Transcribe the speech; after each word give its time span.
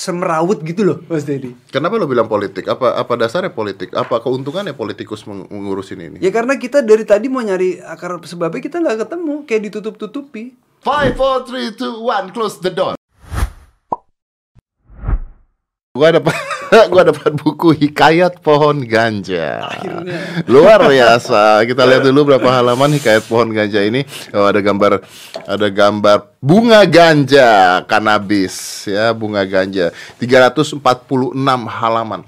semerawut 0.00 0.64
gitu 0.64 0.80
loh 0.80 0.98
Mas 1.12 1.28
Dedi. 1.28 1.52
Kenapa 1.68 2.00
lo 2.00 2.08
bilang 2.08 2.24
politik? 2.24 2.64
Apa 2.64 2.96
apa 2.96 3.20
dasarnya 3.20 3.52
politik? 3.52 3.92
Apa 3.92 4.24
keuntungannya 4.24 4.72
politikus 4.72 5.28
meng- 5.28 5.44
mengurusin 5.52 6.00
ini? 6.00 6.16
Ya 6.24 6.32
karena 6.32 6.56
kita 6.56 6.80
dari 6.80 7.04
tadi 7.04 7.28
mau 7.28 7.44
nyari 7.44 7.84
akar 7.84 8.16
sebabnya 8.24 8.64
kita 8.64 8.80
nggak 8.80 9.04
ketemu, 9.04 9.44
kayak 9.44 9.62
ditutup-tutupi. 9.68 10.56
Five, 10.80 11.12
four, 11.20 11.44
three, 11.44 11.76
two, 11.76 12.00
one, 12.00 12.32
close 12.32 12.56
the 12.64 12.72
door. 12.72 12.96
Gua 15.92 16.08
dapat 16.16 16.32
gua 16.90 17.02
dapat 17.02 17.34
buku 17.34 17.74
Hikayat 17.74 18.38
Pohon 18.38 18.86
Ganja. 18.86 19.66
Luar 20.46 20.86
biasa. 20.86 21.66
Kita 21.66 21.82
lihat 21.82 22.06
dulu 22.06 22.30
berapa 22.30 22.46
halaman 22.46 22.94
Hikayat 22.94 23.26
Pohon 23.26 23.50
Ganja 23.50 23.82
ini. 23.82 24.06
Oh, 24.30 24.46
ada 24.46 24.62
gambar 24.62 25.02
ada 25.50 25.66
gambar 25.66 26.30
bunga 26.38 26.86
ganja 26.86 27.82
kanabis 27.90 28.86
ya, 28.86 29.10
bunga 29.10 29.42
ganja. 29.42 29.90
346 30.22 30.78
halaman. 31.66 32.22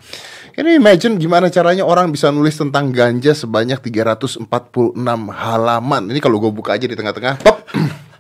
Ini 0.53 0.77
imagine 0.77 1.17
gimana 1.17 1.49
caranya 1.49 1.87
orang 1.87 2.13
bisa 2.13 2.29
nulis 2.29 2.59
tentang 2.59 2.93
ganja 2.93 3.33
sebanyak 3.33 3.79
346 3.79 4.45
halaman. 5.33 6.03
Ini 6.13 6.19
kalau 6.21 6.43
gue 6.43 6.53
buka 6.53 6.77
aja 6.77 6.85
di 6.85 6.93
tengah-tengah, 6.93 7.41
pop. 7.41 7.63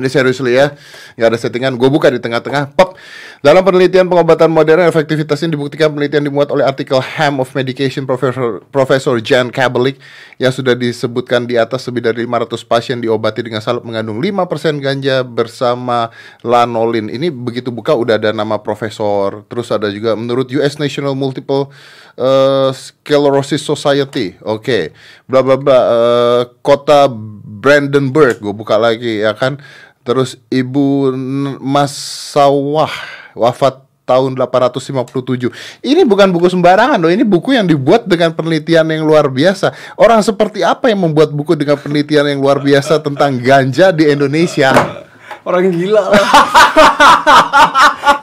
Ini 0.00 0.06
seriously 0.06 0.54
ya, 0.54 0.72
nggak 1.18 1.28
ada 1.34 1.38
settingan. 1.38 1.74
Gue 1.74 1.90
buka 1.90 2.08
di 2.10 2.22
tengah-tengah. 2.22 2.74
Pop. 2.74 2.94
Dalam 3.40 3.64
penelitian 3.64 4.04
pengobatan 4.04 4.52
modern, 4.52 4.84
efektivitasnya 4.84 5.56
dibuktikan 5.56 5.88
penelitian 5.88 6.28
dimuat 6.28 6.52
oleh 6.52 6.60
artikel 6.60 7.00
Ham 7.00 7.40
of 7.40 7.48
Medication 7.56 8.04
Professor, 8.04 8.60
Profesor 8.68 9.16
Jan 9.16 9.48
Kabelik 9.48 9.96
yang 10.36 10.52
sudah 10.52 10.76
disebutkan 10.76 11.48
di 11.48 11.56
atas 11.56 11.88
lebih 11.88 12.04
dari 12.04 12.28
500 12.28 12.68
pasien 12.68 13.00
diobati 13.00 13.40
dengan 13.40 13.64
salep 13.64 13.80
mengandung 13.80 14.20
5% 14.20 14.84
ganja 14.84 15.24
bersama 15.24 16.12
lanolin. 16.44 17.08
Ini 17.08 17.32
begitu 17.32 17.72
buka 17.72 17.96
udah 17.96 18.20
ada 18.20 18.28
nama 18.36 18.60
profesor. 18.60 19.48
Terus 19.48 19.72
ada 19.72 19.88
juga 19.88 20.12
menurut 20.12 20.44
US 20.60 20.76
National 20.76 21.16
Multiple 21.16 21.72
uh, 22.20 22.68
Sclerosis 22.76 23.64
Society. 23.64 24.36
Oke. 24.44 24.92
Bla 25.24 25.40
bla 25.40 25.56
bla 25.56 25.78
uh, 25.88 26.42
kota 26.60 27.08
Brandenburg 27.60 28.36
gue 28.36 28.52
buka 28.52 28.76
lagi 28.76 29.24
ya 29.24 29.32
kan. 29.32 29.56
Terus 30.00 30.40
Ibu 30.48 31.12
N- 31.12 31.60
Masawah 31.60 32.90
wafat 33.36 33.84
tahun 34.02 34.34
857. 34.34 35.54
Ini 35.80 36.02
bukan 36.02 36.34
buku 36.34 36.50
sembarangan 36.50 36.98
loh, 36.98 37.12
ini 37.12 37.22
buku 37.22 37.54
yang 37.54 37.62
dibuat 37.62 38.10
dengan 38.10 38.34
penelitian 38.34 38.82
yang 38.90 39.06
luar 39.06 39.30
biasa. 39.30 39.70
Orang 39.94 40.18
seperti 40.20 40.66
apa 40.66 40.90
yang 40.90 41.06
membuat 41.06 41.30
buku 41.30 41.54
dengan 41.54 41.78
penelitian 41.78 42.26
yang 42.26 42.42
luar 42.42 42.58
biasa 42.58 42.98
tentang 42.98 43.38
ganja 43.38 43.94
di 43.94 44.10
Indonesia? 44.10 44.74
Orang 45.46 45.70
gila 45.70 46.10
lah. 46.10 46.20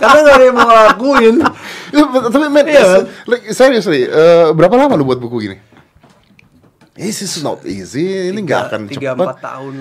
karena 0.01 0.17
nggak 0.21 0.35
ada 0.35 0.43
yang 0.43 0.55
mau 0.55 0.67
ngelakuin. 0.67 1.35
Tapi 2.27 2.45
men, 2.51 2.65
Iya. 2.67 3.07
like, 3.25 3.45
seriously, 3.49 4.05
eh, 4.05 4.51
berapa 4.51 4.73
lama 4.75 4.93
lu 4.93 5.07
buat 5.07 5.17
buku 5.17 5.35
gini? 5.39 5.57
This 6.93 7.21
is 7.21 7.39
not 7.39 7.63
easy. 7.63 8.27
Ini 8.27 8.37
nggak 8.37 8.61
akan 8.69 8.79
tiga 8.89 9.13
cepat. 9.13 9.23
empat 9.23 9.37
tahun 9.39 9.73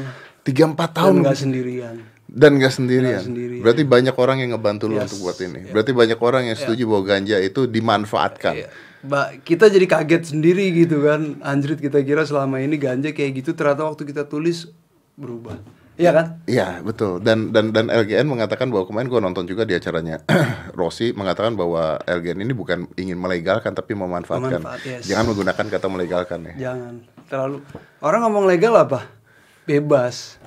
Tiga 0.46 0.62
empat 0.64 0.94
tahun 0.94 1.26
nggak 1.26 1.36
sendirian. 1.36 1.96
dan 2.26 2.50
nggak 2.54 2.70
sendirian. 2.70 3.18
Nggak 3.18 3.26
sendirian. 3.26 3.62
Berarti 3.64 3.82
banyak 3.82 4.14
orang 4.14 4.36
yang 4.38 4.50
ngebantu 4.54 4.84
lu 4.86 4.98
Yes. 4.98 5.08
untuk 5.08 5.18
buat 5.24 5.38
ini. 5.40 5.60
Berarti 5.72 5.90
banyak 5.90 6.18
orang 6.20 6.42
yang 6.46 6.56
setuju 6.56 6.82
bahwa 6.84 7.02
ganja 7.04 7.36
itu 7.38 7.60
dimanfaatkan. 7.66 8.54
Iya. 8.54 8.68
Mbak, 9.02 9.26
kita 9.42 9.64
jadi 9.66 9.86
kaget 9.86 10.22
sendiri 10.30 10.64
gitu 10.74 11.02
kan. 11.02 11.38
Anjrit 11.40 11.78
kita 11.78 11.98
kira 12.00 12.22
selama 12.22 12.58
ini 12.58 12.76
ganja 12.76 13.10
kayak 13.10 13.40
gitu 13.40 13.54
ternyata 13.54 13.86
waktu 13.86 14.02
kita 14.04 14.26
tulis 14.26 14.70
berubah. 15.14 15.58
Iya 15.96 16.12
kan? 16.12 16.26
Iya 16.44 16.84
betul 16.84 17.24
dan 17.24 17.56
dan 17.56 17.72
dan 17.72 17.88
LGN 17.88 18.28
mengatakan 18.28 18.68
bahwa 18.68 18.84
kemarin 18.84 19.08
gua 19.08 19.24
nonton 19.24 19.48
juga 19.48 19.64
di 19.64 19.72
acaranya 19.72 20.20
Rossi 20.76 21.16
mengatakan 21.16 21.56
bahwa 21.56 21.96
LGN 22.04 22.44
ini 22.44 22.52
bukan 22.52 22.84
ingin 23.00 23.16
melegalkan 23.16 23.72
tapi 23.72 23.96
memanfaatkan. 23.96 24.60
Memanfaat, 24.60 24.84
yes. 24.84 25.08
Jangan 25.08 25.24
menggunakan 25.32 25.64
kata 25.72 25.86
melegalkan 25.88 26.38
ya. 26.52 26.68
Jangan 26.68 27.00
terlalu 27.32 27.64
orang 28.04 28.20
ngomong 28.28 28.44
legal 28.44 28.76
apa? 28.76 29.08
Bebas. 29.66 30.38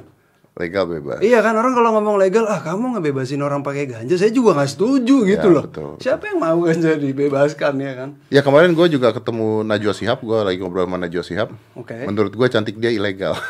Legal 0.60 0.84
bebas. 0.86 1.24
Iya 1.24 1.40
kan 1.40 1.56
orang 1.56 1.72
kalau 1.72 1.96
ngomong 1.96 2.20
legal, 2.20 2.44
ah 2.44 2.60
kamu 2.60 3.00
ngebebasin 3.00 3.40
orang 3.40 3.64
pakai 3.64 3.88
ganja, 3.88 4.20
saya 4.20 4.28
juga 4.28 4.52
nggak 4.54 4.68
setuju 4.70 5.24
gitu 5.24 5.48
Ya, 5.48 5.56
loh. 5.56 5.64
betul. 5.64 5.92
Siapa 5.98 6.28
yang 6.28 6.38
mau 6.38 6.60
ganja 6.60 6.94
dibebaskan 6.94 7.80
ya 7.80 7.94
kan? 7.96 8.10
Ya 8.28 8.44
kemarin 8.44 8.76
gue 8.76 8.88
juga 8.92 9.10
ketemu 9.10 9.64
Najwa 9.64 9.94
Shihab, 9.96 10.20
gue 10.20 10.36
lagi 10.38 10.60
ngobrol 10.60 10.84
sama 10.84 11.00
Najwa 11.00 11.24
Shihab. 11.24 11.50
Oke. 11.74 11.96
Menurut 12.04 12.36
gue 12.36 12.48
cantik 12.50 12.76
dia 12.76 12.92
ilegal. 12.92 13.40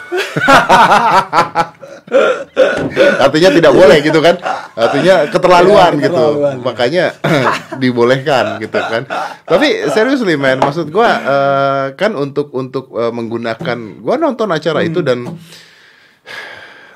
Artinya 3.20 3.50
tidak 3.52 3.74
boleh 3.74 3.98
gitu 4.02 4.20
kan? 4.20 4.36
Artinya 4.74 5.26
keterlaluan 5.28 5.92
Ya, 5.96 6.06
gitu. 6.06 6.14
keterlaluan. 6.14 6.56
Makanya 6.62 7.06
dibolehkan 7.82 8.62
gitu 8.62 8.78
kan. 8.78 9.04
Tapi 9.46 9.68
seriously 9.90 10.38
man, 10.38 10.58
maksud 10.60 10.90
gue 10.90 11.10
eh, 11.10 11.86
kan 11.96 12.14
untuk 12.14 12.54
untuk 12.54 12.94
eh, 12.94 13.10
menggunakan, 13.10 13.78
gue 13.98 14.16
nonton 14.16 14.50
acara 14.50 14.82
itu 14.82 15.02
dan 15.02 15.26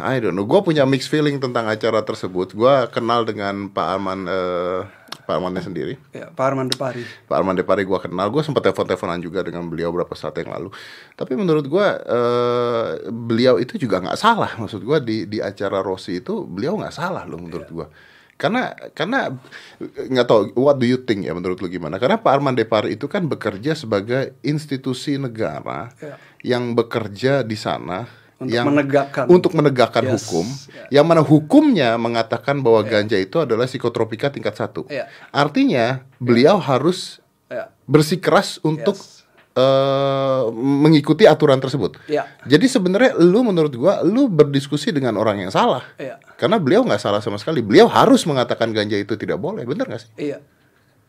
I 0.04 0.20
don't 0.20 0.36
know, 0.36 0.44
gue 0.44 0.60
punya 0.60 0.84
mixed 0.84 1.08
feeling 1.08 1.40
tentang 1.40 1.64
acara 1.66 2.04
tersebut. 2.04 2.52
Gue 2.52 2.76
kenal 2.92 3.24
dengan 3.24 3.72
Pak 3.72 3.88
Arman, 3.88 4.28
eh, 4.28 4.84
Pak 5.24 5.32
Armannya 5.32 5.64
sendiri. 5.64 5.96
Ya, 6.12 6.28
Pak 6.28 6.44
Arman 6.44 6.68
Depari. 6.68 7.08
Pak 7.24 7.36
Arman 7.40 7.56
Depari 7.56 7.88
gue 7.88 7.96
kenal, 7.96 8.28
gue 8.28 8.44
sempat 8.44 8.68
telepon-teleponan 8.68 9.24
juga 9.24 9.40
dengan 9.48 9.64
beliau 9.72 9.96
beberapa 9.96 10.12
saat 10.12 10.36
yang 10.36 10.52
lalu. 10.52 10.76
Tapi 11.16 11.40
menurut 11.40 11.64
gue 11.64 11.88
eh, 12.04 12.88
beliau 13.08 13.56
itu 13.56 13.80
juga 13.80 14.04
nggak 14.04 14.20
salah. 14.20 14.52
Maksud 14.60 14.84
gue 14.84 14.98
di 15.00 15.18
di 15.32 15.40
acara 15.40 15.80
Rossi 15.80 16.20
itu 16.20 16.44
beliau 16.44 16.76
nggak 16.76 16.92
salah 16.92 17.24
loh 17.24 17.40
menurut 17.40 17.70
gue. 17.72 17.88
Karena 18.36 18.76
karena 18.92 19.32
nggak 19.80 20.28
tahu 20.28 20.42
what 20.60 20.76
do 20.76 20.84
you 20.84 21.00
think 21.00 21.24
ya 21.24 21.32
menurut 21.32 21.64
lu 21.64 21.72
gimana? 21.72 21.96
Karena 21.96 22.20
Pak 22.20 22.28
Arman 22.28 22.60
Depari 22.60 23.00
itu 23.00 23.08
kan 23.08 23.24
bekerja 23.24 23.72
sebagai 23.72 24.36
institusi 24.44 25.16
negara 25.16 25.96
Ya. 26.04 26.20
yang 26.44 26.76
bekerja 26.76 27.48
di 27.48 27.56
sana 27.56 28.04
Untuk 28.44 28.54
yang 28.54 28.66
menegakkan. 28.68 29.26
untuk 29.32 29.52
menegakkan 29.56 30.04
Yes. 30.04 30.14
hukum, 30.28 30.46
Ya. 30.70 31.00
yang 31.00 31.06
mana 31.08 31.24
hukumnya 31.24 31.96
mengatakan 31.96 32.60
bahwa 32.60 32.84
ganja 32.84 33.16
itu 33.16 33.40
adalah 33.40 33.66
psikotropika 33.66 34.30
tingkat 34.30 34.54
satu. 34.54 34.84
Ya. 34.88 35.08
Artinya 35.32 36.04
beliau 36.20 36.60
harus 36.60 37.24
Ya. 37.48 37.72
bersikeras 37.88 38.60
untuk 38.62 39.00
Yes. 39.00 39.24
eh, 39.54 40.44
mengikuti 40.50 41.30
aturan 41.30 41.62
tersebut. 41.62 42.02
Ya. 42.10 42.26
Jadi 42.44 42.66
sebenarnya 42.66 43.14
lu 43.22 43.46
menurut 43.46 43.70
gua 43.78 44.02
lu 44.02 44.26
berdiskusi 44.26 44.90
dengan 44.90 45.14
orang 45.14 45.46
yang 45.46 45.54
salah. 45.54 45.86
Iya. 46.02 46.18
Karena 46.42 46.58
beliau 46.58 46.82
nggak 46.82 46.98
salah 46.98 47.22
sama 47.22 47.38
sekali. 47.38 47.62
Beliau 47.62 47.86
harus 47.86 48.26
mengatakan 48.26 48.74
ganja 48.74 48.98
itu 48.98 49.14
tidak 49.14 49.38
boleh, 49.38 49.62
bener 49.62 49.86
gak 49.86 50.02
sih? 50.02 50.12
Iya. 50.18 50.42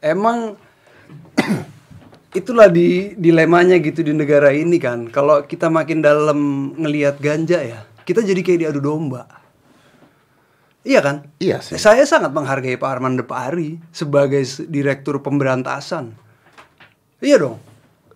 Emang 0.04 0.60
itulah 2.34 2.68
di 2.68 3.14
dilemanya 3.14 3.78
gitu 3.78 4.02
di 4.02 4.12
negara 4.12 4.50
ini 4.50 4.76
kan. 4.82 5.08
Kalau 5.08 5.46
kita 5.46 5.70
makin 5.70 6.02
dalam 6.02 6.70
ngelihat 6.76 7.22
ganja 7.22 7.62
ya, 7.62 7.86
kita 8.02 8.20
jadi 8.20 8.42
kayak 8.42 8.60
diadu 8.68 8.80
domba. 8.82 9.24
Iya 10.84 11.00
kan? 11.00 11.16
Iya 11.40 11.64
sih. 11.64 11.80
Saya 11.80 12.04
sangat 12.04 12.36
menghargai 12.36 12.76
Pak 12.76 12.90
Arman 13.00 13.16
Depari 13.16 13.80
sebagai 13.88 14.44
direktur 14.68 15.24
pemberantasan. 15.24 16.12
Iya 17.24 17.40
dong. 17.40 17.73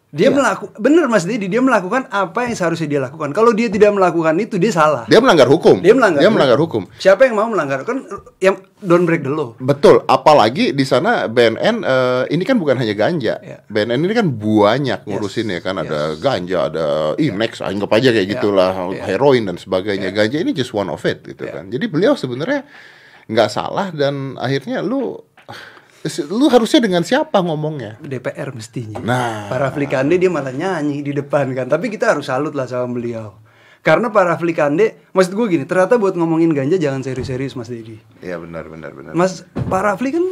Dia 0.08 0.32
melakukan 0.32 0.72
bener 0.80 1.04
Mas 1.04 1.28
Dedi, 1.28 1.52
dia 1.52 1.60
melakukan 1.60 2.08
apa 2.08 2.48
yang 2.48 2.56
seharusnya 2.56 2.88
dia 2.88 3.00
lakukan. 3.04 3.28
Kalau 3.36 3.52
dia 3.52 3.68
tidak 3.68 3.92
melakukan 3.92 4.40
itu 4.40 4.56
dia 4.56 4.72
salah. 4.72 5.04
Dia 5.04 5.20
melanggar 5.20 5.44
hukum. 5.44 5.84
Dia 5.84 5.92
melanggar. 5.92 6.24
Dia 6.24 6.32
melanggar 6.32 6.56
hukum. 6.56 6.88
Siapa 6.96 7.28
yang 7.28 7.36
mau 7.36 7.44
melanggar? 7.52 7.84
Kan 7.84 8.08
yang 8.40 8.56
don't 8.80 9.04
break 9.04 9.20
the 9.20 9.28
law. 9.28 9.52
Betul, 9.60 10.00
apalagi 10.08 10.72
di 10.72 10.80
sana 10.88 11.28
BNN 11.28 11.84
eh, 11.84 12.22
ini 12.32 12.40
kan 12.40 12.56
bukan 12.56 12.80
hanya 12.80 12.96
ganja. 12.96 13.36
Iya. 13.36 13.60
BNN 13.68 14.00
ini 14.08 14.14
kan 14.16 14.32
banyak 14.32 15.04
ngurusin 15.04 15.52
ya 15.52 15.60
kan 15.60 15.76
ada 15.76 16.16
ganja, 16.16 16.72
ada 16.72 17.12
Inex, 17.20 17.60
anggap 17.60 17.92
aja 17.92 18.08
kayak 18.08 18.28
gitulah, 18.32 18.88
Iya. 18.88 19.04
heroin 19.12 19.44
dan 19.44 19.60
sebagainya. 19.60 20.08
Ganja 20.16 20.40
ini 20.40 20.56
just 20.56 20.72
one 20.72 20.88
of 20.88 21.04
it 21.04 21.20
gitu 21.20 21.44
Iya. 21.44 21.60
kan. 21.60 21.64
Jadi 21.68 21.84
beliau 21.84 22.16
sebenarnya 22.16 22.64
nggak 23.28 23.50
salah 23.52 23.92
dan 23.92 24.40
akhirnya 24.40 24.80
lu 24.80 25.20
lu 26.28 26.48
harusnya 26.48 26.80
dengan 26.80 27.02
siapa 27.04 27.38
ngomongnya? 27.40 28.00
DPR 28.00 28.50
mestinya. 28.56 28.98
Nah. 29.00 29.46
Para 29.46 29.68
Flikande 29.70 30.16
dia 30.16 30.32
malah 30.32 30.52
nyanyi 30.52 31.04
di 31.04 31.12
depan 31.12 31.52
kan. 31.52 31.68
Tapi 31.68 31.92
kita 31.92 32.12
harus 32.16 32.26
salut 32.26 32.52
lah 32.56 32.64
sama 32.66 32.88
beliau. 32.96 33.36
Karena 33.82 34.10
para 34.10 34.34
Flikande, 34.36 34.98
maksud 35.14 35.32
gue 35.32 35.46
gini, 35.48 35.64
ternyata 35.64 35.96
buat 35.96 36.12
ngomongin 36.18 36.50
ganja 36.52 36.76
jangan 36.76 37.00
serius-serius 37.00 37.54
Mas 37.54 37.70
Dedi. 37.70 37.96
Iya 38.20 38.36
benar 38.42 38.66
benar 38.66 38.90
benar. 38.92 39.12
Mas 39.14 39.46
para 39.70 39.94
Fli 39.94 40.12
kan 40.12 40.24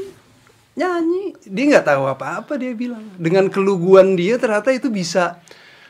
nyanyi, 0.76 1.32
dia 1.46 1.64
nggak 1.72 1.86
tahu 1.86 2.04
apa-apa 2.10 2.58
dia 2.58 2.74
bilang. 2.76 3.06
Dengan 3.16 3.48
keluguan 3.48 4.18
dia 4.18 4.36
ternyata 4.36 4.74
itu 4.74 4.90
bisa 4.92 5.40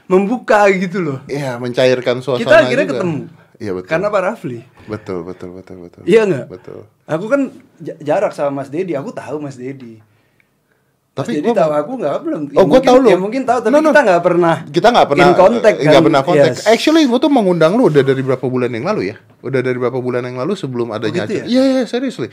membuka 0.06 0.62
gitu 0.70 1.02
loh. 1.02 1.18
Iya, 1.26 1.58
mencairkan 1.58 2.22
suasana 2.22 2.44
Kita 2.44 2.56
akhirnya 2.62 2.86
juga. 2.86 2.94
ketemu. 3.02 3.18
Iya 3.56 3.72
betul. 3.72 3.88
Karena 3.88 4.08
para 4.12 4.30
Fli. 4.36 4.60
betul 4.86 5.18
betul 5.26 5.50
betul 5.58 5.76
betul. 5.82 6.02
Iya 6.06 6.22
nggak? 6.28 6.46
Betul. 6.46 6.80
Aku 7.06 7.26
kan 7.26 7.40
ja- 7.78 7.98
jarak 7.98 8.30
sama 8.30 8.50
Mas 8.56 8.68
Dedi, 8.68 8.92
aku 8.92 9.10
tahu 9.10 9.38
Mas 9.38 9.54
Dedi. 9.54 10.02
Mas 11.12 11.24
Tapi 11.24 11.38
Dedi 11.38 11.48
gua- 11.48 11.56
tahu 11.56 11.72
aku 11.72 11.92
nggak 11.96 12.14
belum. 12.20 12.40
Oh, 12.52 12.66
gua 12.66 12.76
mungkin- 12.76 12.84
tahu 12.84 12.96
lu. 12.98 13.08
Ya 13.08 13.16
mungkin 13.16 13.42
tahu, 13.42 13.58
tapi 13.62 13.72
No, 13.72 13.80
no. 13.80 13.88
kita 13.88 14.02
nggak 14.04 14.22
pernah. 14.22 14.56
kita 14.68 14.88
nggak 14.90 15.08
pernah 15.08 15.24
in 15.24 15.32
contact 15.34 15.76
kan. 15.78 15.88
nggak 15.88 16.04
pernah 16.04 16.22
kontak. 16.22 16.52
Yes. 16.52 16.66
Actually, 16.66 17.02
gue 17.04 17.16
tuh 17.16 17.32
mengundang 17.32 17.72
lu 17.72 17.88
udah 17.88 18.02
dari 18.02 18.20
berapa 18.20 18.44
bulan 18.44 18.68
yang 18.68 18.84
lalu 18.84 19.00
ya? 19.08 19.16
Udah 19.40 19.60
dari 19.60 19.76
berapa 19.76 19.96
bulan 19.96 20.22
yang 20.22 20.36
lalu 20.36 20.52
sebelum 20.52 20.92
adanya 20.92 21.24
gitu 21.24 21.40
acara. 21.40 21.42
ya? 21.42 21.44
Iya, 21.48 21.62
iya, 21.64 21.82
seriously. 21.84 22.28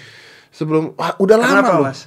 sebelum 0.50 0.94
wah, 0.94 1.18
udah 1.18 1.36
lama 1.36 1.50
Kenapa, 1.50 1.72
loh. 1.74 1.86
Mas? 1.88 2.00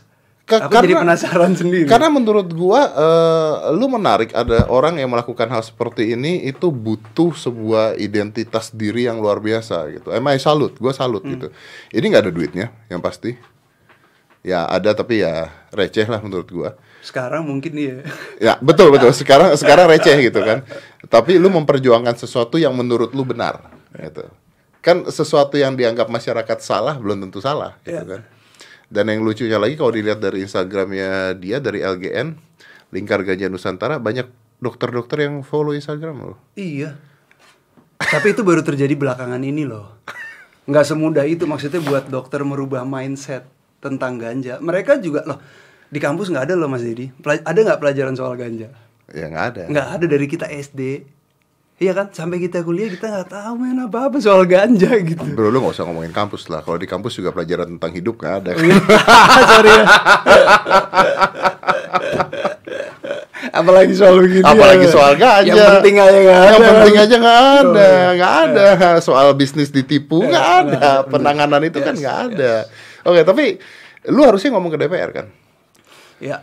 Ke- 0.46 0.62
Aku 0.62 0.78
jadi 0.78 0.94
penasaran 0.94 1.52
sendiri. 1.52 1.90
Karena 1.90 2.06
menurut 2.06 2.46
gua 2.48 2.86
eh, 2.86 3.54
lu 3.74 3.90
menarik 3.90 4.30
ada 4.30 4.70
orang 4.70 4.94
yang 4.94 5.10
melakukan 5.10 5.50
hal 5.50 5.58
seperti 5.60 6.14
ini 6.14 6.46
itu 6.46 6.70
butuh 6.70 7.34
sebuah 7.34 7.98
identitas 7.98 8.70
diri 8.70 9.04
yang 9.04 9.18
luar 9.18 9.36
biasa 9.36 9.90
gitu. 9.90 10.08
Emang 10.10 10.38
salut, 10.38 10.78
gua 10.78 10.94
salut 10.94 11.20
Hmm. 11.20 11.34
gitu. 11.34 11.46
Ini 11.90 12.04
nggak 12.06 12.22
ada 12.22 12.30
duitnya 12.30 12.66
yang 12.86 13.02
pasti. 13.02 13.34
Ya 14.40 14.62
ada 14.64 14.94
tapi 14.94 15.18
ya 15.18 15.50
receh 15.68 16.06
lah 16.06 16.22
menurut 16.22 16.46
gua. 16.46 16.70
Sekarang 17.02 17.42
mungkin 17.42 17.74
iya. 17.74 18.06
Ya 18.38 18.54
betul 18.56 18.94
betul. 18.94 19.10
Sekarang 19.18 19.50
sekarang 19.52 19.90
receh 19.90 20.14
gitu 20.22 20.38
kan. 20.40 20.62
Tapi 21.04 21.42
lu 21.42 21.50
memperjuangkan 21.50 22.14
sesuatu 22.14 22.54
yang 22.54 22.70
menurut 22.70 23.10
lu 23.10 23.26
benar 23.26 23.66
gitu. 23.92 24.22
Kan 24.78 25.10
sesuatu 25.10 25.58
yang 25.58 25.74
dianggap 25.74 26.06
masyarakat 26.06 26.58
salah 26.62 26.94
belum 26.94 27.18
tentu 27.20 27.42
salah 27.42 27.74
gitu 27.82 27.98
Iya. 27.98 28.06
kan. 28.06 28.22
Dan 28.86 29.10
yang 29.10 29.26
lucunya 29.26 29.58
lagi 29.58 29.74
kalau 29.74 29.90
dilihat 29.90 30.22
dari 30.22 30.46
Instagramnya 30.46 31.34
dia 31.34 31.58
dari 31.58 31.82
LGN 31.82 32.38
Lingkar 32.94 33.26
Gajah 33.26 33.50
Nusantara 33.50 33.98
banyak 33.98 34.30
dokter-dokter 34.62 35.26
yang 35.26 35.42
follow 35.42 35.74
Instagram 35.74 36.32
loh. 36.32 36.38
Iya. 36.54 36.94
Tapi 37.98 38.32
itu 38.36 38.46
baru 38.46 38.62
terjadi 38.62 38.94
belakangan 38.94 39.42
ini 39.42 39.66
loh. 39.66 39.98
Nggak 40.70 40.86
semudah 40.86 41.26
itu 41.26 41.44
maksudnya 41.46 41.82
buat 41.82 42.06
dokter 42.06 42.42
merubah 42.46 42.86
mindset 42.86 43.46
tentang 43.82 44.18
ganja. 44.18 44.58
Mereka 44.62 45.02
juga 45.02 45.26
loh 45.26 45.38
di 45.86 45.98
kampus 46.02 46.30
nggak 46.30 46.50
ada 46.50 46.54
loh 46.58 46.70
Mas 46.70 46.82
Dedi. 46.82 47.10
Pela- 47.22 47.42
ada 47.42 47.58
nggak 47.58 47.80
pelajaran 47.82 48.14
soal 48.14 48.34
ganja? 48.38 48.70
Ya 49.10 49.26
nggak 49.30 49.46
ada. 49.54 49.62
Nggak 49.70 49.88
ada 49.98 50.04
dari 50.06 50.26
kita 50.26 50.46
SD. 50.50 51.06
Iya 51.76 51.92
kan? 51.92 52.08
Sampai 52.08 52.40
kita 52.40 52.64
kuliah 52.64 52.88
kita 52.88 53.04
nggak 53.12 53.28
tahu 53.28 53.52
main 53.60 53.76
apa 53.76 54.08
apa 54.08 54.16
soal 54.16 54.48
ganja 54.48 54.96
gitu. 54.96 55.20
Bro 55.20 55.52
lu 55.52 55.60
gak 55.60 55.76
usah 55.76 55.84
ngomongin 55.84 56.08
kampus 56.08 56.48
lah. 56.48 56.64
Kalau 56.64 56.80
di 56.80 56.88
kampus 56.88 57.20
juga 57.20 57.36
pelajaran 57.36 57.76
tentang 57.76 57.92
hidup 57.92 58.16
nggak 58.16 58.34
ada. 58.40 58.52
Sorry 59.52 59.68
ya. 59.68 59.84
Apalagi 63.52 63.92
soal 63.92 64.16
begini. 64.24 64.44
Apalagi 64.44 64.88
ya. 64.88 64.92
soal 64.92 65.12
ganja. 65.20 65.52
Yang 65.52 65.68
penting 65.80 65.96
aja 66.00 66.16
nggak 66.16 66.40
ada. 66.40 66.48
Yang 66.48 66.64
penting 66.64 66.96
aja 66.96 67.14
nggak 67.20 67.40
ada, 67.44 67.90
nggak 68.16 68.34
ada. 68.48 68.66
Soal 69.04 69.28
bisnis 69.36 69.68
ditipu 69.68 70.24
nggak 70.24 70.32
Nggak 70.32 70.80
ada. 70.80 70.90
Penanganan 71.04 71.60
itu 71.60 71.78
kan 71.84 71.92
Yes, 71.92 72.00
nggak 72.00 72.18
ada. 72.32 72.54
Oke, 73.04 73.20
tapi 73.20 73.44
lu 74.08 74.24
harusnya 74.24 74.56
ngomong 74.56 74.72
ke 74.72 74.78
DPR 74.80 75.10
kan? 75.12 75.26
Ya. 76.24 76.40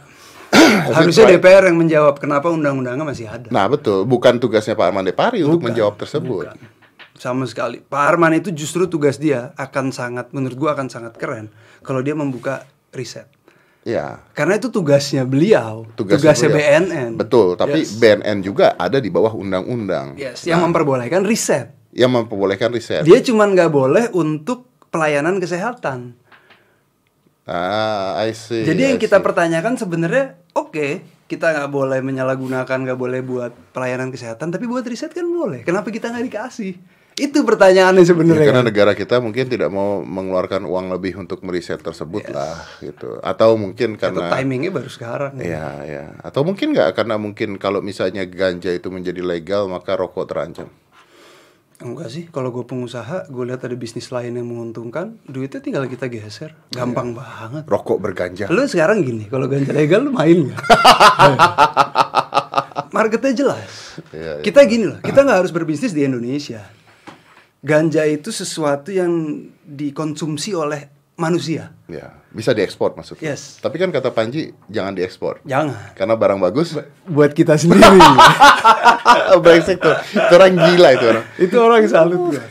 Harusnya 0.98 1.26
DPR 1.30 1.70
yang 1.70 1.78
menjawab 1.78 2.16
kenapa 2.20 2.50
undang-undangnya 2.50 3.06
masih 3.06 3.28
ada. 3.30 3.48
Nah 3.50 3.66
betul, 3.70 4.04
bukan 4.04 4.38
tugasnya 4.38 4.74
Pak 4.74 4.86
Arman 4.92 5.06
Depari 5.08 5.44
untuk 5.44 5.64
menjawab 5.64 5.96
tersebut. 6.00 6.52
Bukan. 6.52 6.82
Sama 7.14 7.46
sekali. 7.46 7.80
Pak 7.80 8.04
Arman 8.04 8.36
itu 8.36 8.50
justru 8.52 8.90
tugas 8.90 9.22
dia 9.22 9.54
akan 9.56 9.94
sangat 9.94 10.34
menurut 10.34 10.58
gua 10.58 10.76
akan 10.76 10.90
sangat 10.90 11.16
keren 11.16 11.54
kalau 11.86 12.02
dia 12.02 12.18
membuka 12.18 12.66
riset. 12.92 13.30
Ya, 13.84 14.24
Karena 14.32 14.56
itu 14.56 14.72
tugasnya 14.72 15.28
beliau, 15.28 15.84
tugasnya, 16.00 16.32
tugasnya, 16.32 16.50
beliau. 16.56 16.68
BNN. 16.88 17.12
Betul, 17.20 17.48
tapi 17.60 17.84
Yes. 17.84 18.00
BNN 18.00 18.38
juga 18.40 18.80
ada 18.80 18.96
di 18.96 19.12
bawah 19.12 19.36
undang-undang. 19.36 20.16
Yes, 20.16 20.48
yang 20.48 20.64
memperbolehkan 20.64 21.28
riset. 21.28 21.76
Yang 21.92 22.12
memperbolehkan 22.16 22.72
riset. 22.72 23.04
Dia 23.04 23.20
cuman 23.20 23.52
nggak 23.52 23.68
boleh 23.68 24.08
untuk 24.16 24.72
pelayanan 24.88 25.36
kesehatan. 25.44 26.16
Ah, 27.44 28.16
I 28.20 28.32
see. 28.32 28.64
Jadi 28.64 28.82
yang 28.86 28.98
I 28.98 29.02
kita 29.02 29.20
see. 29.20 29.26
pertanyakan 29.26 29.76
sebenarnya 29.76 30.26
oke 30.54 30.88
kita 31.26 31.50
nggak 31.50 31.70
boleh 31.70 32.00
menyalahgunakan 32.00 32.78
nggak 32.80 32.96
boleh 32.96 33.20
buat 33.20 33.52
pelayanan 33.72 34.10
kesehatan 34.10 34.48
tapi 34.50 34.64
buat 34.64 34.84
riset 34.84 35.12
kan 35.12 35.26
boleh. 35.26 35.62
Kenapa 35.62 35.90
kita 35.90 36.08
nggak 36.08 36.24
dikasih? 36.24 36.74
Itu 37.14 37.46
pertanyaannya 37.46 38.02
Ya, 38.02 38.10
sebenarnya. 38.10 38.42
karena 38.44 38.64
kan? 38.64 38.70
negara 38.70 38.92
kita 38.92 39.22
mungkin 39.22 39.46
tidak 39.46 39.70
mau 39.70 40.02
mengeluarkan 40.02 40.66
uang 40.66 40.90
lebih 40.90 41.14
untuk 41.16 41.46
meriset 41.46 41.78
tersebut 41.78 42.26
lah 42.28 42.58
gitu 42.80 43.22
atau 43.22 43.54
mungkin 43.54 43.96
Atau 43.96 44.18
karena 44.18 44.34
timingnya 44.34 44.72
baru 44.74 44.90
sekarang. 44.90 45.38
ya 45.38 45.86
ya 45.86 46.18
atau 46.20 46.42
mungkin 46.42 46.74
nggak 46.74 46.96
karena 46.96 47.16
mungkin 47.16 47.62
kalau 47.62 47.80
misalnya 47.80 48.26
ganja 48.26 48.72
itu 48.72 48.90
menjadi 48.90 49.22
legal 49.22 49.70
maka 49.70 49.94
rokok 49.94 50.26
terancam 50.26 50.74
Enggak 51.84 52.08
sih, 52.08 52.24
kalau 52.32 52.50
gue 52.50 52.64
pengusaha, 52.64 53.28
gue 53.28 53.44
lihat 53.44 53.60
ada 53.62 53.76
bisnis 53.76 54.08
lain 54.08 54.34
yang 54.34 54.48
menguntungkan, 54.48 55.20
duitnya 55.28 55.60
tinggal 55.60 55.84
kita 55.86 56.08
geser, 56.08 56.56
gampang 56.72 57.12
Iya. 57.12 57.20
banget. 57.20 57.64
rokok 57.68 58.00
berganja 58.00 58.44
Lu 58.48 58.64
sekarang 58.64 59.04
gini, 59.04 59.28
kalau 59.28 59.46
ganja 59.46 59.70
legal 59.70 60.02
lu 60.02 60.10
main 60.10 60.48
nggak? 60.48 60.60
Marketnya 62.96 63.34
jelas. 63.36 64.00
Iya, 64.10 64.40
iya. 64.40 64.42
Kita 64.42 64.64
gini 64.64 64.86
loh, 64.88 64.98
kita 65.02 65.22
nggak 65.22 65.38
harus 65.44 65.52
berbisnis 65.52 65.92
di 65.92 66.06
Indonesia. 66.06 66.62
Ganja 67.60 68.04
itu 68.04 68.30
sesuatu 68.30 68.92
yang 68.92 69.12
dikonsumsi 69.64 70.52
oleh 70.54 70.92
manusia. 71.14 71.72
ya 71.86 72.14
bisa 72.34 72.52
diekspor 72.58 72.98
maksudnya. 72.98 73.38
Yes. 73.38 73.62
tapi 73.62 73.78
kan 73.78 73.94
kata 73.94 74.10
Panji 74.10 74.54
jangan 74.68 74.98
diekspor. 74.98 75.46
Jangan. 75.46 75.94
karena 75.94 76.16
barang 76.18 76.40
bagus 76.42 76.74
Buat 77.06 77.38
kita 77.38 77.54
sendiri. 77.58 78.02
brengsek 79.44 79.78
tuh. 79.78 79.94
Itu 80.14 80.34
orang 80.34 80.54
gila 80.58 80.90
itu 80.94 81.06
orang. 81.06 81.26
Itu 81.38 81.56
orang 81.62 81.84
salut 81.86 82.20
gue 82.34 82.44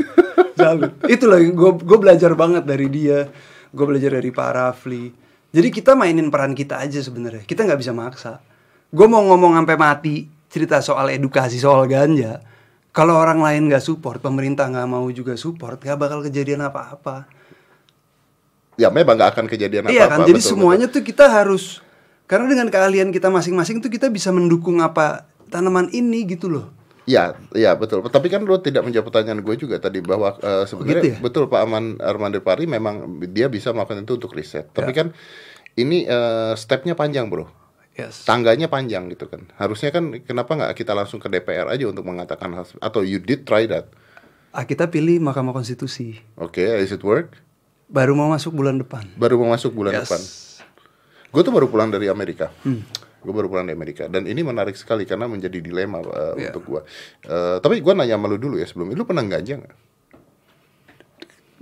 salut. 0.63 0.93
Itu 1.11 1.25
loh 1.27 1.39
gue 1.41 1.71
gue 1.83 1.99
belajar 1.99 2.33
banget 2.39 2.63
dari 2.63 2.87
dia. 2.87 3.27
Gue 3.73 3.85
belajar 3.89 4.15
dari 4.15 4.31
Pak 4.31 4.51
Rafli. 4.55 5.05
Jadi 5.53 5.69
kita 5.69 5.93
mainin 5.93 6.33
peran 6.33 6.57
kita 6.57 6.81
aja 6.81 7.01
sebenarnya. 7.03 7.45
Kita 7.45 7.67
nggak 7.67 7.81
bisa 7.81 7.93
maksa. 7.93 8.41
Gue 8.93 9.09
mau 9.09 9.25
ngomong 9.25 9.57
sampai 9.59 9.77
mati 9.77 10.29
cerita 10.53 10.81
soal 10.85 11.13
edukasi 11.13 11.59
soal 11.59 11.89
ganja. 11.89 12.41
Kalau 12.93 13.17
orang 13.17 13.41
lain 13.41 13.73
nggak 13.73 13.81
support 13.81 14.21
pemerintah 14.21 14.69
nggak 14.69 14.89
mau 14.89 15.09
juga 15.09 15.33
support 15.33 15.81
gak 15.81 15.97
bakal 15.97 16.21
kejadian 16.21 16.69
apa-apa 16.69 17.25
ya 18.83 18.91
memang 18.91 19.15
nggak 19.15 19.31
akan 19.39 19.47
kejadian 19.47 19.87
apa-apa 19.87 19.95
iya 19.95 20.11
kan 20.11 20.19
jadi 20.27 20.41
betul, 20.43 20.51
semuanya 20.59 20.87
tuh 20.91 21.01
kita 21.01 21.31
harus 21.31 21.79
karena 22.27 22.51
dengan 22.51 22.67
keahlian 22.67 23.15
kita 23.15 23.31
masing-masing 23.31 23.79
tuh 23.79 23.87
kita 23.87 24.11
bisa 24.11 24.35
mendukung 24.35 24.83
apa 24.83 25.31
tanaman 25.49 25.87
ini 25.95 26.27
gitu 26.27 26.51
loh 26.51 26.67
Ya, 27.03 27.35
ya 27.51 27.75
betul. 27.75 27.99
Tapi 28.07 28.31
kan 28.31 28.47
lu 28.47 28.55
tidak 28.63 28.87
menjawab 28.87 29.11
pertanyaan 29.11 29.43
gue 29.43 29.59
juga 29.59 29.83
tadi 29.83 29.99
bahwa 29.99 30.39
eh, 30.39 30.63
sebenarnya 30.71 31.03
gitu 31.03 31.09
ya? 31.11 31.19
betul 31.19 31.51
Pak 31.51 31.61
Aman 31.67 31.99
Armando 31.99 32.39
Pari 32.39 32.71
memang 32.71 33.19
dia 33.27 33.51
bisa 33.51 33.75
melakukan 33.75 34.07
itu 34.07 34.15
untuk 34.23 34.31
riset. 34.31 34.71
Tapi 34.71 34.95
Ya. 34.95 34.97
kan 35.03 35.07
ini 35.75 36.07
eh, 36.07 36.55
stepnya 36.55 36.95
panjang 36.95 37.27
bro, 37.27 37.51
yes 37.99 38.23
tangganya 38.23 38.71
panjang 38.71 39.11
gitu 39.11 39.27
kan. 39.27 39.51
Harusnya 39.59 39.91
kan 39.91 40.15
kenapa 40.23 40.55
nggak 40.55 40.79
kita 40.79 40.95
langsung 40.95 41.19
ke 41.19 41.27
DPR 41.27 41.75
aja 41.75 41.91
untuk 41.91 42.07
mengatakan 42.07 42.55
hal 42.55 42.71
atau 42.79 43.03
you 43.03 43.19
did 43.19 43.43
try 43.43 43.67
that? 43.67 43.91
ah, 44.55 44.63
kita 44.63 44.87
pilih 44.87 45.19
Mahkamah 45.19 45.59
Konstitusi 45.59 46.23
Oke, 46.39 46.63
is 46.63 46.95
it 46.95 47.03
work? 47.03 47.35
Baru 47.93 48.17
mau 48.17 48.33
masuk 48.33 48.57
bulan 48.57 48.81
depan 48.81 49.05
Baru 49.15 49.37
mau 49.37 49.53
masuk 49.53 49.77
bulan 49.77 49.93
Yes. 49.93 50.09
depan. 50.09 50.21
Gue 51.33 51.41
tuh 51.41 51.53
baru 51.53 51.69
pulang 51.69 51.89
dari 51.89 52.09
Amerika. 52.09 52.49
Hmm. 52.65 52.81
Gue 53.21 53.33
baru 53.33 53.49
pulang 53.49 53.69
dari 53.69 53.77
Amerika 53.77 54.09
dan 54.09 54.25
ini 54.25 54.41
menarik 54.41 54.75
sekali 54.75 55.05
karena 55.05 55.29
menjadi 55.29 55.61
dilema 55.61 56.01
uh, 56.01 56.33
Iya. 56.35 56.53
untuk 56.53 56.65
gue. 56.67 56.81
Uh, 57.29 57.57
tapi 57.61 57.85
gue 57.85 57.93
nanya 57.93 58.17
sama 58.17 58.33
lu 58.33 58.41
dulu 58.41 58.57
ya 58.57 58.65
sebelum 58.65 58.93
lu 58.93 59.05
pernah 59.05 59.25
ganja 59.25 59.61
nggak? 59.61 59.77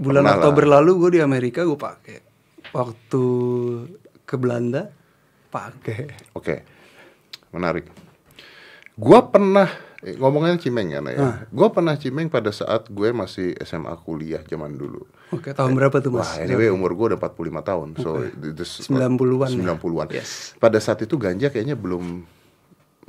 bulan 0.00 0.24
Pernah 0.24 0.32
lah. 0.32 0.38
Oktober 0.40 0.64
lalu 0.64 0.90
gue 0.96 1.10
di 1.18 1.20
Amerika 1.20 1.60
gue 1.60 1.76
pakai 1.76 2.18
waktu 2.72 3.24
ke 4.24 4.36
Belanda 4.38 4.88
pakai 5.50 6.30
Oke, 6.32 6.62
menarik. 7.50 7.90
Gua 8.94 9.26
pernah 9.26 9.66
eh, 10.00 10.14
ngomongnya 10.14 10.60
cimeng 10.60 10.94
ya, 10.94 11.00
Nay, 11.02 11.18
ya. 11.18 11.44
Gua 11.50 11.74
pernah 11.74 11.98
cimeng 11.98 12.30
pada 12.30 12.54
saat 12.54 12.86
gue 12.86 13.10
masih 13.10 13.58
SMA 13.60 13.90
kuliah 14.06 14.40
zaman 14.46 14.78
dulu. 14.78 15.02
Oke 15.30 15.50
tahun 15.54 15.72
berapa 15.74 15.96
tuh 15.98 16.10
mas 16.14 16.26
Wah, 16.36 16.44
anyway 16.44 16.68
umur 16.70 16.94
gue 16.94 17.06
udah 17.14 17.18
45 17.18 17.62
tahun. 17.62 17.88
So, 17.98 18.10
this 18.54 18.84
90-an 18.86 19.50
ya? 19.54 19.74
90-an. 19.78 20.08
Yes. 20.12 20.54
Pada 20.58 20.78
saat 20.82 21.00
itu 21.02 21.14
ganja 21.16 21.48
kayaknya 21.48 21.74
belum 21.78 22.26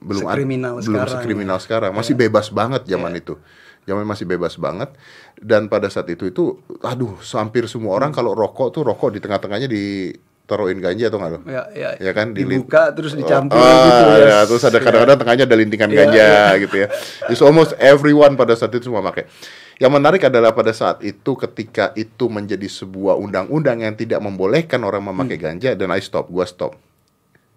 belum 0.02 0.22
ad- 0.26 0.34
Sekriminal 0.34 0.74
belum 0.82 0.86
sekarang, 0.86 1.08
ya. 1.08 1.14
sekriminal 1.18 1.58
sekarang. 1.62 1.92
Masih 1.94 2.14
bebas 2.18 2.50
banget 2.50 2.86
zaman 2.90 3.14
itu. 3.14 3.38
Zaman 3.86 4.06
masih 4.06 4.30
bebas 4.30 4.62
banget 4.62 4.94
dan 5.42 5.66
pada 5.66 5.90
saat 5.90 6.06
itu 6.14 6.30
itu 6.30 6.62
aduh, 6.86 7.18
hampir 7.34 7.66
semua 7.66 7.98
orang 7.98 8.14
kalau 8.14 8.38
rokok 8.38 8.70
tuh 8.78 8.86
rokok 8.86 9.18
di 9.18 9.20
tengah-tengahnya 9.20 9.66
ditaruhin 10.52 10.84
ganja 10.84 11.08
atau 11.08 11.16
nggak 11.16 11.32
lo? 11.32 11.40
ya, 11.48 11.64
ya, 11.72 11.90
ya 11.96 12.12
kan 12.12 12.36
dibuka 12.36 12.92
terus 12.92 13.16
dicampur 13.16 13.56
Oh, 13.56 13.64
gitu 13.64 14.04
ya 14.12 14.28
ya, 14.28 14.40
terus 14.44 14.64
ada 14.64 14.78
kadang-kadang 14.78 15.18
tengahnya 15.18 15.46
ada 15.48 15.56
lintingan 15.56 15.88
Iya, 15.88 15.98
ganja 15.98 16.20
iya. 16.20 16.44
gitu 16.68 16.76
ya 16.76 16.88
It's 17.26 17.40
almost 17.40 17.72
everyone 17.80 18.36
pada 18.36 18.52
saat 18.54 18.70
itu 18.70 18.84
semua 18.86 19.00
pakai 19.02 19.32
yang 19.78 19.90
menarik 19.90 20.22
adalah 20.22 20.52
pada 20.52 20.70
saat 20.72 21.00
itu 21.00 21.34
ketika 21.40 21.96
itu 21.96 22.28
menjadi 22.28 22.68
sebuah 22.68 23.16
undang-undang 23.16 23.80
yang 23.80 23.96
tidak 23.96 24.20
membolehkan 24.20 24.78
orang 24.80 25.02
memakai 25.02 25.40
ganja 25.40 25.72
dan 25.72 25.90
I 25.90 25.98
stop 25.98 26.28
gua 26.28 26.44
stop 26.44 26.76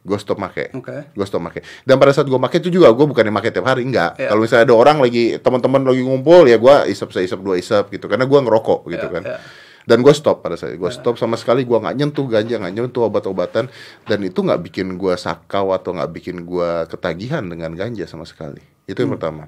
gue 0.00 0.18
stop 0.18 0.36
make 0.36 0.68
Hmm. 0.68 0.78
Oke. 0.78 0.96
gue 1.10 1.24
stop 1.24 1.40
make 1.40 1.64
dan 1.82 1.96
pada 1.96 2.12
saat 2.12 2.24
gue 2.24 2.36
make 2.36 2.52
itu 2.54 2.68
juga 2.70 2.92
gue 2.92 3.06
bukan 3.06 3.24
yang 3.24 3.32
make 3.32 3.48
tiap 3.48 3.64
hari 3.64 3.82
enggak 3.82 4.12
Iya. 4.14 4.28
kalau 4.28 4.40
misalnya 4.40 4.64
ada 4.64 4.76
orang 4.76 5.00
lagi 5.00 5.36
teman-teman 5.38 5.80
lagi 5.82 6.00
ngumpul 6.00 6.44
ya 6.44 6.56
gue 6.56 6.74
isep 6.88 7.08
seisep 7.08 7.40
dua 7.40 7.56
isep 7.56 7.88
gitu 7.88 8.04
karena 8.04 8.22
gue 8.22 8.36
ngerokok 8.38 8.84
gitu 8.86 9.00
Iya, 9.02 9.08
kan 9.10 9.22
iya. 9.24 9.36
Dan 9.84 10.00
gue 10.00 10.14
stop 10.16 10.40
pada 10.40 10.56
saat 10.56 10.76
itu. 10.76 10.80
gue 10.80 10.92
stop 10.92 11.20
sama 11.20 11.36
sekali 11.36 11.64
gue 11.64 11.76
nggak 11.76 11.96
nyentuh 11.96 12.26
ganja 12.28 12.56
nggak 12.56 12.74
nyentuh 12.74 13.04
obat-obatan 13.08 13.68
dan 14.08 14.18
itu 14.24 14.40
nggak 14.40 14.60
bikin 14.64 14.96
gue 14.96 15.14
sakau 15.16 15.72
atau 15.76 15.92
nggak 15.92 16.10
bikin 16.12 16.44
gue 16.44 16.70
ketagihan 16.88 17.44
dengan 17.44 17.72
ganja 17.76 18.08
sama 18.08 18.24
sekali 18.24 18.60
itu 18.88 18.96
Hmm. 18.96 19.08
yang 19.08 19.12
pertama 19.16 19.42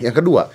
yang 0.00 0.14
kedua 0.16 0.48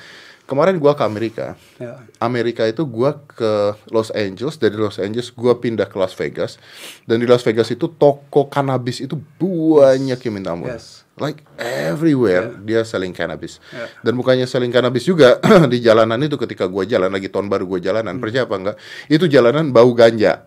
kemarin 0.43 0.75
gua 0.75 0.91
ke 0.91 1.03
Amerika. 1.07 1.55
Ya. 1.79 2.03
Amerika 2.19 2.67
itu 2.67 2.83
gua 2.83 3.15
ke 3.15 3.79
Los 3.87 4.11
Angeles, 4.11 4.59
dari 4.59 4.75
Los 4.75 4.99
Angeles 4.99 5.31
gua 5.31 5.55
pindah 5.55 5.87
ke 5.87 5.95
Las 5.95 6.11
Vegas. 6.19 6.59
Dan 7.07 7.23
di 7.23 7.27
Las 7.27 7.47
Vegas 7.47 7.71
itu 7.71 7.87
toko 7.87 8.51
cannabis 8.51 8.99
itu 8.99 9.15
banyak 9.39 10.19
yang 10.19 10.33
minta 10.35 10.51
ampun. 10.51 10.67
Yes. 10.67 11.02
Like 11.13 11.45
everywhere 11.61 12.57
dia 12.65 12.81
selling 12.81 13.13
cannabis. 13.13 13.61
Yeah. 13.69 13.85
Dan 14.01 14.17
bukannya 14.17 14.49
selling 14.49 14.73
cannabis 14.73 15.05
juga 15.05 15.37
di 15.71 15.77
jalanan 15.77 16.17
itu 16.17 16.41
ketika 16.41 16.65
gua 16.65 16.89
jalan 16.89 17.13
lagi 17.13 17.29
tahun 17.29 17.53
baru 17.53 17.69
gua 17.69 17.77
jalanan, 17.77 18.17
percaya 18.17 18.49
apa 18.49 18.55
enggak? 18.57 18.77
Itu 19.05 19.29
jalanan 19.29 19.69
bau 19.69 19.93
ganja. 19.93 20.41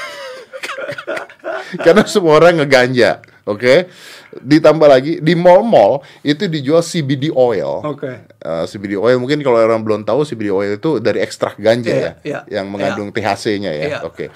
Karena 1.84 2.02
semua 2.06 2.38
orang 2.38 2.62
ngeganja, 2.62 3.22
oke? 3.46 3.86
Ditambah 4.30 4.86
lagi 4.86 5.18
di 5.18 5.34
mall-mall 5.34 6.02
itu 6.22 6.46
dijual 6.46 6.82
CBD 6.82 7.34
oil. 7.34 7.82
Oke. 7.86 8.30
Uh, 8.42 8.66
CBD 8.66 8.94
oil 8.98 9.18
mungkin 9.18 9.42
kalau 9.42 9.58
orang 9.58 9.82
belum 9.82 10.02
tahu 10.06 10.22
CBD 10.22 10.50
oil 10.54 10.78
itu 10.78 11.02
dari 11.02 11.22
ekstrak 11.22 11.58
ganja 11.58 11.90
Iya, 11.90 12.02
ya, 12.02 12.12
iya, 12.22 12.38
yang 12.58 12.70
mengandung 12.70 13.10
THC-nya 13.10 13.70
ya. 13.74 13.86
Iya. 13.86 13.98
Oke. 14.06 14.30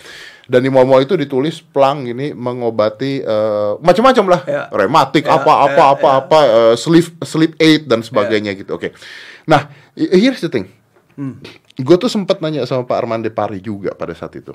Dan 0.45 0.61
di 0.61 0.69
mall-mall 0.69 1.01
itu 1.01 1.15
ditulis 1.15 1.59
plang 1.59 2.05
ini 2.05 2.31
mengobati 2.31 3.21
uh, 3.21 3.81
macam-macam 3.81 4.25
lah, 4.29 4.41
Iya. 4.45 4.63
rematik 4.71 5.25
Iya, 5.25 5.35
apa 5.35 5.53
apa 5.65 5.73
iya, 5.75 5.85
apa 5.91 6.05
iya. 6.07 6.21
apa 6.21 6.39
uh, 6.45 6.75
sleep 6.75 7.07
sleep 7.21 7.53
aid 7.57 7.87
dan 7.87 8.01
sebagainya 8.01 8.53
gitu. 8.53 8.77
Oke. 8.77 8.93
Nah, 9.45 9.67
i- 9.95 10.13
here's 10.15 10.39
the 10.39 10.49
thing. 10.49 10.69
Hmm. 11.17 11.41
Gue 11.75 11.97
tuh 11.97 12.07
sempat 12.07 12.39
nanya 12.39 12.63
sama 12.65 12.85
Pak 12.85 12.99
Armande 12.99 13.29
Pari 13.29 13.59
juga 13.59 13.93
pada 13.93 14.13
saat 14.13 14.35
itu. 14.35 14.53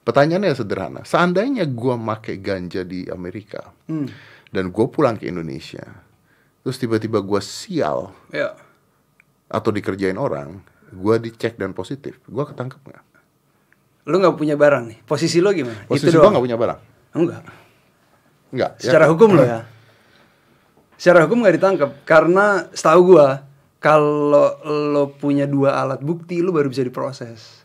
Pertanyaannya 0.00 0.52
sederhana. 0.52 1.00
Seandainya 1.02 1.64
gue 1.64 1.94
make 1.94 2.36
ganja 2.38 2.82
di 2.82 3.04
Amerika 3.06 3.72
Hmm. 3.84 4.08
dan 4.48 4.68
gue 4.68 4.86
pulang 4.86 5.14
ke 5.14 5.24
Indonesia, 5.24 5.84
terus 6.60 6.76
tiba-tiba 6.76 7.20
gue 7.20 7.40
sial 7.40 8.12
Ya. 8.28 8.52
atau 9.46 9.70
dikerjain 9.70 10.16
orang, 10.16 10.60
gue 10.90 11.16
dicek 11.20 11.54
dan 11.54 11.70
positif, 11.70 12.20
gue 12.22 12.44
ketangkep 12.44 12.80
nggak? 12.82 13.04
Lu 14.06 14.16
nggak 14.16 14.34
punya 14.34 14.56
barang 14.56 14.84
nih. 14.86 14.98
Posisi 15.04 15.38
lo 15.38 15.50
gimana? 15.50 15.84
Posisi 15.84 16.08
Itu 16.08 16.18
doang. 16.18 16.32
nggak 16.32 16.44
punya 16.44 16.56
barang, 16.56 16.78
Enggak. 17.12 17.42
nggak. 18.50 18.70
ya? 18.76 18.80
Secara 18.80 19.04
hukum 19.08 19.36
lo 19.36 19.42
ya. 19.42 19.60
Secara 20.96 21.24
hukum 21.24 21.40
nggak 21.40 21.54
ditangkap 21.56 21.90
karena 22.04 22.68
setahu 22.70 23.14
gua 23.14 23.44
kalau 23.78 24.56
lo 24.92 25.12
punya 25.14 25.44
dua 25.44 25.76
alat 25.76 26.00
bukti 26.00 26.40
lo 26.40 26.52
baru 26.52 26.68
bisa 26.68 26.80
diproses. 26.80 27.64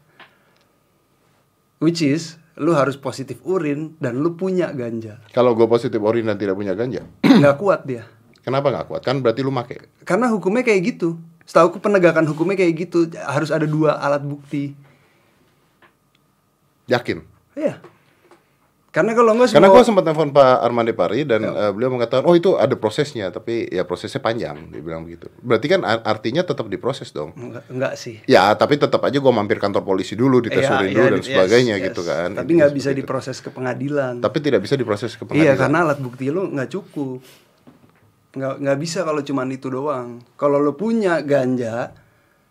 Which 1.79 1.99
is 1.99 2.39
lo 2.55 2.71
harus 2.71 2.95
positif 2.95 3.43
urin 3.43 3.99
dan 3.99 4.23
lo 4.23 4.31
punya 4.33 4.71
ganja. 4.71 5.19
Kalau 5.31 5.51
gue 5.51 5.67
positif 5.67 5.99
urin 5.99 6.23
dan 6.23 6.39
tidak 6.39 6.55
punya 6.55 6.71
ganja, 6.71 7.03
Nggak 7.43 7.55
kuat 7.59 7.83
dia. 7.83 8.07
kenapa 8.39 8.71
nggak 8.71 8.87
kuat? 8.87 9.01
Kan 9.03 9.19
berarti 9.19 9.43
lu 9.43 9.51
make. 9.51 9.75
Karena 10.07 10.31
hukumnya 10.31 10.63
kayak 10.63 10.95
gitu. 10.95 11.19
Setahu 11.43 11.75
penegakan 11.77 12.23
hukumnya 12.25 12.55
kayak 12.55 12.87
gitu. 12.87 13.11
Harus 13.19 13.51
ada 13.51 13.67
dua 13.67 13.99
alat 13.99 14.23
bukti. 14.23 14.71
Yakin? 16.85 17.17
Iya. 17.55 17.79
Karena 18.89 19.11
kalau 19.11 19.35
nggak 19.35 19.51
Karena 19.51 19.67
gue 19.67 19.83
sempat 19.83 20.07
telepon 20.07 20.31
Pak 20.31 20.63
Armande 20.63 20.95
Pari 20.95 21.27
dan 21.27 21.43
eh, 21.43 21.71
beliau 21.75 21.91
mengatakan, 21.91 22.23
oh 22.23 22.31
itu 22.31 22.55
ada 22.55 22.79
prosesnya, 22.79 23.27
tapi 23.27 23.67
ya 23.67 23.83
prosesnya 23.83 24.23
panjang, 24.23 24.71
dia 24.71 24.79
bilang 24.79 25.03
begitu. 25.03 25.27
Berarti 25.43 25.67
kan 25.67 25.83
ar- 25.83 25.99
artinya 26.07 26.47
tetap 26.47 26.71
diproses 26.71 27.11
dong. 27.11 27.35
Enggak, 27.35 27.67
enggak 27.67 27.93
sih. 27.99 28.23
Ya, 28.23 28.55
tapi 28.55 28.79
tetap 28.79 29.03
aja 29.03 29.19
gue 29.19 29.33
mampir 29.35 29.59
kantor 29.59 29.83
polisi 29.83 30.15
dulu, 30.15 30.39
dites 30.39 30.63
Iya, 30.63 30.79
urin 30.79 30.87
iya, 30.87 30.95
dulu 30.95 31.07
dan 31.11 31.19
yes, 31.19 31.27
sebagainya 31.27 31.75
yes. 31.75 31.85
gitu 31.91 32.01
kan. 32.07 32.27
Tapi 32.31 32.43
Intinya 32.47 32.59
nggak 32.63 32.75
bisa 32.79 32.89
itu. 32.95 32.97
diproses 33.03 33.37
ke 33.43 33.49
pengadilan. 33.51 34.13
Tapi 34.23 34.37
tidak 34.39 34.59
bisa 34.63 34.75
diproses 34.79 35.11
ke 35.11 35.23
Iya, 35.23 35.27
pengadilan. 35.27 35.57
karena 35.59 35.77
alat 35.83 35.99
bukti 35.99 36.25
lo 36.31 36.41
nggak 36.47 36.69
cukup. 36.71 37.19
Nggak 38.31 38.53
nggak 38.63 38.77
bisa 38.79 38.99
kalau 39.03 39.19
cuman 39.19 39.47
itu 39.51 39.67
doang. 39.67 40.23
Kalau 40.39 40.63
lo 40.63 40.71
punya 40.79 41.19
ganja 41.19 41.91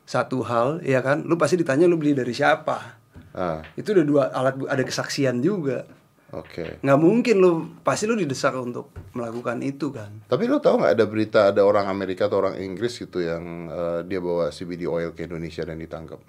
satu 0.04 0.44
hal, 0.44 0.84
ya 0.84 1.00
kan, 1.00 1.24
lo 1.24 1.40
pasti 1.40 1.56
ditanya 1.56 1.88
lo 1.88 1.96
beli 1.96 2.12
dari 2.12 2.36
siapa. 2.36 3.00
Ah, 3.34 3.66
Itu 3.74 3.90
udah 3.92 4.06
dua 4.06 4.22
alat 4.30 4.54
ada 4.64 4.80
kesaksian 4.80 5.42
juga. 5.42 5.82
oke. 6.30 6.78
Nggak 6.80 6.98
mungkin 6.98 7.36
lo 7.38 7.50
pasti 7.82 8.06
lo 8.06 8.14
didesak 8.14 8.54
untuk 8.54 8.94
melakukan 9.12 9.58
itu 9.60 9.90
kan. 9.90 10.22
Tapi 10.26 10.46
lo 10.46 10.58
tahu 10.58 10.78
nggak 10.78 10.94
ada 10.94 11.04
berita 11.04 11.40
ada 11.50 11.62
orang 11.62 11.86
Amerika 11.86 12.26
atau 12.26 12.38
orang 12.40 12.58
Inggris 12.58 12.94
gitu 12.94 13.18
yang 13.18 13.42
eh, 13.68 14.00
dia 14.06 14.18
bawa 14.18 14.48
CBD 14.48 14.86
oil 14.86 15.10
ke 15.10 15.26
Indonesia 15.26 15.62
dan 15.62 15.78
ditangkap? 15.78 16.22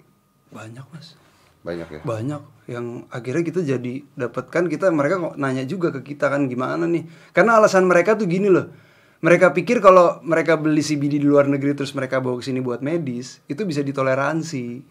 Banyak 0.50 0.86
mas. 0.90 1.14
Banyak 1.62 1.88
ya. 1.90 2.00
banyak 2.06 2.42
yang 2.70 3.10
akhirnya 3.10 3.42
kita 3.42 3.58
jadi 3.58 3.94
dapatkan 4.14 4.70
kita 4.70 4.86
mereka 4.94 5.18
kok 5.18 5.34
nanya 5.34 5.66
juga 5.66 5.90
ke 5.90 6.14
kita 6.14 6.30
kan 6.30 6.46
gimana 6.46 6.86
nih 6.86 7.02
karena 7.34 7.58
alasan 7.58 7.90
mereka 7.90 8.14
tuh 8.14 8.30
gini 8.30 8.46
loh 8.46 8.70
mereka 9.18 9.50
pikir 9.50 9.82
kalau 9.82 10.22
mereka 10.22 10.54
beli 10.54 10.78
CBD 10.78 11.18
di 11.18 11.26
luar 11.26 11.50
negeri 11.50 11.74
terus 11.74 11.90
mereka 11.90 12.22
bawa 12.22 12.38
ke 12.38 12.46
sini 12.46 12.62
buat 12.62 12.86
medis 12.86 13.42
itu 13.50 13.66
bisa 13.66 13.82
ditoleransi 13.82 14.86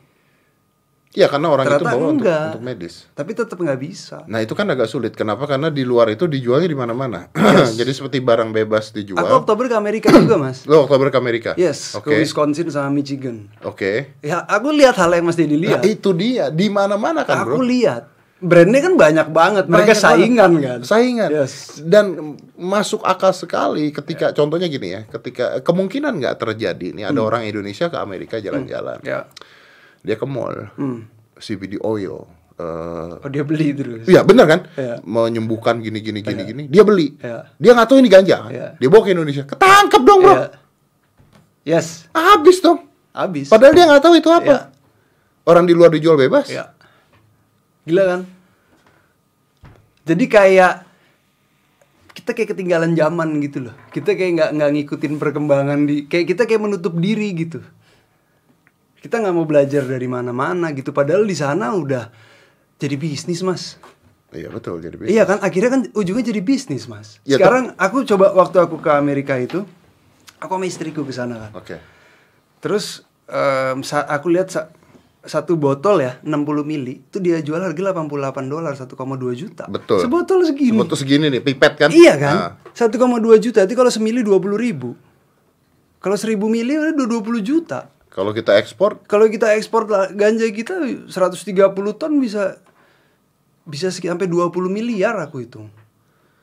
Iya 1.15 1.25
karena 1.25 1.47
orang 1.47 1.63
itu 1.63 1.71
ternyata 1.73 1.89
bawa 1.89 2.05
untuk, 2.05 2.15
enggak 2.21 2.45
untuk 2.45 2.61
medis. 2.61 2.95
tapi 3.11 3.31
tetap 3.31 3.55
nggak 3.55 3.79
bisa 3.79 4.17
Nah 4.25 4.39
itu 4.39 4.51
kan 4.51 4.67
agak 4.67 4.85
sulit. 4.85 5.11
Kenapa? 5.11 5.47
Karena 5.47 5.67
di 5.69 5.81
luar 5.81 6.07
itu 6.09 6.27
dijualnya 6.27 6.67
di 6.67 6.75
mana-mana. 6.75 7.31
Jadi 7.79 7.87
seperti 7.89 8.19
barang 8.19 8.51
bebas 8.51 8.91
dijual. 8.91 9.17
aku 9.17 9.33
Oktober 9.41 9.65
ke 9.65 9.75
Amerika 9.75 10.11
juga 10.11 10.35
mas 10.37 10.63
Lo 10.65 10.83
Oktober 10.83 11.07
ke 11.07 11.15
Amerika. 11.15 11.51
yes 11.55 11.95
Oke. 11.95 12.11
ke 12.11 12.19
Wisconsin 12.19 12.67
sama 12.67 12.91
Michigan 12.91 13.47
Oke. 13.61 14.19
ya 14.19 14.43
aku 14.43 14.69
lihat 14.69 14.95
hal 14.95 15.09
yang 15.09 15.23
mas 15.23 15.35
Nah, 15.35 15.47
lihat 15.47 15.81
itu 15.83 16.11
dia 16.11 16.47
di 16.49 16.67
mana-mana 16.67 17.23
kan, 17.23 17.41
aku 17.41 17.57
Bro. 17.57 17.63
lihat 17.63 18.11
brandnya 18.37 18.81
kan 18.81 18.93
banyak 18.93 19.27
banget 19.29 19.65
mereka 19.65 19.95
Banyak 19.95 19.97
saingan 19.97 20.51
banget. 20.51 20.63
kan 20.65 20.79
Saingan. 20.83 21.29
yes 21.33 21.79
Dan 21.79 22.05
masuk 22.53 22.99
akal 23.01 23.31
sekali 23.31 23.89
ketika 23.89 24.31
contohnya 24.31 24.67
gini 24.67 24.91
ya, 24.91 25.01
ketika 25.09 25.59
kemungkinan 25.61 26.11
nggak 26.13 26.35
terjadi 26.37 26.91
nih 26.91 27.05
ada 27.05 27.21
orang 27.21 27.43
Indonesia 27.43 27.87
ke 27.87 27.95
Amerika 27.95 28.35
jalan-jalan. 28.37 28.99
ya 29.01 29.23
Dia 30.05 30.15
ke 30.15 30.25
mall. 30.29 30.69
hmm. 30.77 30.99
CBD 31.35 31.81
oil. 31.83 32.23
eh, 32.55 33.19
oh 33.19 33.27
dia 33.27 33.43
beli 33.43 33.75
terus 33.75 34.07
Iya 34.07 34.23
benar 34.23 34.47
kan? 34.47 34.59
Iya. 34.79 35.03
Menyembuhkan 35.03 35.83
gini 35.83 35.99
gini 35.99 36.23
gini 36.23 36.41
gini. 36.45 36.63
Dia 36.71 36.87
beli. 36.87 37.19
Iya. 37.19 37.51
Dia 37.59 37.71
nggak 37.75 37.87
tahu 37.89 37.97
ini 37.99 38.07
ganja. 38.07 38.37
Iya. 38.47 38.67
Dia 38.79 38.87
bawa 38.87 39.01
ke 39.03 39.11
Indonesia. 39.11 39.43
Ketangkep 39.43 40.01
dong 40.05 40.19
bro. 40.23 40.35
Iya. 40.37 40.47
Yes, 41.65 42.05
Habis 42.13 42.61
dong. 42.61 42.85
habis. 43.09 43.49
Padahal 43.49 43.73
dia 43.73 43.89
nggak 43.89 44.03
tahu 44.05 44.15
itu 44.15 44.29
apa. 44.29 44.45
Iya. 44.45 44.59
Orang 45.43 45.65
di 45.65 45.73
luar 45.73 45.89
dijual 45.89 46.15
bebas. 46.15 46.47
Ya. 46.47 46.71
Gila 47.83 48.03
kan? 48.05 48.21
Jadi 50.05 50.25
kayak 50.25 50.73
kita 52.15 52.31
kayak 52.31 52.55
ketinggalan 52.55 52.93
zaman 52.93 53.41
gitu 53.41 53.67
loh. 53.67 53.75
Kita 53.89 54.15
kayak 54.15 54.31
nggak 54.31 54.49
nggak 54.55 54.71
ngikutin 54.71 55.13
perkembangan 55.17 55.79
di 55.83 56.05
kayak 56.05 56.31
kita 56.31 56.47
kayak 56.47 56.61
menutup 56.63 56.95
diri 56.95 57.33
gitu. 57.35 57.59
Kita 59.05 59.21
nggak 59.21 59.35
mau 59.37 59.45
belajar 59.45 59.85
dari 59.85 60.09
mana-mana 60.09 60.73
gitu. 60.73 60.89
Padahal 60.89 61.21
di 61.21 61.37
sana 61.37 61.69
udah 61.69 62.09
jadi 62.75 62.97
bisnis 62.97 63.45
mas. 63.45 63.77
Iya 64.33 64.49
betul 64.49 64.81
jadi 64.81 64.97
bebas. 64.97 65.13
Iya 65.13 65.23
kan, 65.23 65.37
akhirnya 65.39 65.69
kan 65.69 65.81
ujungnya 65.93 66.25
jadi 66.25 66.41
bisnis 66.41 66.89
mas. 66.89 67.21
Ya, 67.21 67.37
Sekarang 67.37 67.77
aku 67.77 68.01
coba 68.03 68.33
waktu 68.33 68.57
aku 68.57 68.81
ke 68.81 68.89
Amerika 68.89 69.37
itu, 69.37 69.61
aku 70.35 70.51
sama 70.51 70.65
istriku 70.65 71.05
ke 71.05 71.13
sana 71.13 71.37
kan. 71.37 71.51
Oke. 71.53 71.77
Terus 72.57 73.05
em, 73.25 73.79
sa- 73.79 74.03
aku 74.03 74.33
lihat 74.33 74.49
sa- 74.49 74.73
satu 75.21 75.53
botol 75.53 76.01
ya 76.01 76.17
60 76.19 76.35
mili 76.61 76.99
itu 76.99 77.17
dia 77.17 77.37
jual 77.39 77.57
harga 77.57 77.77
88 77.93 78.09
dolar 78.45 78.73
1,2 78.73 78.89
juta. 79.33 79.69
Betul. 79.69 80.01
Sebotol 80.01 80.43
segini. 80.43 80.73
Sebotol 80.73 80.97
segini 80.97 81.25
nih, 81.29 81.41
pipet 81.41 81.73
kan? 81.77 81.89
Iya 81.89 82.13
kan? 82.17 82.35
Nah, 82.35 82.51
1,2 82.73 82.89
juta. 83.37 83.61
Jadi 83.61 83.73
kalau 83.73 83.89
semili 83.89 84.19
20 84.19 84.33
ribu. 84.57 84.97
Kalau 86.01 86.17
1000 86.17 86.41
mili 86.45 86.73
udah 86.73 86.93
20 86.93 87.39
juta. 87.39 87.93
Kalau 88.15 88.31
kita 88.31 88.55
ekspor, 88.55 89.03
Kalau 89.05 89.27
kita 89.27 89.51
ekspor 89.53 89.83
ganja 90.15 90.47
kita 90.47 90.79
130 91.11 91.51
ton 91.93 92.13
bisa 92.15 92.63
bisa 93.67 93.91
sampai 93.91 94.31
20 94.31 94.55
miliar 94.71 95.19
aku 95.19 95.43
hitung. 95.43 95.67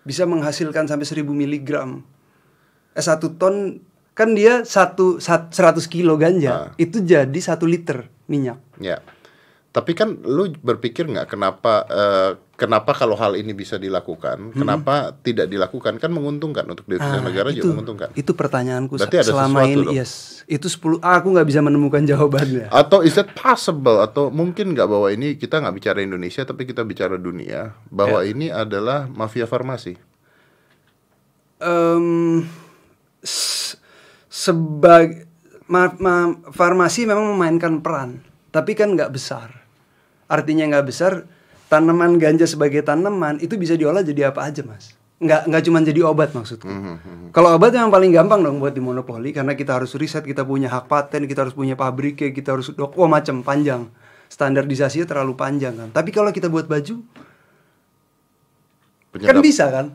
Bisa 0.05 0.29
menghasilkan 0.29 0.85
sampai 0.85 1.09
1000 1.09 1.33
miligram. 1.33 2.05
Eh 2.93 3.01
satu 3.01 3.41
ton 3.41 3.81
kan 4.13 4.37
dia 4.37 4.69
satu 4.69 5.17
sat- 5.17 5.49
100 5.49 5.89
kilo 5.89 6.21
ganja 6.21 6.53
Ah. 6.53 6.69
itu 6.77 7.01
jadi 7.01 7.39
satu 7.41 7.65
liter 7.65 8.13
minyak. 8.29 8.61
ya. 8.77 9.01
Tapi 9.73 9.97
kan 9.97 10.21
lu 10.21 10.53
berpikir 10.61 11.09
nggak 11.09 11.33
kenapa 11.33 11.89
eh, 11.89 12.31
kenapa 12.63 12.95
kalau 12.95 13.19
hal 13.19 13.35
ini 13.35 13.51
bisa 13.51 13.75
dilakukan, 13.75 14.55
kenapa 14.55 15.11
tidak 15.19 15.51
dilakukan? 15.51 15.99
Kan 15.99 16.15
menguntungkan 16.15 16.63
untuk 16.65 16.87
devisa 16.87 17.19
Ah, 17.19 17.19
negara 17.19 17.51
itu, 17.51 17.59
juga 17.59 17.75
menguntungkan. 17.75 18.15
Itu 18.15 18.33
pertanyaanku 18.33 18.95
Berarti 18.95 19.19
ada 19.19 19.27
selama 19.27 19.59
sesuatu 19.61 19.75
ini. 19.75 19.83
dong. 19.83 19.95
Yes, 19.99 20.13
itu 20.47 20.67
10 20.69 21.03
aku 21.03 21.27
nggak 21.29 21.45
bisa 21.45 21.59
menemukan 21.61 22.03
jawabannya. 22.07 22.71
Atau 22.71 23.03
is 23.03 23.13
that 23.13 23.35
possible 23.35 23.99
atau 23.99 24.31
mungkin 24.31 24.71
nggak 24.71 24.87
bahwa 24.87 25.11
ini 25.11 25.35
kita 25.35 25.59
nggak 25.59 25.75
bicara 25.75 25.99
Indonesia 26.01 26.43
tapi 26.43 26.63
kita 26.63 26.83
bicara 26.83 27.19
dunia 27.19 27.75
bahwa 27.89 28.23
Ya. 28.23 28.31
ini 28.31 28.47
adalah 28.49 29.05
mafia 29.09 29.45
farmasi. 29.45 29.99
S- 33.21 33.79
sebagai 34.27 35.27
ma- 35.65 35.95
ma- 35.97 36.37
farmasi 36.49 37.05
memang 37.05 37.33
memainkan 37.33 37.79
peran, 37.79 38.19
tapi 38.51 38.73
kan 38.73 38.93
nggak 38.93 39.11
besar. 39.11 39.63
Artinya 40.27 40.67
nggak 40.69 40.87
besar. 40.87 41.13
Tanaman 41.73 42.21
ganja 42.21 42.45
sebagai 42.45 42.85
tanaman 42.85 43.41
itu 43.41 43.57
bisa 43.57 43.73
diolah 43.73 44.05
jadi 44.05 44.29
apa 44.29 44.45
aja, 44.45 44.61
mas. 44.61 44.93
nggak 45.17 45.49
nggak 45.49 45.63
cuma 45.65 45.79
jadi 45.81 46.03
obat 46.03 46.35
maksudku. 46.35 46.67
Kalau 47.31 47.55
obat 47.55 47.73
yang 47.73 47.89
paling 47.89 48.11
gampang 48.11 48.43
dong 48.43 48.59
buat 48.59 48.75
dimonopoli 48.75 49.31
karena 49.31 49.55
kita 49.55 49.79
harus 49.79 49.95
riset, 49.95 50.21
kita 50.21 50.43
punya 50.43 50.67
hak 50.67 50.85
paten, 50.85 51.25
kita 51.25 51.47
harus 51.47 51.55
punya 51.55 51.73
pabriknya, 51.73 52.29
kita 52.29 52.53
harus 52.53 52.69
dok, 52.69 52.93
wah 52.93 53.09
macam 53.09 53.41
panjang. 53.41 53.87
Standarisasinya 54.27 55.07
terlalu 55.07 55.33
panjang 55.33 55.73
kan. 55.73 55.89
Tapi 55.89 56.11
kalau 56.11 56.29
kita 56.29 56.51
buat 56.51 56.67
baju, 56.67 57.01
kan 59.15 59.15
Penyedap- 59.15 59.41
bisa 59.41 59.65
kan? 59.71 59.87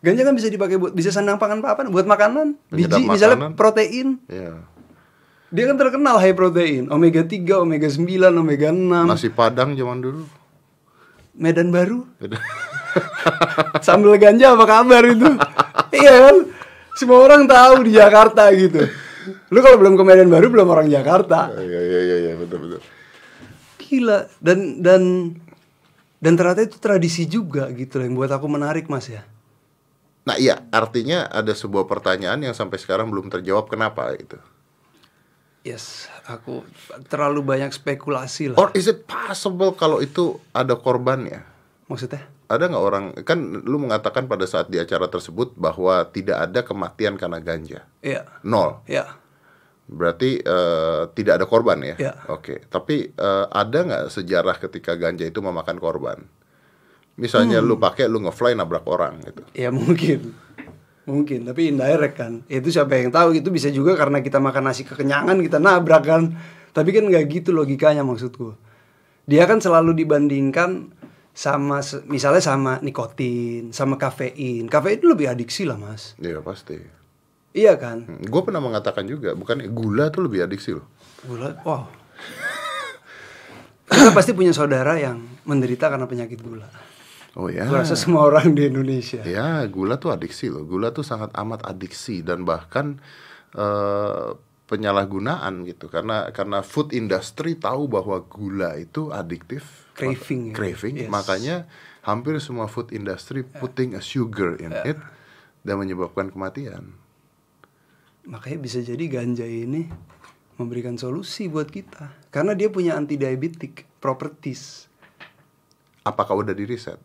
Ganja 0.00 0.22
kan 0.22 0.34
bisa 0.34 0.48
dipakai 0.48 0.76
buat 0.78 0.92
bisa 0.92 1.10
sandang 1.10 1.36
pangan 1.36 1.60
papan, 1.60 1.90
buat 1.90 2.08
makanan, 2.08 2.56
Penyedap 2.66 2.96
biji 2.96 3.06
misalnya 3.06 3.38
makanan. 3.38 3.52
protein. 3.54 4.08
Iya. 4.26 4.64
Dia 5.46 5.64
kan 5.66 5.76
terkenal 5.76 6.16
high 6.16 6.32
protein, 6.32 6.88
omega 6.88 7.20
3, 7.20 7.60
omega 7.60 7.86
9, 7.86 8.02
omega 8.32 8.72
6. 8.72 9.06
Nasi 9.06 9.28
Padang 9.28 9.76
zaman 9.76 10.00
dulu. 10.00 10.24
Medan 11.36 11.68
Baru, 11.68 12.08
Beda. 12.16 12.40
sambal 13.86 14.16
ganja 14.16 14.56
apa 14.56 14.64
kabar 14.64 15.04
itu? 15.04 15.28
iya 15.92 16.12
kan? 16.28 16.36
Semua 16.96 17.28
orang 17.28 17.44
tahu 17.44 17.84
di 17.84 17.92
Jakarta 17.92 18.48
gitu. 18.56 18.88
Lu 19.52 19.58
kalau 19.60 19.76
belum 19.76 19.94
ke 20.00 20.02
Medan 20.06 20.32
Baru 20.32 20.48
belum 20.48 20.68
orang 20.72 20.88
Jakarta. 20.88 21.52
Iya 21.52 21.80
iya 21.80 22.00
iya 22.00 22.16
iya 22.28 22.32
betul 22.40 22.58
betul. 22.64 22.80
Gila 23.86 24.26
dan 24.40 24.80
dan 24.80 25.02
dan 26.18 26.32
ternyata 26.34 26.64
itu 26.64 26.80
tradisi 26.80 27.28
juga 27.28 27.68
gitu 27.76 28.00
loh 28.00 28.04
yang 28.08 28.16
buat 28.16 28.32
aku 28.32 28.46
menarik 28.48 28.88
Mas 28.88 29.12
ya. 29.12 29.22
Nah 30.26 30.34
iya 30.40 30.64
artinya 30.74 31.28
ada 31.30 31.54
sebuah 31.54 31.86
pertanyaan 31.86 32.42
yang 32.42 32.54
sampai 32.56 32.80
sekarang 32.80 33.12
belum 33.12 33.30
terjawab 33.30 33.70
kenapa 33.70 34.10
itu. 34.16 34.40
Yes, 35.66 36.06
aku 36.26 36.66
terlalu 37.06 37.40
banyak 37.40 37.70
spekulasi 37.70 38.52
lah. 38.52 38.58
Or 38.58 38.68
is 38.74 38.86
it 38.86 39.06
possible 39.06 39.72
kalau 39.72 39.98
itu 39.98 40.36
ada 40.50 40.74
korbannya? 40.74 41.42
Maksudnya? 41.86 42.26
Ada 42.46 42.70
nggak 42.70 42.84
orang 42.84 43.04
kan 43.26 43.38
lu 43.62 43.78
mengatakan 43.78 44.26
pada 44.26 44.46
saat 44.46 44.70
di 44.70 44.78
acara 44.78 45.06
tersebut 45.06 45.54
bahwa 45.54 46.06
tidak 46.06 46.46
ada 46.46 46.62
kematian 46.62 47.18
karena 47.18 47.42
ganja 47.42 47.82
Iya. 48.02 48.22
nol 48.46 48.86
Ya. 48.86 49.18
berarti 49.86 50.38
eh, 50.42 51.02
tidak 51.14 51.42
ada 51.42 51.46
korban 51.50 51.82
ya? 51.82 51.94
Ya. 51.98 52.14
Oke 52.30 52.62
tapi 52.70 53.10
eh, 53.10 53.46
ada 53.50 53.78
nggak 53.82 54.04
sejarah 54.14 54.62
ketika 54.62 54.94
ganja 54.94 55.26
itu 55.26 55.42
memakan 55.42 55.78
korban? 55.82 56.22
Misalnya 57.16 57.58
lu 57.64 57.80
pakai 57.80 58.06
lu 58.06 58.20
ngefly 58.22 58.52
nabrak 58.54 58.84
orang 58.86 59.24
gitu. 59.24 59.42
Ya 59.56 59.72
mungkin. 59.72 60.36
Mungkin, 61.06 61.46
tapi 61.46 61.70
indirect 61.70 62.18
kan. 62.18 62.42
Itu 62.50 62.74
siapa 62.74 62.98
yang 62.98 63.14
tahu 63.14 63.38
itu 63.38 63.48
bisa 63.54 63.70
juga 63.70 63.94
karena 63.94 64.18
kita 64.18 64.42
makan 64.42 64.66
nasi 64.66 64.82
kekenyangan 64.82 65.38
kita 65.38 65.62
nabrak 65.62 66.02
kan. 66.02 66.34
Tapi 66.74 66.90
kan 66.90 67.06
nggak 67.06 67.24
gitu 67.30 67.54
logikanya 67.54 68.02
maksudku. 68.02 68.58
Dia 69.26 69.46
kan 69.46 69.62
selalu 69.62 69.94
dibandingkan 70.02 70.90
sama 71.30 71.78
misalnya 72.10 72.42
sama 72.42 72.82
nikotin, 72.82 73.70
sama 73.70 73.94
kafein. 73.96 74.66
Kafein 74.66 74.98
itu 74.98 75.06
lebih 75.06 75.30
adiksi 75.30 75.62
lah, 75.62 75.78
Mas. 75.78 76.18
Iya 76.18 76.42
pasti. 76.42 76.80
Iya 77.56 77.78
kan? 77.80 78.04
Gue 78.26 78.42
pernah 78.44 78.60
mengatakan 78.60 79.08
juga, 79.08 79.32
bukan 79.32 79.64
gula 79.72 80.12
tuh 80.12 80.28
lebih 80.28 80.44
adiksi 80.44 80.76
loh. 80.76 80.84
Gula, 81.24 81.56
wow. 81.64 81.88
Kita 83.88 84.12
pasti 84.18 84.36
punya 84.36 84.52
saudara 84.52 84.98
yang 85.00 85.22
menderita 85.48 85.88
karena 85.88 86.04
penyakit 86.04 86.42
gula. 86.42 86.68
Oh 87.36 87.52
ya. 87.52 87.68
Gua 87.68 87.84
rasa 87.84 88.00
semua 88.00 88.24
orang 88.24 88.56
di 88.56 88.64
Indonesia. 88.64 89.20
Ya, 89.20 89.60
gula 89.68 90.00
tuh 90.00 90.08
adiksi 90.08 90.48
loh. 90.48 90.64
Gula 90.64 90.96
tuh 90.96 91.04
sangat 91.04 91.36
amat 91.36 91.68
adiksi 91.68 92.24
dan 92.24 92.48
bahkan 92.48 92.96
eh, 93.52 94.32
penyalahgunaan 94.64 95.68
gitu. 95.68 95.92
Karena 95.92 96.32
karena 96.32 96.64
food 96.64 96.96
industry 96.96 97.52
tahu 97.60 97.92
bahwa 97.92 98.24
gula 98.24 98.80
itu 98.80 99.12
adiktif, 99.12 99.92
Craving, 99.92 100.50
ya. 100.50 100.54
craving. 100.56 100.94
Yes. 101.04 101.12
Makanya 101.12 101.56
hampir 102.08 102.40
semua 102.40 102.72
food 102.72 102.88
industry 102.96 103.44
putting 103.44 103.92
a 103.92 104.00
sugar 104.00 104.56
in 104.56 104.72
it 104.72 104.96
dan 105.60 105.76
menyebabkan 105.76 106.32
kematian. 106.32 106.96
Makanya 108.24 108.58
bisa 108.64 108.80
jadi 108.80 109.04
ganja 109.12 109.44
ini 109.44 109.86
memberikan 110.56 110.96
solusi 110.96 111.52
buat 111.52 111.68
kita. 111.68 112.32
Karena 112.32 112.56
dia 112.56 112.72
punya 112.72 112.96
anti-diabetic 112.96 113.84
properties. 114.00 114.88
Apakah 116.00 116.40
udah 116.40 116.56
di 116.56 116.64
riset? 116.64 116.96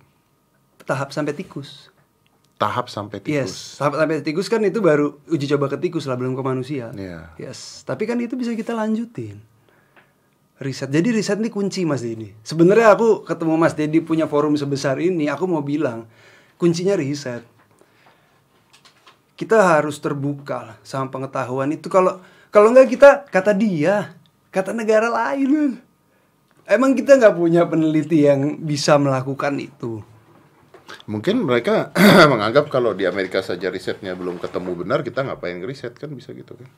Tahap 0.92 1.16
sampai 1.16 1.32
tikus. 1.32 1.88
Tahap 2.60 2.92
sampai 2.92 3.24
tikus. 3.24 3.32
Yes, 3.32 3.54
tahap 3.80 3.96
sampai 3.96 4.20
tikus 4.20 4.52
kan 4.52 4.60
itu 4.68 4.84
baru 4.84 5.16
uji 5.32 5.48
coba 5.56 5.72
ke 5.72 5.80
tikus 5.80 6.04
lah, 6.04 6.20
belum 6.20 6.36
ke 6.36 6.44
manusia. 6.44 6.92
Iya. 6.92 7.32
Yes, 7.40 7.88
tapi 7.88 8.04
kan 8.04 8.20
itu 8.20 8.36
bisa 8.36 8.52
kita 8.52 8.76
lanjutin. 8.76 9.40
Riset. 10.62 10.94
Jadi 10.94 11.10
riset 11.16 11.42
ini 11.42 11.50
kunci 11.50 11.88
Mas 11.88 12.06
Dedi. 12.06 12.36
Sebenarnya 12.46 12.94
aku 12.94 13.24
ketemu 13.24 13.56
Mas 13.56 13.74
Dedi 13.74 13.98
punya 14.04 14.28
forum 14.28 14.54
sebesar 14.60 15.00
ini, 15.00 15.26
aku 15.32 15.48
mau 15.48 15.64
bilang 15.64 16.06
kuncinya 16.60 16.94
riset. 16.94 17.42
Kita 19.34 19.58
harus 19.58 19.98
terbuka 19.98 20.70
lah 20.70 20.78
sama 20.86 21.10
pengetahuan 21.10 21.72
itu 21.74 21.90
kalau 21.90 22.22
kalau 22.54 22.70
nggak 22.76 22.94
kita 22.94 23.10
kata 23.32 23.58
dia, 23.58 24.14
kata 24.54 24.76
negara 24.76 25.10
lain. 25.10 25.50
Man. 25.50 25.74
Emang 26.70 26.94
kita 26.94 27.18
nggak 27.18 27.34
punya 27.34 27.66
peneliti 27.66 28.28
yang 28.28 28.62
bisa 28.62 29.02
melakukan 29.02 29.58
itu. 29.58 30.11
Mungkin 31.10 31.44
mereka 31.44 31.90
menganggap 32.32 32.70
kalau 32.70 32.96
di 32.96 33.08
Amerika 33.10 33.42
saja 33.42 33.68
risetnya 33.68 34.14
belum 34.14 34.38
ketemu 34.38 34.86
benar, 34.86 35.02
kita 35.02 35.26
ngapain 35.26 35.58
ngeriset 35.58 35.98
kan 35.98 36.12
bisa 36.14 36.32
gitu 36.32 36.56
kan? 36.56 36.70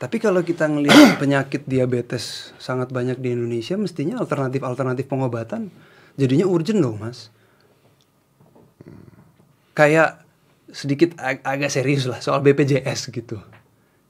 Tapi 0.00 0.16
kalau 0.16 0.40
kita 0.40 0.64
ngelihat 0.64 1.16
penyakit 1.22 1.68
diabetes 1.68 2.56
sangat 2.56 2.88
banyak 2.88 3.20
di 3.20 3.36
Indonesia, 3.36 3.76
mestinya 3.76 4.18
alternatif-alternatif 4.20 5.06
pengobatan 5.06 5.68
jadinya 6.16 6.48
urgent 6.48 6.80
dong, 6.80 6.98
Mas. 7.00 7.28
Kayak 9.76 10.24
sedikit 10.70 11.14
ag- 11.18 11.42
agak 11.42 11.70
serius 11.70 12.06
lah 12.06 12.18
soal 12.22 12.42
BPJS 12.42 13.10
gitu. 13.10 13.38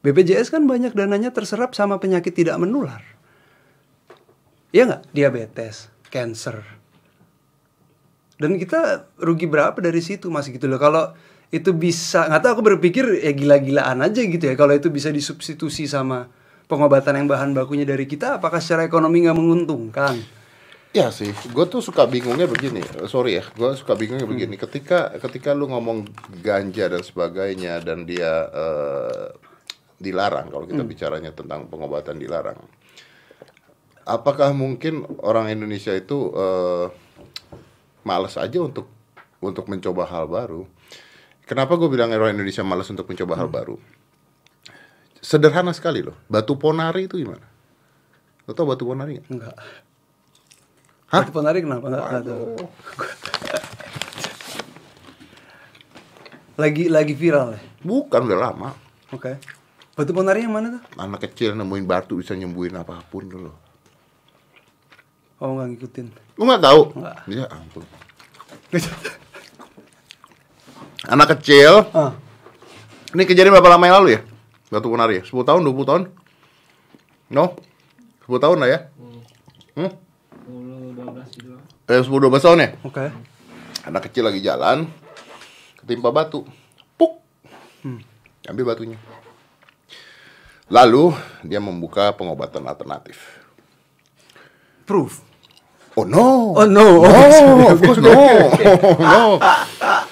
BPJS 0.01 0.49
kan 0.49 0.65
banyak 0.65 0.97
dananya 0.97 1.29
terserap 1.29 1.77
sama 1.77 2.01
penyakit 2.01 2.33
tidak 2.33 2.57
menular. 2.57 3.05
Iya 4.73 4.89
nggak? 4.89 5.03
Diabetes, 5.13 5.93
cancer. 6.09 6.80
Dan 8.41 8.57
kita 8.57 9.13
rugi 9.21 9.45
berapa 9.45 9.77
dari 9.77 10.01
situ 10.01 10.33
mas 10.33 10.49
gitu 10.49 10.65
loh. 10.65 10.81
Kalau 10.81 11.13
itu 11.53 11.77
bisa, 11.77 12.25
nggak 12.25 12.41
tahu 12.41 12.51
aku 12.57 12.65
berpikir 12.75 13.05
ya 13.21 13.37
gila-gilaan 13.37 14.01
aja 14.01 14.25
gitu 14.25 14.41
ya. 14.41 14.57
Kalau 14.57 14.73
itu 14.73 14.89
bisa 14.89 15.13
disubstitusi 15.13 15.85
sama 15.85 16.33
pengobatan 16.71 17.21
yang 17.21 17.29
bahan 17.29 17.53
bakunya 17.53 17.85
dari 17.85 18.09
kita, 18.09 18.41
apakah 18.41 18.63
secara 18.63 18.87
ekonomi 18.87 19.27
nggak 19.27 19.37
menguntungkan? 19.37 20.17
Ya 20.91 21.11
sih, 21.15 21.31
gue 21.31 21.65
tuh 21.71 21.79
suka 21.79 22.07
bingungnya 22.07 22.51
begini. 22.51 22.83
Sorry 23.07 23.39
ya, 23.39 23.45
gue 23.55 23.79
suka 23.79 23.95
bingungnya 23.95 24.27
begini. 24.27 24.59
Ketika 24.59 25.15
ketika 25.23 25.55
lu 25.55 25.71
ngomong 25.71 26.07
ganja 26.43 26.91
dan 26.91 27.03
sebagainya 27.03 27.79
dan 27.79 28.07
dia 28.07 28.51
eh, 28.51 29.27
dilarang 30.03 30.51
kalau 30.51 30.67
kita 30.67 30.83
bicaranya 30.83 31.31
tentang 31.31 31.71
pengobatan 31.71 32.19
dilarang. 32.19 32.59
Apakah 34.03 34.51
mungkin 34.51 35.07
orang 35.23 35.55
Indonesia 35.55 35.95
itu 35.95 36.35
eh, 36.35 36.87
malas 38.03 38.37
aja 38.37 38.59
untuk 38.61 38.89
untuk 39.41 39.67
mencoba 39.67 40.05
hal 40.09 40.29
baru? 40.29 40.69
Kenapa 41.45 41.75
gue 41.75 41.91
bilang 41.91 42.15
orang 42.15 42.37
Indonesia 42.39 42.63
malas 42.63 42.87
untuk 42.93 43.11
mencoba 43.11 43.35
hal 43.35 43.51
baru? 43.51 43.75
Sederhana 45.19 45.75
sekali 45.75 46.01
loh. 46.01 46.17
Batu 46.31 46.55
ponari 46.57 47.11
itu 47.11 47.19
gimana? 47.19 47.45
Lo 48.47 48.55
tau 48.55 48.65
batu 48.71 48.87
ponari 48.87 49.19
nggak? 49.19 49.27
Enggak. 49.29 49.57
Hah? 51.11 51.23
Batu 51.27 51.33
ponari 51.35 51.59
kenapa? 51.61 51.85
Enggak. 51.91 52.25
Lagi 56.61 56.93
lagi 56.93 57.17
viral 57.17 57.57
ya? 57.57 57.61
Bukan 57.81 58.21
udah 58.29 58.37
lama. 58.37 58.77
Oke. 59.17 59.41
Batu 59.97 60.13
ponari 60.13 60.45
yang 60.45 60.53
mana 60.53 60.77
tuh? 60.77 60.83
Anak 61.01 61.25
kecil 61.25 61.57
nemuin 61.57 61.89
batu 61.89 62.21
bisa 62.21 62.37
nyembuhin 62.37 62.77
apa 62.77 63.01
pun 63.09 63.25
dulu. 63.25 63.49
Oh 65.41 65.57
nggak 65.57 65.69
ngikutin. 65.73 66.07
Lu 66.37 66.43
nggak 66.45 66.63
tahu? 66.63 66.81
Nggak. 66.95 67.17
Ya 67.33 67.45
ampun. 67.49 67.85
Anak 71.09 71.33
kecil. 71.37 71.89
ah, 71.97 72.13
Ini 73.11 73.25
kejadian 73.25 73.57
berapa 73.57 73.73
lama 73.73 73.85
yang 73.89 73.97
lalu 74.05 74.09
ya? 74.15 74.21
Batu 74.71 74.87
ponari 74.87 75.19
ya? 75.19 75.23
10 75.27 75.43
tahun, 75.43 75.61
20 75.67 75.89
tahun? 75.89 76.03
No? 77.33 77.59
10 78.29 78.39
tahun 78.39 78.57
lah 78.63 78.69
ya? 78.71 78.79
Hmm? 79.75 79.91
10 80.47 80.95
12 80.95 81.35
gitu. 81.35 81.57
Eh, 81.91 81.99
10 81.99 82.07
12 82.07 82.39
tahun 82.39 82.59
ya? 82.63 82.69
oke. 82.87 83.05
Anak 83.81 84.03
kecil 84.07 84.29
lagi 84.29 84.45
jalan 84.45 84.87
ketimpa 85.81 86.13
batu. 86.13 86.45
Puk. 86.95 87.19
Ambil 88.47 88.69
batunya. 88.69 88.99
Lalu 90.71 91.17
dia 91.43 91.59
membuka 91.59 92.13
pengobatan 92.15 92.63
alternatif. 92.69 93.19
Proof. 94.87 95.27
Oh 96.01 96.09
no. 96.09 96.57
Oh 96.57 96.65
no. 96.65 97.05
No, 97.05 97.77
of 97.77 97.81
course 97.85 98.01
no. 98.01 98.13
no. 99.13 99.37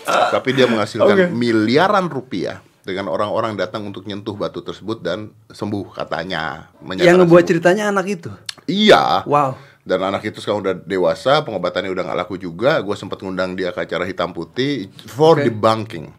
Tapi 0.05 0.53
dia 0.53 0.69
menghasilkan 0.69 1.17
Oke. 1.17 1.27
miliaran 1.33 2.13
rupiah 2.13 2.61
dengan 2.85 3.09
orang-orang 3.09 3.57
datang 3.57 3.85
untuk 3.89 4.05
nyentuh 4.05 4.37
batu 4.37 4.61
tersebut 4.61 5.01
dan 5.01 5.33
sembuh 5.49 5.97
katanya. 5.97 6.69
Yang 6.85 7.25
ngebuat 7.25 7.41
sembuh. 7.45 7.49
ceritanya 7.49 7.85
anak 7.89 8.07
itu. 8.09 8.31
Iya. 8.69 9.25
Wow. 9.25 9.53
dan 9.89 10.05
anak 10.05 10.21
itu 10.29 10.37
sekarang 10.45 10.61
udah 10.61 10.77
dewasa 10.85 11.41
pengobatannya 11.49 11.89
udah 11.89 12.05
nggak 12.05 12.19
laku 12.21 12.37
juga 12.37 12.77
gue 12.85 12.93
sempat 12.93 13.25
ngundang 13.25 13.57
dia 13.57 13.73
ke 13.73 13.89
acara 13.89 14.05
hitam 14.05 14.37
putih 14.37 14.93
for 15.09 15.41
Oke. 15.41 15.49
debunking 15.49 16.13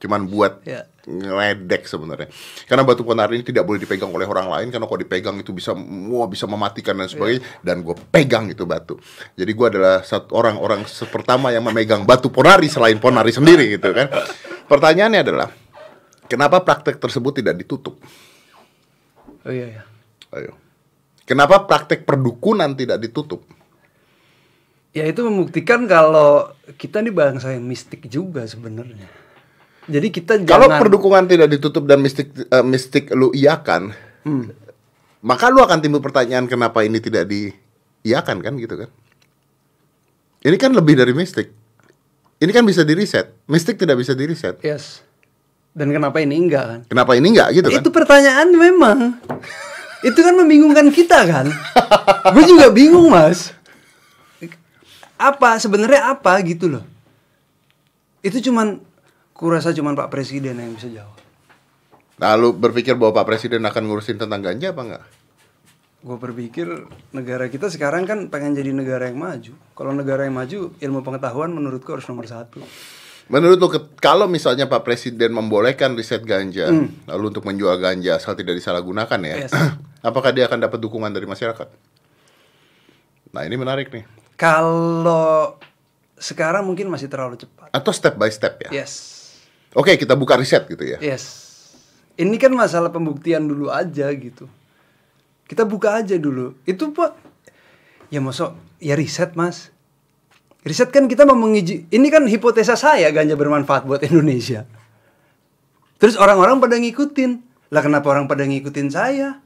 cuman 0.00 0.24
buat 0.24 0.64
Ya. 0.64 0.88
ngeledek 1.04 1.84
sebenarnya. 1.84 2.32
Karena 2.64 2.82
batu 2.82 3.04
ponari 3.04 3.36
ini 3.36 3.44
tidak 3.44 3.62
boleh 3.62 3.76
dipegang 3.76 4.08
oleh 4.08 4.24
orang 4.24 4.48
lain 4.48 4.68
karena 4.68 4.88
kalau 4.88 4.96
dipegang 4.96 5.36
itu 5.36 5.52
bisa 5.52 5.76
wah 5.76 6.24
bisa 6.24 6.48
mematikan 6.48 6.96
dan 6.96 7.06
sebagainya 7.06 7.44
dan 7.60 7.84
gue 7.84 7.92
pegang 8.08 8.48
itu 8.48 8.64
batu. 8.64 8.96
Jadi 9.36 9.50
gue 9.52 9.66
adalah 9.68 10.00
satu 10.00 10.32
orang 10.32 10.56
orang 10.56 10.80
se- 10.88 11.04
pertama 11.04 11.52
yang 11.52 11.60
memegang 11.62 12.08
batu 12.08 12.32
ponari 12.32 12.66
selain 12.66 12.96
ponari 12.96 13.30
sendiri 13.30 13.76
gitu 13.76 13.92
kan. 13.92 14.08
Pertanyaannya 14.64 15.20
adalah 15.20 15.48
kenapa 16.24 16.64
praktek 16.64 16.96
tersebut 16.96 17.44
tidak 17.44 17.60
ditutup? 17.60 18.00
Oh 19.44 19.52
iya 19.52 19.80
ya. 19.80 19.82
ayo. 20.36 20.56
Kenapa 21.24 21.62
praktek 21.62 22.02
perdukunan 22.02 22.72
tidak 22.74 22.98
ditutup? 22.98 23.44
Ya 24.90 25.06
itu 25.06 25.22
membuktikan 25.22 25.86
kalau 25.86 26.50
kita 26.74 26.98
nih 26.98 27.14
bangsa 27.14 27.54
yang 27.54 27.62
mistik 27.62 28.10
juga 28.10 28.42
sebenarnya. 28.42 29.06
Jadi 29.88 30.08
kita 30.12 30.42
Kalau 30.44 30.68
jangan 30.68 30.80
perdukungan 30.82 31.24
tidak 31.24 31.48
ditutup 31.48 31.88
dan 31.88 32.04
mistik 32.04 32.28
eh, 32.36 32.64
mistik 32.64 33.08
lu 33.16 33.32
iakan, 33.32 33.94
Hmm. 34.20 34.52
maka 35.24 35.48
lu 35.48 35.64
akan 35.64 35.80
timbul 35.80 36.04
pertanyaan 36.04 36.44
kenapa 36.44 36.84
ini 36.84 37.00
tidak 37.00 37.24
diiakan 37.24 38.44
kan 38.44 38.52
gitu 38.60 38.76
kan? 38.84 38.90
Ini 40.44 40.56
kan 40.60 40.72
lebih 40.76 40.96
dari 40.96 41.12
mistik. 41.16 41.52
Ini 42.40 42.50
kan 42.52 42.64
bisa 42.64 42.84
di 42.84 42.96
reset. 42.96 43.28
Mistik 43.44 43.76
tidak 43.76 44.00
bisa 44.00 44.16
di 44.16 44.24
reset. 44.24 44.56
Yes. 44.64 45.04
Dan 45.76 45.92
kenapa 45.92 46.24
ini 46.24 46.40
enggak 46.40 46.64
kan? 46.64 46.80
Kenapa 46.88 47.12
ini 47.12 47.36
enggak 47.36 47.48
gitu 47.52 47.68
kan? 47.68 47.80
Itu 47.84 47.90
pertanyaan 47.92 48.48
memang. 48.56 48.98
itu 50.08 50.16
kan 50.16 50.34
membingungkan 50.34 50.88
kita 50.88 51.28
kan. 51.28 51.46
Gue 52.32 52.44
juga 52.48 52.72
bingung 52.72 53.12
mas. 53.12 53.52
Apa 55.20 55.60
sebenarnya 55.60 56.16
apa 56.16 56.40
gitu 56.40 56.72
loh. 56.72 56.84
Itu 58.24 58.40
cuman 58.40 58.80
kurasa 59.40 59.72
cuman 59.72 59.96
Pak 59.96 60.12
Presiden 60.12 60.60
yang 60.60 60.76
bisa 60.76 60.92
jawab. 60.92 61.16
Lalu 62.20 62.52
berpikir 62.52 62.92
bahwa 62.92 63.16
Pak 63.16 63.26
Presiden 63.26 63.64
akan 63.64 63.88
ngurusin 63.88 64.20
tentang 64.20 64.44
ganja 64.44 64.76
apa 64.76 64.82
enggak? 64.84 65.04
Gue 66.00 66.16
berpikir 66.16 66.68
negara 67.12 67.48
kita 67.48 67.72
sekarang 67.72 68.04
kan 68.04 68.28
pengen 68.28 68.52
jadi 68.52 68.76
negara 68.76 69.08
yang 69.08 69.16
maju. 69.16 69.56
Kalau 69.72 69.92
negara 69.92 70.28
yang 70.28 70.36
maju, 70.36 70.76
ilmu 70.76 71.00
pengetahuan 71.00 71.48
menurutku 71.48 71.88
harus 71.88 72.04
nomor 72.04 72.28
satu. 72.28 72.60
Menurut 73.30 73.56
ke- 73.62 73.96
kalau 73.96 74.28
misalnya 74.28 74.68
Pak 74.68 74.84
Presiden 74.84 75.32
membolehkan 75.32 75.96
riset 75.96 76.20
ganja, 76.20 76.68
lalu 77.06 77.24
untuk 77.30 77.44
menjual 77.46 77.80
ganja 77.80 78.16
asal 78.16 78.36
tidak 78.36 78.60
disalahgunakan 78.60 79.20
ya, 79.22 79.36
Yes. 79.48 79.52
apakah 80.08 80.32
dia 80.32 80.44
akan 80.44 80.60
dapat 80.60 80.76
dukungan 80.76 81.08
dari 81.08 81.24
masyarakat? 81.24 81.68
Nah 83.30 83.42
ini 83.46 83.56
menarik 83.56 83.88
nih. 83.88 84.04
Kalau 84.34 85.56
sekarang 86.16 86.64
mungkin 86.64 86.88
masih 86.88 87.08
terlalu 87.08 87.38
cepat. 87.38 87.70
Atau 87.72 87.92
step 87.92 88.16
by 88.16 88.28
step 88.28 88.60
ya? 88.66 88.84
Yes. 88.84 89.19
Oke, 89.74 89.94
kita 89.94 90.18
buka 90.18 90.34
riset 90.34 90.66
gitu 90.66 90.82
ya. 90.82 90.98
Yes. 90.98 91.48
Ini 92.18 92.34
kan 92.36 92.50
masalah 92.52 92.90
pembuktian 92.90 93.46
dulu 93.46 93.70
aja 93.70 94.10
gitu. 94.10 94.50
Kita 95.46 95.62
buka 95.62 96.02
aja 96.02 96.18
dulu. 96.18 96.58
Itu 96.66 96.90
pak, 96.90 97.14
ya 98.10 98.18
masuk 98.18 98.54
ya 98.82 98.98
riset 98.98 99.38
mas. 99.38 99.70
Riset 100.66 100.90
kan 100.90 101.06
kita 101.06 101.22
mau 101.24 101.38
menguji. 101.38 101.88
Ini 101.88 102.06
kan 102.10 102.26
hipotesa 102.26 102.74
saya 102.74 103.08
ganja 103.14 103.38
bermanfaat 103.38 103.86
buat 103.86 104.02
Indonesia. 104.04 104.66
Terus 105.98 106.18
orang-orang 106.18 106.58
pada 106.58 106.76
ngikutin. 106.76 107.30
Lah 107.70 107.82
kenapa 107.86 108.10
orang 108.10 108.26
pada 108.26 108.42
ngikutin 108.42 108.88
saya? 108.90 109.38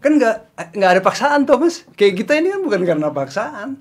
Kan 0.00 0.16
nggak 0.20 0.36
nggak 0.76 0.90
ada 0.96 1.00
paksaan 1.04 1.44
tuh 1.44 1.60
mas. 1.60 1.84
Kayak 1.94 2.24
kita 2.24 2.32
ini 2.40 2.52
kan 2.52 2.60
bukan 2.64 2.80
karena 2.84 3.08
paksaan. 3.12 3.80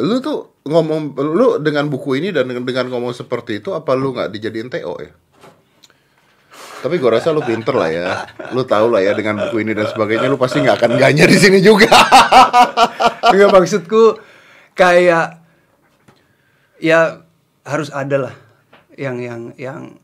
Lu 0.00 0.18
tuh 0.22 0.49
ngomong, 0.70 1.18
lu 1.18 1.58
dengan 1.58 1.90
buku 1.90 2.22
ini 2.22 2.30
dan 2.30 2.46
dengan, 2.46 2.86
ngomong 2.86 3.10
seperti 3.10 3.58
itu, 3.58 3.74
apa 3.74 3.98
lu 3.98 4.14
nggak 4.14 4.30
dijadiin 4.30 4.70
TO 4.70 4.94
ya? 5.02 5.12
Tapi 6.80 6.96
gua 6.96 7.20
rasa 7.20 7.34
lu 7.34 7.44
pinter 7.44 7.76
lah 7.76 7.90
ya. 7.92 8.08
Lu 8.56 8.64
tahu 8.64 8.88
lah 8.94 9.04
ya 9.04 9.12
dengan 9.12 9.36
buku 9.36 9.66
ini 9.66 9.76
dan 9.76 9.90
sebagainya, 9.90 10.30
lu 10.30 10.40
pasti 10.40 10.62
nggak 10.64 10.78
akan 10.80 10.92
ganya 10.96 11.28
di 11.28 11.36
sini 11.36 11.58
juga. 11.60 11.90
Enggak 13.34 13.50
maksudku 13.52 14.16
kayak 14.72 15.42
ya 16.80 17.20
harus 17.68 17.92
ada 17.92 18.16
lah 18.30 18.34
yang 18.96 19.20
yang 19.20 19.40
yang 19.60 20.00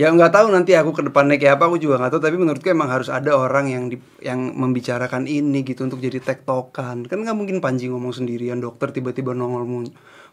ya 0.00 0.08
nggak 0.08 0.32
tahu 0.32 0.48
nanti 0.48 0.72
aku 0.72 0.96
ke 0.96 1.02
depannya 1.12 1.36
kayak 1.36 1.60
apa 1.60 1.68
aku 1.68 1.76
juga 1.76 2.00
nggak 2.00 2.16
tahu 2.16 2.22
tapi 2.24 2.36
menurutku 2.40 2.72
emang 2.72 2.88
harus 2.88 3.12
ada 3.12 3.36
orang 3.36 3.68
yang 3.68 3.84
di, 3.92 4.00
yang 4.24 4.56
membicarakan 4.56 5.28
ini 5.28 5.60
gitu 5.60 5.84
untuk 5.84 6.00
jadi 6.00 6.16
tektokan. 6.24 7.04
Kan 7.04 7.20
nggak 7.20 7.36
mungkin 7.36 7.60
Panji 7.60 7.92
ngomong 7.92 8.16
sendirian 8.16 8.64
dokter 8.64 8.96
tiba-tiba 8.96 9.36
nongol 9.36 9.68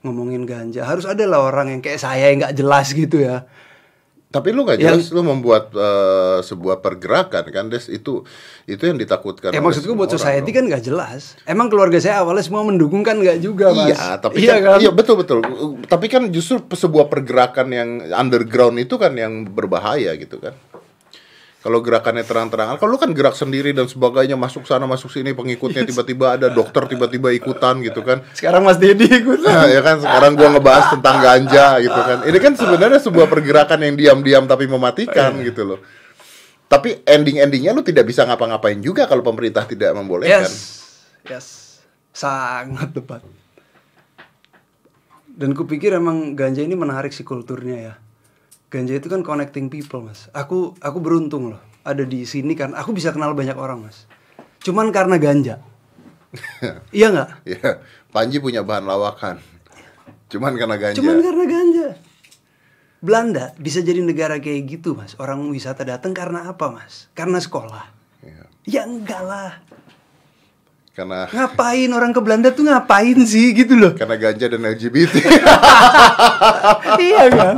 ngomongin 0.08 0.48
ganja. 0.48 0.88
Harus 0.88 1.04
ada 1.04 1.28
lah 1.28 1.44
orang 1.44 1.76
yang 1.76 1.82
kayak 1.84 2.00
saya 2.00 2.32
yang 2.32 2.48
nggak 2.48 2.56
jelas 2.56 2.96
gitu 2.96 3.20
ya 3.20 3.44
Tapi 4.28 4.52
lu 4.52 4.68
nggak 4.68 4.76
jelas, 4.78 5.08
lu 5.10 5.24
membuat 5.24 5.72
eh, 5.72 6.44
sebuah 6.44 6.84
pergerakan 6.84 7.48
kan, 7.48 7.72
Des 7.72 7.88
itu 7.88 8.28
itu 8.68 8.84
yang 8.84 9.00
ditakutkan. 9.00 9.56
ya 9.56 9.64
maksudku 9.64 9.96
buat 9.96 10.06
orang 10.06 10.20
society 10.20 10.52
dong. 10.52 10.56
kan 10.60 10.64
nggak 10.68 10.84
jelas 10.84 11.22
emang 11.44 11.72
keluarga 11.72 11.96
saya 11.98 12.20
awalnya 12.20 12.44
semua 12.44 12.68
mendukung 12.68 13.00
kan 13.02 13.16
nggak 13.16 13.40
juga 13.40 13.72
mas 13.72 13.96
Iya, 13.96 14.20
tapi 14.20 14.44
iya 14.44 14.56
kan, 14.60 14.78
iya 14.84 14.92
betul 14.92 15.16
betul. 15.18 15.40
Tapi 15.88 16.06
kan 16.12 16.28
justru 16.28 16.60
sebuah 16.60 17.08
pergerakan 17.08 17.68
yang 17.72 17.90
underground 18.12 18.76
itu 18.78 19.00
kan 19.00 19.16
yang 19.16 19.48
berbahaya 19.48 20.12
gitu 20.20 20.44
kan. 20.44 20.52
Kalau 21.68 21.84
gerakannya 21.84 22.24
terang-terangan, 22.24 22.80
kalau 22.80 22.96
lu 22.96 23.00
kan 23.04 23.12
gerak 23.12 23.36
sendiri 23.36 23.76
dan 23.76 23.92
sebagainya 23.92 24.40
masuk 24.40 24.64
sana 24.64 24.88
masuk 24.88 25.12
sini 25.12 25.36
pengikutnya 25.36 25.84
tiba-tiba 25.92 26.40
ada 26.40 26.48
dokter 26.48 26.88
tiba-tiba 26.88 27.36
ikutan 27.36 27.84
gitu 27.84 28.08
kan. 28.08 28.24
sekarang 28.32 28.64
Mas 28.64 28.80
Dedi 28.80 29.04
ikut 29.04 29.44
Nah, 29.44 29.68
ya 29.68 29.84
kan 29.84 30.00
sekarang 30.00 30.40
gua 30.40 30.56
ngebahas 30.56 30.96
tentang 30.96 31.20
ganja 31.20 31.76
gitu 31.84 32.00
kan. 32.00 32.24
Ini 32.24 32.40
kan 32.40 32.56
sebenarnya 32.56 33.04
sebuah 33.04 33.28
pergerakan 33.28 33.84
yang 33.84 34.00
diam-diam 34.00 34.48
tapi 34.48 34.64
mematikan 34.64 35.36
gitu 35.44 35.76
loh. 35.76 35.80
Tapi 36.72 37.04
ending-endingnya 37.04 37.76
lu 37.76 37.84
tidak 37.84 38.08
bisa 38.08 38.24
ngapa-ngapain 38.24 38.80
juga 38.80 39.04
kalau 39.04 39.20
pemerintah 39.20 39.68
tidak 39.68 39.92
membolehkan. 39.92 40.48
Yes, 40.48 40.56
yes, 41.28 41.48
sangat 42.16 42.96
tepat. 42.96 43.28
Dan 45.28 45.52
kupikir 45.52 45.92
emang 45.92 46.32
ganja 46.32 46.64
ini 46.64 46.80
menarik 46.80 47.12
sih 47.12 47.28
kulturnya 47.28 47.92
ya. 47.92 47.94
Ganja 48.68 49.00
itu 49.00 49.08
kan 49.08 49.24
connecting 49.24 49.72
people 49.72 50.04
mas. 50.04 50.28
Aku 50.36 50.76
aku 50.84 51.00
beruntung 51.00 51.56
loh 51.56 51.62
ada 51.88 52.04
di 52.04 52.28
sini 52.28 52.52
kan. 52.52 52.76
Aku 52.76 52.92
bisa 52.92 53.16
kenal 53.16 53.32
banyak 53.32 53.56
orang 53.56 53.88
mas. 53.88 54.04
Cuman 54.60 54.92
karena 54.92 55.16
ganja. 55.16 55.64
iya 56.96 57.08
nggak? 57.08 57.30
Ya, 57.48 57.80
Panji 58.12 58.44
punya 58.44 58.68
bahan 58.68 58.84
lawakan. 58.84 59.40
Cuman 60.28 60.60
karena 60.60 60.76
ganja. 60.76 61.00
Cuman 61.00 61.24
karena 61.24 61.46
ganja. 61.48 61.88
Belanda 63.00 63.56
bisa 63.56 63.80
jadi 63.80 64.04
negara 64.04 64.36
kayak 64.42 64.68
gitu 64.68 64.98
mas. 64.98 65.16
Orang 65.16 65.48
wisata 65.48 65.88
datang 65.88 66.12
karena 66.12 66.52
apa 66.52 66.68
mas? 66.68 67.08
Karena 67.16 67.40
sekolah. 67.40 67.88
Iya. 68.20 68.44
Ya 68.68 68.82
enggak 68.84 69.24
lah. 69.24 69.64
Karena 70.92 71.30
Ngapain 71.36 71.90
orang 71.94 72.12
ke 72.12 72.20
Belanda 72.20 72.50
tuh 72.52 72.68
ngapain 72.68 73.16
sih 73.24 73.56
gitu 73.56 73.80
loh. 73.80 73.94
karena 73.96 74.18
ganja 74.20 74.52
dan 74.52 74.66
LGBT. 74.66 75.16
iya 77.08 77.24
kan? 77.32 77.56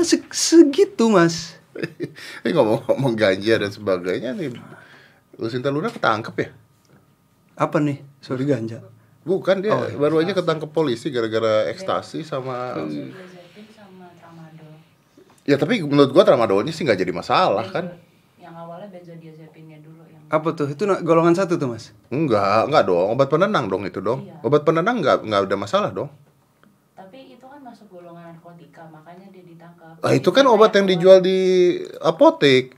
Mas 0.00 0.08
se- 0.08 0.32
segitu 0.32 1.12
mas. 1.12 1.60
Ini 2.40 2.50
ngomong-ngomong 2.50 3.12
ganja 3.12 3.60
dan 3.60 3.68
sebagainya 3.68 4.32
nih. 4.32 4.56
Lucinta 5.36 5.68
Luna 5.68 5.88
ketangkep 5.88 6.34
ya? 6.34 6.48
Apa 7.54 7.76
nih? 7.78 8.00
Sorry 8.18 8.44
ganja. 8.44 8.80
Bukan 9.20 9.60
dia 9.60 9.70
Oh, 9.70 9.84
iya. 9.84 9.92
baru 9.94 10.24
aja 10.24 10.32
ketangkep 10.32 10.72
polisi 10.72 11.12
gara-gara 11.12 11.68
ekstasi 11.68 12.24
sama 12.24 12.72
Benzodiazepin 12.72 13.68
sama 13.70 14.08
tramadol. 14.16 14.72
Ya 15.44 15.56
tapi 15.56 15.84
menurut 15.84 16.08
gua 16.10 16.24
tramadolnya 16.24 16.72
sih 16.72 16.88
nggak 16.88 16.96
jadi 16.96 17.12
masalah 17.12 17.68
kan? 17.68 17.92
Yang 18.36 18.54
awalnya 18.56 18.88
benzodiazepinnya 18.88 19.84
dulu 19.84 20.00
yang 20.02 20.24
Apa 20.26 20.56
tuh? 20.56 20.72
Itu 20.72 20.88
golongan 21.04 21.36
satu 21.36 21.60
tuh 21.60 21.68
mas. 21.68 21.92
Enggak, 22.08 22.72
enggak 22.72 22.88
dong. 22.88 23.12
Obat 23.12 23.28
penenang 23.28 23.68
dong 23.68 23.84
itu 23.84 24.00
dong. 24.00 24.24
Iya. 24.24 24.40
Obat 24.40 24.64
penenang 24.64 25.04
nggak 25.04 25.28
nggak 25.28 25.40
ada 25.44 25.56
masalah 25.60 25.92
dong. 25.92 26.08
Kan 27.70 27.78
masuk 27.78 27.86
golongan 27.88 28.34
narkotika 28.34 28.82
makanya 28.90 29.30
dia 29.30 29.46
ditangkap. 29.46 30.02
Ah, 30.02 30.10
itu 30.10 30.26
kan 30.28 30.42
obat 30.44 30.74
yang 30.74 30.90
dijual 30.90 31.22
di 31.22 31.38
apotek. 32.02 32.74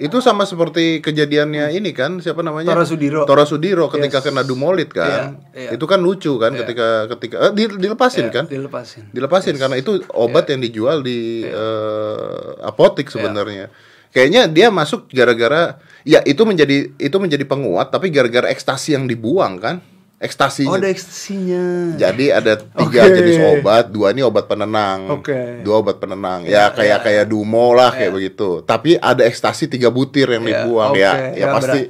Itu 0.00 0.24
sama 0.24 0.48
seperti 0.48 1.04
kejadiannya 1.04 1.76
ini 1.76 1.92
kan 1.92 2.16
siapa 2.16 2.40
namanya? 2.40 2.72
Tora 2.72 2.88
Sudiro. 2.88 3.28
Tora 3.28 3.44
Sudiro 3.44 3.92
ketika 3.92 4.24
Yes. 4.24 4.26
kena 4.26 4.40
dumolit 4.40 4.88
kan. 4.88 5.36
Iya, 5.52 5.68
iya. 5.68 5.70
Itu 5.76 5.84
kan 5.84 6.00
lucu 6.00 6.40
kan 6.40 6.56
ketika 6.56 7.12
ketika 7.12 7.36
eh, 7.44 7.52
di- 7.52 7.76
dilepasin 7.76 8.32
Iya, 8.32 8.32
kan? 8.32 8.44
Dilepasin. 8.48 9.12
Dilepasin 9.12 9.60
karena 9.60 9.76
itu 9.76 10.00
obat 10.08 10.48
yang 10.48 10.64
dijual 10.64 11.04
di 11.04 11.44
eh, 11.44 12.48
apotek 12.64 13.12
sebenarnya. 13.12 13.68
Kayaknya 14.16 14.48
dia 14.48 14.72
masuk 14.72 15.12
gara-gara 15.12 15.76
ya 16.08 16.24
itu 16.24 16.40
menjadi 16.48 16.96
itu 16.96 17.16
menjadi 17.20 17.44
penguat 17.44 17.92
tapi 17.92 18.08
gara-gara 18.08 18.48
ekstasi 18.48 18.96
yang 18.96 19.04
dibuang 19.04 19.60
kan. 19.60 19.84
Ekstasinya. 20.22 20.70
Oh 20.70 20.78
ada 20.78 20.86
ekstasinya. 20.86 21.98
Jadi 21.98 22.30
ada 22.30 22.54
tiga 22.54 23.00
Oke. 23.02 23.10
jenis 23.10 23.36
obat, 23.58 23.90
dua 23.90 24.14
ini 24.14 24.22
obat 24.22 24.46
penenang, 24.46 25.10
Oke. 25.10 25.66
dua 25.66 25.82
obat 25.82 25.98
penenang, 25.98 26.46
ya 26.46 26.70
kayak 26.70 27.02
kayak 27.02 27.24
dumo 27.26 27.74
lah 27.74 27.90
kayak 27.90 28.14
begitu. 28.14 28.62
Tapi 28.62 28.94
ada 28.94 29.26
ekstasi 29.26 29.66
tiga 29.66 29.90
butir 29.90 30.30
yang 30.30 30.46
Ya, 30.46 30.62
dibuang 30.62 30.94
oke. 30.94 31.02
ya, 31.02 31.12
ya 31.34 31.42
Ya, 31.42 31.46
pasti 31.50 31.80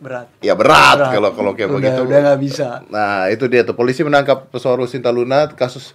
berat. 0.00 0.26
Ya 0.40 0.54
berat 0.56 0.96
kalau 1.12 1.30
kalau 1.36 1.52
kayak 1.52 1.68
udah, 1.68 1.76
begitu. 1.76 2.00
Udah 2.08 2.18
nggak 2.24 2.40
bisa. 2.40 2.68
Nah, 2.88 3.28
itu 3.28 3.44
dia 3.52 3.60
tuh 3.68 3.76
polisi 3.76 4.00
menangkap 4.00 4.48
pesohor 4.48 4.80
Lucinta 4.80 5.12
Luna 5.12 5.52
kasus 5.52 5.92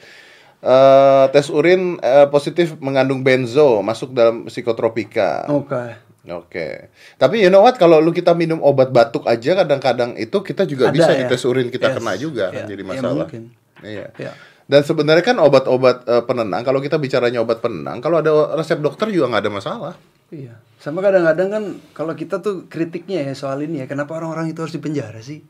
eh, 0.62 1.26
tes 1.34 1.50
urin 1.50 1.98
eh, 2.00 2.30
positif 2.30 2.78
mengandung 2.78 3.26
benzo 3.26 3.82
masuk 3.82 4.14
dalam 4.14 4.46
psikotropika. 4.46 5.50
Oke. 5.50 6.13
Oke. 6.26 6.88
Tapi 7.16 7.36
you 7.38 7.52
know 7.52 7.60
what 7.60 7.76
kalau 7.76 8.00
lu 8.00 8.10
kita 8.10 8.32
minum 8.32 8.60
obat 8.60 8.90
batuk 8.90 9.24
aja 9.24 9.60
kadang-kadang 9.60 10.16
itu 10.16 10.40
kita 10.40 10.64
juga 10.64 10.88
Ada 10.88 10.96
bisa 10.96 11.12
ya? 11.12 11.20
dites 11.22 11.44
urin 11.44 11.68
kita 11.68 11.92
Yes. 11.92 11.96
kena 12.00 12.14
juga 12.16 12.46
kan 12.48 12.64
Ya, 12.64 12.68
jadi 12.70 12.80
ya 12.82 12.88
masalah. 12.88 13.28
mungkin. 13.28 13.44
Iya. 13.84 14.08
Ya. 14.16 14.32
Dan 14.64 14.82
sebenarnya 14.82 15.20
kan 15.22 15.38
obat-obat 15.38 16.08
eh, 16.08 16.24
penenang 16.24 16.64
kalau 16.64 16.80
kita 16.80 16.96
bicaranya 16.96 17.44
obat 17.44 17.60
penenang 17.60 18.00
kalau 18.00 18.18
ada 18.18 18.32
resep 18.56 18.80
dokter 18.80 19.12
juga 19.12 19.28
nggak 19.28 19.44
ada 19.44 19.52
masalah. 19.52 19.94
Iya. 20.30 20.56
Sama 20.80 21.00
kadang-kadang 21.00 21.50
kan 21.50 21.64
kalau 21.92 22.14
kita 22.14 22.40
tuh 22.40 22.66
kritiknya 22.66 23.24
ya 23.24 23.34
soal 23.34 23.60
ini 23.60 23.80
ya, 23.80 23.86
kenapa 23.86 24.16
orang-orang 24.16 24.50
itu 24.50 24.60
harus 24.60 24.72
dipenjara 24.72 25.20
sih? 25.20 25.44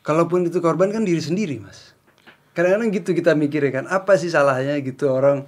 Kalaupun 0.00 0.44
itu 0.44 0.58
korban 0.58 0.88
kan 0.88 1.02
diri 1.02 1.18
sendiri, 1.18 1.58
Mas. 1.58 1.92
Kadang-kadang 2.52 2.88
gitu 2.90 3.10
kita 3.12 3.34
mikirnya 3.34 3.72
kan, 3.74 3.84
apa 3.86 4.16
sih 4.16 4.28
salahnya 4.28 4.78
gitu 4.80 5.10
orang 5.10 5.44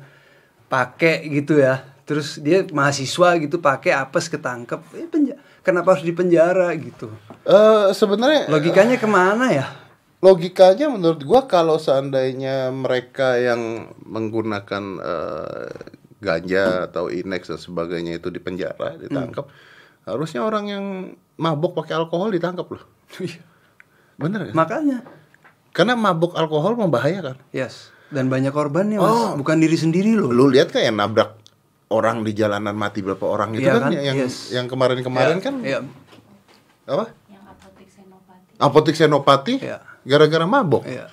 pakai 0.67 1.25
gitu 1.31 1.57
ya. 1.57 1.83
Terus 2.09 2.41
dia 2.41 2.65
mahasiswa 2.73 3.37
gitu 3.37 3.61
pakai 3.61 3.93
apes 3.93 4.33
ketangkep, 4.33 4.81
eh, 4.97 5.05
penja- 5.13 5.37
kenapa 5.61 5.93
harus 5.93 6.09
dipenjara 6.09 6.73
gitu? 6.81 7.13
Eh 7.45 7.93
sebenarnya 7.93 8.49
Logikanya 8.49 8.97
ke 8.97 9.05
mana 9.05 9.53
ya? 9.53 9.67
logikanya 10.19 10.91
menurut 10.91 11.23
gua 11.23 11.47
kalau 11.47 11.79
seandainya 11.79 12.75
mereka 12.75 13.39
yang 13.39 13.95
menggunakan 14.03 14.99
eh, 14.99 15.71
ganja 16.19 16.91
atau 16.91 17.07
inex 17.07 17.47
dan 17.47 17.61
sebagainya 17.63 18.19
itu 18.19 18.27
dipenjara 18.27 18.99
ditangkap 18.99 19.47
harusnya 20.03 20.43
orang 20.43 20.65
yang 20.67 20.85
mabok 21.39 21.79
pakai 21.79 21.95
alkohol 21.95 22.35
ditangkap 22.35 22.67
loh 22.67 22.83
bener 24.19 24.51
kan? 24.51 24.55
Makanya, 24.59 24.99
karena 25.71 25.95
mabok 25.95 26.35
alkohol 26.35 26.75
membahayakan 26.75 27.39
yes. 27.55 27.95
Dan 28.09 28.33
banyak 28.33 28.57
korbannya, 28.57 28.97
Mas. 28.97 29.05
Oh. 29.05 29.37
Bukan 29.37 29.61
diri 29.61 29.77
sendiri 29.77 30.17
loh. 30.17 30.33
lu 30.33 30.49
lihat 30.49 30.73
kan 30.73 30.81
yang 30.81 30.97
nabrak 30.97 31.38
orang 31.89 32.21
di 32.21 32.33
jalanan 32.33 32.73
mati 32.73 33.01
berapa 33.01 33.23
orang 33.23 33.53
itu 33.53 33.65
Iya 33.65 33.73
kan, 33.75 33.83
kan? 33.85 33.93
yang 33.95 34.17
Yes. 34.19 34.51
yang 34.51 34.67
kemarin-kemarin 34.67 35.37
Ya, 35.37 35.43
kan 35.43 35.55
ya, 35.61 35.79
apa 36.87 37.05
Yang 37.27 37.45
apotek 37.47 37.89
senopati. 37.89 38.45
apotik 38.59 38.95
senopati 38.95 39.55
Iya. 39.59 39.79
gara-gara 40.03 40.45
mabok 40.45 40.85
ya. 40.85 41.09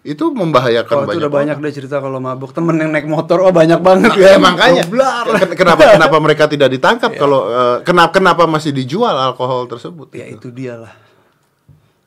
itu 0.00 0.24
membahayakan 0.26 0.96
itu 0.96 1.04
banyak 1.04 1.20
udah 1.20 1.28
banyak 1.30 1.54
orang. 1.54 1.66
deh 1.66 1.74
cerita 1.74 1.96
kalau 1.98 2.18
mabuk 2.18 2.50
temen 2.50 2.72
yang 2.74 2.88
naik 2.88 3.04
motor 3.04 3.38
oh 3.38 3.52
banyak 3.52 3.76
banget 3.78 4.16
Ya, 4.16 4.34
kan 4.34 4.40
makanya. 4.42 4.82
Ken- 4.82 5.52
kenapa 5.54 5.82
kenapa 5.94 6.16
mereka 6.18 6.44
tidak 6.46 6.68
ditangkap 6.70 7.12
kalau 7.14 7.40
eh, 7.46 7.76
kenapa 7.82 8.08
kenapa 8.10 8.42
masih 8.46 8.72
dijual 8.72 9.12
alkohol 9.12 9.66
tersebut? 9.66 10.08
ya 10.10 10.24
itu 10.26 10.48
dia 10.48 10.80
lah 10.80 10.94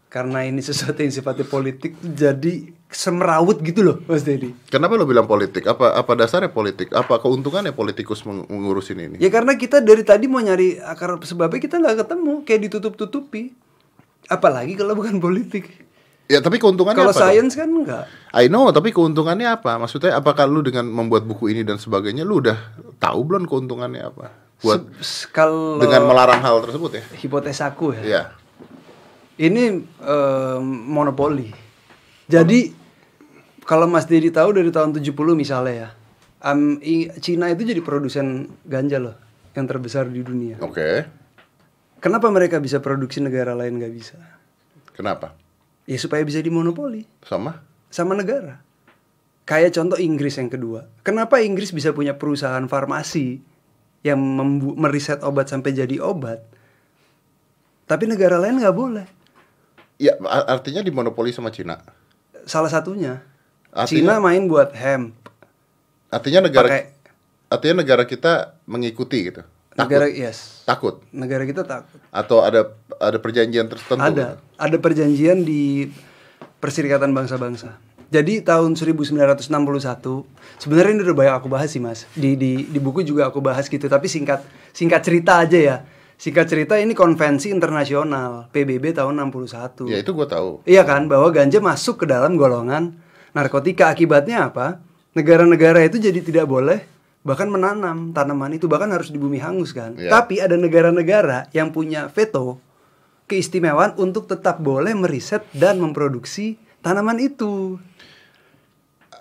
karena 0.10 0.42
ini 0.42 0.58
sesuatu 0.60 0.98
yang 0.98 1.10
sifatnya 1.12 1.42
politik 1.44 1.94
jadi 2.00 2.74
semerawut 2.94 3.58
gitu 3.60 3.82
loh 3.82 3.98
Mas 4.06 4.22
Dedi 4.22 4.54
Kenapa 4.68 4.94
lo 4.94 5.04
bilang 5.04 5.26
politik? 5.26 5.66
Apa 5.66 5.94
apa 5.94 6.14
dasarnya 6.14 6.48
politik? 6.48 6.90
Apa 6.90 7.18
keuntungannya 7.18 7.70
politikus 7.72 8.22
meng- 8.22 8.46
mengurusin 8.46 8.96
ini? 8.98 9.16
ya 9.18 9.28
karena 9.28 9.54
kita 9.54 9.78
dari 9.80 10.02
tadi 10.02 10.26
mau 10.26 10.38
nyari 10.38 10.78
akar 10.78 11.18
sebabnya 11.22 11.58
kita 11.58 11.76
nggak 11.76 11.98
ketemu 12.00 12.34
kayak 12.42 12.62
ditutup 12.64 12.94
tutupi 12.96 13.52
apalagi 14.26 14.74
kalau 14.74 14.94
bukan 14.94 15.18
politik 15.18 15.68
Ya 16.24 16.40
tapi 16.40 16.56
keuntungannya 16.56 16.96
kalau 16.98 17.12
apa? 17.12 17.20
dong? 17.20 17.30
sains 17.30 17.54
kan 17.54 17.68
enggak 17.68 18.06
I 18.32 18.48
know, 18.48 18.70
tapi 18.70 18.90
keuntungannya 18.90 19.46
apa? 19.52 19.76
Maksudnya 19.76 20.16
apakah 20.16 20.46
lu 20.46 20.62
dengan 20.62 20.86
membuat 20.86 21.22
buku 21.24 21.50
ini 21.50 21.62
dan 21.62 21.76
sebagainya 21.76 22.24
lu 22.24 22.40
udah 22.40 22.56
tahu 22.96 23.20
belum 23.24 23.44
keuntungannya 23.44 24.02
apa? 24.04 24.32
Buat 24.58 24.88
Se- 24.98 25.28
kalau 25.28 25.76
dengan 25.76 26.06
melarang 26.06 26.40
hal 26.40 26.64
tersebut 26.64 26.92
ya? 26.94 27.04
hipotesaku 27.14 27.92
ya 27.94 28.02
Iya. 28.02 28.24
ini 29.38 29.64
em, 29.84 30.64
monopoli. 30.88 31.52
Jadi 32.24 32.72
kalau 33.64 33.88
Mas 33.88 34.06
Dedi 34.06 34.30
tahu 34.30 34.56
dari 34.56 34.70
tahun 34.70 34.96
70 34.96 35.16
misalnya 35.34 35.76
ya, 35.76 35.90
i- 36.82 37.12
Cina 37.20 37.48
itu 37.48 37.64
jadi 37.64 37.80
produsen 37.80 38.52
ganja 38.64 39.00
loh 39.00 39.16
yang 39.56 39.66
terbesar 39.66 40.10
di 40.10 40.20
dunia. 40.20 40.60
Oke. 40.60 41.08
Kenapa 42.04 42.28
mereka 42.28 42.60
bisa 42.60 42.84
produksi 42.84 43.24
negara 43.24 43.56
lain 43.56 43.80
nggak 43.80 43.94
bisa? 43.96 44.20
Kenapa? 44.92 45.32
Ya 45.88 45.96
supaya 45.96 46.24
bisa 46.24 46.40
dimonopoli 46.44 47.08
Sama? 47.24 47.64
sama 47.88 48.16
negara. 48.16 48.60
Kayak 49.44 49.76
contoh 49.76 50.00
Inggris 50.00 50.40
yang 50.40 50.48
kedua. 50.48 50.88
Kenapa 51.04 51.40
Inggris 51.44 51.76
bisa 51.76 51.92
punya 51.92 52.16
perusahaan 52.16 52.64
farmasi 52.64 53.44
yang 54.04 54.20
meriset 54.80 55.20
obat 55.24 55.52
sampai 55.52 55.76
jadi 55.76 56.00
obat? 56.00 56.44
Tapi 57.84 58.08
negara 58.08 58.40
lain 58.40 58.64
nggak 58.64 58.76
boleh. 58.76 59.08
Ya 60.00 60.16
artinya 60.48 60.80
dimonopoli 60.80 61.36
sama 61.36 61.52
Cina. 61.52 61.80
Salah 62.48 62.72
satunya. 62.72 63.24
Artinya- 63.74 64.16
Cina 64.16 64.22
main 64.22 64.46
buat 64.46 64.70
hemp. 64.78 65.18
Artinya 66.14 66.46
negara 66.46 66.68
Pakai 66.70 66.84
artinya 67.50 67.86
negara 67.86 68.04
kita 68.06 68.58
mengikuti 68.70 69.30
gitu. 69.30 69.42
Takut. 69.74 69.90
negara 69.90 70.06
yes. 70.10 70.62
Takut. 70.70 71.02
Negara 71.10 71.44
kita 71.50 71.66
takut. 71.66 71.98
Atau 72.14 72.46
ada 72.46 72.70
ada 73.02 73.18
perjanjian 73.18 73.66
tertentu. 73.66 73.98
Ada 74.02 74.38
ada 74.58 74.78
perjanjian 74.78 75.42
di 75.42 75.90
Perserikatan 76.62 77.12
Bangsa-Bangsa. 77.12 77.76
Jadi 78.14 78.46
tahun 78.46 78.78
1961 78.78 79.50
sebenarnya 80.62 80.92
ini 80.94 81.02
udah 81.02 81.18
banyak 81.18 81.36
aku 81.42 81.50
bahas 81.50 81.74
sih 81.74 81.82
mas 81.82 82.06
di 82.14 82.38
di 82.38 82.70
di 82.70 82.80
buku 82.80 83.02
juga 83.02 83.28
aku 83.34 83.42
bahas 83.42 83.66
gitu 83.66 83.90
tapi 83.90 84.06
singkat 84.06 84.46
singkat 84.70 85.02
cerita 85.02 85.42
aja 85.42 85.58
ya 85.58 85.76
singkat 86.16 86.46
cerita 86.46 86.78
ini 86.78 86.94
konvensi 86.94 87.50
internasional 87.50 88.48
PBB 88.54 88.96
tahun 88.96 89.18
61 89.18 89.90
Ya 89.90 89.98
itu 90.00 90.14
gue 90.14 90.28
tahu. 90.30 90.62
Iya 90.64 90.86
kan, 90.86 91.10
bahwa 91.10 91.28
ganja 91.34 91.58
masuk 91.60 92.00
ke 92.00 92.06
dalam 92.06 92.38
golongan 92.38 92.96
narkotika. 93.34 93.92
Akibatnya 93.92 94.50
apa? 94.50 94.80
Negara-negara 95.14 95.86
itu 95.86 96.02
jadi 96.02 96.22
tidak 96.22 96.50
boleh 96.50 96.94
bahkan 97.24 97.48
menanam 97.48 98.12
tanaman 98.12 98.52
itu 98.60 98.68
bahkan 98.68 98.92
harus 98.92 99.10
di 99.10 99.18
bumi 99.18 99.40
hangus 99.40 99.72
kan. 99.72 99.96
Iya. 99.96 100.12
Tapi 100.12 100.44
ada 100.44 100.60
negara-negara 100.60 101.50
yang 101.56 101.72
punya 101.72 102.12
veto 102.12 102.60
keistimewaan 103.32 103.96
untuk 103.96 104.28
tetap 104.28 104.60
boleh 104.60 104.92
meriset 104.92 105.48
dan 105.56 105.80
memproduksi 105.80 106.60
tanaman 106.84 107.18
itu. 107.24 107.80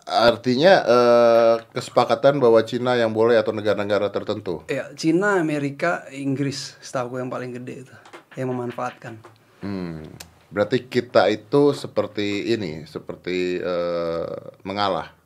Artinya 0.03 0.73
eh, 0.83 1.55
kesepakatan 1.71 2.43
bahwa 2.43 2.59
Cina 2.67 2.99
yang 2.99 3.15
boleh 3.15 3.39
atau 3.39 3.55
negara-negara 3.55 4.11
tertentu. 4.11 4.67
Ya, 4.67 4.91
Cina, 4.99 5.39
Amerika, 5.39 6.11
Inggris, 6.11 6.75
setahu 6.83 7.23
yang 7.23 7.31
paling 7.31 7.55
gede 7.55 7.87
itu 7.87 7.97
yang 8.35 8.51
memanfaatkan. 8.51 9.23
Hmm. 9.63 10.03
Berarti 10.53 10.85
kita 10.85 11.33
itu 11.33 11.73
seperti 11.73 12.53
ini, 12.53 12.85
seperti 12.85 13.57
eh, 13.57 14.37
mengalah. 14.69 15.17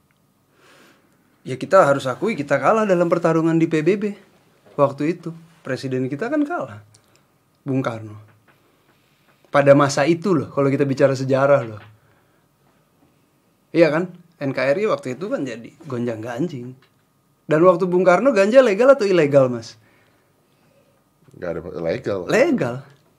Ya 1.42 1.58
kita 1.58 1.82
harus 1.82 2.06
akui 2.06 2.38
kita 2.38 2.58
kalah 2.62 2.86
dalam 2.86 3.10
pertarungan 3.10 3.58
di 3.58 3.66
PBB 3.66 4.14
waktu 4.78 5.18
itu. 5.18 5.34
Presiden 5.66 6.06
kita 6.06 6.30
kan 6.30 6.46
kalah. 6.46 6.78
Bung 7.66 7.82
Karno. 7.82 8.22
Pada 9.50 9.74
masa 9.74 10.06
itu 10.06 10.30
loh, 10.30 10.54
kalau 10.54 10.70
kita 10.70 10.86
bicara 10.86 11.18
sejarah 11.18 11.62
loh. 11.66 11.82
Iya 13.74 13.90
kan? 13.90 14.14
NKRI 14.38 14.86
waktu 14.86 15.18
itu 15.18 15.26
kan 15.26 15.42
jadi 15.42 15.74
gonjang 15.90 16.22
ganjing. 16.22 16.78
Dan 17.50 17.60
waktu 17.66 17.90
Bung 17.90 18.06
Karno 18.06 18.30
ganja 18.30 18.62
legal 18.62 18.94
atau 18.94 19.06
ilegal 19.06 19.50
mas? 19.50 19.74
Gak 21.34 21.58
ada 21.58 21.60
legal. 21.82 22.30
Legal. 22.30 22.74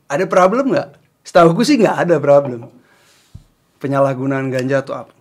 Ada 0.07 0.23
problem 0.23 0.71
nggak? 0.71 1.06
Setahu 1.27 1.59
sih 1.67 1.75
nggak 1.75 2.07
ada 2.07 2.15
problem. 2.23 2.71
Penyalahgunaan 3.83 4.47
ganja 4.47 4.79
atau 4.79 5.03
apa? 5.03 5.11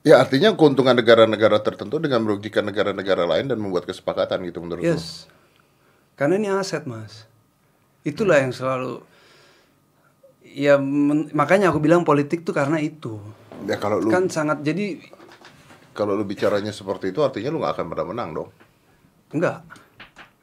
Ya 0.00 0.24
artinya 0.24 0.56
keuntungan 0.56 0.96
negara-negara 0.96 1.60
tertentu 1.60 2.00
dengan 2.00 2.24
merugikan 2.24 2.64
negara-negara 2.64 3.28
lain 3.28 3.52
dan 3.52 3.60
membuat 3.60 3.84
kesepakatan 3.84 4.40
gitu 4.48 4.64
menurut 4.64 4.80
lu. 4.80 4.88
Yes. 4.88 5.28
Karena 6.16 6.40
ini 6.40 6.48
aset, 6.48 6.88
Mas. 6.88 7.28
Itulah 8.08 8.40
yang 8.40 8.56
selalu 8.56 9.04
ya 10.48 10.80
men- 10.80 11.28
makanya 11.36 11.68
aku 11.68 11.84
bilang 11.84 12.08
politik 12.08 12.40
tuh 12.40 12.56
karena 12.56 12.80
itu. 12.80 13.20
Ya 13.68 13.76
kalau 13.76 14.00
lu 14.00 14.08
Kan 14.08 14.32
sangat 14.32 14.64
jadi 14.64 14.96
kalau 15.92 16.16
lu 16.16 16.24
bicaranya 16.24 16.72
seperti 16.72 17.12
itu 17.12 17.20
artinya 17.20 17.52
lu 17.52 17.60
nggak 17.60 17.74
akan 17.76 17.86
pernah 17.92 18.06
menang 18.08 18.30
dong. 18.32 18.48
enggak. 19.28 19.60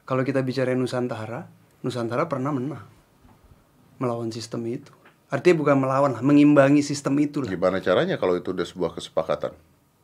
Kalau 0.06 0.22
kita 0.22 0.46
bicara 0.46 0.70
Nusantara, 0.78 1.42
Nusantara 1.82 2.30
pernah 2.30 2.54
menang 2.54 2.95
melawan 3.96 4.28
sistem 4.28 4.64
itu. 4.66 4.92
Artinya 5.26 5.56
bukan 5.58 5.76
melawan 5.76 6.10
lah, 6.12 6.22
mengimbangi 6.22 6.80
sistem 6.80 7.18
itu 7.18 7.42
lah. 7.42 7.50
Gimana 7.50 7.80
caranya 7.80 8.14
kalau 8.14 8.34
itu 8.34 8.50
udah 8.50 8.62
sebuah 8.62 8.94
kesepakatan? 8.94 9.52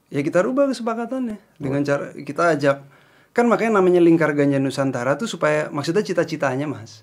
Ya 0.08 0.20
kita 0.20 0.42
rubah 0.42 0.68
kesepakatannya 0.68 1.40
dengan 1.56 1.80
cara 1.80 2.12
kita 2.12 2.52
ajak 2.52 2.84
kan 3.32 3.48
makanya 3.48 3.80
namanya 3.80 3.96
lingkar 3.96 4.36
ganja 4.36 4.60
Nusantara 4.60 5.16
tuh 5.16 5.24
supaya 5.24 5.72
maksudnya 5.72 6.04
cita-citanya 6.04 6.68
mas 6.68 7.00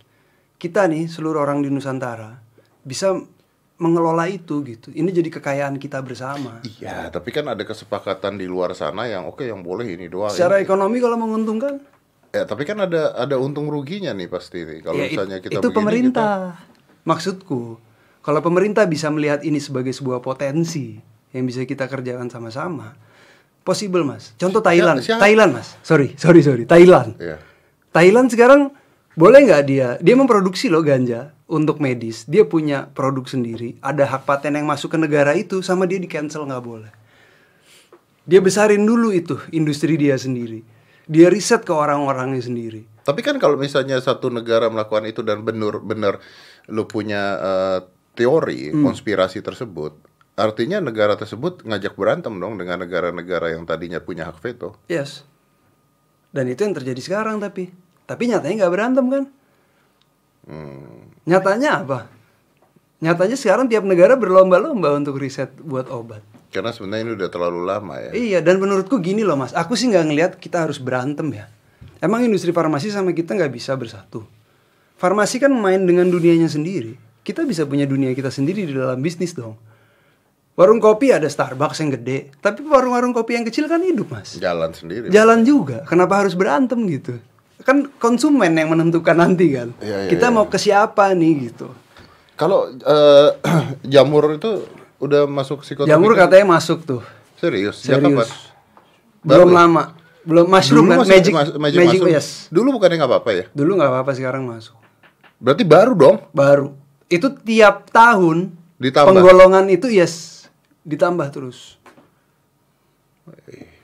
kita 0.55 0.85
nih 0.85 1.09
seluruh 1.09 1.41
orang 1.41 1.65
di 1.65 1.73
Nusantara 1.73 2.37
bisa 2.79 3.17
mengelola 3.75 4.29
itu 4.29 4.61
gitu 4.61 4.93
ini 4.93 5.09
jadi 5.09 5.25
kekayaan 5.31 5.81
kita 5.81 5.97
bersama 5.99 6.61
Iya, 6.61 7.09
tapi 7.09 7.33
kan 7.33 7.49
ada 7.49 7.65
kesepakatan 7.65 8.37
di 8.37 8.45
luar 8.45 8.77
sana 8.77 9.09
yang 9.09 9.25
oke 9.25 9.41
yang 9.41 9.65
boleh 9.65 9.89
ini 9.89 10.05
doang. 10.05 10.29
secara 10.29 10.61
Ini- 10.61 10.69
ekonomi 10.69 11.01
kalau 11.01 11.17
menguntungkan 11.17 11.81
Ya, 12.29 12.45
tapi 12.45 12.61
kan 12.61 12.77
ada 12.77 13.17
ada 13.17 13.41
untung 13.41 13.73
ruginya 13.73 14.13
nih 14.13 14.29
pasti 14.29 14.61
nih 14.61 14.85
kalau 14.85 15.01
Ya, 15.01 15.09
misalnya 15.09 15.41
kita 15.41 15.57
itu 15.57 15.65
begini, 15.65 15.77
pemerintah. 16.13 16.61
Maksudku, 17.07 17.79
kalau 18.19 18.39
pemerintah 18.43 18.83
bisa 18.85 19.07
melihat 19.07 19.43
ini 19.43 19.57
sebagai 19.57 19.95
sebuah 19.95 20.19
potensi 20.19 20.99
yang 21.31 21.45
bisa 21.45 21.63
kita 21.63 21.87
kerjakan 21.87 22.27
sama-sama, 22.27 22.93
possible 23.63 24.03
mas. 24.03 24.33
Contoh 24.35 24.59
Thailand, 24.59 24.99
siapa? 24.99 25.21
Thailand 25.23 25.51
mas. 25.55 25.77
Sorry, 25.85 26.17
sorry, 26.19 26.41
sorry. 26.41 26.63
Thailand. 26.65 27.15
Iya. 27.21 27.37
Thailand 27.89 28.29
sekarang 28.29 28.73
boleh 29.17 29.39
nggak 29.49 29.63
dia? 29.65 29.87
Dia 29.99 30.15
memproduksi 30.15 30.71
loh 30.71 30.85
ganja 30.85 31.33
untuk 31.49 31.81
medis. 31.81 32.23
Dia 32.29 32.45
punya 32.45 32.87
produk 32.87 33.25
sendiri. 33.25 33.75
Ada 33.81 34.05
hak 34.05 34.23
paten 34.29 34.55
yang 34.55 34.69
masuk 34.69 34.93
ke 34.93 34.97
negara 35.01 35.33
itu 35.33 35.59
sama 35.65 35.89
dia 35.89 35.97
di 35.97 36.07
cancel 36.07 36.45
nggak 36.45 36.63
boleh. 36.63 36.91
Dia 38.29 38.39
besarin 38.45 38.85
dulu 38.85 39.09
itu 39.09 39.41
industri 39.49 39.97
dia 39.97 40.13
sendiri. 40.13 40.61
Dia 41.09 41.33
riset 41.33 41.65
ke 41.65 41.73
orang-orangnya 41.73 42.45
sendiri. 42.45 42.85
Tapi 43.01 43.25
kan 43.25 43.41
kalau 43.41 43.57
misalnya 43.57 43.97
satu 43.97 44.29
negara 44.29 44.69
melakukan 44.69 45.09
itu 45.09 45.25
dan 45.25 45.41
benar-benar 45.41 46.21
lu 46.69 46.85
punya 46.85 47.21
eh, 47.35 47.79
teori 48.13 48.69
Hmm. 48.71 48.85
konspirasi 48.85 49.41
tersebut, 49.41 49.97
artinya 50.35 50.79
negara 50.79 51.15
tersebut 51.15 51.65
ngajak 51.65 51.93
berantem 51.95 52.35
dong 52.37 52.55
dengan 52.55 52.79
negara-negara 52.79 53.51
yang 53.53 53.65
tadinya 53.65 53.99
punya 53.99 54.29
hak 54.29 54.39
veto. 54.39 54.77
Yes. 54.87 55.23
Dan 56.29 56.45
itu 56.45 56.61
yang 56.61 56.77
terjadi 56.77 57.01
sekarang 57.01 57.41
tapi. 57.41 57.73
Tapi 58.05 58.23
nyatanya 58.29 58.65
nggak 58.65 58.73
berantem 58.73 59.05
kan? 59.09 59.23
Nyatanya 61.25 61.69
apa? 61.85 61.99
Nyatanya 62.99 63.37
sekarang 63.37 63.69
tiap 63.69 63.85
negara 63.85 64.17
berlomba-lomba 64.19 64.97
untuk 64.97 65.21
riset 65.21 65.53
buat 65.61 65.87
obat. 65.87 66.19
Karena 66.49 66.73
sebenarnya 66.73 67.05
ini 67.05 67.13
udah 67.15 67.29
terlalu 67.29 67.61
lama 67.63 67.95
ya. 68.01 68.11
Iya, 68.11 68.39
dan 68.41 68.57
menurutku 68.57 68.97
gini 68.97 69.21
loh 69.21 69.37
mas, 69.37 69.53
aku 69.53 69.77
sih 69.77 69.87
nggak 69.87 70.05
ngelihat 70.09 70.31
kita 70.41 70.65
harus 70.65 70.81
berantem 70.81 71.29
ya. 71.29 71.45
Emang 72.01 72.25
industri 72.25 72.49
farmasi 72.49 72.89
sama 72.89 73.13
kita 73.13 73.37
nggak 73.37 73.53
bisa 73.53 73.77
bersatu. 73.77 74.25
Farmasi 74.99 75.39
kan 75.39 75.55
main 75.55 75.87
dengan 75.87 76.11
dunianya 76.11 76.51
sendiri. 76.51 76.99
Kita 77.23 77.47
bisa 77.47 77.63
punya 77.63 77.87
dunia 77.87 78.11
kita 78.11 78.27
sendiri 78.27 78.67
di 78.67 78.75
dalam 78.75 78.99
bisnis 78.99 79.31
dong. 79.31 79.55
Warung 80.59 80.83
kopi 80.83 81.15
ada 81.15 81.23
Starbucks 81.31 81.79
yang 81.79 81.95
gede, 81.95 82.35
tapi 82.43 82.67
warung-warung 82.67 83.15
kopi 83.15 83.39
yang 83.39 83.47
kecil 83.47 83.71
kan 83.71 83.79
hidup 83.79 84.11
mas. 84.11 84.35
Jalan 84.35 84.75
sendiri. 84.75 85.07
Jalan 85.07 85.47
juga, 85.47 85.87
kenapa 85.87 86.19
harus 86.19 86.35
berantem 86.35 86.83
gitu? 86.91 87.15
Kan 87.63 87.87
konsumen 87.95 88.51
yang 88.59 88.67
menentukan 88.67 89.15
nanti 89.15 89.55
kan. 89.55 89.71
Iya, 89.79 90.03
iya, 90.03 90.09
kita 90.11 90.27
iya. 90.27 90.35
mau 90.35 90.51
ke 90.51 90.59
siapa 90.59 91.15
nih 91.15 91.47
gitu. 91.47 91.71
Kalau 92.35 92.67
eh, 92.75 93.29
jamur 93.95 94.35
itu 94.35 94.67
udah 94.99 95.31
masuk 95.31 95.63
psikoterapi? 95.63 95.95
Jamur 95.95 96.11
kan? 96.11 96.27
katanya 96.27 96.59
masuk 96.59 96.83
tuh. 96.83 97.01
Serius? 97.39 97.79
Sejak 97.79 98.03
Serius. 98.03 98.27
kapan? 98.27 98.27
Belum 99.23 99.49
ya? 99.51 99.55
lama. 99.63 99.83
Belum 100.27 100.45
mushroom 100.47 100.91
Dulu 100.91 100.91
kan? 100.91 101.07
Magic, 101.07 101.33
mas- 101.35 101.55
magic, 101.55 101.79
mushroom. 101.87 102.11
yes. 102.11 102.27
Dulu 102.51 102.75
bukannya 102.75 102.99
nggak 102.99 103.11
apa-apa 103.15 103.31
ya? 103.31 103.45
Dulu 103.55 103.79
nggak 103.79 103.91
apa-apa 103.95 104.11
sekarang 104.11 104.43
masuk. 104.43 104.78
Berarti 105.39 105.63
baru 105.63 105.93
dong. 105.95 106.17
Baru. 106.31 106.75
Itu 107.07 107.33
tiap 107.33 107.89
tahun 107.89 108.53
Ditambah. 108.77 109.09
penggolongan 109.11 109.65
itu 109.67 109.87
yes 109.87 110.45
ditambah 110.83 111.27
terus. 111.31 111.79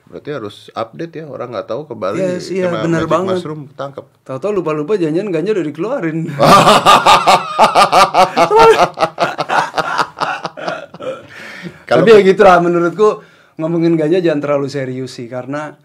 Berarti 0.06 0.30
harus 0.30 0.70
update 0.70 1.18
ya 1.18 1.26
orang 1.26 1.50
nggak 1.50 1.66
tahu 1.66 1.82
ke 1.84 1.94
Bali 1.94 2.22
Yes, 2.22 2.46
iya, 2.48 2.70
magic 2.70 3.10
banget. 3.10 3.36
mushroom 3.36 3.66
tangkap. 3.74 4.06
Tahu-tahu 4.22 4.62
lupa-lupa 4.62 4.94
janjian 4.94 5.34
ganja 5.34 5.50
udah 5.50 5.66
dikeluarin. 5.66 6.30
Kalau 11.86 12.02
Tapi 12.02 12.10
ya 12.12 12.20
gitu 12.22 12.42
lah 12.42 12.58
menurutku 12.58 13.22
ngomongin 13.56 13.94
ganja 13.94 14.18
jangan 14.18 14.42
terlalu 14.42 14.66
serius 14.66 15.14
sih 15.14 15.30
karena 15.30 15.78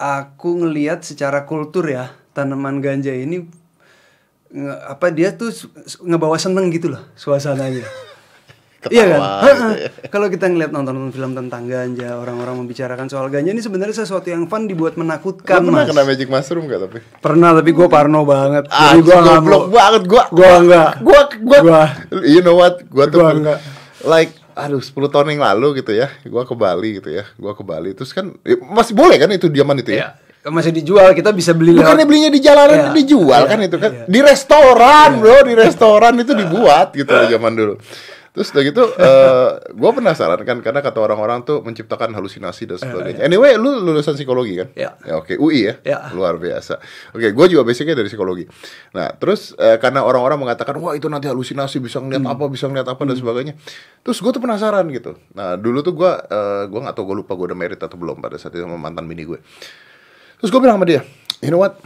aku 0.00 0.64
ngelihat 0.64 1.04
secara 1.04 1.44
kultur 1.44 1.84
ya 1.84 2.08
tanaman 2.32 2.80
ganja 2.80 3.12
ini 3.12 3.44
nge- 4.50 4.80
apa 4.88 5.06
dia 5.08 5.30
tuh 5.30 5.50
ngebawa 6.00 6.36
seneng 6.36 6.68
gitu 6.68 6.88
loh 6.88 7.02
suasananya. 7.14 7.86
iya 8.88 9.04
kan? 9.06 9.20
Ketawa 9.20 9.44
gitu 9.44 9.64
ya. 9.76 9.90
Kalau 10.08 10.26
kita 10.26 10.44
ngeliat 10.46 10.70
nonton 10.70 10.96
film 11.10 11.32
tentang 11.32 11.62
ganja, 11.64 12.16
orang-orang 12.16 12.58
membicarakan 12.58 13.06
soal 13.06 13.28
ganja 13.28 13.50
ini 13.50 13.60
sebenarnya 13.60 13.92
sesuatu 13.94 14.24
yang 14.24 14.46
fun 14.46 14.64
dibuat 14.64 14.96
menakutkan, 14.96 15.60
Lu 15.60 15.68
pernah 15.68 15.84
Mas. 15.84 15.90
kena 15.90 16.02
magic 16.02 16.28
mushroom 16.28 16.64
gak 16.64 16.80
tapi? 16.82 16.98
Pernah 17.18 17.52
tapi 17.52 17.70
gue 17.70 17.86
parno 17.86 18.24
banget. 18.24 18.64
Ah, 18.68 18.96
Jadi 18.96 19.00
gue 19.02 19.12
nggak 19.12 19.36
goblok 19.38 19.64
banget 19.70 20.02
gua. 20.04 20.24
Gua 20.30 20.50
enggak. 20.56 20.90
Gua 20.98 21.20
gua, 21.38 21.58
Gua. 21.60 21.82
you 22.24 22.40
know 22.40 22.56
what? 22.56 22.80
Gua 22.86 23.04
tuh 23.06 23.20
Gua 23.20 23.30
enggak. 23.30 23.58
like 24.02 24.32
aduh 24.50 24.76
10 24.76 24.92
tahun 25.08 25.28
yang 25.30 25.44
lalu 25.44 25.78
gitu 25.78 25.92
ya. 25.92 26.08
Gua 26.24 26.42
ke 26.42 26.54
Bali 26.54 26.96
gitu 26.96 27.08
ya. 27.10 27.28
Gua 27.36 27.52
ke 27.52 27.60
Bali 27.60 27.92
terus 27.92 28.10
kan 28.10 28.32
ya, 28.42 28.56
masih 28.58 28.92
boleh 28.92 29.16
kan 29.16 29.28
itu 29.28 29.46
zaman 29.46 29.76
itu 29.78 29.92
ya? 29.92 29.96
Iya. 29.96 30.08
Masih 30.42 30.72
dijual, 30.72 31.12
kita 31.12 31.30
bisa 31.30 31.52
beli 31.52 31.76
Bukannya 31.76 32.00
lewat. 32.00 32.08
belinya 32.08 32.30
di 32.30 32.40
jalanan 32.40 32.78
Iya, 32.80 32.96
dijual 32.96 33.42
iya, 33.42 33.50
kan 33.50 33.58
itu 33.60 33.76
kan? 33.76 33.90
iya. 33.92 34.04
di 34.08 34.20
restoran 34.20 35.10
bro 35.16 35.36
di 35.42 35.52
restoran 35.54 36.14
itu 36.16 36.32
dibuat 36.32 36.92
gitu 36.92 37.08
loh 37.08 37.28
zaman 37.28 37.52
dulu. 37.52 37.74
Terus 38.30 38.48
udah 38.48 38.62
gitu 38.62 38.82
eh 39.04 39.48
gue 39.68 39.90
penasaran 39.90 40.38
kan 40.40 40.62
karena 40.62 40.78
kata 40.78 40.96
orang-orang 40.96 41.42
tuh 41.42 41.60
menciptakan 41.60 42.14
halusinasi 42.14 42.62
dan 42.64 42.78
sebagainya. 42.78 43.20
anyway 43.20 43.52
lu 43.54 43.82
lulusan 43.82 44.14
psikologi 44.14 44.54
kan? 44.56 44.70
Iya. 44.72 44.90
ya 45.02 45.14
oke 45.18 45.34
UI 45.34 45.66
ya? 45.66 45.74
Iya. 45.82 46.14
luar 46.14 46.38
biasa. 46.38 46.78
Oke 47.10 47.26
gue 47.26 47.46
juga 47.50 47.60
basicnya 47.60 47.92
dari 47.92 48.06
psikologi. 48.06 48.46
Nah 48.94 49.12
terus 49.12 49.52
eh, 49.56 49.76
karena 49.76 50.00
orang-orang 50.00 50.40
mengatakan 50.40 50.78
wah 50.78 50.94
itu 50.94 51.04
nanti 51.04 51.26
halusinasi 51.26 51.82
bisa 51.82 51.98
ngeliat 51.98 52.22
Hmm. 52.22 52.32
apa 52.32 52.46
bisa 52.46 52.64
ngeliat 52.64 52.86
apa 52.86 53.02
dan 53.02 53.12
sebagainya. 53.14 53.58
Terus 54.00 54.16
gue 54.16 54.30
tuh 54.30 54.40
penasaran 54.40 54.88
gitu. 54.88 55.18
Nah 55.34 55.58
dulu 55.58 55.82
tuh 55.82 55.92
gue 55.92 56.08
eh, 56.08 56.62
gue 56.64 56.80
nggak 56.80 56.94
tahu 56.94 57.04
gue 57.04 57.16
lupa 57.18 57.34
gue 57.34 57.50
udah 57.50 57.58
married 57.58 57.76
atau 57.76 57.98
belum 57.98 58.22
pada 58.22 58.38
saat 58.38 58.54
itu 58.54 58.62
sama 58.62 58.78
mantan 58.78 59.04
bini 59.04 59.26
gue 59.26 59.36
Terus 60.40 60.50
gue 60.50 60.60
bilang 60.60 60.80
sama 60.80 60.88
dia, 60.88 61.04
you 61.44 61.52
know 61.52 61.60
what? 61.60 61.76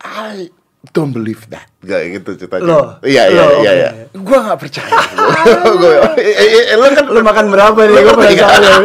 I 0.00 0.48
don't 0.92 1.12
believe 1.12 1.44
that. 1.52 1.68
Kayak 1.84 2.20
gitu 2.20 2.44
ceritanya. 2.44 2.64
Loh, 2.64 2.84
Iya, 3.04 3.28
iya, 3.28 3.44
iya, 3.60 3.72
iya. 3.72 3.90
Gue 4.12 4.36
gak 4.36 4.56
percaya. 4.60 4.88
Gue, 5.80 5.92
eh, 6.20 6.34
eh, 6.40 6.64
eh, 6.72 6.76
lo 6.76 6.88
kan 6.92 7.04
Lu 7.08 7.20
makan 7.20 7.52
berapa 7.52 7.76
nih? 7.76 8.00
Gue 8.04 8.14
penasaran. 8.16 8.82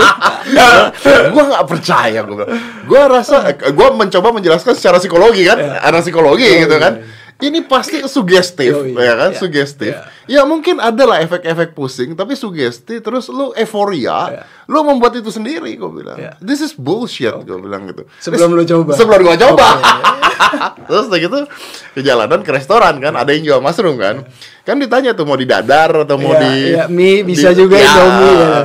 gue 1.33 1.43
gak 1.45 1.65
percaya 1.69 2.19
gue 2.25 2.45
gue 2.89 3.01
rasa 3.05 3.53
gue 3.53 3.89
mencoba 3.93 4.33
menjelaskan 4.33 4.73
secara 4.73 4.97
psikologi 4.97 5.45
kan 5.45 5.57
anak 5.59 6.01
psikologi 6.01 6.47
Oh, 6.49 6.59
gitu 6.65 6.75
iya, 6.75 6.81
kan 6.81 6.93
iya. 6.97 7.05
Ini 7.39 7.59
pasti 7.61 8.03
sugestif 8.03 8.71
Oh, 8.71 8.83
iya. 8.83 8.99
ya 9.01 9.13
kan? 9.15 9.29
Iya, 9.31 9.39
sugestif 9.39 9.93
iya. 9.93 10.03
ya 10.27 10.41
mungkin 10.43 10.77
ada 10.77 11.03
lah 11.05 11.17
efek-efek 11.19 11.71
pusing 11.71 12.11
tapi 12.11 12.33
sugesti 12.33 12.99
terus 12.99 13.27
lu 13.27 13.51
euforia 13.53 14.19
Iya. 14.29 14.41
lu 14.65 14.83
membuat 14.83 15.15
itu 15.15 15.29
sendiri 15.29 15.71
gue 15.71 15.91
bilang. 15.93 16.15
Iya. 16.15 16.35
this 16.39 16.59
is 16.59 16.71
bullshit 16.73 17.31
gue 17.33 17.57
bilang 17.57 17.87
gitu. 17.87 18.03
Sebelum 18.19 18.51
lu 18.51 18.63
coba. 18.63 18.91
sebelum 18.93 19.19
gue 19.23 19.37
coba. 19.39 19.67
Terus 20.81 21.05
udah 21.05 21.19
gitu 21.19 21.39
ke 21.93 22.01
jalanan 22.01 22.39
ke 22.39 22.49
restoran 22.49 22.97
kan 22.97 23.13
ada 23.13 23.29
yang 23.29 23.43
jual 23.45 23.59
mushroom 23.59 23.95
kan? 23.95 24.23
Kan 24.61 24.75
ditanya 24.77 25.11
tuh 25.11 25.23
mau 25.23 25.33
di 25.33 25.43
dadar 25.43 26.03
atau 26.03 26.15
mau 26.15 26.31
Iya, 26.31 26.41
di 26.41 26.51
iya, 26.69 26.83
mie 26.87 27.23
bisa 27.23 27.51
di- 27.51 27.59
juga 27.59 27.75
Indomie, 27.75 28.35
ya. 28.35 28.59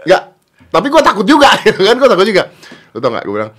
Nggak, 0.00 0.22
tapi 0.68 0.86
gue 0.88 1.02
takut 1.02 1.22
juga 1.24 1.50
gitu 1.60 1.80
kan? 1.86 1.94
Gue 1.94 2.08
takut 2.08 2.22
juga. 2.24 2.50
Lu 2.90 2.98
tau 2.98 3.10
gak 3.10 3.22
gue 3.22 3.34
bilang 3.34 3.52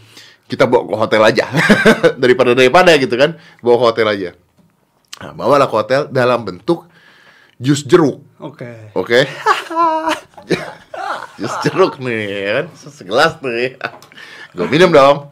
kita 0.46 0.66
bawa 0.66 0.82
ke 0.84 0.96
hotel 0.98 1.22
aja 1.24 1.46
daripada 2.22 2.52
daripada 2.52 2.92
gitu 2.96 3.14
kan? 3.14 3.38
Bawa 3.60 3.76
ke 3.76 3.86
hotel 3.88 4.08
aja 4.10 4.30
nah, 5.20 5.32
bawalah 5.32 5.68
ke 5.68 5.76
hotel 5.76 6.02
dalam 6.10 6.42
bentuk 6.42 6.88
jus 7.56 7.84
jeruk. 7.84 8.24
Oke. 8.40 8.96
oke? 8.96 9.20
Jus 11.40 11.56
jeruk 11.64 12.00
nih 12.00 12.20
ya 12.28 12.52
kan? 12.60 12.66
Segelas 12.76 13.40
nih 13.40 13.80
gue 14.52 14.68
minum 14.68 14.92
dong. 14.92 15.32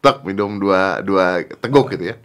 Tak 0.00 0.24
minum 0.24 0.56
dua 0.56 1.00
dua 1.00 1.40
teguk 1.58 1.92
gitu 1.92 2.12
ya. 2.12 2.16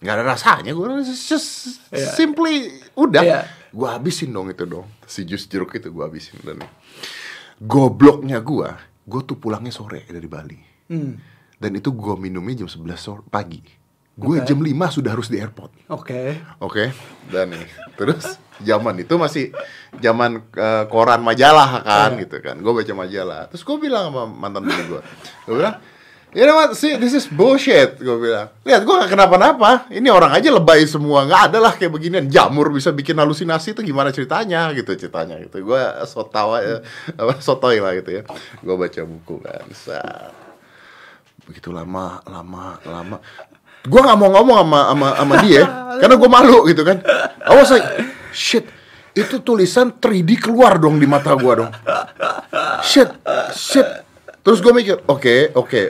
Nggak 0.00 0.14
ada 0.14 0.24
rasanya 0.24 0.72
gue 0.72 0.86
just 1.04 1.80
Iya. 1.92 2.12
simply 2.12 2.68
udah. 2.94 3.22
Iya. 3.22 3.40
gue 3.72 3.88
habisin 3.88 4.28
dong 4.28 4.52
itu 4.52 4.68
dong 4.68 4.84
si 5.08 5.24
jus 5.24 5.48
jeruk 5.48 5.72
itu 5.72 5.88
gue 5.88 6.04
habisin 6.04 6.36
dan 6.44 6.60
gobloknya 7.56 8.36
gue 8.36 8.68
gue 9.02 9.20
tuh 9.24 9.40
pulangnya 9.40 9.72
sore 9.72 10.04
dari 10.04 10.28
Bali. 10.28 10.60
Hmm. 10.92 11.16
dan 11.56 11.72
itu 11.72 11.88
gue 11.88 12.14
minumnya 12.20 12.60
jam 12.60 12.68
11 12.68 13.00
sore 13.00 13.22
pagi 13.24 13.64
gue 14.12 14.36
jam 14.44 14.60
5 14.60 14.96
sudah 15.00 15.10
harus 15.16 15.32
di 15.32 15.40
airport 15.40 15.72
Oke. 15.92 16.36
Oke, 16.60 16.92
dan 17.32 17.52
nih 17.52 17.68
terus 17.96 18.40
zaman 18.62 18.94
itu 19.02 19.14
masih 19.18 19.50
zaman 19.98 20.40
eh, 20.56 20.84
koran 20.88 21.20
majalah 21.20 21.82
kan 21.82 22.16
gitu 22.16 22.38
kan. 22.40 22.56
Gue 22.62 22.72
baca 22.72 22.92
majalah. 22.94 23.50
Terus 23.50 23.62
gue 23.66 23.76
bilang 23.76 24.08
sama 24.08 24.22
mantan 24.30 24.70
gue, 24.70 25.00
gue 25.48 25.54
bilang, 25.54 25.76
you 26.32 26.46
know 26.46 26.56
what, 26.56 26.72
see, 26.78 26.96
this 26.96 27.12
is 27.12 27.28
bullshit. 27.28 27.98
Gue 28.00 28.16
bilang, 28.16 28.48
lihat 28.64 28.86
gue 28.86 28.94
gak 28.94 29.10
kenapa-napa. 29.12 29.90
Ini 29.92 30.08
orang 30.08 30.32
aja 30.32 30.48
lebay 30.48 30.86
semua, 30.88 31.28
nggak 31.28 31.42
ada 31.52 31.58
lah 31.60 31.72
kayak 31.76 31.92
beginian. 31.92 32.24
Jamur 32.30 32.72
bisa 32.72 32.94
bikin 32.94 33.18
halusinasi 33.18 33.76
itu 33.76 33.82
gimana 33.84 34.14
ceritanya 34.14 34.70
gitu 34.72 34.94
ceritanya 34.96 35.36
gitu. 35.42 35.60
Gue 35.60 35.82
so 36.08 36.24
tawa, 36.24 36.62
ya, 36.64 36.80
apa 37.20 37.42
sotoy 37.42 37.82
lah 37.82 37.92
gitu 37.98 38.22
ya. 38.22 38.22
Gue 38.64 38.74
baca 38.78 39.00
buku 39.04 39.34
kan. 39.44 39.66
Set. 39.74 40.32
Begitu 41.42 41.74
lama, 41.74 42.22
lama, 42.24 42.78
lama. 42.86 43.18
Gue 43.82 44.00
nggak 44.00 44.14
mau 44.14 44.30
ngomong 44.30 44.56
sama 44.62 44.80
sama 44.90 45.08
sama 45.18 45.34
dia 45.42 45.62
karena 46.00 46.14
gue 46.14 46.30
malu 46.30 46.58
gitu 46.66 46.82
kan. 46.82 47.02
I 47.42 47.52
was 47.52 47.68
like, 47.68 47.86
shit, 48.30 48.66
itu 49.12 49.38
tulisan 49.38 49.90
3D 49.92 50.38
keluar 50.40 50.78
dong 50.78 50.96
di 50.96 51.06
mata 51.06 51.34
gue 51.34 51.52
dong. 51.58 51.70
Shit, 52.80 53.10
shit. 53.52 53.86
Terus 54.42 54.58
gue 54.58 54.74
mikir, 54.74 54.98
oke, 55.06 55.54
oke, 55.54 55.82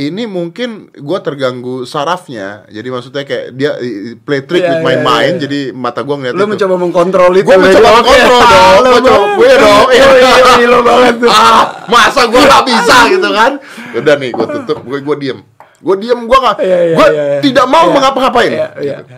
ini 0.00 0.24
mungkin 0.24 0.88
gue 0.88 1.18
terganggu 1.20 1.84
sarafnya. 1.84 2.64
Jadi 2.66 2.88
maksudnya 2.88 3.20
kayak 3.20 3.52
dia 3.52 3.76
play 4.18 4.40
trick 4.48 4.64
Iya, 4.64 4.80
with 4.80 4.80
my 4.80 4.96
iya, 4.96 5.04
mind. 5.04 5.34
iya. 5.36 5.42
Jadi 5.44 5.60
mata 5.76 6.00
gue 6.00 6.16
ngeliat 6.16 6.32
Lu 6.32 6.40
itu. 6.40 6.48
mencoba 6.48 6.74
mengkontrol 6.80 7.32
itu. 7.36 7.44
Gue 7.44 7.60
mencoba 7.60 7.88
Oke. 7.92 8.08
kontrol 8.08 8.40
dong, 8.40 8.80
gue 8.80 9.00
coba, 9.04 9.26
gue 9.36 9.52
dong. 9.60 9.86
Iya, 9.92 10.08
iya, 10.08 10.32
iya, 10.56 10.66
lo 10.72 10.80
banget 10.80 11.14
ah, 11.28 11.84
masa 11.84 12.24
gue 12.24 12.40
gak 12.40 12.64
bisa 12.64 12.96
gitu 13.12 13.28
kan? 13.28 13.52
Udah 13.92 14.14
nih, 14.16 14.30
gue 14.32 14.46
tutup, 14.56 14.78
gue 14.88 14.98
gue 15.04 15.16
diem, 15.20 15.38
gue 15.78 15.94
diem, 15.98 16.20
gue 16.20 16.38
gak, 16.38 16.56
Iya, 16.58 16.78
iya, 16.84 16.94
gue 16.96 17.06
iya, 17.08 17.24
iya. 17.24 17.40
tidak 17.40 17.66
mau 17.66 17.86
Iya. 17.86 17.94
mengapa-ngapain. 17.94 18.50
Iya, 18.50 18.68
iya. 18.82 18.96
Gitu. 18.98 19.14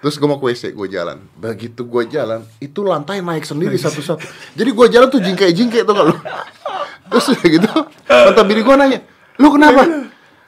Terus 0.00 0.14
gue 0.16 0.28
mau 0.28 0.40
ke 0.40 0.46
WC, 0.48 0.62
gue 0.72 0.88
jalan. 0.88 1.18
Begitu 1.36 1.84
gue 1.84 2.02
jalan, 2.08 2.40
itu 2.56 2.80
lantai 2.80 3.20
naik 3.20 3.44
sendiri 3.44 3.76
satu-satu. 3.76 4.24
Jadi 4.56 4.70
gue 4.72 4.86
jalan 4.88 5.08
tuh 5.12 5.20
jingkai-jingkai 5.20 5.84
tuh 5.84 5.92
kalau. 5.92 6.16
Terus 7.10 7.24
udah 7.36 7.48
gitu, 7.50 7.70
mata 8.06 8.42
bini 8.46 8.62
gue 8.62 8.74
nanya, 8.74 8.98
lu 9.36 9.50
kenapa? 9.50 9.82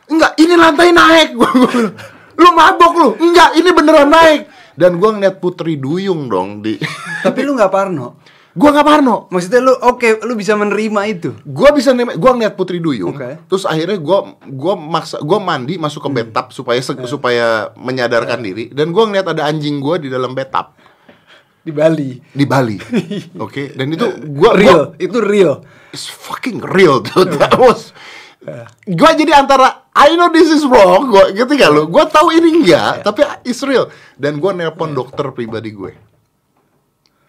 Enggak, 0.09 0.33
ini 0.39 0.55
lantai 0.57 0.89
naik. 0.91 1.29
Bilang, 1.37 1.93
lu 2.33 2.49
mabok 2.55 2.93
lu? 2.97 3.09
Enggak, 3.21 3.53
ini 3.55 3.71
beneran 3.71 4.09
naik. 4.09 4.41
Dan 4.73 4.97
gue 4.97 5.11
ngeliat 5.11 5.37
Putri 5.37 5.77
Duyung 5.77 6.33
dong 6.33 6.65
di. 6.65 6.81
Tapi 7.21 7.45
lu 7.45 7.53
nggak 7.53 7.69
parno. 7.69 8.22
Gue 8.53 8.69
nggak 8.69 8.85
parno. 8.85 9.27
Maksudnya 9.29 9.61
lu 9.61 9.73
oke, 9.75 10.21
lu 10.23 10.33
bisa 10.33 10.53
menerima 10.53 11.01
itu. 11.07 11.33
Gue 11.43 11.73
bisa 11.73 11.91
nih, 11.91 12.15
gue 12.15 12.31
ngeliat 12.31 12.53
Putri 12.53 12.79
Duyung. 12.79 13.13
Oke. 13.13 13.41
Terus 13.47 13.65
akhirnya 13.65 13.97
gue 13.97 14.19
gua 14.53 14.75
maksa, 14.75 15.17
gue 15.19 15.39
mandi 15.39 15.75
masuk 15.77 16.05
ke 16.05 16.11
bathtub 16.13 16.53
supaya 16.53 16.79
se- 16.79 17.07
supaya 17.07 17.47
menyadarkan 17.75 18.39
diri. 18.39 18.69
Dan 18.69 18.91
gue 18.91 19.01
ngeliat 19.03 19.25
ada 19.27 19.45
anjing 19.45 19.79
gue 19.79 20.05
di 20.05 20.09
dalam 20.09 20.33
bathtub 20.33 20.77
Di 21.63 21.71
Bali. 21.71 22.19
di 22.29 22.45
Bali. 22.45 22.77
Oke, 23.45 23.73
dan 23.73 23.89
itu 23.89 24.05
gue 24.21 24.51
Real, 24.53 24.93
itu 24.97 25.17
real. 25.17 25.63
it's 25.89 26.05
fucking 26.07 26.59
real 26.61 26.99
dude. 26.99 27.33
That 27.37 27.55
was 27.55 27.95
gue 28.83 29.11
jadi 29.15 29.39
antara 29.39 29.87
I 29.95 30.13
know 30.13 30.27
this 30.29 30.51
is 30.51 30.67
wrong, 30.67 31.07
gue 31.07 31.31
gitu 31.33 31.55
gak 31.55 31.71
lu? 31.71 31.87
Gue 31.87 32.03
tahu 32.05 32.35
ini 32.35 32.59
enggak, 32.59 33.07
tapi 33.07 33.23
it's 33.43 33.63
real. 33.63 33.87
Dan 34.13 34.37
gue 34.37 34.51
nelpon 34.51 34.91
dokter 34.91 35.31
pribadi 35.31 35.71
gue. 35.71 35.95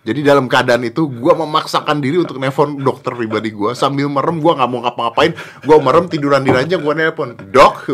Jadi 0.04 0.20
dalam 0.20 0.52
keadaan 0.52 0.84
itu 0.84 1.08
gue 1.08 1.34
memaksakan 1.34 2.04
diri 2.04 2.20
untuk 2.20 2.36
nelpon 2.36 2.76
dokter 2.76 3.16
pribadi 3.16 3.56
gue 3.56 3.72
sambil 3.72 4.12
merem 4.12 4.44
gue 4.44 4.52
nggak 4.52 4.70
mau 4.70 4.84
ngapa-ngapain, 4.84 5.32
gue 5.64 5.78
merem 5.80 6.06
tiduran 6.12 6.44
di 6.44 6.52
ranjang 6.52 6.84
gue 6.84 6.94
nelpon 6.94 7.40
dok, 7.56 7.88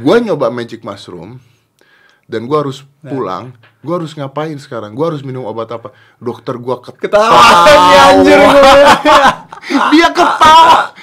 gue 0.00 0.16
nyoba 0.24 0.48
magic 0.48 0.80
mushroom 0.80 1.36
dan 2.30 2.48
gue 2.48 2.56
harus 2.56 2.86
pulang, 3.04 3.52
gue 3.84 3.90
harus 3.90 4.16
ngapain 4.16 4.54
sekarang? 4.56 4.96
Gue 4.96 5.12
harus 5.12 5.20
minum 5.20 5.44
obat 5.44 5.68
apa? 5.74 5.92
Dokter 6.16 6.56
gue 6.56 6.76
Ketawa 6.78 7.68
si 7.68 7.94
anjir 7.98 8.38
dia 9.92 10.08
ketawa. 10.14 10.94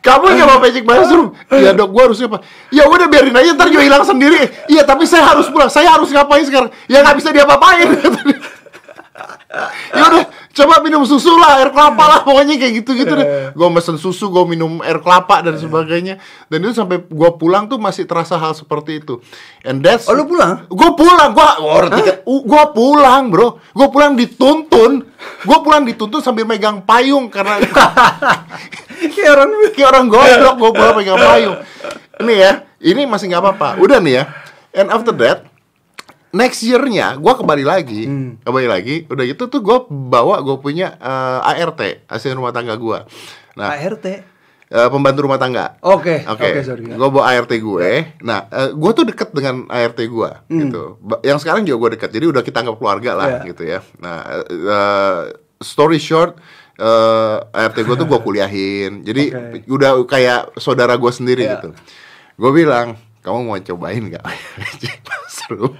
Kamu 0.00 0.24
nggak 0.32 0.48
mau 0.48 0.60
magic 0.60 0.84
mushroom? 0.86 1.34
Iya 1.50 1.74
dok 1.74 1.90
gue 1.90 2.02
harusnya 2.06 2.28
apa 2.30 2.38
ya 2.70 2.84
udah 2.86 3.06
biarin 3.10 3.36
aja 3.36 3.50
ntar 3.56 3.66
juga 3.66 3.82
hilang 3.82 4.04
sendiri. 4.06 4.46
Iya 4.70 4.86
tapi 4.86 5.10
saya 5.10 5.32
harus 5.32 5.50
pulang. 5.50 5.72
Saya 5.72 5.96
harus 5.96 6.12
ngapain 6.12 6.44
sekarang? 6.46 6.70
Ya 6.86 7.02
nggak 7.02 7.18
bisa 7.18 7.34
diapa-apain 7.34 7.88
ya 9.90 10.02
udah 10.06 10.24
coba 10.50 10.74
minum 10.82 11.02
susu 11.06 11.34
lah 11.38 11.62
air 11.62 11.70
kelapa 11.70 12.04
lah 12.06 12.20
pokoknya 12.22 12.54
kayak 12.58 12.82
gitu 12.82 12.94
gitu 12.94 13.12
deh 13.14 13.26
gue 13.50 13.68
mesen 13.70 13.98
susu 13.98 14.30
gue 14.30 14.44
minum 14.46 14.78
air 14.80 14.98
kelapa 15.02 15.42
dan 15.42 15.58
sebagainya. 15.58 16.22
Dan 16.46 16.64
itu 16.64 16.74
sampai 16.74 17.02
gue 17.02 17.30
pulang 17.36 17.66
tuh 17.66 17.76
masih 17.78 18.06
terasa 18.06 18.38
hal 18.38 18.54
seperti 18.54 19.02
itu. 19.02 19.18
And 19.66 19.82
that's 19.82 20.06
Oh, 20.06 20.14
lu 20.14 20.24
pulang? 20.26 20.66
gue 20.70 20.90
pulang 20.94 21.30
gue 21.34 21.48
orang 21.60 21.90
tiket 21.98 22.16
gue 22.24 22.64
pulang 22.72 23.22
bro. 23.28 23.58
Gue 23.74 23.88
pulang 23.90 24.14
dituntun. 24.14 24.92
Gue 25.44 25.58
pulang 25.60 25.82
dituntun 25.84 26.20
sambil 26.22 26.46
megang 26.46 26.80
payung 26.86 27.28
karena 27.28 27.60
Kayak 29.14 29.30
orang 29.32 29.50
kayak 29.72 29.88
orang 29.90 30.04
goblok 30.12 30.54
gue 30.60 30.70
pulang 30.76 30.94
pegang 30.96 31.18
payung. 31.18 31.56
Ini 32.20 32.34
ya 32.36 32.52
ini 32.80 33.02
masih 33.08 33.32
nggak 33.32 33.42
apa-apa. 33.42 33.68
Udah 33.82 33.98
nih 33.98 34.14
ya. 34.20 34.24
And 34.70 34.88
after 34.94 35.10
that 35.18 35.49
next 36.32 36.60
year-nya 36.60 37.16
gue 37.16 37.32
kembali 37.32 37.64
lagi 37.64 38.06
kembali 38.38 38.66
lagi 38.66 38.94
udah 39.04 39.24
gitu 39.24 39.46
tuh 39.46 39.58
gue 39.58 39.78
bawa 39.88 40.38
gue 40.40 40.56
punya 40.56 40.94
eh, 40.94 41.38
ART 41.56 41.80
asisten 42.06 42.34
rumah 42.34 42.50
tangga 42.50 42.74
gue 42.74 42.98
nah 43.52 43.74
ART. 43.74 44.06
eh, 44.06 44.22
pembantu 44.86 45.26
rumah 45.26 45.34
tangga 45.36 45.74
Oke, 45.82 46.22
Oke, 46.24 46.46
oke, 46.48 46.62
sorry. 46.62 46.86
gue 46.86 47.08
bawa 47.10 47.26
ART 47.28 47.50
gue. 47.50 47.90
Nah, 48.20 48.46
gue 48.70 48.90
tuh 48.92 49.02
deket 49.02 49.34
dengan 49.34 49.66
ART 49.66 49.98
gue, 49.98 50.30
gitu. 50.46 50.94
Ba- 50.96 51.18
Yang 51.20 51.42
sekarang 51.42 51.66
juga 51.66 51.78
gue 51.80 51.98
deket, 51.98 52.10
jadi 52.12 52.30
udah 52.30 52.38
kita 52.40 52.62
anggap 52.62 52.78
keluarga 52.78 53.10
lah, 53.12 53.26
Iya. 53.28 53.40
gitu 53.44 53.62
ya. 53.66 53.78
Nah, 53.98 54.18
eh, 54.46 55.20
story 55.58 55.98
short, 55.98 56.38
eh, 56.76 57.36
ART 57.52 57.74
gue 57.76 57.96
tuh 57.96 58.06
gue 58.06 58.20
kuliahin, 58.22 59.02
jadi 59.02 59.24
Oke. 59.50 59.66
udah 59.66 59.90
kayak 60.06 60.54
saudara 60.56 60.94
gue 60.94 61.10
sendiri 61.10 61.42
Iya. 61.42 61.52
gitu. 61.58 61.68
Gue 62.38 62.50
bilang, 62.54 62.94
kamu 63.20 63.38
mau 63.42 63.58
cobain 63.58 64.06
magic 64.06 65.02
mushroom? 65.10 65.74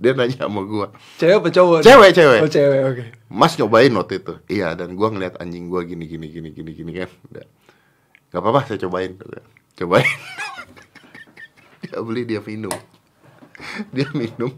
Dia 0.00 0.16
nanya 0.16 0.48
sama 0.48 0.64
gue, 0.64 0.86
Cewek 1.20 1.36
apa 1.44 1.48
cowok? 1.52 1.80
Cewek, 1.84 2.10
cewek. 2.16 2.40
Oh, 2.40 2.48
cewek, 2.48 2.80
oke. 2.88 3.04
Mas 3.28 3.52
nyobain 3.60 3.92
waktu 3.92 4.24
itu. 4.24 4.34
Iya, 4.48 4.72
dan 4.72 4.96
gua 4.96 5.12
ngeliat 5.12 5.36
anjing 5.36 5.68
gua 5.68 5.84
gini 5.84 6.08
gini 6.08 6.32
gini 6.32 6.48
gini 6.56 6.70
gini 6.72 6.92
kan. 7.04 7.12
Udah. 7.28 7.46
Gak 8.32 8.40
apa-apa, 8.40 8.64
saya 8.64 8.80
cobain. 8.80 9.20
Cobain. 9.76 10.08
dia 11.84 12.00
beli, 12.00 12.24
dia 12.24 12.40
minum. 12.40 12.72
Dia 13.92 14.08
minum. 14.16 14.56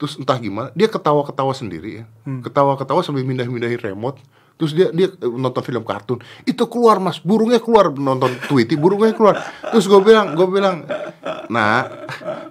Terus 0.00 0.16
entah 0.16 0.40
gimana, 0.40 0.72
dia 0.72 0.88
ketawa-ketawa 0.88 1.52
sendiri 1.52 2.00
ya. 2.00 2.04
Ketawa-ketawa 2.24 3.04
sambil 3.04 3.28
mindah-mindahin 3.28 3.80
remote. 3.80 4.24
Terus 4.56 4.72
dia 4.72 4.88
dia 4.88 5.12
nonton 5.20 5.60
film 5.60 5.84
kartun. 5.84 6.24
Itu 6.48 6.64
keluar 6.72 6.96
mas, 6.96 7.20
burungnya 7.20 7.60
keluar 7.60 7.92
nonton 7.92 8.32
Tweety, 8.48 8.80
burungnya 8.80 9.12
keluar. 9.12 9.36
Terus 9.68 9.84
gue 9.84 10.00
bilang, 10.00 10.32
gue 10.32 10.48
bilang, 10.48 10.88
nah, 11.52 11.84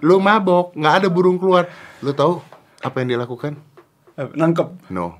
lu 0.06 0.22
mabok, 0.22 0.70
nggak 0.78 0.94
ada 1.02 1.08
burung 1.10 1.34
keluar. 1.34 1.66
Lu 2.06 2.14
tahu 2.14 2.38
apa 2.78 2.96
yang 3.02 3.08
dia 3.10 3.18
lakukan? 3.18 3.58
Eh, 4.14 4.30
Nangkep. 4.38 4.86
No. 4.94 5.18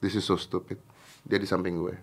This 0.00 0.16
is 0.16 0.24
so 0.24 0.40
stupid. 0.40 0.80
Dia 1.28 1.36
di 1.36 1.44
samping 1.44 1.76
gue. 1.76 1.94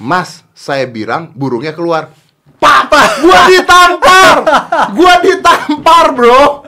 Mas, 0.00 0.40
saya 0.56 0.88
bilang 0.88 1.36
burungnya 1.36 1.76
keluar. 1.76 2.08
Papa, 2.56 3.20
gua 3.20 3.48
ditampar. 3.48 4.36
Gua 4.96 5.14
ditampar, 5.20 6.12
bro. 6.12 6.59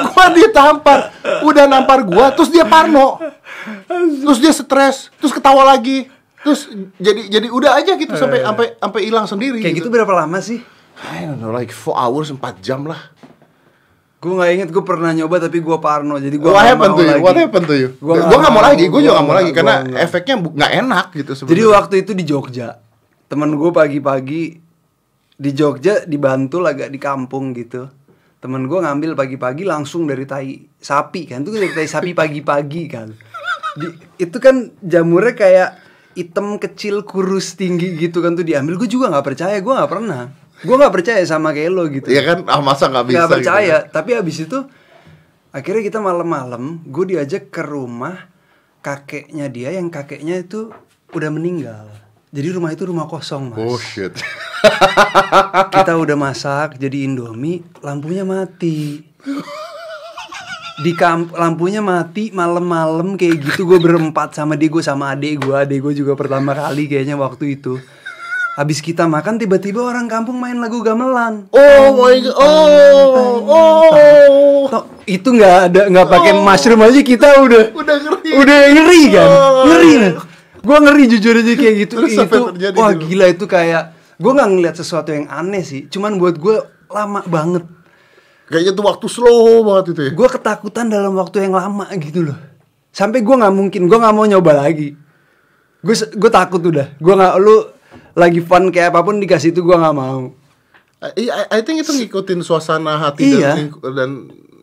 Gua 0.10 0.26
ditampar. 0.32 1.12
Udah 1.44 1.64
nampar 1.68 2.04
gua, 2.04 2.32
terus 2.32 2.48
dia 2.48 2.64
parno. 2.64 3.20
Terus 4.24 4.38
dia 4.40 4.52
stres, 4.54 5.12
terus 5.20 5.32
ketawa 5.34 5.66
lagi. 5.66 6.08
Terus 6.40 6.72
jadi 6.96 7.28
jadi 7.28 7.46
udah 7.52 7.76
aja 7.76 7.92
gitu 8.00 8.16
sampai 8.16 8.40
sampai 8.40 8.66
sampai 8.80 9.00
hilang 9.04 9.26
sendiri. 9.28 9.60
Kayak 9.60 9.84
gitu 9.84 9.92
berapa 9.92 10.08
lama 10.08 10.40
sih? 10.40 10.64
I 11.00 11.24
don't 11.24 11.40
know, 11.40 11.52
like 11.52 11.72
4 11.72 11.96
hours, 11.96 12.28
4 12.32 12.60
jam 12.60 12.84
lah. 12.84 13.00
Gue 14.20 14.36
gak 14.36 14.52
inget 14.52 14.68
gue 14.68 14.84
pernah 14.84 15.16
nyoba 15.16 15.40
tapi 15.40 15.64
gue 15.64 15.78
parno 15.80 16.20
jadi 16.20 16.36
gue 16.36 16.44
What 16.52 16.68
happened 16.68 16.92
to 16.92 17.04
you? 17.08 17.18
What 17.24 17.36
happened 17.40 17.66
to 17.72 17.74
you? 17.76 17.88
Gua 18.04 18.20
Gue 18.20 18.36
nggak 18.36 18.52
mau 18.52 18.60
lagi, 18.60 18.84
gue 18.84 19.00
juga 19.00 19.00
gua 19.00 19.16
nggak 19.16 19.28
mau 19.32 19.36
lagi 19.40 19.50
karena 19.56 19.74
gua 19.80 19.96
efeknya 19.96 20.34
nggak 20.44 20.72
enak 20.84 21.06
gitu 21.16 21.32
Jadi 21.32 21.40
sebenarnya. 21.40 21.68
waktu 21.72 21.94
itu 22.04 22.12
di 22.12 22.24
Jogja 22.28 22.68
temen 23.32 23.48
gue 23.56 23.70
pagi-pagi 23.72 24.42
di 25.40 25.50
Jogja 25.56 26.04
di 26.04 26.20
Bantul 26.20 26.68
agak 26.68 26.92
di 26.92 27.00
kampung 27.00 27.56
gitu 27.56 27.88
temen 28.40 28.64
gue 28.66 28.78
ngambil 28.80 29.12
pagi-pagi 29.12 29.68
langsung 29.68 30.08
dari 30.08 30.24
tai 30.24 30.64
sapi 30.80 31.28
kan. 31.28 31.44
Itu 31.44 31.52
dari 31.52 31.70
tai 31.76 31.86
sapi 31.86 32.16
pagi-pagi 32.16 32.82
kan. 32.88 33.08
Di, 33.76 33.86
itu 34.16 34.36
kan 34.40 34.72
jamurnya 34.80 35.36
kayak 35.36 35.70
hitam 36.16 36.56
kecil 36.56 37.06
kurus 37.06 37.54
tinggi 37.54 37.94
gitu 38.00 38.24
kan 38.24 38.34
tuh 38.34 38.42
diambil. 38.42 38.80
Gue 38.80 38.88
juga 38.88 39.12
nggak 39.12 39.26
percaya 39.28 39.56
gue 39.60 39.72
nggak 39.76 39.92
pernah. 39.92 40.32
Gue 40.60 40.76
nggak 40.76 40.92
percaya 40.92 41.20
sama 41.28 41.52
kayak 41.52 41.70
lo 41.72 41.84
gitu. 41.92 42.08
Iya 42.08 42.22
kan, 42.24 42.38
ah 42.48 42.60
masa 42.64 42.88
nggak 42.88 43.06
bisa? 43.08 43.16
nggak 43.20 43.32
percaya. 43.32 43.76
Gitu. 43.84 43.92
tapi 43.92 44.10
abis 44.16 44.36
itu 44.48 44.58
akhirnya 45.50 45.82
kita 45.84 45.98
malam-malam 46.00 46.80
gue 46.88 47.04
diajak 47.14 47.52
ke 47.52 47.62
rumah 47.62 48.30
kakeknya 48.80 49.52
dia 49.52 49.76
yang 49.76 49.92
kakeknya 49.92 50.40
itu 50.40 50.72
udah 51.12 51.30
meninggal 51.30 51.99
jadi 52.30 52.48
rumah 52.52 52.70
itu 52.70 52.82
rumah 52.84 53.04
kosong 53.04 53.50
mas 53.50 53.58
Oh 53.58 53.74
shit. 53.74 54.14
kita 55.74 55.92
udah 55.94 56.16
masak 56.16 56.76
jadi 56.76 57.04
indomie 57.04 57.62
lampunya 57.80 58.22
mati 58.22 59.02
di 60.80 60.92
kamp 60.92 61.34
lampunya 61.34 61.78
mati 61.78 62.30
malam-malam 62.30 63.14
kayak 63.14 63.36
gitu 63.44 63.66
gue 63.66 63.78
berempat 63.78 64.32
sama 64.32 64.54
dia 64.54 64.66
gue 64.66 64.80
sama 64.80 65.12
adek 65.12 65.36
gue 65.38 65.54
adek 65.54 65.78
gue 65.82 65.92
juga 65.96 66.12
pertama 66.14 66.52
kali 66.52 66.86
kayaknya 66.86 67.14
waktu 67.14 67.54
itu 67.54 67.76
habis 68.52 68.78
kita 68.78 69.04
makan 69.04 69.36
tiba-tiba 69.36 69.82
orang 69.82 70.06
kampung 70.06 70.36
main 70.36 70.56
lagu 70.56 70.80
gamelan 70.80 71.48
Oh 71.50 71.86
my 71.96 72.16
god. 72.18 72.34
Oh, 72.34 73.36
oh. 73.44 74.64
Toh, 74.68 74.84
itu 75.04 75.28
nggak 75.28 75.56
ada 75.66 75.80
nggak 75.86 76.08
pakai 76.08 76.32
Oh. 76.32 76.42
mushroom 76.42 76.80
aja 76.80 77.00
kita 77.00 77.28
udah 77.40 77.64
Udah 77.72 77.96
ngeri. 77.98 78.30
udah 78.34 78.58
ngeri 78.70 79.02
kan 79.10 79.28
Oh. 79.28 79.64
ngeri 79.66 79.90
kan 79.94 80.12
gue 80.60 80.76
ngeri 80.78 81.04
jujur 81.08 81.34
aja 81.34 81.52
kayak 81.52 81.74
gitu 81.80 81.94
Terus 81.98 82.12
itu 82.14 82.38
wah 82.76 82.92
dulu? 82.92 83.02
gila 83.02 83.26
itu 83.28 83.44
kayak 83.44 83.82
gue 84.16 84.32
nggak 84.32 84.48
ngeliat 84.50 84.74
sesuatu 84.74 85.10
yang 85.10 85.26
aneh 85.26 85.60
sih 85.60 85.86
cuman 85.86 86.16
buat 86.16 86.36
gue 86.36 86.56
lama 86.88 87.20
banget 87.24 87.64
Kayaknya 88.50 88.72
tuh 88.74 88.82
waktu 88.82 89.06
slow 89.06 89.62
banget 89.62 89.84
itu 89.94 90.00
ya. 90.02 90.12
gue 90.12 90.28
ketakutan 90.28 90.86
dalam 90.86 91.14
waktu 91.14 91.44
yang 91.44 91.54
lama 91.54 91.86
gitu 91.94 92.26
loh 92.26 92.38
sampai 92.90 93.20
gue 93.20 93.32
nggak 93.32 93.54
mungkin 93.54 93.86
gue 93.86 93.98
nggak 93.98 94.12
mau 94.12 94.24
nyoba 94.24 94.52
lagi 94.60 94.98
Gue 95.80 95.96
gue 95.96 96.28
takut 96.28 96.60
udah. 96.60 96.92
Gue 97.00 97.14
nggak 97.16 97.34
lu 97.40 97.56
lagi 98.12 98.44
fun 98.44 98.68
kayak 98.68 98.92
apa 98.92 99.00
pun 99.00 99.16
dikasih 99.16 99.48
itu 99.48 99.64
gue 99.64 99.72
nggak 99.72 99.96
mau. 99.96 100.28
I, 101.16 101.24
I, 101.24 101.44
I 101.48 101.60
think 101.64 101.80
itu 101.80 101.88
ngikutin 101.88 102.44
suasana 102.44 103.00
hati 103.00 103.40
Iya. 103.40 103.56
dan 103.56 103.72
dan 103.96 104.10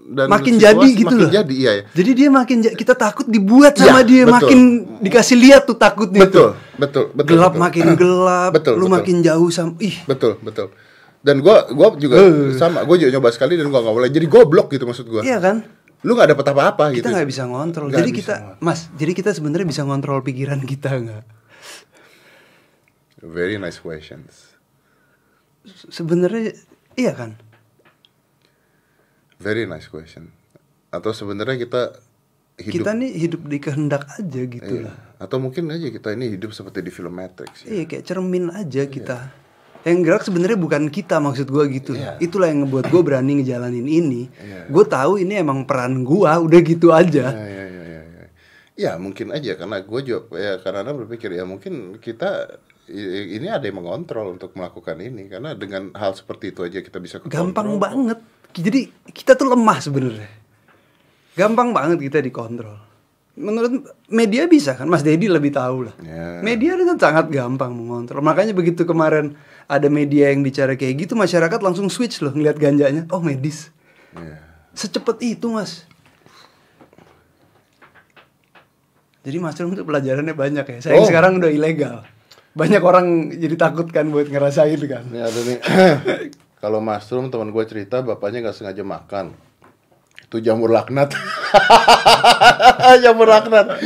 dan 0.07 0.25
makin 0.25 0.55
situasi 0.55 0.63
jadi 0.63 0.87
gitu 0.93 1.05
makin 1.05 1.19
loh. 1.19 1.31
jadi 1.33 1.53
iya 1.53 1.71
ya. 1.73 1.83
Jadi 1.91 2.11
dia 2.13 2.29
makin 2.29 2.57
kita 2.63 2.93
takut 2.93 3.25
dibuat 3.25 3.73
Iya, 3.73 3.81
sama 3.83 3.99
dia 4.01 4.23
betul. 4.23 4.33
makin 4.33 4.59
dikasih 4.99 5.35
lihat 5.37 5.61
tuh 5.63 5.75
takutnya 5.75 6.23
Betul, 6.23 6.47
tuh. 6.47 6.51
betul, 6.75 7.03
betul. 7.11 7.27
gelap 7.29 7.51
betul. 7.51 7.61
makin 7.61 7.85
gelap, 7.99 8.51
Betul, 8.51 8.73
lu 8.73 8.79
betul. 8.81 8.95
makin 8.95 9.15
jauh 9.21 9.49
sama 9.49 9.75
ih. 9.79 9.95
Betul, 10.03 10.39
betul. 10.39 10.67
Dan 11.19 11.39
gua 11.39 11.67
gua 11.69 11.91
juga 11.93 12.15
Eh. 12.17 12.55
sama, 12.55 12.81
gua 12.81 12.95
juga 12.95 13.11
nyoba 13.11 13.29
sekali 13.29 13.53
dan 13.53 13.67
gua 13.67 13.81
nggak 13.81 13.95
boleh. 13.95 14.09
Jadi 14.09 14.25
goblok 14.25 14.67
gitu 14.69 14.87
maksud 14.87 15.05
gua. 15.05 15.21
Iya 15.21 15.37
kan? 15.37 15.67
Lu 15.99 16.13
nggak 16.13 16.29
dapet 16.31 16.45
apa-apa 16.47 16.83
gitu. 16.89 17.03
Kita 17.03 17.09
nggak 17.11 17.27
bisa 17.27 17.43
ngontrol. 17.43 17.87
Nggak 17.87 17.99
jadi 17.99 18.09
bisa 18.09 18.21
kita, 18.21 18.35
Mas, 18.59 18.79
jadi 18.93 19.11
kita 19.11 19.29
sebenarnya 19.31 19.67
bisa 19.67 19.81
ngontrol 19.81 20.21
pikiran 20.21 20.61
kita 20.61 20.91
nggak? 20.93 21.23
Very 23.19 23.57
nice 23.57 23.77
questions. 23.77 24.55
Se- 25.65 25.91
Sebenarnya 25.91 26.53
iya 26.93 27.11
kan? 27.11 27.35
Very 29.37 29.69
nice 29.69 29.85
question. 29.85 30.33
Atau 30.89 31.13
sebenarnya 31.13 31.57
kita 31.57 31.81
hidup 32.57 32.73
Kita 32.73 32.91
nih 32.97 33.11
hidup 33.13 33.41
di 33.45 33.57
kehendak 33.61 34.09
aja 34.09 34.41
gitu 34.43 34.73
Iya. 34.81 34.89
lah. 34.89 34.95
Atau 35.21 35.37
mungkin 35.37 35.69
aja 35.69 35.87
kita 35.87 36.13
ini 36.13 36.33
hidup 36.33 36.53
seperti 36.53 36.81
di 36.81 36.89
film 36.89 37.13
Matrix. 37.13 37.65
Ya. 37.65 37.77
Iya 37.77 37.83
kayak 37.85 38.03
cermin 38.03 38.49
aja 38.49 38.83
kita. 38.89 39.17
Yang 39.85 39.97
gerak 40.03 40.23
sebenarnya 40.25 40.57
bukan 40.57 40.89
kita 40.89 41.21
maksud 41.21 41.47
gua 41.47 41.69
gitu. 41.69 41.93
Iya. 41.93 42.17
Itulah 42.17 42.49
yang 42.49 42.65
ngebuat 42.65 42.89
gue 42.89 43.01
berani 43.05 43.39
ngejalanin 43.39 43.85
ini. 43.85 44.21
Iya. 44.33 44.67
Gue 44.67 44.83
tahu 44.83 45.21
ini 45.21 45.37
emang 45.37 45.63
peran 45.63 46.01
gua, 46.01 46.41
udah 46.41 46.59
gitu 46.59 46.91
aja. 46.91 47.29
Ya, 47.29 47.45
ya, 47.45 47.65
ya, 47.69 47.83
ya, 47.85 48.25
ya. 48.73 48.91
Mungkin 48.97 49.31
aja 49.31 49.53
karena 49.53 49.77
gue 49.85 50.01
juga 50.01 50.33
ya 50.33 50.53
karena 50.59 50.91
berpikir 50.91 51.29
ya 51.31 51.45
mungkin 51.45 52.01
kita 52.01 52.57
ini 52.89 53.47
ada 53.51 53.67
yang 53.67 53.83
mengontrol 53.83 54.33
untuk 54.33 54.55
melakukan 54.55 54.95
ini 54.97 55.27
karena 55.27 55.51
dengan 55.53 55.91
hal 55.91 56.15
seperti 56.15 56.55
itu 56.55 56.63
aja 56.63 56.79
kita 56.79 56.97
bisa 56.97 57.19
Gampang 57.21 57.77
kekontrol. 57.77 57.83
banget. 57.83 58.19
Jadi 58.57 58.89
kita 59.13 59.37
tuh 59.37 59.53
lemah 59.53 59.77
sebenarnya. 59.77 60.29
Gampang 61.37 61.69
banget 61.69 62.01
kita 62.01 62.17
dikontrol. 62.19 62.73
Menurut 63.37 63.85
media 64.09 64.49
bisa 64.49 64.73
kan, 64.73 64.89
Mas 64.89 65.05
Dedi 65.05 65.29
lebih 65.29 65.53
tahu 65.53 65.85
lah. 65.85 65.93
Ya. 66.01 66.41
Media 66.41 66.73
dengan 66.73 66.97
sangat 66.97 67.29
gampang 67.29 67.69
mengontrol. 67.69 68.25
Makanya 68.25 68.57
begitu 68.57 68.81
kemarin 68.81 69.37
ada 69.69 69.85
media 69.93 70.33
yang 70.33 70.41
bicara 70.41 70.73
kayak 70.73 71.05
gitu, 71.05 71.13
masyarakat 71.13 71.61
langsung 71.61 71.85
switch 71.93 72.25
loh 72.25 72.33
ngeliat 72.33 72.57
ganjanya. 72.57 73.05
Oh 73.13 73.21
medis. 73.21 73.69
Ya. 74.17 74.41
Secepat 74.73 75.21
itu 75.21 75.53
mas. 75.53 75.85
Jadi 79.21 79.37
mushroom 79.37 79.75
itu 79.75 79.85
pelajarannya 79.85 80.33
banyak 80.33 80.65
ya. 80.65 80.77
Saya 80.81 80.97
Oh. 80.97 81.05
sekarang 81.05 81.37
udah 81.37 81.51
ilegal. 81.53 82.07
Banyak 82.57 82.81
orang 82.81 83.37
jadi 83.37 83.53
takut 83.53 83.85
kan 83.93 84.09
buat 84.09 84.33
ngerasain 84.33 84.81
kan. 84.89 85.03
Nih 85.13 85.21
kalau 86.57 86.81
mushroom 86.81 87.29
teman 87.29 87.53
gue 87.53 87.63
cerita 87.69 88.01
bapaknya 88.01 88.49
nggak 88.49 88.57
sengaja 88.57 88.81
makan. 88.81 89.37
Itu 90.27 90.43
jamur 90.43 90.67
laknat. 90.67 91.15
Jamur 93.03 93.31
laknat. 93.31 93.79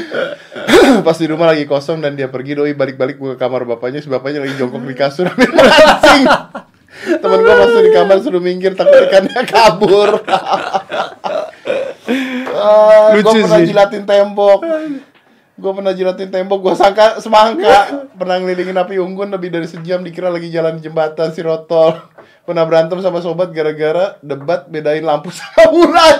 Pas 1.06 1.18
di 1.20 1.28
rumah 1.30 1.54
lagi 1.54 1.70
kosong 1.70 2.02
dan 2.02 2.18
dia 2.18 2.34
pergi 2.34 2.58
doi 2.58 2.74
balik-balik 2.74 3.22
ke 3.22 3.38
kamar 3.38 3.68
bapaknya 3.70 4.02
si 4.02 4.10
bapaknya 4.10 4.42
lagi 4.42 4.58
jongkok 4.58 4.82
di 4.82 4.96
kasur. 4.98 5.30
Mancing 5.38 6.26
teman 7.02 7.40
gue 7.42 7.56
masuk 7.56 7.82
di 7.82 7.92
kamar 7.94 8.18
suruh 8.22 8.44
minggir 8.44 8.74
takut 8.74 9.06
ikannya 9.10 9.42
kabur. 9.46 10.10
Ah, 12.62 13.18
gue 13.18 13.26
pernah 13.26 13.62
jilatin 13.66 14.06
tembok. 14.06 14.62
Gue 15.58 15.72
pernah 15.74 15.94
jilatin 15.98 16.30
tembok 16.30 16.60
gue 16.62 16.74
sangka 16.78 17.18
semangka. 17.18 18.10
Pernah 18.14 18.38
ngelilingin 18.38 18.78
api 18.78 19.02
unggun 19.02 19.34
lebih 19.34 19.50
dari 19.50 19.66
sejam 19.66 20.06
dikira 20.06 20.30
lagi 20.30 20.54
jalan 20.54 20.78
jembatan 20.78 21.34
si 21.34 21.42
rotol 21.42 21.98
pernah 22.42 22.64
berantem 22.64 22.98
sama 23.00 23.20
sobat 23.20 23.50
gara-gara 23.50 24.18
debat 24.20 24.66
bedain 24.66 25.02
lampu 25.02 25.30
sama 25.34 25.64
bulan 25.68 26.18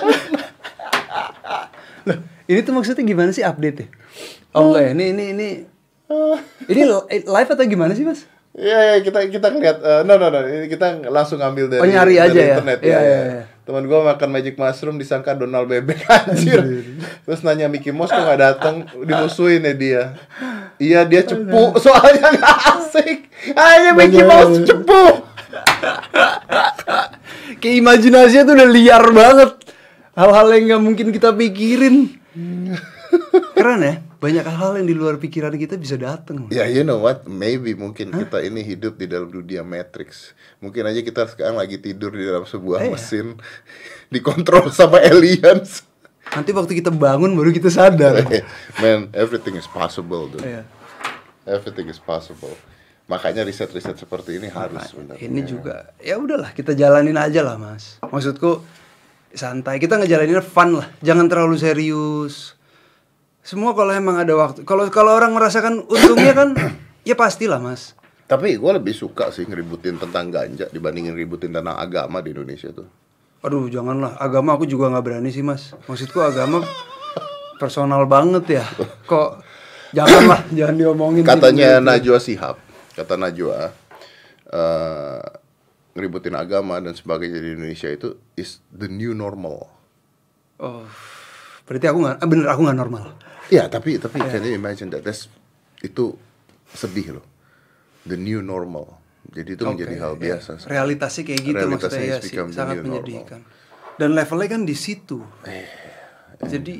Loh, 2.02 2.18
ini 2.44 2.60
tuh 2.60 2.72
maksudnya 2.72 3.04
gimana 3.04 3.30
sih 3.30 3.42
update 3.42 3.78
ya? 3.78 3.86
Oh 4.52 4.70
enggak 4.70 4.82
ya, 4.82 4.90
ini 4.92 5.04
ini 5.08 5.24
ini 5.32 5.48
ini 6.66 6.82
li- 6.84 7.06
live 7.24 7.50
atau 7.50 7.64
gimana 7.64 7.92
sih 7.92 8.02
mas? 8.02 8.26
Iya, 8.52 8.78
ya, 8.84 8.96
kita 9.00 9.32
kita 9.32 9.48
ngeliat, 9.48 9.78
eh, 9.80 10.00
no 10.04 10.14
no 10.14 10.28
no, 10.28 10.44
ini 10.44 10.68
kita 10.68 11.00
langsung 11.08 11.40
ngambil 11.40 11.72
dari, 11.72 11.80
Oh, 11.80 11.88
nyari 11.88 12.14
dari 12.14 12.26
aja 12.28 12.36
ya? 12.36 12.48
internet 12.52 12.78
Iya, 12.78 12.90
ya. 12.90 13.00
iya, 13.00 13.20
iya. 13.24 13.42
Teman 13.62 13.86
gue 13.86 13.96
makan 13.96 14.28
magic 14.28 14.54
mushroom 14.54 15.00
disangka 15.00 15.32
Donald 15.32 15.64
bebek 15.64 16.04
anjir. 16.12 16.60
Terus 17.24 17.40
nanya 17.40 17.72
Mickey 17.72 17.88
Mouse 17.90 18.12
kok 18.12 18.20
gak 18.20 18.36
datang, 18.36 18.84
dimusuhin 18.98 19.62
ya 19.62 19.72
dia. 19.72 20.02
Iya 20.76 21.00
dia 21.06 21.24
cepu, 21.24 21.72
soalnya 21.86 22.28
gak 22.28 22.56
asik. 22.76 23.18
Hanya 23.54 23.90
Mickey 23.94 24.20
Bener. 24.20 24.28
Mouse 24.28 24.58
cepu. 24.62 25.04
Kayak 27.60 27.76
imajinasinya 27.78 28.42
tuh 28.44 28.54
udah 28.56 28.68
liar 28.68 29.04
banget. 29.08 29.50
Hal-hal 30.12 30.46
yang 30.52 30.62
nggak 30.68 30.82
mungkin 30.82 31.06
kita 31.10 31.32
pikirin. 31.32 32.20
Keren 33.56 33.80
ya, 33.84 33.94
banyak 34.18 34.44
hal-hal 34.44 34.72
yang 34.80 34.86
di 34.88 34.96
luar 34.96 35.16
pikiran 35.16 35.52
kita 35.52 35.76
bisa 35.76 35.96
datang. 35.96 36.48
Ya 36.48 36.64
you 36.64 36.80
know 36.80 36.96
what, 36.96 37.24
maybe 37.24 37.72
mungkin 37.72 38.08
kita 38.08 38.40
ini 38.40 38.64
hidup 38.64 38.96
di 38.96 39.04
dalam 39.04 39.28
dunia 39.28 39.60
Matrix. 39.60 40.32
Mungkin 40.58 40.84
aja 40.84 41.00
kita 41.00 41.28
sekarang 41.28 41.60
lagi 41.60 41.76
tidur 41.76 42.12
di 42.12 42.24
dalam 42.24 42.44
sebuah 42.44 42.82
Iya. 42.82 42.90
mesin 42.90 43.26
dikontrol 44.14 44.72
sama 44.72 45.00
aliens. 45.00 45.84
Nanti 46.32 46.48
waktu 46.56 46.80
kita 46.80 46.88
bangun 46.88 47.36
baru 47.36 47.52
kita 47.52 47.68
sadar. 47.68 48.24
Man, 48.80 49.12
everything 49.12 49.52
is 49.52 49.68
possible, 49.68 50.32
dude. 50.32 50.40
Iya. 50.40 50.64
Everything 51.44 51.92
is 51.92 52.00
possible. 52.00 52.56
Makanya 53.10 53.42
riset-riset 53.42 53.98
seperti 53.98 54.38
ini 54.38 54.46
harus 54.48 54.78
sebenarnya. 54.88 55.20
Ini 55.20 55.40
juga 55.42 55.90
ya 55.98 56.16
udahlah 56.16 56.54
kita 56.54 56.72
jalanin 56.72 57.18
aja 57.18 57.42
lah 57.42 57.58
mas. 57.58 57.98
Maksudku 58.02 58.62
santai 59.34 59.80
kita 59.82 59.98
ngejalaninnya 59.98 60.44
fun 60.44 60.80
lah, 60.80 60.88
jangan 61.02 61.26
terlalu 61.26 61.56
serius. 61.58 62.54
Semua 63.42 63.74
kalau 63.74 63.90
emang 63.90 64.22
ada 64.22 64.32
waktu, 64.38 64.62
kalau 64.62 64.86
kalau 64.88 65.18
orang 65.18 65.34
merasakan 65.34 65.82
untungnya 65.90 66.30
kan, 66.30 66.54
ya 67.08 67.18
pastilah 67.18 67.58
mas. 67.58 67.98
Tapi 68.30 68.56
gue 68.56 68.72
lebih 68.72 68.94
suka 68.94 69.28
sih 69.34 69.44
ngeributin 69.44 69.98
tentang 69.98 70.30
ganja 70.30 70.70
dibandingin 70.70 71.12
ributin 71.12 71.52
tentang 71.52 71.74
agama 71.76 72.22
di 72.22 72.32
Indonesia 72.32 72.70
tuh. 72.70 72.86
Aduh 73.42 73.66
janganlah, 73.66 74.14
agama 74.22 74.54
aku 74.54 74.64
juga 74.70 74.86
nggak 74.88 75.04
berani 75.04 75.34
sih 75.34 75.42
mas. 75.42 75.74
Maksudku 75.90 76.22
agama 76.22 76.62
personal 77.58 78.06
banget 78.06 78.62
ya. 78.62 78.64
Kok 79.10 79.42
janganlah, 79.90 80.46
jangan 80.54 80.74
diomongin. 80.78 81.26
Katanya. 81.26 81.82
Najwa 81.82 82.22
Sihab, 82.22 82.61
kata 82.94 83.14
Najwa, 83.16 83.72
eh 84.52 85.22
ngeributin 85.92 86.32
agama 86.32 86.80
dan 86.80 86.96
sebagainya 86.96 87.36
di 87.36 87.52
Indonesia 87.52 87.88
itu 87.92 88.16
is 88.32 88.64
the 88.72 88.88
new 88.88 89.12
normal. 89.12 89.68
Oh, 90.56 90.88
berarti 91.68 91.84
aku 91.84 91.98
nggak, 92.00 92.16
ah, 92.16 92.28
bener 92.28 92.46
aku 92.48 92.60
nggak 92.64 92.78
normal. 92.78 93.04
Ya, 93.52 93.68
tapi 93.68 94.00
tapi 94.00 94.16
can 94.24 94.40
you 94.40 94.56
imagine 94.56 94.88
that? 94.88 95.04
That's, 95.04 95.28
itu 95.84 96.16
sedih 96.72 97.20
loh. 97.20 97.26
The 98.08 98.16
new 98.16 98.40
normal. 98.40 98.96
Jadi 99.28 99.54
itu 99.54 99.64
menjadi 99.68 99.94
Oke, 99.96 100.02
hal 100.02 100.12
ya. 100.16 100.20
biasa. 100.20 100.50
Realitasnya 100.64 101.22
kayak 101.28 101.40
gitu 101.44 101.56
Realitasnya 101.56 102.00
maksudnya 102.00 102.08
ya 102.08 102.18
sih, 102.24 102.36
sangat 102.56 102.56
new 102.56 102.64
normal. 102.80 102.84
menyedihkan. 102.88 103.40
Dan 104.00 104.08
levelnya 104.16 104.48
kan 104.48 104.62
di 104.64 104.76
situ. 104.76 105.18
Jadi 106.42 106.74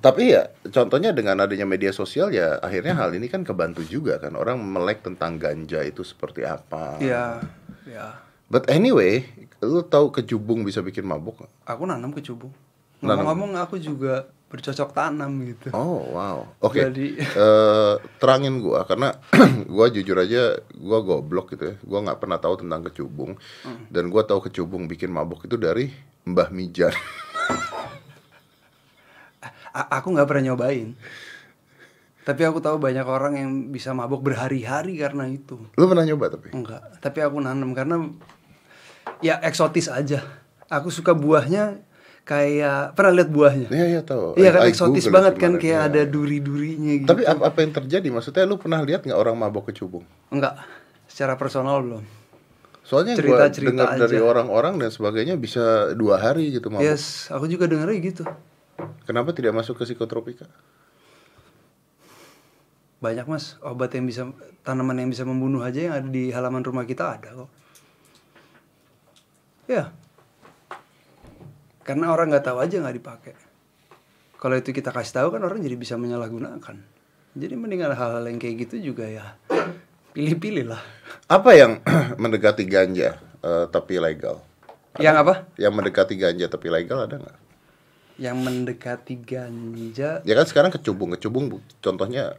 Tapi 0.00 0.32
ya 0.32 0.42
contohnya 0.66 1.12
dengan 1.12 1.36
adanya 1.36 1.64
media 1.64 1.92
sosial 1.92 2.28
ya 2.30 2.56
akhirnya 2.58 2.96
hal 2.96 3.12
ini 3.12 3.28
kan 3.28 3.42
kebantu 3.42 3.84
juga 3.84 4.16
kan 4.16 4.32
orang 4.32 4.56
melek 4.56 5.00
tentang 5.00 5.36
ganja 5.36 5.80
itu 5.80 6.00
seperti 6.00 6.40
apa. 6.42 6.96
ya, 6.98 7.36
ya, 7.84 8.16
But 8.46 8.66
anyway, 8.66 9.28
lu 9.58 9.82
tahu 9.82 10.08
kecubung 10.10 10.64
bisa 10.64 10.80
bikin 10.80 11.04
mabuk? 11.04 11.44
aku 11.62 11.84
nanam 11.84 12.10
kecubung. 12.10 12.48
Ngomong-ngomong 12.98 13.56
aku 13.56 13.76
juga 13.76 14.24
bercocok 14.48 14.90
tanam 14.90 15.30
gitu. 15.46 15.68
Oh 15.70 16.10
wow, 16.10 16.48
oke. 16.58 16.74
Jadi- 16.74 17.20
Eh, 17.38 17.94
terangin 18.18 18.58
gua 18.58 18.82
karena 18.82 19.14
gua 19.70 19.86
jujur 19.86 20.16
aja 20.16 20.58
gua 20.74 20.98
goblok 21.00 21.52
gitu 21.52 21.64
ya. 21.66 21.74
Gua 21.80 22.00
nggak 22.02 22.18
pernah 22.18 22.36
tahu 22.36 22.56
tentang 22.58 22.82
kecubung 22.82 23.36
Hmm. 23.62 23.84
dan 23.88 24.08
gua 24.08 24.24
tahu 24.24 24.42
kecubung 24.42 24.84
bikin 24.84 25.08
mabuk 25.08 25.44
itu 25.44 25.54
dari 25.54 25.92
Mbah 26.24 26.48
Mijan. 26.50 26.90
A- 29.70 30.00
aku 30.00 30.14
nggak 30.14 30.28
pernah 30.28 30.52
nyobain. 30.52 30.94
Tapi 32.20 32.42
aku 32.44 32.60
tahu 32.60 32.76
banyak 32.76 33.06
orang 33.08 33.32
yang 33.34 33.50
bisa 33.72 33.96
mabuk 33.96 34.20
berhari-hari 34.20 35.00
karena 35.00 35.24
itu. 35.26 35.56
lu 35.74 35.84
pernah 35.88 36.04
nyoba 36.04 36.30
tapi? 36.30 36.52
Enggak, 36.52 37.00
tapi 37.00 37.18
aku 37.24 37.40
nanam 37.40 37.72
karena 37.72 37.96
ya 39.24 39.40
eksotis 39.40 39.88
aja. 39.88 40.20
Aku 40.68 40.92
suka 40.92 41.16
buahnya 41.16 41.80
kayak 42.28 42.94
pernah 42.94 43.12
lihat 43.18 43.30
buahnya? 43.32 43.68
Iya 43.72 43.86
iya 43.98 44.00
tahu. 44.04 44.38
Iya 44.38 44.50
kan 44.52 44.60
I- 44.62 44.70
eksotis 44.70 45.04
Google 45.08 45.16
banget 45.16 45.34
kan 45.40 45.52
kayak 45.58 45.80
iya. 45.80 45.88
ada 45.90 46.02
duri-durinya 46.06 46.92
gitu. 47.02 47.08
Tapi 47.10 47.22
apa, 47.26 47.42
apa 47.50 47.58
yang 47.64 47.72
terjadi? 47.74 48.08
Maksudnya 48.12 48.44
lu 48.46 48.60
pernah 48.60 48.80
lihat 48.84 49.02
nggak 49.02 49.18
orang 49.18 49.34
mabok 49.34 49.72
kecubung? 49.72 50.04
enggak 50.30 50.60
secara 51.10 51.34
personal 51.34 51.82
belum. 51.82 52.04
Soalnya 52.86 53.14
gua 53.18 53.50
Cerita-cerita 53.50 53.70
dengar 53.70 53.88
dari 53.98 54.18
orang-orang 54.18 54.74
dan 54.78 54.90
sebagainya 54.90 55.34
bisa 55.38 55.94
dua 55.94 56.18
hari 56.22 56.54
gitu 56.54 56.70
mabok. 56.70 56.86
Yes, 56.86 57.30
aku 57.30 57.50
juga 57.50 57.66
dengernya 57.66 57.98
gitu. 58.02 58.24
Kenapa 59.04 59.34
tidak 59.34 59.56
masuk 59.56 59.80
ke 59.80 59.88
psikotropika? 59.88 60.46
banyak 63.00 63.26
mas. 63.26 63.56
Obat 63.64 63.96
yang 63.96 64.04
bisa 64.06 64.28
tanaman 64.62 65.00
yang 65.00 65.10
bisa 65.10 65.24
membunuh 65.24 65.64
aja 65.64 65.80
yang 65.80 65.94
ada 65.96 66.08
di 66.08 66.28
halaman 66.30 66.60
rumah 66.60 66.84
kita 66.84 67.16
ada 67.16 67.32
kok. 67.32 67.50
Ya. 69.66 69.88
Karena 71.80 72.12
orang 72.12 72.28
nggak 72.28 72.44
tahu 72.44 72.60
aja 72.60 72.76
nggak 72.78 72.96
dipakai. 73.00 73.34
Kalau 74.36 74.56
itu 74.56 74.70
kita 74.72 74.92
kasih 74.92 75.24
tahu 75.24 75.28
kan 75.36 75.42
orang 75.42 75.64
jadi 75.64 75.76
bisa 75.80 75.96
menyalahgunakan. 75.96 76.76
Jadi 77.30 77.54
mendingan 77.56 77.96
hal-hal 77.96 78.24
yang 78.28 78.36
kayak 78.36 78.68
gitu 78.68 78.92
juga 78.92 79.08
ya. 79.08 79.36
Pilih-pilih 80.12 80.68
lah. 80.68 80.82
Apa 81.26 81.56
yang 81.56 81.80
mendekati 82.22 82.68
ganja 82.68 83.16
eh, 83.40 83.64
tapi 83.72 83.96
legal? 83.96 84.44
yang 84.98 85.16
apa? 85.16 85.46
Yang 85.56 85.72
mendekati 85.72 86.14
ganja 86.18 86.46
tapi 86.50 86.68
legal 86.68 87.08
ada 87.08 87.16
nggak? 87.16 87.49
Yang 88.20 88.36
mendekati 88.38 89.16
ganja 89.16 90.20
Ya 90.22 90.34
kan 90.36 90.44
sekarang 90.44 90.70
kecubung, 90.70 91.16
kecubung 91.16 91.48
bu- 91.48 91.64
contohnya 91.80 92.36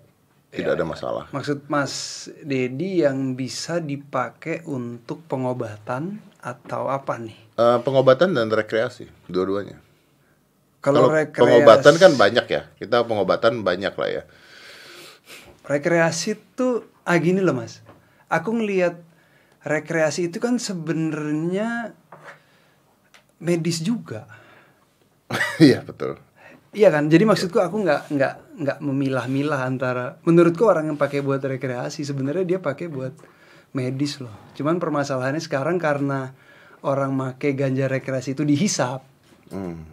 tidak 0.53 0.77
ada 0.77 0.85
masalah. 0.85 1.25
maksud 1.33 1.65
Mas 1.65 1.93
Dedi 2.43 3.01
yang 3.01 3.33
bisa 3.33 3.81
dipakai 3.81 4.61
untuk 4.63 5.25
pengobatan 5.25 6.21
atau 6.39 6.85
apa 6.87 7.17
nih 7.17 7.37
Eh, 7.57 7.79
pengobatan 7.81 8.33
dan 8.33 8.47
rekreasi, 8.49 9.05
dua-duanya. 9.25 9.77
kalau 10.81 11.09
Kalau 11.09 11.13
rekreasi 11.13 11.41
pengobatan 11.41 11.95
kan 11.97 12.11
banyak 12.15 12.45
ya, 12.47 12.61
kita 12.77 12.97
pengobatan 13.05 13.61
banyak 13.61 13.93
lah 13.93 14.09
ya. 14.09 14.23
rekreasi 15.61 16.35
tuh 16.57 16.89
ah 17.05 17.17
gini 17.17 17.37
loh 17.37 17.53
mas 17.53 17.85
aku 18.27 18.49
ngelihat 18.51 18.97
rekreasi 19.61 20.29
itu 20.29 20.41
kan 20.41 20.57
sebenarnya 20.57 21.93
medis 23.37 23.81
juga 23.81 24.25
Iya 25.61 25.81
betul. 25.83 26.17
iya 26.71 26.87
kan 26.87 27.11
jadi 27.11 27.27
maksudku 27.27 27.59
aku 27.59 27.83
nggak 27.83 28.15
nggak 28.15 28.33
nggak 28.63 28.77
memilah-milah 28.79 29.67
antara 29.67 30.15
menurutku 30.23 30.63
orang 30.63 30.87
yang 30.87 30.95
pakai 30.95 31.19
buat 31.19 31.43
rekreasi 31.43 32.07
sebenarnya 32.07 32.47
dia 32.47 32.59
pakai 32.63 32.87
buat 32.87 33.11
medis 33.71 34.23
loh 34.23 34.31
cuman 34.55 34.79
permasalahannya 34.79 35.43
sekarang 35.43 35.75
karena 35.75 36.31
orang 36.87 37.11
make 37.11 37.51
ganja 37.53 37.91
rekreasi 37.91 38.33
itu 38.35 38.47
dihisap 38.47 39.03
Hmm. 39.51 39.83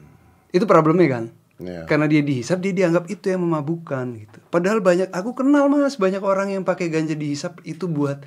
itu 0.55 0.63
problemnya 0.71 1.11
kan 1.11 1.25
Iya. 1.59 1.91
karena 1.91 2.07
dia 2.07 2.23
dihisap 2.23 2.63
dia 2.63 2.71
dianggap 2.71 3.11
itu 3.11 3.27
yang 3.27 3.43
memabukkan 3.43 4.07
gitu 4.15 4.39
padahal 4.47 4.79
banyak 4.79 5.11
aku 5.11 5.35
kenal 5.35 5.67
mas 5.67 5.99
banyak 5.99 6.23
orang 6.23 6.55
yang 6.55 6.63
pakai 6.63 6.87
ganja 6.87 7.19
dihisap 7.19 7.59
itu 7.67 7.91
buat 7.91 8.23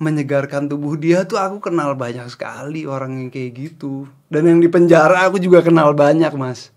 menyegarkan 0.00 0.66
tubuh 0.66 0.96
dia 0.96 1.28
tuh 1.28 1.36
aku 1.36 1.60
kenal 1.60 1.92
banyak 1.92 2.24
sekali 2.32 2.88
orang 2.88 3.20
yang 3.20 3.28
kayak 3.28 3.52
gitu. 3.52 4.08
Dan 4.32 4.48
yang 4.48 4.58
di 4.58 4.72
penjara 4.72 5.28
aku 5.28 5.36
juga 5.36 5.60
kenal 5.60 5.92
banyak 5.92 6.32
mas. 6.40 6.72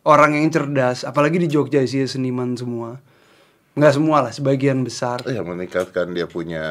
Orang 0.00 0.32
yang 0.32 0.48
cerdas 0.48 1.04
apalagi 1.04 1.36
di 1.36 1.48
Jogja 1.48 1.84
sih 1.84 2.08
seniman 2.08 2.56
semua. 2.56 2.96
Nggak 3.76 3.94
semua 4.00 4.24
lah 4.24 4.32
sebagian 4.32 4.80
besar. 4.80 5.20
Ya 5.28 5.44
meningkatkan 5.44 6.16
dia 6.16 6.24
punya 6.24 6.64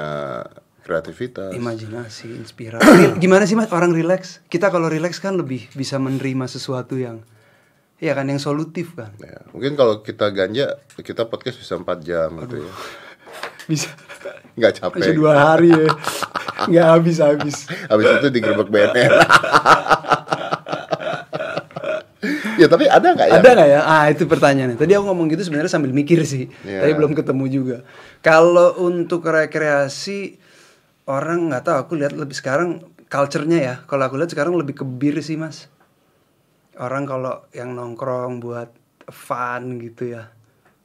kreativitas. 0.84 1.54
imajinasi 1.56 2.28
inspirasi. 2.42 3.16
Gimana 3.24 3.46
sih 3.46 3.54
mas? 3.54 3.70
Orang 3.70 3.94
rileks? 3.94 4.42
Kita 4.50 4.74
kalau 4.74 4.90
rileks 4.90 5.22
kan 5.22 5.38
lebih 5.38 5.70
bisa 5.78 6.02
menerima 6.02 6.50
sesuatu 6.50 6.98
yang 7.00 7.22
ya 8.04 8.12
kan 8.18 8.28
yang 8.28 8.42
solutif 8.42 8.98
kan? 8.98 9.16
Ya, 9.22 9.46
mungkin 9.56 9.80
kalau 9.80 10.04
kita 10.04 10.28
ganja, 10.36 10.76
kita 11.00 11.30
podcast 11.32 11.62
bisa 11.62 11.80
4 11.80 12.04
jam 12.04 12.30
gitu 12.44 12.66
ya. 12.68 12.74
Bisa. 13.70 13.90
Nggak 14.54 14.72
bisa 14.78 15.10
capek. 15.10 15.18
dua 15.18 15.34
hari 15.34 15.70
ya. 15.74 15.90
Nggak 16.70 16.88
habis 16.88 17.18
habis. 17.20 17.58
Habis 17.90 18.06
itu 18.22 18.28
digerebek 18.30 18.70
BNN. 18.70 19.12
ya 22.62 22.68
tapi 22.70 22.86
ada 22.88 23.08
nggak 23.18 23.28
ya? 23.28 23.36
ada 23.42 23.50
nggak 23.52 23.70
ya? 23.70 23.82
Ah 23.84 24.06
itu 24.08 24.24
pertanyaannya. 24.30 24.78
Tadi 24.78 24.92
aku 24.96 25.04
ngomong 25.10 25.28
gitu 25.34 25.44
sebenarnya 25.44 25.72
sambil 25.74 25.92
mikir 25.92 26.24
sih. 26.24 26.48
Iya. 26.64 26.86
tapi 26.86 26.94
belum 26.96 27.12
ketemu 27.18 27.46
juga. 27.50 27.78
Kalau 28.24 28.78
untuk 28.80 29.26
rekreasi 29.28 30.38
orang 31.10 31.52
nggak 31.52 31.64
tahu. 31.66 31.76
Aku 31.84 31.92
lihat 32.00 32.14
lebih 32.16 32.38
sekarang 32.38 32.86
culture-nya 33.10 33.60
ya. 33.60 33.76
Kalau 33.90 34.08
aku 34.08 34.16
lihat 34.22 34.32
sekarang 34.32 34.56
lebih 34.56 34.80
ke 34.80 34.86
bir 34.86 35.20
sih 35.20 35.36
mas. 35.36 35.68
Orang 36.80 37.06
kalau 37.06 37.46
yang 37.54 37.76
nongkrong 37.76 38.42
buat 38.42 38.72
fun 39.12 39.78
gitu 39.84 40.16
ya 40.16 40.32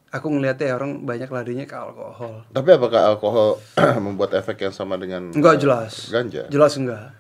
aku 0.09 0.27
ngelihatnya 0.29 0.67
ya 0.71 0.75
orang 0.75 1.03
banyak 1.03 1.29
larinya 1.29 1.65
ke 1.65 1.75
alkohol 1.75 2.45
Tapi 2.49 2.69
apakah 2.71 3.01
alkohol 3.07 3.49
membuat 4.05 4.33
efek 4.35 4.61
yang 4.61 4.73
sama 4.73 4.95
dengan 4.95 5.31
Enggak 5.31 5.55
eh, 5.55 5.61
jelas. 5.61 5.93
ganja? 6.09 6.43
Jelas 6.49 6.73
enggak. 6.75 7.13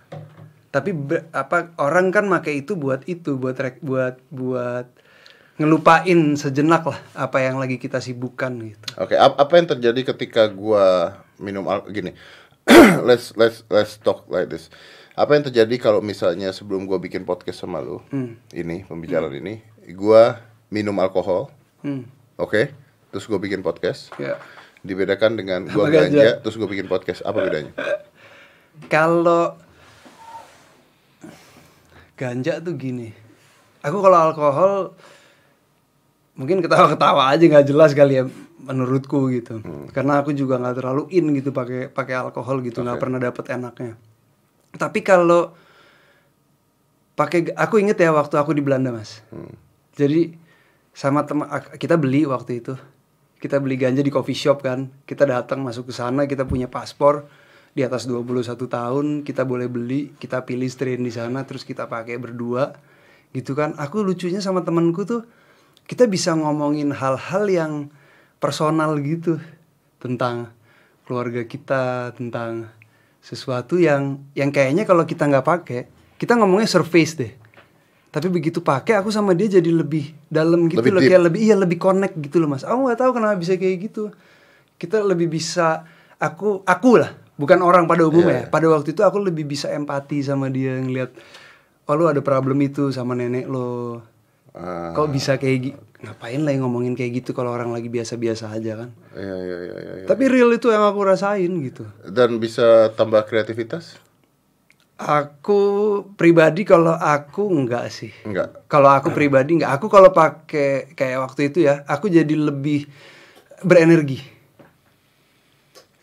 Tapi 0.68 0.92
apa 1.30 1.72
orang 1.76 2.08
kan 2.08 2.24
make 2.24 2.52
itu 2.52 2.76
buat 2.76 3.00
itu, 3.04 3.34
buat 3.34 3.56
rek, 3.56 3.80
buat 3.80 4.20
buat 4.28 4.84
ngelupain 5.56 6.36
sejenak 6.36 6.84
lah 6.84 6.98
apa 7.16 7.40
yang 7.40 7.58
lagi 7.58 7.76
kita 7.76 7.98
sibukkan 7.98 8.52
gitu. 8.62 8.86
Oke, 8.94 9.16
ap- 9.16 9.36
apa 9.36 9.52
yang 9.56 9.66
terjadi 9.66 10.14
ketika 10.14 10.46
gua 10.46 11.18
minum 11.36 11.66
al 11.66 11.82
gini? 11.88 12.12
let's 13.08 13.32
let's 13.34 13.64
let's 13.66 13.96
talk 13.96 14.28
like 14.28 14.46
this. 14.46 14.68
Apa 15.12 15.34
yang 15.34 15.42
terjadi 15.42 15.74
kalau 15.82 15.98
misalnya 15.98 16.52
sebelum 16.52 16.86
gua 16.86 17.00
bikin 17.00 17.24
podcast 17.24 17.58
sama 17.58 17.80
lu, 17.80 17.98
Hmm. 18.12 18.38
ini 18.52 18.84
pembicaraan 18.84 19.34
ini, 19.34 19.64
gua 19.92 20.38
minum 20.68 20.94
alkohol, 20.96 21.50
Hmm. 21.80 22.06
Oke? 22.38 22.72
Terus 23.10 23.24
gua 23.26 23.42
bikin 23.42 23.60
podcast. 23.60 24.14
Ya. 24.16 24.38
Dibedakan 24.86 25.34
dengan 25.34 25.66
ganja. 25.66 26.06
ganja, 26.06 26.30
terus 26.40 26.54
gua 26.56 26.70
bikin 26.70 26.86
podcast. 26.86 27.20
Apa 27.26 27.42
bedanya? 27.42 27.74
Kalau 28.94 29.58
ganja 32.14 32.62
tuh 32.62 32.74
gini. 32.78 33.10
Aku 33.82 34.02
kalau 34.02 34.18
alkohol 34.30 34.94
mungkin 36.34 36.62
ketawa-ketawa 36.62 37.30
aja 37.30 37.42
nggak 37.46 37.66
jelas 37.66 37.94
kali 37.94 38.22
ya 38.22 38.24
menurutku 38.62 39.30
gitu. 39.30 39.62
Karena 39.94 40.22
aku 40.22 40.34
juga 40.34 40.58
nggak 40.58 40.76
terlalu 40.82 41.02
in 41.14 41.30
gitu 41.34 41.54
pakai 41.54 41.90
pakai 41.90 42.14
alkohol 42.18 42.62
gitu, 42.62 42.82
nggak 42.82 42.98
pernah 42.98 43.18
dapet 43.22 43.50
enaknya. 43.54 43.94
Tapi 44.74 45.00
kalau 45.02 45.54
pakai 47.18 47.54
aku 47.54 47.82
inget 47.82 47.98
ya 47.98 48.14
waktu 48.14 48.38
aku 48.38 48.54
di 48.54 48.62
Belanda, 48.62 48.94
Mas. 48.94 49.22
Jadi 49.98 50.34
sama 50.98 51.22
teman 51.22 51.46
kita 51.78 51.94
beli 51.94 52.26
waktu 52.26 52.58
itu. 52.58 52.74
Kita 53.38 53.62
beli 53.62 53.78
ganja 53.78 54.02
di 54.02 54.10
coffee 54.10 54.34
shop 54.34 54.66
kan. 54.66 54.90
Kita 55.06 55.22
datang 55.22 55.62
masuk 55.62 55.86
ke 55.86 55.94
sana, 55.94 56.26
kita 56.26 56.42
punya 56.42 56.66
paspor 56.66 57.30
di 57.70 57.86
atas 57.86 58.10
21 58.10 58.58
tahun, 58.66 59.06
kita 59.22 59.46
boleh 59.46 59.70
beli, 59.70 60.10
kita 60.18 60.42
pilih 60.42 60.66
strain 60.66 60.98
di 60.98 61.14
sana 61.14 61.46
terus 61.46 61.62
kita 61.62 61.86
pakai 61.86 62.18
berdua. 62.18 62.74
Gitu 63.30 63.54
kan. 63.54 63.78
Aku 63.78 64.02
lucunya 64.02 64.42
sama 64.42 64.66
temanku 64.66 65.06
tuh 65.06 65.22
kita 65.86 66.10
bisa 66.10 66.34
ngomongin 66.34 66.90
hal-hal 66.90 67.46
yang 67.46 67.72
personal 68.42 68.98
gitu 68.98 69.38
tentang 70.02 70.50
keluarga 71.06 71.46
kita, 71.46 72.10
tentang 72.18 72.74
sesuatu 73.22 73.78
yang 73.78 74.18
yang 74.34 74.50
kayaknya 74.50 74.82
kalau 74.82 75.06
kita 75.06 75.30
nggak 75.30 75.46
pakai, 75.46 75.80
kita 76.18 76.34
ngomongnya 76.34 76.66
surface 76.66 77.14
deh. 77.14 77.32
Tapi 78.08 78.26
begitu 78.28 78.58
pakai 78.58 78.96
aku 78.96 79.08
sama 79.08 79.32
dia 79.32 79.48
jadi 79.50 79.68
lebih 79.68 80.16
dalam 80.26 80.64
gitu 80.66 80.80
Lebih 80.80 80.92
loh, 80.96 81.00
deep. 81.00 81.10
kayak 81.12 81.22
lebih 81.28 81.40
iya 81.42 81.54
lebih 81.54 81.76
connect 81.76 82.16
gitu 82.18 82.38
loh 82.38 82.48
mas. 82.48 82.64
Aku 82.64 82.88
nggak 82.88 82.98
tahu 82.98 83.10
kenapa 83.12 83.36
bisa 83.36 83.54
kayak 83.54 83.76
gitu. 83.84 84.08
Kita 84.74 85.02
lebih 85.02 85.28
bisa 85.28 85.84
aku 86.16 86.64
aku 86.64 86.90
lah, 86.96 87.10
bukan 87.34 87.60
orang 87.60 87.84
pada 87.84 88.02
umumnya. 88.02 88.44
ya. 88.44 88.48
Pada 88.48 88.66
waktu 88.68 88.92
itu 88.92 89.02
aku 89.02 89.20
lebih 89.20 89.44
bisa 89.44 89.68
empati 89.68 90.20
sama 90.20 90.48
dia 90.48 90.72
ngeliat, 90.74 91.12
oh 91.84 91.94
lu 91.94 92.06
ada 92.06 92.18
problem 92.18 92.56
itu 92.60 92.88
sama 92.88 93.12
nenek 93.12 93.44
lo. 93.44 94.00
Ah, 94.52 94.90
Kok 94.90 95.08
bisa 95.08 95.36
kayak 95.36 95.58
gitu? 95.60 95.78
Ngapain 95.98 96.38
lah 96.38 96.50
yang 96.50 96.62
ngomongin 96.62 96.94
kayak 96.94 97.20
gitu 97.20 97.34
kalau 97.34 97.50
orang 97.50 97.68
lagi 97.68 97.86
biasa-biasa 97.86 98.48
aja 98.48 98.86
kan? 98.86 98.88
iya, 99.12 99.34
iya, 99.34 99.56
iya, 99.58 99.76
iya, 99.76 99.92
iya. 99.98 100.06
Tapi 100.06 100.24
real 100.26 100.46
itu 100.48 100.70
yang 100.70 100.86
aku 100.86 101.02
rasain 101.02 101.50
gitu. 101.60 101.84
Dan 102.06 102.38
bisa 102.38 102.94
tambah 102.94 103.18
kreativitas? 103.22 103.98
Aku 104.98 105.60
pribadi 106.18 106.66
kalau 106.66 106.90
aku 106.90 107.46
enggak 107.46 107.86
sih. 107.94 108.10
Enggak. 108.26 108.66
Kalau 108.66 108.90
aku 108.90 109.14
pribadi 109.14 109.54
enggak. 109.54 109.78
Aku 109.78 109.86
kalau 109.86 110.10
pakai 110.10 110.90
kayak 110.98 111.22
waktu 111.22 111.54
itu 111.54 111.62
ya, 111.70 111.86
aku 111.86 112.10
jadi 112.10 112.34
lebih 112.34 112.90
berenergi. 113.62 114.18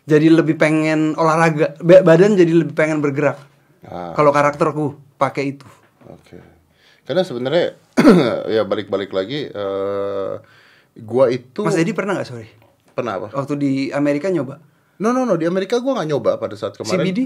Jadi 0.06 0.32
lebih 0.32 0.56
pengen 0.56 1.12
olahraga, 1.18 1.76
Ba- 1.82 2.00
badan 2.00 2.40
jadi 2.40 2.52
lebih 2.56 2.72
pengen 2.72 3.04
bergerak. 3.04 3.36
Ah. 3.84 4.16
Kalau 4.16 4.32
karakterku 4.32 4.96
pakai 5.20 5.52
itu. 5.52 5.68
Oke. 6.08 6.40
Karena 7.06 7.22
sebenarnya 7.22 7.76
ya 8.56 8.66
balik-balik 8.66 9.14
lagi 9.14 9.46
eh 9.46 10.32
gua 10.96 11.30
itu 11.30 11.62
Mas 11.62 11.78
Edi 11.78 11.94
pernah 11.94 12.18
nggak 12.18 12.28
sorry? 12.28 12.48
pernah 12.96 13.20
apa? 13.20 13.28
Waktu 13.30 13.54
di 13.60 13.72
Amerika 13.92 14.32
nyoba 14.32 14.56
No 14.96 15.12
no 15.12 15.28
no 15.28 15.36
di 15.36 15.44
Amerika 15.44 15.76
gua 15.78 16.00
nggak 16.00 16.08
nyoba 16.08 16.30
pada 16.40 16.56
saat 16.56 16.74
kemarin. 16.74 17.04
CBD? 17.04 17.20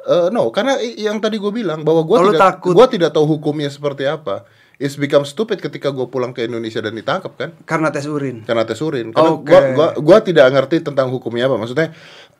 Eh, 0.00 0.28
no, 0.30 0.48
karena 0.48 0.78
yang 0.80 1.18
tadi 1.18 1.36
gue 1.36 1.50
bilang 1.50 1.82
bahwa 1.82 2.00
gua 2.02 2.16
Oh, 2.20 2.24
tidak 2.30 2.40
takut. 2.40 2.72
gua 2.72 2.86
tidak 2.86 3.10
tahu 3.10 3.26
hukumnya 3.26 3.66
seperti 3.68 4.06
apa. 4.06 4.46
It's 4.78 4.94
become 4.94 5.26
stupid 5.26 5.58
ketika 5.58 5.90
gue 5.90 6.06
pulang 6.06 6.30
ke 6.30 6.46
Indonesia 6.46 6.78
dan 6.78 6.94
ditangkap 6.94 7.34
kan 7.34 7.50
karena 7.66 7.90
tes 7.90 8.06
urin. 8.06 8.46
karena 8.46 8.62
tes 8.62 8.78
urin. 8.78 9.10
Karena 9.10 9.30
Oke. 9.34 9.50
gua, 9.50 9.60
gua 9.74 9.88
gua 9.98 10.18
tidak 10.22 10.46
ngerti 10.54 10.86
tentang 10.86 11.10
hukumnya 11.10 11.50
apa. 11.50 11.58
Maksudnya 11.58 11.90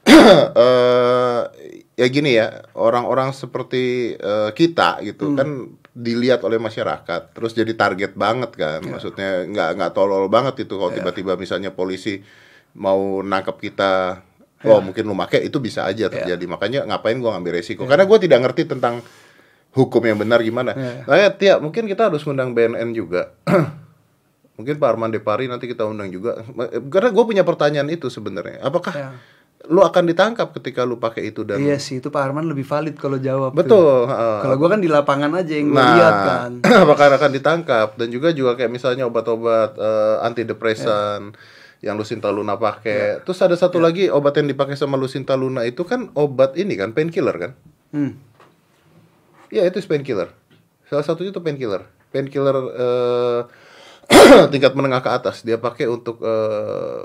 eh 0.62 1.40
ya 1.98 2.06
gini 2.06 2.38
ya, 2.38 2.62
orang-orang 2.78 3.34
seperti 3.34 4.14
eh, 4.14 4.50
kita 4.54 5.02
gitu 5.02 5.34
kan 5.34 5.74
dilihat 5.90 6.46
oleh 6.46 6.62
masyarakat, 6.62 7.34
terus 7.34 7.52
jadi 7.52 7.74
target 7.74 8.14
banget 8.14 8.54
kan. 8.54 8.86
Maksudnya 8.86 9.42
nggak 9.44 9.70
nggak 9.74 9.92
tolol 9.92 10.30
banget 10.30 10.62
itu 10.62 10.78
kalau 10.78 10.94
tiba-tiba 10.94 11.34
misalnya 11.34 11.74
polisi 11.74 12.22
mau 12.78 13.18
nangkap 13.20 13.58
kita 13.58 14.22
oh 14.64 14.80
mungkin 14.80 15.04
lu 15.04 15.12
make 15.12 15.38
itu 15.38 15.58
bisa 15.58 15.84
aja 15.84 16.08
terjadi. 16.08 16.44
Makanya 16.44 16.82
ngapain 16.84 17.18
gua 17.18 17.36
ngambil 17.36 17.58
resiko? 17.58 17.84
Karena 17.84 18.02
gua 18.02 18.18
tidak 18.18 18.42
ngerti 18.42 18.66
tentang 18.66 18.98
hukum 19.70 20.02
yang 20.02 20.16
benar 20.16 20.40
gimana. 20.40 20.72
Iya. 20.72 21.04
Makanya, 21.04 21.28
Tia 21.34 21.54
mungkin 21.58 21.84
kita 21.84 22.08
harus 22.08 22.24
undang 22.24 22.50
BNN 22.50 22.90
juga. 22.92 23.30
Mungkin 24.58 24.74
Pak 24.74 24.90
Arman 24.90 25.14
Depari 25.14 25.46
nanti 25.46 25.70
kita 25.70 25.86
undang 25.86 26.10
juga. 26.10 26.42
Karena 26.90 27.14
gue 27.14 27.24
punya 27.24 27.46
pertanyaan 27.46 27.86
itu 27.86 28.10
sebenarnya. 28.10 28.58
Apakah 28.60 28.90
Ya. 28.90 29.10
lu 29.66 29.82
akan 29.82 30.06
ditangkap 30.06 30.50
ketika 30.52 30.82
lu 30.82 30.96
pakai 30.96 31.30
itu 31.30 31.42
dan 31.42 31.58
Iya 31.58 31.78
sih, 31.78 31.98
itu 31.98 32.08
Pak 32.08 32.22
Arman 32.24 32.42
lebih 32.42 32.62
valid 32.62 32.94
kalau 32.94 33.18
jawab. 33.18 33.54
betul 33.54 34.06
heeh. 34.06 34.38
Kalau 34.40 34.54
gua 34.54 34.68
kan 34.70 34.80
di 34.80 34.86
lapangan 34.86 35.34
aja 35.34 35.50
yang 35.50 35.70
Nah, 35.70 35.94
lihat 35.94 36.14
kan. 36.16 36.50
apakah 36.82 37.06
akan 37.12 37.30
ditangkap? 37.32 37.88
Dan 37.94 38.08
juga 38.08 38.30
juga 38.30 38.54
kayak 38.54 38.70
misalnya 38.72 39.02
obat-obat 39.04 39.74
eh, 39.74 40.16
antidepresan 40.22 41.34
yang 41.78 41.94
Lucinta 41.94 42.28
Luna 42.34 42.58
pakai. 42.58 43.22
Terus 43.22 43.38
ada 43.38 43.54
satu 43.54 43.78
lagi 43.78 44.10
obat 44.10 44.34
yang 44.38 44.50
dipakai 44.50 44.74
sama 44.74 44.98
Lucinta 44.98 45.38
Luna 45.38 45.62
itu 45.62 45.86
kan 45.86 46.10
obat 46.18 46.58
ini 46.58 46.74
kan 46.74 46.90
painkiller 46.90 47.36
kan? 47.38 47.52
Hmm. 47.94 48.18
Iya 49.48 49.70
itu 49.70 49.80
painkiller. 49.86 50.34
Salah 50.90 51.06
satunya 51.06 51.30
itu 51.30 51.40
painkiller. 51.40 51.86
Painkiller 52.10 52.56
eh, 52.74 53.40
tingkat 54.52 54.72
menengah 54.74 55.04
ke 55.04 55.10
atas 55.12 55.46
dia 55.46 55.60
pakai 55.60 55.86
untuk 55.86 56.18
eh, 56.24 57.04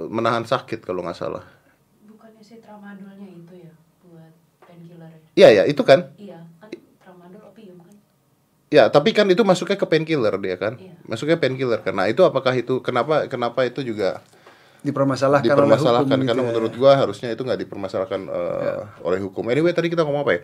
menahan 0.00 0.46
sakit 0.46 0.86
kalau 0.86 1.02
nggak 1.02 1.18
salah. 1.18 1.44
Bukannya 2.06 2.42
si 2.46 2.62
tramadolnya 2.62 3.26
itu 3.26 3.54
ya 3.68 3.72
buat 4.06 4.32
painkiller 4.64 5.10
ya? 5.10 5.20
Iya 5.34 5.48
ya 5.50 5.62
itu 5.66 5.82
kan? 5.82 6.14
Ya, 8.70 8.86
tapi 8.86 9.10
kan 9.10 9.26
itu 9.26 9.42
masuknya 9.42 9.74
ke 9.74 9.82
painkiller 9.82 10.30
dia 10.38 10.54
kan. 10.54 10.78
Iya. 10.78 10.94
Masuknya 11.02 11.42
painkiller. 11.42 11.82
Karena 11.82 12.06
itu 12.06 12.22
apakah 12.22 12.54
itu 12.54 12.78
kenapa 12.78 13.26
kenapa 13.26 13.66
itu 13.66 13.82
juga 13.82 14.22
Dipermasalahkan, 14.80 15.44
dipermasalahkan 15.44 16.06
oleh 16.06 16.16
hukum 16.16 16.24
karena 16.24 16.32
gitu 16.32 16.40
ya. 16.40 16.48
menurut 16.54 16.72
gua 16.78 16.92
harusnya 16.96 17.28
itu 17.34 17.42
nggak 17.42 17.60
dipermasalahkan 17.66 18.20
eh, 18.30 18.80
oleh 19.02 19.18
hukum. 19.20 19.42
Anyway, 19.50 19.74
tadi 19.74 19.90
kita 19.90 20.06
ngomong 20.06 20.22
apa 20.22 20.32
ya? 20.32 20.40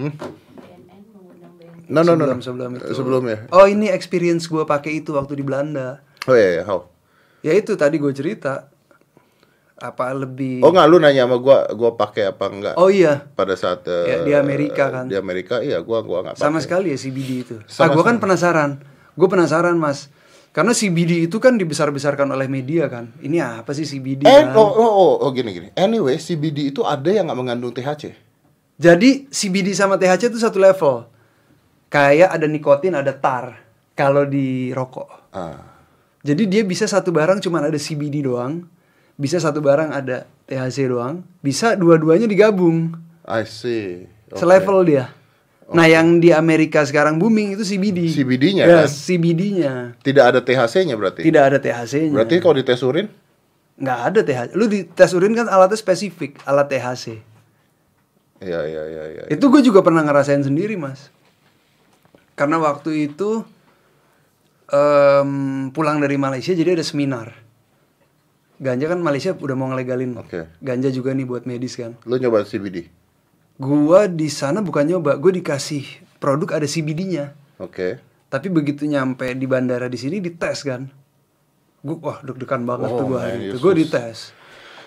BNN. 0.00 1.92
No, 1.92 2.00
no, 2.00 2.16
no, 2.16 2.24
no. 2.24 2.40
Sebelum- 2.40 2.40
sebelum 2.40 2.70
itu. 2.74 2.84
Sebelumnya. 2.96 3.38
Oh, 3.52 3.68
ini 3.68 3.92
experience 3.92 4.48
gua 4.48 4.64
pakai 4.64 5.04
itu 5.04 5.12
waktu 5.12 5.36
di 5.36 5.44
Belanda. 5.44 6.00
Oh 6.24 6.32
iya, 6.32 6.58
iya, 6.58 6.62
how? 6.64 6.88
Ya 7.40 7.52
itu 7.52 7.76
tadi 7.76 7.96
gue 7.96 8.12
cerita. 8.12 8.69
Apa 9.80 10.12
lebih 10.12 10.60
Oh 10.60 10.68
nggak 10.70 10.86
lu 10.92 11.00
nanya 11.00 11.24
sama 11.24 11.40
gua 11.40 11.64
gua 11.72 11.96
pakai 11.96 12.28
apa 12.28 12.44
enggak? 12.52 12.74
Oh 12.76 12.92
iya, 12.92 13.24
Pada 13.32 13.56
saat 13.56 13.80
eh, 13.88 14.04
Ya, 14.12 14.16
di 14.22 14.32
Amerika 14.36 14.92
kan. 14.92 15.08
Di 15.08 15.16
Amerika 15.16 15.64
iya 15.64 15.80
gua 15.80 16.04
gua 16.04 16.20
nggak 16.28 16.36
sama 16.36 16.60
sekali 16.60 16.92
ya 16.92 16.98
CBD 17.00 17.30
itu. 17.48 17.56
Sama 17.64 17.90
ah, 17.90 17.96
gue 17.96 18.04
kan 18.04 18.20
penasaran. 18.20 18.84
Gue 19.18 19.28
penasaran, 19.28 19.76
Mas. 19.76 20.08
Karena 20.50 20.74
CBD 20.74 21.30
itu 21.30 21.38
kan 21.38 21.54
dibesar-besarkan 21.54 22.26
oleh 22.34 22.50
media 22.50 22.90
kan. 22.90 23.14
Ini 23.22 23.62
apa 23.62 23.70
sih 23.70 23.86
CBD 23.86 24.26
Eh, 24.26 24.50
kan? 24.50 24.56
oh, 24.58 24.66
oh, 24.66 24.90
oh, 24.90 25.12
oh, 25.22 25.30
gini 25.30 25.54
gini. 25.54 25.68
Anyway, 25.78 26.18
CBD 26.18 26.74
itu 26.74 26.82
ada 26.82 27.06
yang 27.06 27.30
nggak 27.30 27.38
mengandung 27.38 27.70
THC. 27.70 28.16
Jadi 28.80 29.30
CBD 29.30 29.76
sama 29.76 29.94
THC 29.94 30.32
itu 30.34 30.42
satu 30.42 30.58
level. 30.58 31.06
Kayak 31.92 32.34
ada 32.34 32.46
nikotin, 32.50 32.98
ada 32.98 33.14
tar 33.14 33.62
kalau 33.94 34.26
di 34.26 34.74
rokok. 34.74 35.30
Ah. 35.30 35.70
Jadi 36.26 36.50
dia 36.50 36.62
bisa 36.66 36.88
satu 36.90 37.14
barang 37.14 37.38
cuma 37.44 37.62
ada 37.62 37.78
CBD 37.78 38.26
doang, 38.26 38.66
bisa 39.20 39.36
satu 39.36 39.60
barang 39.60 39.92
ada 39.92 40.24
THC 40.48 40.88
doang, 40.88 41.20
bisa 41.44 41.76
dua-duanya 41.76 42.24
digabung. 42.24 42.96
I 43.28 43.44
see. 43.44 44.08
Oke. 44.32 44.40
Selevel 44.40 44.80
dia. 44.88 45.12
Nah, 45.70 45.86
yang 45.86 46.18
di 46.18 46.34
Amerika 46.34 46.82
sekarang 46.82 47.20
booming 47.20 47.54
itu 47.54 47.62
CBD. 47.62 48.10
CBD-nya 48.10 48.64
Ya, 48.66 48.82
kan? 48.82 48.88
CBD-nya. 48.90 49.94
Tidak 50.02 50.24
ada 50.24 50.40
THC-nya 50.42 50.98
berarti. 50.98 51.22
Tidak 51.22 51.42
ada 51.44 51.62
THC-nya. 51.62 52.16
Berarti 52.16 52.42
kalau 52.42 52.56
dites 52.58 52.80
urin 52.82 53.06
nggak 53.80 54.00
ada 54.10 54.20
THC. 54.24 54.48
Lu 54.58 54.66
di 54.66 54.84
tes 54.84 55.08
urin 55.14 55.32
kan 55.32 55.46
alatnya 55.46 55.78
spesifik, 55.78 56.42
alat 56.42 56.66
THC. 56.68 57.22
Iya, 58.40 58.60
iya, 58.66 58.82
iya, 58.88 59.04
iya. 59.14 59.22
Itu 59.28 59.52
gue 59.52 59.60
juga 59.60 59.84
pernah 59.84 60.00
ngerasain 60.00 60.40
sendiri, 60.42 60.74
Mas. 60.74 61.12
Karena 62.34 62.56
waktu 62.56 63.12
itu 63.12 63.44
em, 64.68 65.30
pulang 65.70 66.00
dari 66.00 66.16
Malaysia 66.16 66.52
jadi 66.52 66.72
ada 66.76 66.84
seminar. 66.84 67.36
Ganja 68.60 68.86
kan 68.86 69.00
Malaysia 69.00 69.32
udah 69.32 69.56
mau 69.56 69.72
ngelegalin. 69.72 70.20
Oke. 70.20 70.44
Ganja 70.60 70.92
juga 70.92 71.16
nih 71.16 71.24
buat 71.24 71.48
medis 71.48 71.74
kan. 71.74 71.96
Lu 72.04 72.20
nyoba 72.20 72.44
CBD. 72.44 72.92
Gua 73.56 74.04
di 74.04 74.28
sana 74.28 74.60
bukan 74.60 74.84
nyoba, 74.86 75.16
gue 75.16 75.32
dikasih 75.34 75.84
produk 76.16 76.60
ada 76.60 76.68
CBD-nya. 76.68 77.32
Oke. 77.56 77.96
Tapi 78.28 78.46
begitu 78.46 78.84
nyampe 78.84 79.32
di 79.32 79.48
bandara 79.48 79.88
di 79.88 79.96
sini 79.96 80.20
dites 80.20 80.60
kan. 80.60 80.92
Gue 81.80 81.96
wah 81.98 82.20
deg-degan 82.20 82.62
banget 82.62 82.88
Oh, 82.88 82.96
tuh 83.00 83.04
gue 83.06 83.16
man, 83.16 83.24
hari 83.26 83.44
itu. 83.48 83.56
Gue 83.56 83.72
dites. 83.74 84.18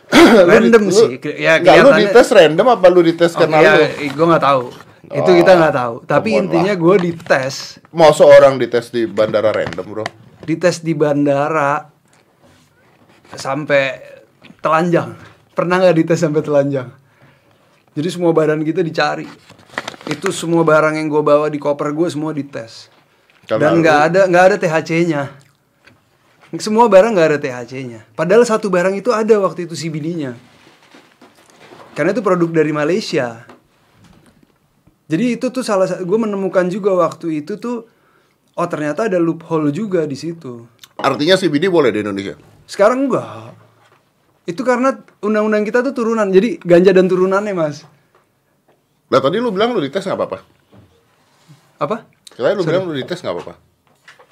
Random 0.54 0.84
Lu- 0.86 0.94
sih. 0.94 1.18
Ya 1.38 1.58
Nggak, 1.58 1.76
lu 1.82 1.92
dites 1.98 2.28
random 2.30 2.68
apa 2.70 2.86
lu 2.88 3.02
dites 3.02 3.34
karena 3.34 3.58
ya, 3.58 3.74
lu 3.74 3.86
gue 4.14 4.26
nggak 4.30 4.46
tahu. 4.46 4.64
Itu 5.04 5.30
Oh, 5.30 5.36
kita 5.36 5.52
nggak 5.54 5.76
tahu. 5.76 5.96
Tapi 6.06 6.30
intinya 6.34 6.74
gue 6.74 6.96
dites, 7.02 7.82
mau 7.90 8.10
seorang 8.10 8.56
dites 8.56 8.90
di 8.90 9.10
bandara 9.10 9.50
random, 9.50 9.86
Bro? 9.86 10.06
dites 10.44 10.80
di 10.80 10.92
bandara 10.92 11.93
sampai 13.38 14.00
telanjang. 14.64 15.18
Pernah 15.54 15.82
nggak 15.82 15.96
dites 16.02 16.20
sampai 16.22 16.42
telanjang? 16.42 16.90
Jadi 17.94 18.10
semua 18.10 18.34
badan 18.34 18.66
kita 18.66 18.82
dicari. 18.82 19.30
Itu 20.10 20.34
semua 20.34 20.66
barang 20.66 20.98
yang 20.98 21.08
gue 21.08 21.24
bawa 21.24 21.48
di 21.48 21.62
koper 21.62 21.94
gue 21.94 22.10
semua 22.10 22.34
dites. 22.34 22.90
Karena 23.46 23.72
Dan 23.72 23.84
nggak 23.84 24.00
ada 24.10 24.22
nggak 24.26 24.46
ada 24.50 24.56
THC-nya. 24.58 25.24
Semua 26.58 26.90
barang 26.90 27.14
nggak 27.14 27.30
ada 27.34 27.40
THC-nya. 27.40 28.06
Padahal 28.18 28.46
satu 28.46 28.70
barang 28.70 28.98
itu 28.98 29.14
ada 29.14 29.38
waktu 29.42 29.70
itu 29.70 29.78
CBD-nya. 29.78 30.34
Karena 31.94 32.14
itu 32.14 32.26
produk 32.26 32.50
dari 32.50 32.74
Malaysia. 32.74 33.46
Jadi 35.06 35.38
itu 35.38 35.54
tuh 35.54 35.62
salah 35.62 35.86
satu 35.86 36.02
gue 36.02 36.20
menemukan 36.20 36.66
juga 36.66 36.98
waktu 36.98 37.46
itu 37.46 37.62
tuh 37.62 37.86
oh 38.58 38.68
ternyata 38.70 39.06
ada 39.06 39.22
loophole 39.22 39.70
juga 39.70 40.10
di 40.10 40.18
situ. 40.18 40.66
Artinya 40.98 41.38
CBD 41.38 41.70
boleh 41.70 41.94
di 41.94 42.02
Indonesia. 42.02 42.53
Sekarang 42.66 43.08
enggak. 43.08 43.54
Itu 44.44 44.68
karena 44.68 45.00
undang-undang 45.24 45.64
kita 45.64 45.80
tuh 45.82 45.96
turunan. 45.96 46.28
Jadi 46.28 46.60
ganja 46.60 46.92
dan 46.92 47.08
turunannya, 47.08 47.56
Mas. 47.56 47.88
Lah 49.08 49.22
tadi 49.22 49.38
lu 49.40 49.54
bilang 49.54 49.72
lu 49.72 49.80
dites 49.80 50.04
nggak 50.04 50.18
apa-apa. 50.20 50.40
Apa? 51.80 51.98
Kalian 52.34 52.56
lu 52.58 52.64
bilang 52.66 52.84
lu 52.90 52.94
dites 52.98 53.22
nggak 53.22 53.34
apa-apa. 53.34 53.54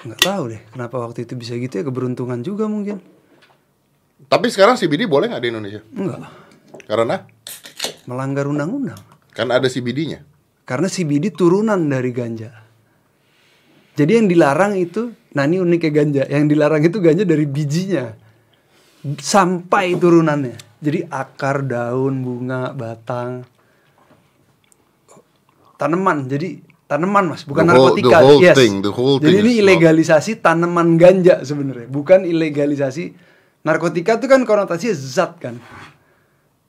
Nggak 0.02 0.20
tahu 0.20 0.42
deh 0.50 0.62
kenapa 0.74 0.96
waktu 0.98 1.22
itu 1.22 1.38
bisa 1.38 1.54
gitu 1.54 1.78
ya 1.78 1.84
keberuntungan 1.86 2.42
juga 2.42 2.66
mungkin. 2.66 2.98
Tapi 4.26 4.46
sekarang 4.50 4.74
CBD 4.74 5.06
boleh 5.06 5.30
nggak 5.30 5.42
di 5.42 5.48
Indonesia? 5.54 5.80
Enggak. 5.94 6.20
Karena 6.88 7.16
Melanggar 8.02 8.50
undang-undang. 8.50 8.98
kan 9.30 9.48
ada 9.48 9.70
CBD-nya. 9.70 10.26
Karena 10.66 10.90
CBD 10.90 11.30
turunan 11.30 11.78
dari 11.86 12.10
ganja. 12.10 12.50
Jadi 13.94 14.12
yang 14.18 14.26
dilarang 14.26 14.74
itu, 14.74 15.14
nah 15.32 15.42
ini 15.42 15.58
uniknya 15.58 15.90
ganja. 15.90 16.22
Yang 16.24 16.44
dilarang 16.48 16.82
itu 16.82 16.98
ganja 16.98 17.24
dari 17.24 17.44
bijinya. 17.44 18.12
Sampai 19.16 19.94
turunannya. 19.94 20.56
Jadi 20.78 21.04
akar, 21.04 21.62
daun, 21.62 22.20
bunga, 22.20 22.70
batang. 22.70 23.42
Tanaman. 25.74 26.26
Jadi 26.26 26.62
tanaman 26.86 27.24
mas, 27.28 27.42
bukan 27.42 27.64
The 27.64 27.72
whole- 27.72 27.90
narkotika. 27.90 28.10
the 28.12 28.20
whole 28.20 28.40
yes. 28.40 28.54
thing, 28.54 28.74
the 28.80 28.92
whole 28.92 29.16
Jadi 29.16 29.26
thing 29.32 29.40
ini 29.40 29.50
is 29.50 29.56
not- 29.56 29.62
ilegalisasi 29.64 30.32
tanaman 30.38 30.88
ganja 30.94 31.40
sebenarnya. 31.40 31.88
Bukan 31.88 32.22
ilegalisasi 32.22 33.04
narkotika 33.62 34.18
itu 34.18 34.26
kan 34.26 34.42
konotasinya 34.42 34.94
zat 34.94 35.38
kan. 35.38 35.56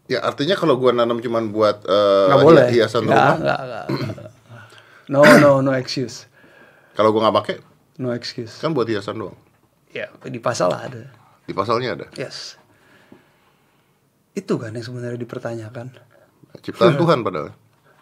Ya 0.05 0.19
artinya 0.19 0.53
kalau 0.53 0.75
gua 0.75 0.91
nanam 0.91 1.19
cuman 1.19 1.49
buat 1.49 1.83
Nggak 1.83 2.39
boleh. 2.39 2.63
hi- 2.67 2.73
hiasan 2.75 3.03
Nggak, 3.03 3.13
rumah, 3.13 3.35
nggak, 3.37 3.59
nggak, 3.61 3.83
nggak. 3.87 4.31
No, 5.05 5.19
no, 5.37 5.51
no 5.59 5.71
excuse. 5.73 6.25
kalau 6.93 7.09
gua 7.09 7.27
nggak 7.27 7.37
pakai 7.37 7.55
No 8.03 8.11
excuse. 8.11 8.59
kan 8.59 8.75
buat 8.75 8.83
hiasan 8.83 9.15
doang. 9.15 9.39
Ya, 9.95 10.11
di 10.27 10.43
pasal 10.43 10.75
ada. 10.75 11.07
Di 11.47 11.55
pasalnya 11.55 11.95
ada. 11.95 12.11
Yes. 12.19 12.59
Itu 14.35 14.59
kan 14.59 14.75
yang 14.75 14.83
sebenarnya 14.83 15.15
dipertanyakan. 15.15 15.95
Ciptaan 16.59 16.99
Tuhan 16.99 17.23
padahal. 17.23 17.55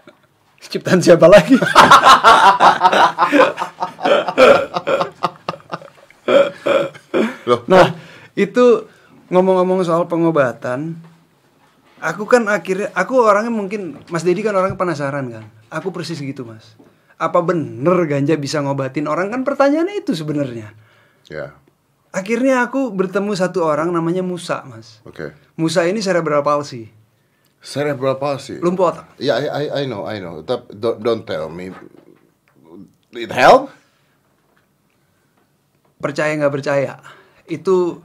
Ciptaan 0.74 1.06
siapa 1.06 1.30
lagi? 1.30 1.54
Loh, 7.50 7.62
nah, 7.70 7.94
itu 8.34 8.88
ngomong-ngomong 9.30 9.86
soal 9.86 10.10
pengobatan, 10.10 10.98
aku 12.02 12.26
kan 12.26 12.50
akhirnya, 12.50 12.90
aku 12.98 13.22
orangnya 13.22 13.54
mungkin, 13.54 14.02
Mas 14.10 14.26
Dedi 14.26 14.42
kan 14.42 14.58
orangnya 14.58 14.80
penasaran 14.80 15.30
kan. 15.30 15.46
Aku 15.70 15.94
persis 15.94 16.20
gitu 16.20 16.44
mas. 16.44 16.76
Apa 17.22 17.46
bener 17.46 17.94
ganja 18.10 18.34
bisa 18.34 18.66
ngobatin 18.66 19.06
orang 19.06 19.30
kan 19.30 19.46
pertanyaannya 19.46 20.02
itu 20.02 20.18
sebenarnya. 20.18 20.74
ya. 21.30 21.54
Akhirnya 22.10 22.66
aku 22.66 22.90
bertemu 22.92 23.32
satu 23.38 23.62
orang 23.62 23.94
namanya 23.94 24.26
Musa 24.26 24.66
mas. 24.66 25.00
Oke. 25.06 25.32
Musa 25.54 25.86
ini 25.86 26.02
cerebral 26.02 26.42
palsy, 26.42 26.90
Cerebral 27.62 28.18
palsy. 28.18 28.58
lumpuh 28.58 28.90
otak. 28.90 29.06
Ya, 29.22 29.38
I, 29.38 29.48
I, 29.48 29.66
I 29.70 29.84
know, 29.86 30.04
I 30.04 30.18
know. 30.18 30.42
Tapi 30.42 30.74
don't, 30.76 30.98
don't 31.00 31.24
tell 31.24 31.48
me. 31.48 31.70
It 33.14 33.30
help? 33.30 33.70
percaya 36.02 36.34
nggak 36.34 36.50
percaya 36.50 36.98
Itu 37.46 38.02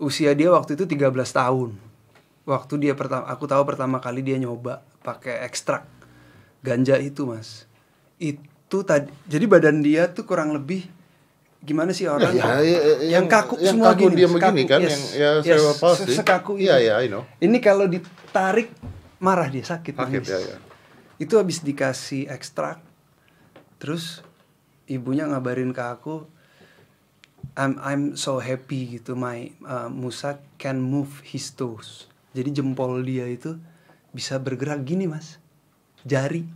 usia 0.00 0.32
dia 0.32 0.48
waktu 0.48 0.80
itu 0.80 0.88
13 0.88 1.12
tahun. 1.12 1.76
Waktu 2.48 2.74
dia 2.80 2.96
pertama 2.96 3.28
aku 3.28 3.44
tahu 3.44 3.62
pertama 3.68 4.00
kali 4.00 4.24
dia 4.24 4.40
nyoba 4.40 4.80
pakai 5.04 5.44
ekstrak 5.44 5.84
ganja 6.64 6.96
itu, 6.96 7.28
Mas. 7.28 7.67
Itu 8.18 8.82
tadi 8.84 9.08
jadi 9.24 9.44
badan 9.48 9.80
dia 9.80 10.10
tuh 10.10 10.26
kurang 10.28 10.52
lebih 10.52 10.84
gimana 11.58 11.90
sih 11.90 12.06
orang 12.06 12.30
Ya, 12.38 12.62
ya, 12.62 12.78
ya, 13.02 13.18
yang 13.18 13.26
kaku 13.26 13.58
yang 13.58 13.74
semua 13.74 13.90
kaku 13.90 13.98
gini, 14.06 14.14
dia 14.14 14.28
sekaku, 14.30 14.38
begini 14.38 14.62
kan, 14.70 14.80
yes, 14.82 14.90
yang 14.90 15.02
ya 15.10 15.30
yes, 15.42 15.62
se- 15.98 16.08
sekaku 16.22 16.52
Iya, 16.54 16.74
itu. 16.78 16.86
iya, 16.86 16.94
I 17.02 17.06
know. 17.10 17.22
Ini 17.42 17.58
kalau 17.58 17.90
ditarik 17.90 18.70
marah 19.18 19.50
dia 19.50 19.66
sakit, 19.66 19.98
Sakit, 19.98 20.22
nangis. 20.22 20.30
ya, 20.30 20.38
ya. 20.38 20.56
Itu 21.18 21.34
habis 21.42 21.58
dikasih 21.66 22.30
ekstrak, 22.30 22.78
terus 23.82 24.22
ibunya 24.86 25.26
ngabarin 25.26 25.74
ke 25.74 25.82
aku, 25.82 26.30
I'm 27.58 27.74
I'm 27.82 28.02
so 28.14 28.38
happy 28.38 28.98
gitu, 29.02 29.18
my 29.18 29.50
uh, 29.66 29.90
Musa 29.90 30.38
can 30.62 30.78
move 30.78 31.26
his 31.26 31.50
toes. 31.58 32.06
Jadi 32.38 32.54
jempol 32.54 33.02
dia 33.02 33.26
itu 33.26 33.58
bisa 34.14 34.38
bergerak 34.38 34.86
gini 34.86 35.10
mas, 35.10 35.42
jari. 36.06 36.46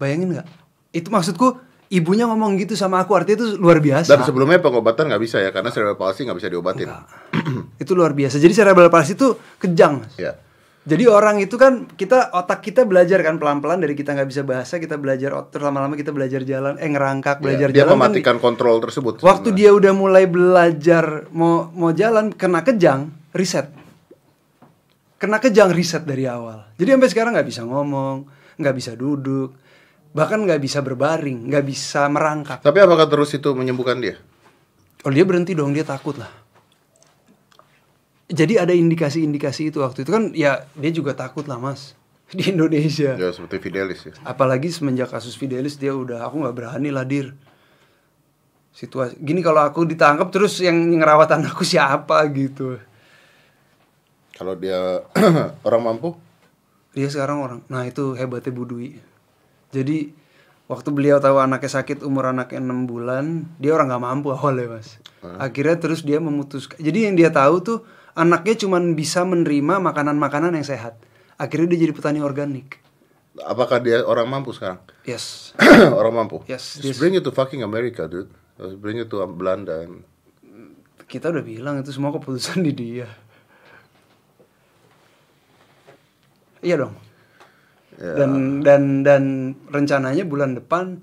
Bayangin 0.00 0.32
nggak? 0.32 0.46
Itu 0.90 1.08
maksudku 1.08 1.60
ibunya 1.88 2.24
ngomong 2.24 2.56
gitu 2.56 2.72
sama 2.72 2.98
aku 2.98 3.12
artinya 3.12 3.36
itu 3.38 3.60
luar 3.60 3.78
biasa. 3.78 4.08
Dan 4.08 4.24
sebelumnya 4.24 4.58
pengobatan 4.58 5.06
nggak 5.06 5.20
bisa 5.20 5.36
ya 5.38 5.50
karena 5.50 5.68
cerebral 5.68 5.94
palsy 5.94 6.24
nggak 6.24 6.38
bisa 6.38 6.48
diobatin. 6.48 6.88
Itu 7.82 7.92
luar 7.92 8.10
biasa. 8.10 8.36
Jadi 8.36 8.52
cerebral 8.52 8.88
palsy 8.88 9.12
itu 9.12 9.32
kejang. 9.58 10.06
Ya. 10.16 10.34
Jadi 10.80 11.04
orang 11.04 11.36
itu 11.38 11.54
kan 11.54 11.84
kita 11.86 12.32
otak 12.32 12.62
kita 12.62 12.82
belajar 12.82 13.20
kan 13.20 13.36
pelan-pelan 13.36 13.78
dari 13.78 13.92
kita 13.92 14.16
nggak 14.16 14.24
bisa 14.26 14.42
bahasa 14.42 14.76
kita 14.76 14.96
belajar 14.96 15.28
ot- 15.30 15.52
terus 15.52 15.60
lama-lama 15.62 15.92
kita 15.92 16.08
belajar 16.08 16.40
jalan 16.40 16.74
eh 16.74 16.88
ngerangkak 16.88 17.36
belajar 17.38 17.68
Ya, 17.68 17.70
dia 17.70 17.80
jalan 17.84 17.90
kan 17.90 17.98
mematikan 18.00 18.36
kontrol 18.38 18.80
tersebut. 18.80 19.20
waktu 19.20 19.28
sebenarnya. 19.46 19.60
dia 19.60 19.70
udah 19.76 19.92
mulai 19.92 20.24
belajar 20.24 21.04
mau 21.30 21.68
mau 21.68 21.92
jalan 21.92 22.32
kena 22.32 22.64
kejang 22.64 23.12
riset 23.30 23.68
kena 25.16 25.36
kejang 25.36 25.68
riset 25.68 26.02
dari 26.02 26.24
awal 26.24 26.64
jadi 26.74 26.96
sampai 26.96 27.08
sekarang 27.08 27.32
nggak 27.34 27.44
bisa 27.46 27.62
ngomong 27.62 28.24
nggak 28.56 28.74
bisa 28.74 28.96
duduk 28.96 29.52
bahkan 30.10 30.42
nggak 30.42 30.58
bisa 30.58 30.82
berbaring 30.82 31.46
nggak 31.46 31.64
bisa 31.66 32.10
merangkak 32.10 32.58
Tapi 32.60 32.78
apakah 32.82 33.06
terus 33.06 33.30
itu 33.34 33.50
menyembuhkan 33.54 34.02
dia? 34.02 34.18
Oh 35.00 35.08
dia 35.08 35.24
berhenti 35.24 35.56
dong, 35.56 35.72
dia 35.72 35.86
takut 35.86 36.12
lah. 36.20 36.28
Jadi 38.30 38.60
ada 38.60 38.70
indikasi-indikasi 38.70 39.74
itu 39.74 39.82
waktu 39.82 40.06
itu 40.06 40.10
kan 40.12 40.30
ya 40.36 40.62
dia 40.78 40.92
juga 40.94 41.16
takut 41.18 41.48
lah 41.50 41.58
mas 41.58 41.98
di 42.36 42.52
Indonesia. 42.52 43.18
Ya 43.18 43.30
seperti 43.34 43.58
Fidelis 43.58 44.06
ya. 44.06 44.14
Apalagi 44.22 44.70
semenjak 44.70 45.10
kasus 45.10 45.34
Fidelis 45.34 45.80
dia 45.80 45.96
udah 45.96 46.26
aku 46.28 46.46
nggak 46.46 46.54
berani 46.54 46.94
lah 46.94 47.02
dir. 47.02 47.34
Situasi 48.70 49.18
gini 49.18 49.42
kalau 49.42 49.66
aku 49.66 49.82
ditangkap 49.82 50.30
terus 50.30 50.62
yang 50.62 50.78
ngerawat 50.94 51.34
anakku 51.34 51.66
siapa 51.66 52.22
gitu. 52.30 52.78
Kalau 54.36 54.54
dia 54.54 55.04
orang 55.66 55.82
mampu, 55.82 56.16
Dia 56.94 57.06
sekarang 57.10 57.38
orang. 57.42 57.60
Nah 57.70 57.86
itu 57.86 58.14
hebatnya 58.18 58.50
Bu 58.54 58.66
Dwi. 58.66 59.09
Jadi 59.70 60.10
waktu 60.66 60.88
beliau 60.90 61.18
tahu 61.18 61.38
anaknya 61.38 61.70
sakit 61.72 62.02
umur 62.02 62.30
anaknya 62.30 62.58
6 62.58 62.86
bulan, 62.86 63.24
dia 63.58 63.74
orang 63.74 63.90
nggak 63.90 64.04
mampu 64.04 64.28
awalnya 64.36 64.78
mas. 64.78 64.98
Akhirnya 65.38 65.76
terus 65.78 66.02
dia 66.02 66.18
memutuskan. 66.18 66.78
Jadi 66.78 67.06
yang 67.10 67.14
dia 67.14 67.30
tahu 67.30 67.60
tuh 67.60 67.78
anaknya 68.12 68.54
cuma 68.58 68.78
bisa 68.82 69.22
menerima 69.22 69.78
makanan-makanan 69.80 70.58
yang 70.58 70.66
sehat. 70.66 70.98
Akhirnya 71.36 71.72
dia 71.72 71.88
jadi 71.88 71.94
petani 71.94 72.20
organik. 72.20 72.78
apakah 73.40 73.80
dia 73.80 74.04
orang 74.04 74.26
mampu 74.28 74.52
sekarang? 74.52 74.82
Yes. 75.06 75.54
orang 75.98 76.12
mampu. 76.12 76.42
Yes, 76.44 76.76
Just 76.76 76.98
bring 77.00 77.14
it 77.14 77.24
to 77.24 77.32
fucking 77.32 77.62
America, 77.62 78.04
dude. 78.04 78.28
Just 78.58 78.76
bring 78.76 79.00
it 79.00 79.08
to 79.08 79.22
Belanda. 79.24 79.86
and- 79.86 80.04
Kita 81.08 81.32
udah 81.32 81.40
bilang 81.40 81.80
itu 81.80 81.88
semua 81.90 82.12
keputusan 82.12 82.60
di 82.60 82.70
dia. 82.70 83.08
Iya 86.60 86.84
dong. 86.84 86.94
Dan 88.00 88.64
dan 88.64 89.04
dan 89.04 89.52
rencananya 89.68 90.24
bulan 90.24 90.56
depan 90.56 90.96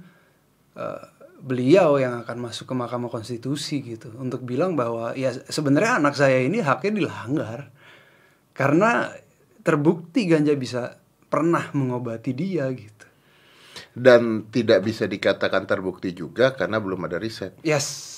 eh, 0.74 1.04
beliau 1.38 2.02
yang 2.02 2.26
akan 2.26 2.50
masuk 2.50 2.74
ke 2.74 2.74
Mahkamah 2.74 3.14
Konstitusi 3.14 3.86
gitu 3.86 4.10
untuk 4.18 4.42
bilang 4.42 4.74
bahwa 4.74 5.14
ya 5.14 5.30
sebenarnya 5.30 6.02
anak 6.02 6.18
saya 6.18 6.42
ini 6.42 6.66
haknya 6.66 7.06
dilanggar 7.06 7.70
karena 8.58 9.14
terbukti 9.62 10.26
ganja 10.26 10.58
bisa 10.58 10.98
pernah 11.30 11.70
mengobati 11.78 12.34
dia 12.34 12.66
gitu. 12.74 13.06
Dan 13.94 14.50
tidak 14.50 14.82
bisa 14.82 15.06
dikatakan 15.06 15.70
terbukti 15.70 16.18
juga 16.18 16.58
karena 16.58 16.82
belum 16.82 17.06
ada 17.06 17.22
riset. 17.22 17.54
Yes. 17.62 18.17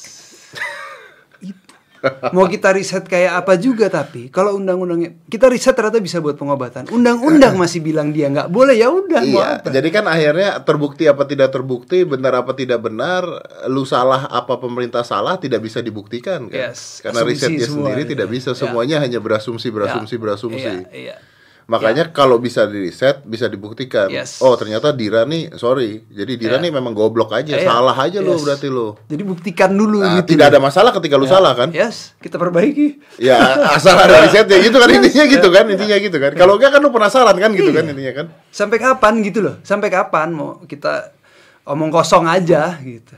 Mau 2.31 2.47
kita 2.47 2.71
riset 2.71 3.03
kayak 3.03 3.43
apa 3.43 3.55
juga 3.55 3.87
tapi 3.87 4.29
kalau 4.29 4.55
undang-undangnya 4.55 5.19
kita 5.27 5.47
riset 5.47 5.75
ternyata 5.75 5.99
bisa 5.99 6.19
buat 6.19 6.35
pengobatan. 6.35 6.87
Undang-undang 6.87 7.55
masih 7.55 7.79
bilang 7.79 8.09
dia 8.09 8.27
nggak 8.27 8.47
boleh 8.47 8.75
ya 8.75 8.87
udah 8.87 9.21
Iya, 9.21 9.47
apa? 9.59 9.67
jadi 9.67 9.89
kan 9.89 10.05
akhirnya 10.05 10.49
terbukti 10.61 11.05
apa 11.05 11.23
tidak 11.23 11.51
terbukti, 11.51 12.03
benar 12.03 12.39
apa 12.39 12.55
tidak 12.55 12.79
benar, 12.79 13.23
lu 13.67 13.83
salah 13.83 14.25
apa 14.25 14.55
pemerintah 14.55 15.03
salah 15.03 15.35
tidak 15.35 15.59
bisa 15.59 15.79
dibuktikan 15.79 16.47
kan? 16.47 16.71
Yes, 16.71 17.03
Karena 17.03 17.21
asumsi 17.21 17.33
risetnya 17.35 17.67
semua 17.67 17.75
sendiri 17.91 18.01
gitu. 18.03 18.11
tidak 18.15 18.27
bisa, 18.29 18.49
Ya. 18.49 18.57
semuanya 18.57 18.97
hanya 18.99 19.19
berasumsi, 19.19 19.67
berasumsi, 19.69 20.15
Ya, 20.15 20.21
berasumsi. 20.21 20.71
Iya, 20.71 20.87
iya. 20.91 21.15
Makanya 21.69 22.09
kalau 22.09 22.41
bisa 22.41 22.65
diriset, 22.65 23.21
bisa 23.29 23.45
dibuktikan. 23.45 24.09
Yes. 24.09 24.41
Oh 24.41 24.57
ternyata 24.57 24.89
Dira 24.89 25.21
nih, 25.21 25.53
sorry, 25.53 26.01
jadi 26.09 26.33
Dira 26.33 26.57
Ya. 26.57 26.65
nih 26.65 26.73
memang 26.73 26.97
goblok 26.97 27.29
aja, 27.29 27.53
Iya, 27.53 27.61
salah 27.61 27.93
aja 27.93 28.25
lo 28.25 28.33
yes. 28.33 28.41
berarti 28.41 28.67
lo. 28.73 28.97
Jadi 29.05 29.21
buktikan 29.21 29.77
dulu 29.77 30.01
Nah, 30.01 30.17
gitu. 30.17 30.33
tidak 30.33 30.49
ada 30.49 30.57
masalah 30.57 30.89
ketika 30.97 31.13
lu 31.21 31.29
Ya. 31.29 31.37
salah 31.37 31.53
kan? 31.53 31.69
Yes, 31.69 32.17
kita 32.17 32.41
perbaiki. 32.41 32.97
Ya 33.21 33.37
asal 33.77 33.93
ada 33.93 34.25
risetnya 34.25 34.57
gitu 34.65 34.81
kan 34.81 34.89
intinya 34.89 35.25
gitu 35.29 35.47
kan 35.53 35.65
intinya 35.69 35.97
gitu 36.01 36.17
kan. 36.17 36.31
Kalau 36.33 36.57
enggak 36.57 36.71
kan 36.73 36.81
lu 36.81 36.89
penasaran 36.89 37.37
kan 37.37 37.51
gitu 37.53 37.69
kan 37.69 37.85
intinya 37.85 38.13
kan. 38.17 38.25
Sampai 38.49 38.77
kapan 38.81 39.13
gitu 39.21 39.39
loh? 39.45 39.55
Sampai 39.61 39.93
kapan 39.93 40.33
mau 40.33 40.57
kita 40.65 41.13
omong 41.69 41.93
kosong 41.93 42.25
aja 42.25 42.81
gitu. 42.81 43.13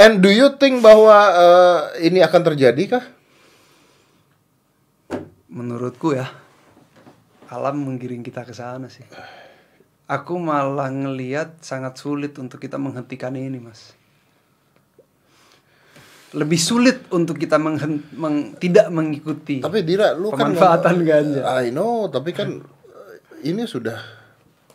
And 0.00 0.24
do 0.24 0.32
you 0.32 0.56
think 0.56 0.80
bahwa 0.80 1.16
eh, 1.36 2.08
ini 2.08 2.24
akan 2.24 2.40
terjadi 2.48 2.96
kah? 2.96 3.04
Menurutku 5.52 6.16
ya 6.16 6.26
alam 7.46 7.76
menggiring 7.78 8.20
kita 8.20 8.42
ke 8.42 8.52
sana 8.52 8.86
sih. 8.86 9.04
Aku 10.04 10.36
malah 10.36 10.88
ngelihat 10.88 11.58
sangat 11.58 11.96
sulit 11.96 12.36
untuk 12.36 12.58
kita 12.58 12.76
menghentikan 12.76 13.32
ini, 13.32 13.56
Mas. 13.56 13.96
Lebih 16.30 16.58
sulit 16.58 16.98
untuk 17.08 17.38
kita 17.38 17.56
menghen- 17.56 18.02
meng- 18.12 18.58
tidak 18.58 18.90
mengikuti. 18.90 19.62
Tapi 19.62 19.80
Dira 19.80 20.12
lu 20.12 20.28
kan 20.28 20.50
Pemanfaatan 20.50 20.92
ngomong- 20.98 21.06
ganja. 21.06 21.40
I 21.56 21.70
know, 21.70 22.10
tapi 22.10 22.34
kan 22.34 22.58
eh, 22.58 23.16
ini 23.46 23.64
sudah 23.64 23.96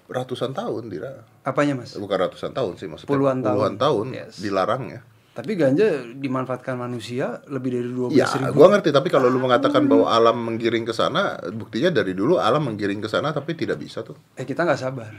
ratusan 0.08 0.56
tahun 0.56 0.88
Dira. 0.88 1.20
Apanya, 1.44 1.76
Mas? 1.76 1.94
Bukan 1.94 2.18
ratusan 2.18 2.56
tahun 2.56 2.74
sih 2.76 2.88
maksudnya. 2.88 3.12
Puluhan 3.12 3.44
tahun. 3.44 3.54
Puluhan 3.54 3.76
tahun 3.76 4.06
Yes. 4.16 4.40
dilarangnya. 4.40 5.04
Tapi 5.30 5.56
ganja 5.56 5.86
dimanfaatkan 6.10 6.76
manusia 6.76 7.40
lebih 7.48 7.72
dari 7.72 7.88
12 7.88 8.12
Ya, 8.12 8.28
ribu. 8.28 8.60
gua 8.60 8.68
ngerti 8.76 8.90
tapi 8.92 9.08
kalau 9.08 9.30
lu 9.30 9.40
mengatakan 9.40 9.86
bahwa 9.86 10.10
alam 10.10 10.36
menggiring 10.36 10.84
ke 10.84 10.92
sana, 10.92 11.38
buktinya 11.50 11.94
dari 11.94 12.12
dulu 12.12 12.36
alam 12.36 12.66
menggiring 12.66 13.00
ke 13.00 13.08
sana 13.08 13.32
tapi 13.32 13.56
tidak 13.56 13.78
bisa 13.78 14.02
tuh. 14.02 14.18
Eh 14.36 14.44
kita 14.44 14.68
nggak 14.68 14.80
sabar. 14.80 15.14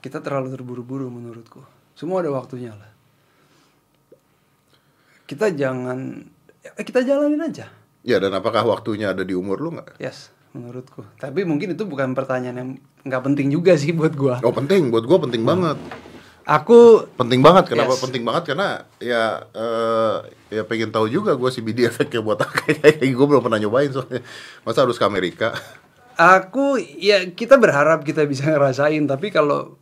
Kita 0.00 0.24
terlalu 0.24 0.48
terburu-buru 0.50 1.12
menurutku. 1.12 1.60
Semua 1.92 2.24
ada 2.24 2.32
waktunya 2.32 2.72
lah. 2.72 2.88
Kita 5.26 5.52
jangan, 5.52 5.98
eh, 6.64 6.82
kita 6.82 7.04
jalanin 7.04 7.38
aja. 7.38 7.68
Ya 8.00 8.16
dan 8.16 8.32
apakah 8.32 8.64
waktunya 8.64 9.12
ada 9.12 9.20
di 9.20 9.36
umur 9.36 9.60
lu 9.60 9.76
nggak? 9.76 10.00
Yes, 10.00 10.32
menurutku. 10.50 11.04
Tapi 11.20 11.44
mungkin 11.44 11.76
itu 11.76 11.84
bukan 11.84 12.16
pertanyaan 12.16 12.56
yang 12.56 12.70
nggak 13.04 13.22
penting 13.22 13.52
juga 13.52 13.76
sih 13.76 13.92
buat 13.92 14.16
gua. 14.16 14.40
Oh 14.40 14.50
penting, 14.50 14.88
buat 14.88 15.04
gua 15.04 15.20
penting 15.20 15.44
banget. 15.44 15.76
Aku 16.42 17.04
Penting 17.14 17.40
banget, 17.40 17.70
kenapa 17.70 17.94
Yes. 17.94 18.02
penting 18.02 18.22
banget? 18.22 18.54
Karena 18.54 18.68
ya 18.96 19.44
eh, 19.50 20.16
ya 20.50 20.62
pengen 20.64 20.90
tahu 20.90 21.06
juga 21.06 21.34
gua 21.34 21.48
si 21.48 21.60
BD 21.60 21.86
efeknya 21.86 22.20
buat. 22.26 22.40
Kayak 22.66 23.00
gue 23.00 23.26
belum 23.26 23.40
pernah 23.40 23.58
nyobain 23.58 23.88
soalnya. 23.88 24.24
Masa 24.62 24.82
harus 24.82 24.96
ke 24.96 25.04
Amerika? 25.04 25.52
aku 26.14 26.76
ya 26.76 27.32
kita 27.32 27.56
berharap 27.56 28.04
kita 28.04 28.28
bisa 28.28 28.44
ngerasain 28.44 29.08
tapi 29.08 29.32
kalau 29.32 29.80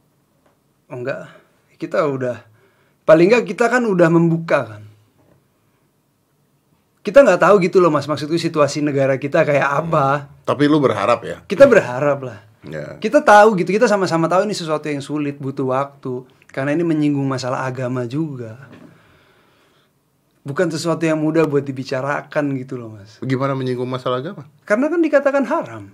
oh, 0.86 0.94
enggak 0.94 1.26
kita 1.74 2.06
udah 2.06 2.46
paling 3.02 3.26
enggak 3.26 3.42
kita 3.42 3.66
kan 3.66 3.82
udah 3.82 4.06
membuka 4.06 4.62
kan 4.62 4.82
kita 7.02 7.26
nggak 7.26 7.42
tahu 7.42 7.58
gitu 7.58 7.82
loh 7.82 7.90
mas 7.90 8.06
maksudku 8.06 8.38
situasi 8.38 8.86
negara 8.86 9.18
kita 9.18 9.42
kayak 9.42 9.66
apa 9.66 10.30
Tapi 10.46 10.70
lu 10.70 10.78
berharap 10.78 11.26
ya? 11.26 11.42
kita 11.42 11.66
berharap 11.66 12.22
lah 12.22 12.38
Ya. 12.68 13.00
kita 13.00 13.24
tahu 13.24 13.56
gitu 13.56 13.72
kita 13.72 13.88
sama-sama 13.88 14.28
tahu 14.28 14.44
ini 14.44 14.52
sesuatu 14.52 14.84
yang 14.86 15.00
sulit 15.00 15.40
butuh 15.40 15.72
waktu 15.72 16.28
karena 16.52 16.76
ini 16.76 16.84
menyinggung 16.84 17.24
masalah 17.24 17.64
agama 17.64 18.04
juga 18.04 18.68
bukan 20.44 20.68
sesuatu 20.68 21.04
yang 21.04 21.16
mudah 21.16 21.44
buat 21.44 21.64
dibicarakan 21.64 22.56
gitu 22.60 22.76
loh 22.76 22.92
mas 22.96 23.16
Gimana 23.20 23.56
menyinggung 23.56 23.88
masalah 23.88 24.20
agama? 24.20 24.44
karena 24.64 24.86
kan 24.88 25.00
dikatakan 25.00 25.44
haram 25.48 25.84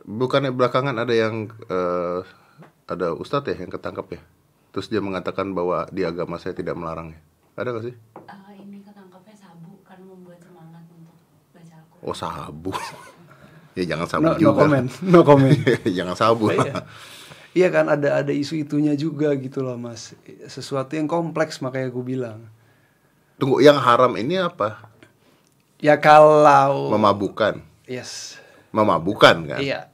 Bukannya 0.00 0.50
belakangan 0.50 0.96
ada 0.96 1.14
yang 1.14 1.46
eh, 1.70 2.20
ada 2.90 3.14
ustadz 3.14 3.46
ya 3.54 3.62
yang 3.62 3.70
ketangkep 3.70 4.18
ya? 4.18 4.22
terus 4.70 4.86
dia 4.86 4.98
mengatakan 4.98 5.50
bahwa 5.50 5.86
di 5.90 6.06
agama 6.06 6.38
saya 6.38 6.54
tidak 6.54 6.78
melarangnya. 6.78 7.18
Ada 7.58 7.74
gak 7.74 7.84
sih? 7.90 7.94
Eh, 7.94 8.54
ini 8.62 8.78
ketangkapnya 8.86 9.34
sabu 9.34 9.74
karena 9.82 10.06
membuat 10.06 10.38
semangat 10.38 10.86
untuk 10.94 11.14
baca 11.50 11.74
Al-Quran. 11.74 12.06
Oh 12.06 12.14
sabu. 12.14 12.70
ya 13.74 13.84
jangan 13.86 14.06
sabu 14.06 14.24
No, 14.24 14.32
no 14.32 14.38
juga. 14.38 14.58
comment, 14.60 14.88
no 15.02 15.20
comment. 15.22 15.58
jangan 15.98 16.16
sabu. 16.16 16.50
Iya. 16.50 16.82
Iya 17.50 17.68
kan 17.68 17.90
ada 17.90 18.22
ada 18.22 18.30
isu 18.30 18.62
itunya 18.62 18.94
juga 18.94 19.34
gitu 19.34 19.60
loh 19.60 19.74
mas. 19.74 20.14
Sesuatu 20.46 20.94
yang 20.94 21.10
kompleks 21.10 21.58
makanya 21.58 21.90
gue 21.90 22.04
bilang. 22.04 22.46
Tunggu, 23.36 23.58
yang 23.58 23.80
haram 23.80 24.14
ini 24.14 24.38
apa? 24.38 24.86
Ya 25.82 25.96
kalau 25.96 26.92
Memabukan. 26.92 27.58
yes, 27.88 28.38
Memabukan 28.70 29.50
kan? 29.50 29.58
iya. 29.58 29.90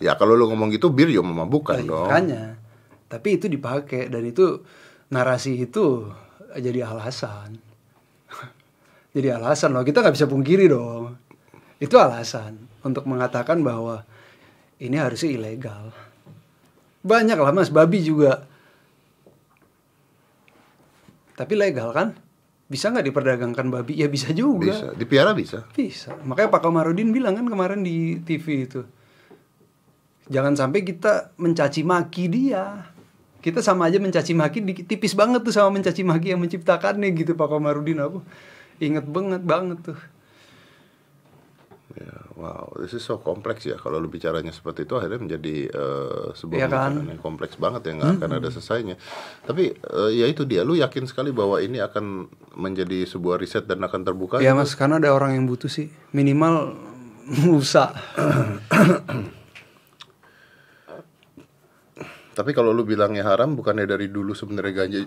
Ya 0.00 0.16
kalau 0.16 0.32
lu 0.34 0.48
ngomong 0.48 0.72
gitu 0.72 0.88
bir 0.88 1.06
juga 1.06 1.26
memabukan 1.26 1.84
Iya, 1.84 1.88
dong. 1.88 2.08
Makanya. 2.08 2.42
Tapi 3.12 3.28
itu 3.36 3.46
dipakai 3.46 4.08
dan 4.08 4.24
itu 4.24 4.64
narasi 5.12 5.68
itu 5.68 6.08
jadi 6.56 6.88
alasan. 6.88 7.60
jadi 9.14 9.36
alasan 9.36 9.76
loh. 9.76 9.84
Kita 9.84 10.00
nggak 10.00 10.16
bisa 10.16 10.26
pungkiri 10.26 10.64
dong. 10.66 11.12
Itu 11.76 12.00
alasan 12.00 12.63
untuk 12.84 13.08
mengatakan 13.08 13.64
bahwa 13.64 14.04
ini 14.78 15.00
harusnya 15.00 15.32
ilegal. 15.32 15.90
Banyak 17.04 17.36
lah 17.40 17.52
mas, 17.52 17.72
babi 17.72 18.04
juga. 18.04 18.44
Tapi 21.34 21.52
legal 21.58 21.90
kan? 21.90 22.14
Bisa 22.64 22.88
nggak 22.88 23.04
diperdagangkan 23.04 23.68
babi? 23.68 23.98
Ya 23.98 24.08
bisa 24.08 24.32
juga. 24.32 24.72
Bisa, 24.72 24.86
dipiara 24.96 25.36
bisa. 25.36 25.68
Bisa. 25.76 26.16
Makanya 26.24 26.48
Pak 26.48 26.62
Kamarudin 26.64 27.12
bilang 27.12 27.36
kan 27.36 27.44
kemarin 27.44 27.84
di 27.84 28.22
TV 28.24 28.64
itu. 28.64 28.80
Jangan 30.32 30.56
sampai 30.56 30.80
kita 30.80 31.36
mencaci 31.36 31.84
maki 31.84 32.24
dia. 32.32 32.88
Kita 33.44 33.60
sama 33.60 33.92
aja 33.92 34.00
mencaci 34.00 34.32
maki 34.32 34.64
tipis 34.88 35.12
banget 35.12 35.44
tuh 35.44 35.52
sama 35.52 35.76
mencaci 35.76 36.00
maki 36.00 36.32
yang 36.32 36.40
menciptakannya 36.40 37.12
gitu 37.12 37.36
Pak 37.36 37.48
Kamarudin 37.52 38.00
aku. 38.00 38.24
Ingat 38.80 39.04
banget 39.04 39.42
banget 39.44 39.78
tuh. 39.84 40.00
Ya, 41.94 42.23
wow, 42.34 42.66
this 42.82 42.94
is 42.94 43.02
so 43.02 43.18
kompleks 43.22 43.66
ya. 43.66 43.78
Kalau 43.78 43.98
lu 44.02 44.10
bicaranya 44.10 44.50
seperti 44.50 44.86
itu 44.86 44.94
akhirnya 44.98 45.20
menjadi 45.22 45.56
eh, 45.70 46.26
sebuah 46.34 46.58
Iya 46.58 46.68
kan? 46.70 46.92
yang 47.06 47.20
kompleks 47.22 47.56
banget 47.56 47.90
yang 47.90 48.02
nggak 48.02 48.22
akan 48.22 48.30
ada 48.42 48.48
selesainya. 48.50 48.96
Tapi 49.46 49.74
eh, 49.74 50.10
ya 50.14 50.26
itu 50.26 50.42
dia, 50.46 50.66
lu 50.66 50.74
yakin 50.78 51.06
sekali 51.06 51.30
bahwa 51.30 51.62
ini 51.62 51.78
akan 51.78 52.28
menjadi 52.58 53.06
sebuah 53.06 53.38
riset 53.38 53.66
dan 53.66 53.82
akan 53.82 54.02
terbuka? 54.02 54.42
Ya 54.42 54.54
mas, 54.54 54.74
karena 54.74 54.98
ada 54.98 55.14
orang 55.14 55.38
yang 55.38 55.46
butuh 55.46 55.70
sih. 55.70 55.90
Minimal 56.10 56.74
Musa. 57.46 57.94
Tapi 62.34 62.50
kalau 62.50 62.74
lu 62.74 62.82
bilangnya 62.82 63.22
haram, 63.22 63.54
bukannya 63.54 63.86
dari 63.86 64.10
dulu 64.10 64.34
sebenarnya 64.34 64.74
ganja 64.74 65.00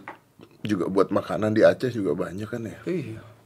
juga 0.64 0.88
buat 0.88 1.12
makanan 1.12 1.52
di 1.52 1.62
Aceh 1.62 1.92
juga 1.92 2.16
banyak 2.16 2.48
kan 2.48 2.64
ya? 2.64 2.80
Iya. 2.88 3.37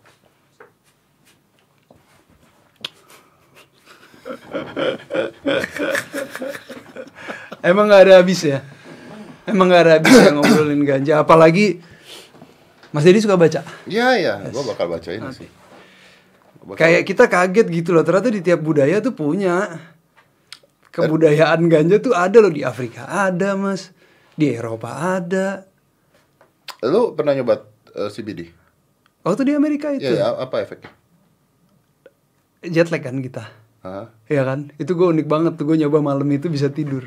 Emang 7.62 7.86
nggak 7.88 8.04
ada 8.06 8.14
habis 8.20 8.42
ya? 8.42 8.60
Emang 9.46 9.70
nggak 9.70 9.82
ada 9.82 9.92
habis 10.00 10.14
ya 10.14 10.30
ngobrolin 10.32 10.82
ganja. 10.84 11.22
Apalagi 11.22 11.82
Mas 12.92 13.06
Dedi 13.06 13.22
suka 13.22 13.38
baca. 13.38 13.64
Iya 13.86 14.08
ya, 14.18 14.34
gua 14.50 14.64
bakal 14.68 14.90
baca 14.90 15.10
ini 15.10 15.30
sih. 15.32 15.48
Bakal- 16.62 16.78
Kayak 16.78 17.02
kita 17.06 17.26
kaget 17.26 17.68
gitu 17.72 17.90
loh. 17.92 18.04
Ternyata 18.04 18.30
di 18.30 18.42
tiap 18.42 18.60
budaya 18.60 19.00
tuh 19.00 19.14
punya 19.14 19.80
kebudayaan 20.92 21.72
ganja 21.72 21.98
tuh 21.98 22.12
ada 22.12 22.38
loh 22.38 22.52
di 22.52 22.62
Afrika 22.62 23.08
ada 23.08 23.56
mas, 23.56 23.96
di 24.34 24.52
Eropa 24.52 24.92
ada. 25.18 25.64
Lu 26.84 27.16
pernah 27.16 27.32
nyoba 27.32 27.64
eh, 27.96 28.10
CBD? 28.10 28.52
Waktu 29.22 29.42
di 29.46 29.54
Amerika 29.54 29.88
itu 29.90 30.10
Iya, 30.10 30.34
ya, 30.34 30.36
apa 30.36 30.60
efeknya? 30.60 30.92
jet 32.64 32.90
lag 32.90 33.00
kan 33.00 33.18
kita. 33.18 33.46
Hah? 33.82 34.14
Iya 34.30 34.46
kan? 34.46 34.70
Itu 34.78 34.94
gue 34.94 35.08
unik 35.10 35.26
banget 35.26 35.54
tuh 35.58 35.66
gue 35.66 35.78
nyoba 35.78 36.00
malam 36.00 36.30
itu 36.30 36.48
bisa 36.48 36.70
tidur. 36.70 37.02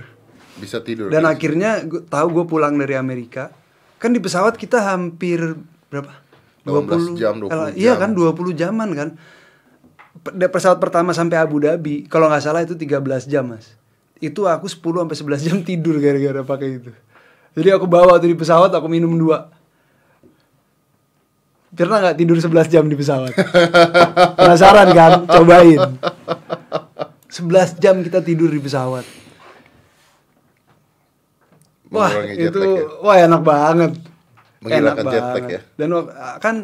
Bisa 0.55 0.83
tidur. 0.83 1.07
Dan 1.07 1.23
di- 1.23 1.31
akhirnya 1.31 1.83
gue 1.83 2.03
tahu 2.03 2.27
gue 2.33 2.45
pulang 2.45 2.75
dari 2.75 2.95
Amerika. 2.95 3.55
Kan 3.97 4.11
di 4.11 4.19
pesawat 4.19 4.59
kita 4.59 4.83
hampir 4.85 5.39
berapa? 5.89 6.11
18 6.65 7.15
jam, 7.15 7.39
20 7.39 7.47
Kalau- 7.47 7.71
Iya 7.73 7.95
jam. 7.95 8.01
kan 8.01 8.11
20 8.13 8.53
jaman 8.53 8.89
kan. 8.93 9.09
Pesawat 10.25 10.81
pertama 10.81 11.13
sampai 11.13 11.37
Abu 11.37 11.61
Dhabi, 11.61 12.09
kalau 12.09 12.27
nggak 12.27 12.41
salah 12.41 12.65
itu 12.65 12.75
13 12.75 13.29
jam, 13.29 13.45
Mas. 13.45 13.77
Itu 14.19 14.49
aku 14.49 14.65
10 14.67 15.05
sampai 15.05 15.17
11 15.19 15.41
jam 15.43 15.59
tidur 15.61 16.01
gara-gara 16.01 16.41
pakai 16.41 16.81
itu. 16.81 16.91
Jadi 17.55 17.69
aku 17.71 17.87
bawa 17.87 18.17
tuh 18.17 18.27
di 18.27 18.35
pesawat, 18.35 18.73
aku 18.73 18.89
minum 18.89 19.13
dua. 19.13 19.53
Pernah 21.75 21.99
nggak 21.99 22.17
tidur 22.19 22.39
11 22.39 22.71
jam 22.71 22.85
di 22.87 22.95
pesawat? 22.95 23.35
Penasaran 24.39 24.89
kan? 24.95 25.13
Cobain. 25.27 25.99
11 27.27 27.83
jam 27.83 27.99
kita 28.07 28.23
tidur 28.23 28.47
di 28.47 28.63
pesawat. 28.63 29.03
Wah, 31.91 32.11
jet 32.11 32.51
itu 32.51 32.59
ya? 32.59 32.83
wah 33.03 33.17
enak 33.19 33.43
banget. 33.43 33.93
Menghilangkan 34.63 35.05
jet 35.11 35.23
lag 35.23 35.47
ya? 35.47 35.61
Dan 35.75 35.89
wak- 35.95 36.15
kan 36.39 36.57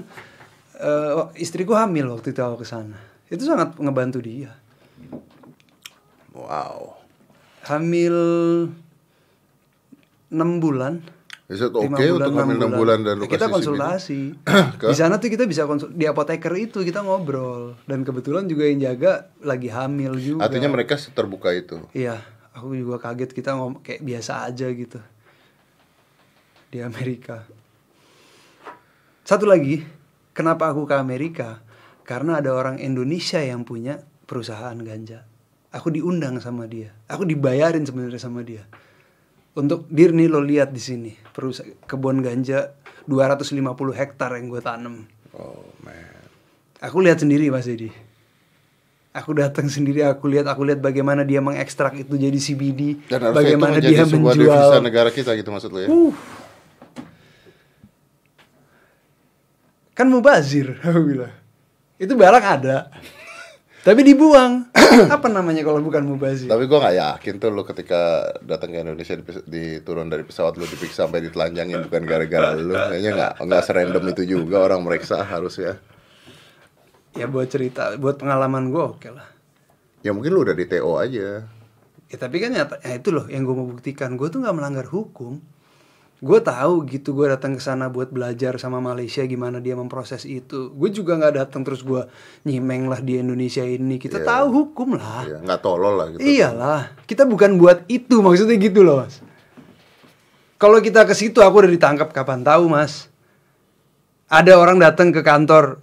eh, 0.78 1.22
istriku 1.38 1.74
hamil 1.74 2.14
waktu 2.14 2.30
itu 2.30 2.40
aku 2.42 2.62
ke 2.62 2.66
sana. 2.66 2.98
Itu 3.26 3.46
sangat 3.46 3.78
ngebantu 3.78 4.22
dia. 4.22 4.54
Wow. 6.34 6.98
Hamil 7.66 8.16
6 10.30 10.62
bulan. 10.62 11.02
Is 11.50 11.58
it 11.58 11.74
okay 11.74 12.14
untuk 12.14 12.30
enam 12.30 12.46
hamil 12.46 12.58
6 12.62 12.78
bulan. 12.78 12.98
dan 13.02 13.18
lu 13.18 13.26
Ya, 13.26 13.34
kita 13.34 13.50
konsultasi. 13.50 14.38
Di 14.94 14.94
sana 14.94 15.18
tuh 15.18 15.34
kita 15.34 15.50
bisa 15.50 15.66
konsul 15.66 15.90
di 15.90 16.06
apoteker 16.06 16.54
itu 16.54 16.86
kita 16.86 17.02
ngobrol. 17.02 17.74
Dan 17.90 18.06
kebetulan 18.06 18.46
juga 18.46 18.70
yang 18.70 18.78
jaga 18.78 19.34
lagi 19.42 19.66
hamil 19.66 20.14
juga. 20.14 20.46
Artinya 20.46 20.70
mereka 20.70 20.94
terbuka 21.10 21.50
itu. 21.50 21.82
iya 21.90 22.22
aku 22.54 22.70
juga 22.78 23.02
kaget 23.02 23.34
kita 23.34 23.58
ngom 23.58 23.82
kayak 23.82 23.98
biasa 23.98 24.46
aja 24.46 24.70
gitu. 24.70 25.02
Di 26.70 26.86
Amerika. 26.86 27.42
Satu 29.26 29.50
lagi 29.50 29.82
kenapa 30.30 30.70
aku 30.70 30.86
ke 30.86 30.94
Amerika? 30.94 31.66
Karena 32.06 32.38
ada 32.38 32.54
orang 32.54 32.78
Indonesia 32.78 33.42
yang 33.42 33.66
punya 33.66 33.98
perusahaan 34.30 34.78
ganja. 34.78 35.26
Aku 35.74 35.90
diundang 35.90 36.38
sama 36.38 36.70
dia. 36.70 36.94
Aku 37.10 37.26
dibayarin 37.26 37.82
sebenarnya 37.82 38.22
sama 38.22 38.46
dia 38.46 38.70
untuk 39.50 39.86
dir 39.90 40.10
nih 40.10 40.30
lo 40.30 40.38
lihat 40.38 40.70
di 40.70 40.78
sini 40.78 41.12
perusahaan 41.34 41.74
kebun 41.84 42.22
ganja 42.22 42.70
250 43.04 43.60
hektar 43.92 44.38
yang 44.38 44.46
gue 44.46 44.62
tanam 44.62 45.06
Oh 45.30 45.62
man. 45.82 46.26
aku 46.78 47.02
lihat 47.02 47.22
sendiri 47.22 47.50
mas 47.50 47.66
Dedi 47.66 47.90
aku 49.10 49.34
datang 49.34 49.66
sendiri 49.66 50.06
aku 50.06 50.30
lihat 50.30 50.46
aku 50.46 50.62
lihat 50.62 50.78
bagaimana 50.78 51.22
dia 51.22 51.42
mengekstrak 51.42 51.98
itu 51.98 52.14
jadi 52.14 52.38
CBD 52.38 53.10
Dan 53.10 53.34
bagaimana 53.34 53.78
itu 53.78 53.90
dia 53.90 54.06
sebuah 54.06 54.34
menjual 54.34 54.54
devisa 54.54 54.78
negara 54.78 55.10
kita 55.10 55.34
gitu 55.34 55.50
maksud 55.50 55.70
lu 55.70 55.80
ya? 55.82 55.88
Uh. 55.90 56.14
kan 59.92 60.06
mubazir 60.06 60.78
aku 60.86 61.00
bilang 61.02 61.34
itu 61.98 62.12
barang 62.14 62.44
ada 62.44 62.88
tapi 63.80 64.00
dibuang 64.04 64.68
apa 65.16 65.28
namanya 65.32 65.64
kalau 65.64 65.80
bukan 65.80 66.04
mubazir 66.04 66.52
Tapi 66.52 66.68
gua 66.68 66.84
nggak 66.84 66.96
yakin 67.00 67.34
tuh 67.40 67.48
lu 67.48 67.62
ketika 67.64 68.28
datang 68.44 68.76
ke 68.76 68.84
Indonesia 68.84 69.16
di, 69.16 69.24
di 69.48 69.64
turun 69.80 70.12
dari 70.12 70.24
pesawat 70.26 70.60
lu 70.60 70.68
diperiksa 70.68 71.08
sampai 71.08 71.24
ditelanjangin 71.24 71.80
bukan 71.88 72.02
gara-gara 72.04 72.52
lu. 72.58 72.76
Kayaknya 72.76 73.10
nggak 73.16 73.32
nggak 73.40 73.62
serandom 73.64 74.04
itu 74.12 74.22
juga 74.28 74.68
orang 74.68 74.84
meriksa 74.84 75.24
harus 75.24 75.56
ya. 75.56 75.80
ya 77.16 77.26
buat 77.26 77.50
cerita 77.50 77.98
buat 77.98 78.20
pengalaman 78.22 78.70
gue 78.70 78.84
oke 78.86 79.10
lah 79.10 79.40
Ya 80.00 80.16
mungkin 80.16 80.32
lu 80.32 80.40
udah 80.48 80.56
di 80.56 80.64
TO 80.64 80.96
aja. 80.96 81.44
Ya 82.10 82.16
tapi 82.16 82.40
kan 82.40 82.50
nyata, 82.56 82.80
ya 82.80 82.96
itu 82.96 83.12
loh 83.12 83.28
yang 83.28 83.44
gue 83.44 83.54
mau 83.54 83.68
buktikan. 83.68 84.16
Gue 84.16 84.32
tuh 84.32 84.40
nggak 84.40 84.56
melanggar 84.56 84.86
hukum. 84.88 85.38
Gue 86.20 86.36
tahu 86.36 86.84
gitu 86.84 87.16
gue 87.16 87.32
datang 87.32 87.56
ke 87.56 87.64
sana 87.64 87.88
buat 87.88 88.12
belajar 88.12 88.60
sama 88.60 88.76
Malaysia 88.76 89.24
gimana 89.24 89.56
dia 89.56 89.72
memproses 89.72 90.28
itu. 90.28 90.68
Gue 90.76 90.92
juga 90.92 91.16
nggak 91.16 91.34
datang 91.40 91.64
terus 91.64 91.80
gue 91.80 92.04
nyimeng 92.44 92.92
lah 92.92 93.00
di 93.00 93.16
Indonesia 93.16 93.64
ini. 93.64 93.96
Kita 93.96 94.20
Iya. 94.20 94.28
tahu 94.28 94.46
hukum 94.52 95.00
lah. 95.00 95.24
Ya, 95.24 95.40
nggak 95.40 95.60
tolol 95.64 95.96
lah 95.96 96.06
gitu. 96.12 96.20
Iyalah, 96.20 96.92
kita 97.08 97.24
bukan 97.24 97.56
buat 97.56 97.88
itu 97.88 98.20
maksudnya 98.20 98.60
gitu 98.60 98.84
loh 98.84 99.00
mas. 99.00 99.24
Kalau 100.60 100.76
kita 100.78 101.08
ke 101.08 101.16
situ 101.16 101.40
aku 101.40 101.64
udah 101.64 101.72
ditangkap 101.72 102.12
kapan 102.12 102.44
tahu 102.44 102.68
mas. 102.68 103.08
Ada 104.28 104.60
orang 104.60 104.76
datang 104.76 105.16
ke 105.16 105.24
kantor, 105.24 105.80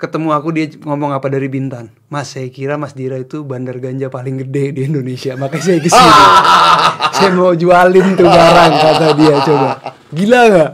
ketemu 0.00 0.32
aku 0.32 0.48
dia 0.50 0.66
ngomong 0.80 1.12
apa 1.12 1.28
dari 1.28 1.46
Bintan. 1.46 1.92
Mas 2.08 2.32
saya 2.32 2.48
kira 2.48 2.80
Mas 2.80 2.96
Dira 2.96 3.20
itu 3.20 3.44
bandar 3.44 3.76
ganja 3.76 4.08
paling 4.08 4.40
gede 4.40 4.72
di 4.72 4.88
Indonesia, 4.88 5.36
makanya 5.36 5.62
saya 5.62 5.78
ke 5.78 5.92
sini. 5.92 6.08
saya 7.18 7.30
mau 7.34 7.52
jualin 7.52 8.06
tuh 8.14 8.26
barang 8.26 8.72
kata 8.78 9.06
dia 9.18 9.34
coba. 9.42 9.70
Gila 10.14 10.40
nggak? 10.48 10.70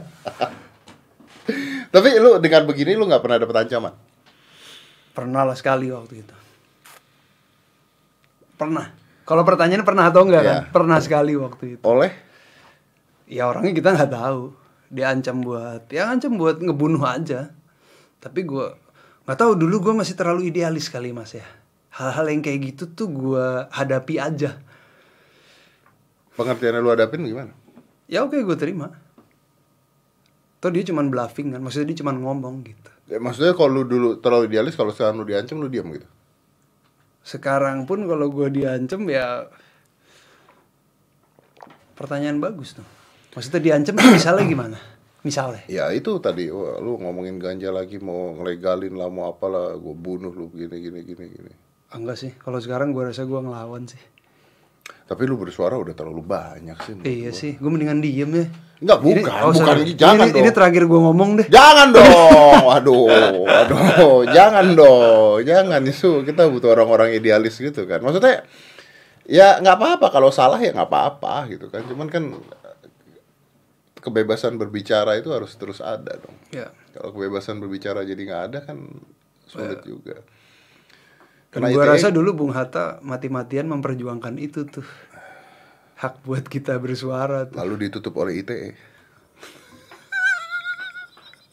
Tapi 1.90 2.08
lu 2.20 2.30
dengan 2.38 2.62
begini 2.68 2.92
lu 2.94 3.08
nggak 3.08 3.22
pernah 3.24 3.38
dapet 3.40 3.56
ancaman? 3.64 3.94
Pernah 5.16 5.42
lah 5.48 5.56
sekali 5.56 5.88
waktu 5.88 6.20
itu. 6.20 6.36
Pernah. 8.60 8.92
Kalau 9.24 9.40
pertanyaannya 9.40 9.88
pernah 9.88 10.04
atau 10.12 10.22
enggak 10.22 10.42
kan? 10.44 10.54
Iya. 10.54 10.62
Pernah 10.68 10.98
sekali 11.00 11.32
waktu 11.32 11.64
itu. 11.78 11.82
Oleh? 11.82 12.12
ya 13.28 13.48
orangnya 13.48 13.72
kita 13.72 13.96
nggak 13.96 14.12
tahu 14.12 14.52
dia 14.92 15.10
ancam 15.10 15.40
buat 15.40 15.88
ya 15.88 16.12
ancam 16.12 16.36
buat 16.36 16.60
ngebunuh 16.60 17.02
aja 17.04 17.50
tapi 18.20 18.44
gua 18.44 18.76
nggak 19.24 19.38
tahu 19.40 19.52
dulu 19.56 19.90
gua 19.90 19.94
masih 20.04 20.14
terlalu 20.16 20.52
idealis 20.52 20.92
kali 20.92 21.10
mas 21.10 21.32
ya 21.32 21.46
hal-hal 21.94 22.28
yang 22.28 22.44
kayak 22.44 22.74
gitu 22.74 22.84
tuh 22.92 23.08
gua 23.08 23.66
hadapi 23.72 24.20
aja 24.20 24.60
Pengertiannya 26.34 26.80
lu 26.82 26.90
hadapin 26.90 27.22
gimana? 27.22 27.52
ya 28.04 28.20
oke 28.20 28.36
gue 28.36 28.56
terima 28.58 28.92
Toh 30.60 30.68
dia 30.68 30.84
cuman 30.84 31.08
bluffing 31.08 31.52
kan 31.52 31.60
maksudnya 31.60 31.92
dia 31.92 31.98
cuman 32.04 32.16
ngomong 32.20 32.56
gitu 32.64 32.90
Ya, 33.04 33.20
maksudnya 33.20 33.52
kalau 33.52 33.68
lu 33.68 33.82
dulu 33.84 34.08
terlalu 34.16 34.48
idealis, 34.48 34.80
kalau 34.80 34.88
sekarang 34.88 35.20
lu 35.20 35.28
diancam 35.28 35.60
lu 35.60 35.68
diam 35.68 35.84
gitu. 35.92 36.08
sekarang 37.20 37.84
pun 37.84 38.04
kalau 38.04 38.28
gue 38.28 38.48
diancem 38.48 39.04
ya 39.08 39.48
pertanyaan 41.94 42.40
bagus 42.40 42.76
tuh 42.76 42.86
maksudnya 43.32 43.60
diancem 43.60 43.94
tuh 43.96 44.08
misalnya 44.08 44.44
gimana 44.44 44.78
misalnya 45.20 45.64
Ya 45.68 45.88
itu 45.92 46.20
tadi, 46.20 46.52
wah, 46.52 46.76
lu 46.80 47.00
ngomongin 47.00 47.40
ganja 47.40 47.72
lagi 47.72 47.96
mau 47.96 48.36
ngelegalin 48.36 48.92
lah 48.92 49.08
mau 49.08 49.32
apalah, 49.32 49.72
gue 49.72 49.94
bunuh 49.96 50.28
lu 50.28 50.52
gini 50.52 50.76
gini 50.76 51.00
gini 51.00 51.24
gini. 51.32 51.52
Enggak 51.88 52.20
sih 52.20 52.32
kalau 52.36 52.60
sekarang 52.60 52.92
gue 52.92 53.00
rasa 53.04 53.24
gue 53.24 53.40
ngelawan 53.40 53.88
sih 53.88 54.00
Tapi 55.04 55.22
lu 55.28 55.36
bersuara 55.36 55.76
udah 55.76 55.92
terlalu 55.92 56.24
banyak 56.24 56.76
sih. 56.80 56.94
iya 57.04 57.28
gua. 57.28 57.36
sih 57.36 57.52
gue 57.54 57.70
mendingan 57.70 58.00
diem 58.00 58.30
ya 58.32 58.46
Enggak, 58.74 58.98
Ini- 59.00 59.06
bukan, 59.22 59.32
oh, 59.32 59.52
bukan, 59.52 59.64
sorry. 59.64 59.82
jangan 59.94 60.26
ini, 60.26 60.32
dong. 60.34 60.40
ini 60.44 60.50
terakhir 60.50 60.82
gue 60.84 61.00
ngomong 61.00 61.30
deh 61.40 61.46
Jangan 61.48 61.88
dong, 61.96 62.64
aduh, 62.68 63.06
aduh, 63.46 64.18
jangan 64.28 64.66
dong, 64.74 65.38
jangan 65.46 65.80
itu 65.84 66.10
kita 66.20 66.42
butuh 66.50 66.74
orang-orang 66.74 67.14
idealis 67.14 67.56
gitu 67.56 67.84
kan. 67.84 68.00
Maksudnya 68.00 68.44
ya 69.24 69.56
nggak 69.56 69.76
apa-apa 69.78 70.06
kalau 70.10 70.28
salah 70.28 70.60
ya 70.60 70.74
nggak 70.74 70.88
apa-apa 70.90 71.48
gitu 71.48 71.72
kan. 71.72 71.80
Cuman 71.88 72.08
kan 72.12 72.24
kebebasan 73.96 74.60
berbicara 74.60 75.16
itu 75.16 75.32
harus 75.32 75.54
terus 75.56 75.80
ada 75.80 76.20
dong. 76.20 76.36
ya 76.52 76.68
Kalau 76.92 77.12
kebebasan 77.12 77.56
berbicara 77.56 78.04
jadi 78.04 78.20
nggak 78.20 78.42
ada 78.52 78.58
kan 78.62 78.78
sulit 79.48 79.80
juga. 79.82 80.20
Dan 81.54 81.70
gue 81.70 81.84
rasa 81.86 82.10
dulu 82.10 82.34
Bung 82.34 82.52
Hatta 82.52 82.98
mati-matian 83.00 83.70
memperjuangkan 83.70 84.34
itu 84.42 84.66
tuh 84.66 84.82
hak 86.02 86.26
buat 86.26 86.42
kita 86.50 86.74
bersuara 86.82 87.46
tuh 87.46 87.56
lalu 87.62 87.86
ditutup 87.88 88.12
oleh. 88.18 88.42
ITE. 88.42 88.74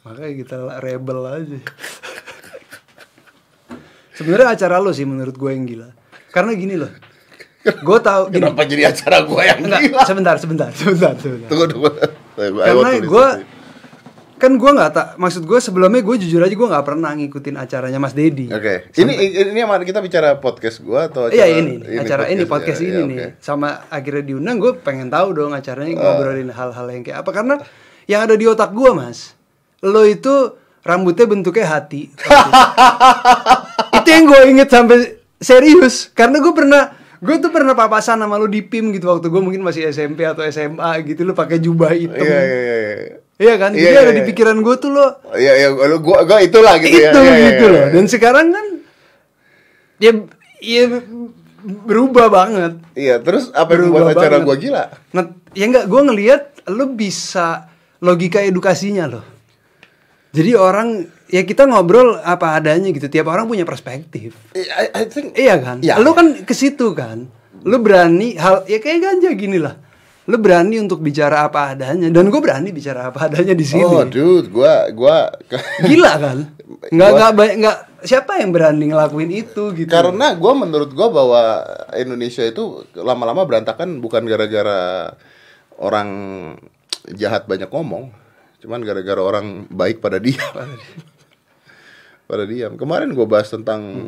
makanya 0.01 0.33
kita 0.33 0.55
rebel 0.81 1.19
aja 1.29 1.59
sebenarnya 4.17 4.57
acara 4.57 4.81
lo 4.81 4.89
sih 4.89 5.05
menurut 5.05 5.37
gue 5.37 5.51
yang 5.53 5.69
gila 5.69 5.89
karena 6.33 6.51
gini 6.57 6.75
loh 6.81 6.89
gue 7.61 7.97
tahu 8.01 8.33
gini 8.33 8.41
Kenapa 8.41 8.65
jadi 8.65 8.83
acara 8.89 9.21
gua 9.21 9.45
yang 9.45 9.61
Enggak, 9.61 9.81
gila? 9.85 10.01
sebentar, 10.09 10.35
sebentar, 10.41 10.69
sebentar, 10.73 11.13
sebentar. 11.21 11.45
Tunggu 11.45 11.65
tunggu. 11.69 11.93
Karena 12.33 12.89
gue. 12.97 13.27
Kan 14.41 14.57
gue 14.57 14.71
nggak 14.71 14.89
tak 14.89 15.07
maksud 15.15 15.45
gue 15.45 15.59
sebelumnya 15.59 16.01
gue 16.01 16.15
jujur 16.17 16.41
aja 16.41 16.49
gue 16.51 16.65
nggak 16.65 16.81
pernah 16.83 17.13
ngikutin 17.13 17.55
acaranya 17.55 17.95
Mas 17.95 18.11
Dedi. 18.11 18.49
Oke, 18.49 18.89
ini 18.95 19.13
ini 19.37 19.53
yang 19.55 19.69
mana 19.69 19.81
kita 19.81 19.99
bicara 19.99 20.33
podcast 20.35 20.81
gua 20.81 21.05
atau 21.05 21.29
acara 21.29 21.37
Iya 21.37 21.47
ini, 21.53 21.77
nih, 21.77 22.01
acara 22.01 22.25
ini 22.25 22.43
podcast 22.43 22.79
ya? 22.79 22.89
ini 22.89 22.97
Ya, 22.97 23.05
nih. 23.05 23.17
oke. 23.21 23.27
Sama 23.37 23.85
akhirnya 23.87 24.23
diundang 24.25 24.57
gue 24.57 24.73
pengen 24.75 25.07
tahu 25.07 25.31
dong 25.31 25.53
acaranya 25.53 25.93
Ah. 25.93 26.01
ngobrolin 26.11 26.49
hal-hal 26.49 26.87
yang 26.87 27.01
kayak 27.01 27.21
apa 27.21 27.29
karena 27.31 27.55
yang 28.05 28.21
ada 28.21 28.33
di 28.33 28.43
otak 28.43 28.71
gue 28.71 28.91
mas, 28.91 29.37
lo 29.79 30.01
itu 30.03 30.57
rambutnya 30.81 31.25
bentuknya 31.25 31.69
hati. 31.69 32.09
itu 33.97 34.07
yang 34.07 34.25
gue 34.25 34.41
inget 34.49 34.67
sampai 34.67 34.97
serius 35.37 36.09
karena 36.11 36.37
gue 36.37 36.51
pernah 36.51 36.83
gue 37.21 37.35
tuh 37.37 37.53
pernah 37.53 37.77
papasan 37.77 38.17
sama 38.17 38.33
lo 38.35 38.49
di 38.49 38.65
PIM 38.65 38.89
gitu 38.97 39.05
waktu 39.05 39.29
gue 39.29 39.41
mungkin 39.41 39.61
masih 39.61 39.85
SMP 39.93 40.25
atau 40.25 40.41
SMA 40.49 40.89
gitu 41.05 41.21
lo 41.21 41.37
pakai 41.37 41.61
jubah 41.61 41.93
hitam. 41.93 42.17
Iya 42.17 42.39
iya 42.41 42.57
iya. 42.57 42.77
iya. 42.81 43.15
Iya 43.41 43.53
kan? 43.57 43.71
Iya, 43.73 43.81
Jadi 43.81 43.93
iya, 43.93 44.01
ada 44.01 44.13
iya. 44.13 44.17
di 44.17 44.23
pikiran 44.25 44.57
gue 44.61 44.75
tuh 44.77 44.89
lo 44.93 45.05
Iya 45.33 45.53
iya 45.57 45.69
gua 45.73 45.97
gua, 45.97 46.19
gua 46.25 46.39
itulah 46.41 46.77
gitu 46.77 46.97
ya. 46.97 47.09
itu 47.13 47.21
Iya, 47.21 47.33
iya, 47.33 47.47
gitu 47.53 47.65
iya, 47.65 47.73
loh. 47.73 47.81
iya. 47.85 47.93
Dan 47.93 48.05
sekarang 48.09 48.47
kan 48.49 48.65
ya 50.01 50.11
ya 50.61 50.83
berubah 51.61 52.25
banget. 52.33 52.73
Iya, 52.97 53.21
terus 53.21 53.53
apa 53.53 53.77
yang 53.77 53.93
membuat 53.93 54.17
acara 54.17 54.41
gua 54.41 54.55
gila? 54.57 54.83
Nah, 55.13 55.23
ya 55.53 55.65
enggak 55.69 55.85
gue 55.85 56.01
ngelihat 56.01 56.41
lo 56.73 56.89
bisa 56.89 57.69
logika 58.01 58.41
edukasinya 58.41 59.05
loh. 59.05 59.25
Jadi 60.33 60.57
orang 60.57 61.05
ya 61.31 61.41
kita 61.41 61.63
ngobrol 61.63 62.19
apa 62.19 62.53
adanya 62.53 62.91
gitu. 62.91 63.07
Tiap 63.07 63.25
orang 63.25 63.47
punya 63.47 63.63
perspektif. 63.63 64.35
I, 64.53 64.91
I 64.91 65.03
think 65.07 65.33
Iya 65.33 65.55
kan? 65.57 65.77
Iya. 65.79 65.97
Lo 65.97 66.11
kan 66.11 66.43
ke 66.43 66.51
situ 66.51 66.91
kan. 66.91 67.31
Lo 67.63 67.79
berani 67.79 68.35
hal 68.35 68.67
ya 68.67 68.77
kayak 68.77 68.99
ganja 68.99 69.31
gini 69.31 69.57
lah. 69.57 69.79
Lo 70.27 70.37
berani 70.37 70.77
untuk 70.77 70.99
bicara 70.99 71.43
apa 71.43 71.73
adanya 71.73 72.05
dan 72.07 72.29
gue 72.29 72.37
berani 72.37 72.69
bicara 72.69 73.09
apa 73.09 73.25
adanya 73.25 73.51
di 73.51 73.63
sini. 73.63 73.81
Oh, 73.81 74.03
dude, 74.03 74.51
gua 74.51 74.91
gua 74.91 75.31
Gila 75.87 76.13
kan? 76.19 76.37
Nggak 76.93 77.09
Gua- 77.09 77.17
nggak 77.17 77.31
banyak 77.33 77.55
nggak 77.59 77.77
siapa 78.01 78.39
yang 78.39 78.49
berani 78.49 78.89
ngelakuin 78.89 79.29
itu 79.29 79.75
gitu. 79.75 79.91
karena 79.91 80.33
gua 80.33 80.53
menurut 80.55 80.89
gua 80.89 81.09
bahwa 81.09 81.41
Indonesia 81.93 82.41
itu 82.41 82.81
lama-lama 82.93 83.43
berantakan 83.43 83.99
bukan 83.99 84.25
gara-gara 84.25 85.13
orang 85.77 86.09
jahat 87.11 87.45
banyak 87.45 87.67
ngomong, 87.67 88.09
cuman 88.57 88.81
gara-gara 88.81 89.17
orang 89.17 89.65
baik 89.67 89.99
pada 89.99 90.17
diam. 90.17 90.41
pada 92.31 92.47
diam. 92.47 92.79
Kemarin 92.79 93.11
gue 93.11 93.27
bahas 93.27 93.51
tentang 93.51 94.07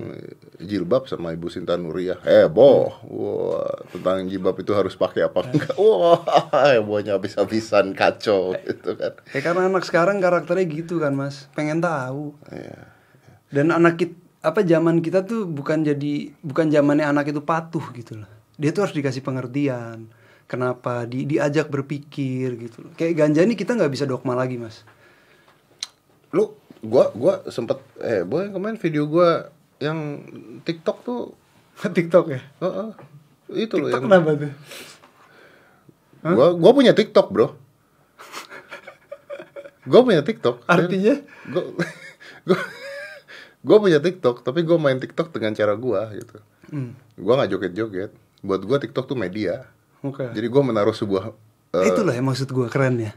jilbab 0.63 1.11
sama 1.11 1.36
Ibu 1.36 1.51
Sinta 1.51 1.76
Nuriyah. 1.76 2.24
Heboh. 2.24 3.03
Wah, 3.11 3.76
tentang 3.91 4.32
jilbab 4.32 4.55
itu 4.63 4.71
harus 4.71 4.95
pakai 4.95 5.28
apa 5.28 5.43
enggak. 5.43 5.76
Wah, 5.76 6.24
hebohnya 6.71 7.19
habis-habisan 7.19 7.91
kacau 7.91 8.55
gitu 8.63 8.95
kan. 8.95 9.19
Ya 9.36 9.43
karena 9.43 9.67
anak 9.67 9.84
sekarang 9.84 10.24
karakternya 10.24 10.63
gitu 10.71 11.03
kan 11.03 11.11
mas, 11.11 11.51
pengen 11.51 11.84
tahu. 11.84 12.32
Iya. 12.47 12.88
Dan 13.51 13.76
anak 13.76 13.99
kita 13.99 14.15
apa 14.43 14.59
zaman 14.63 14.99
kita 14.99 15.24
tuh 15.24 15.47
bukan 15.47 15.88
jadi 15.88 16.36
bukan 16.43 16.67
zamannya 16.67 17.07
anak 17.07 17.32
itu 17.32 17.43
patuh 17.43 17.84
gitu 17.95 18.24
loh. 18.24 18.32
Dia 18.55 18.71
tuh 18.76 18.88
harus 18.88 18.95
dikasih 18.95 19.24
pengertian. 19.24 20.07
Kenapa 20.47 21.07
di, 21.07 21.24
diajak 21.24 21.71
berpikir 21.71 22.55
gitu 22.59 22.88
loh. 22.88 22.91
Kayak 22.95 23.24
ganja 23.24 23.41
ini 23.43 23.55
kita 23.55 23.76
nggak 23.76 23.91
bisa 23.91 24.03
dogma 24.03 24.36
lagi 24.36 24.59
mas. 24.59 24.84
Lu 26.36 26.59
gua 26.84 27.09
gua 27.15 27.34
sempet 27.47 27.79
eh 28.03 28.27
boy 28.27 28.51
kemarin 28.51 28.75
video 28.75 29.07
gua 29.07 29.47
yang 29.79 30.19
TikTok 30.67 30.97
tuh 31.07 31.31
TikTok 31.97 32.25
ya. 32.29 32.41
Heeh. 32.61 32.89
itu 33.53 33.75
loh 33.79 33.89
TikTok 33.89 34.03
yang 34.03 34.03
kenapa 34.07 34.29
tuh? 34.36 34.53
gua 36.23 36.47
gua 36.55 36.71
punya 36.71 36.93
TikTok, 36.95 37.27
Bro. 37.31 37.47
gua 39.89 40.01
punya 40.03 40.21
TikTok. 40.23 40.63
Artinya? 40.67 41.15
gua 41.51 41.63
gua 42.47 42.59
gua 43.63 43.77
punya 43.84 43.99
TikTok, 43.99 44.43
tapi 44.43 44.63
gua 44.63 44.77
main 44.79 44.99
TikTok 44.99 45.31
dengan 45.36 45.51
cara 45.55 45.75
gua 45.75 46.11
gitu. 46.15 46.38
Hmm. 46.71 46.95
Gua 47.19 47.39
nggak 47.39 47.51
joget-joget. 47.57 48.11
Buat 48.43 48.63
gua 48.67 48.77
TikTok 48.79 49.07
tuh 49.07 49.19
media. 49.19 49.67
Oke. 50.03 50.31
Jadi 50.31 50.47
gua 50.47 50.63
menaruh 50.63 50.95
sebuah 50.95 51.31
eh, 51.75 51.88
Itulah 51.91 52.13
yang 52.15 52.27
maksud 52.27 52.51
gue 52.51 52.67
keren 52.69 53.01
ya. 53.01 53.11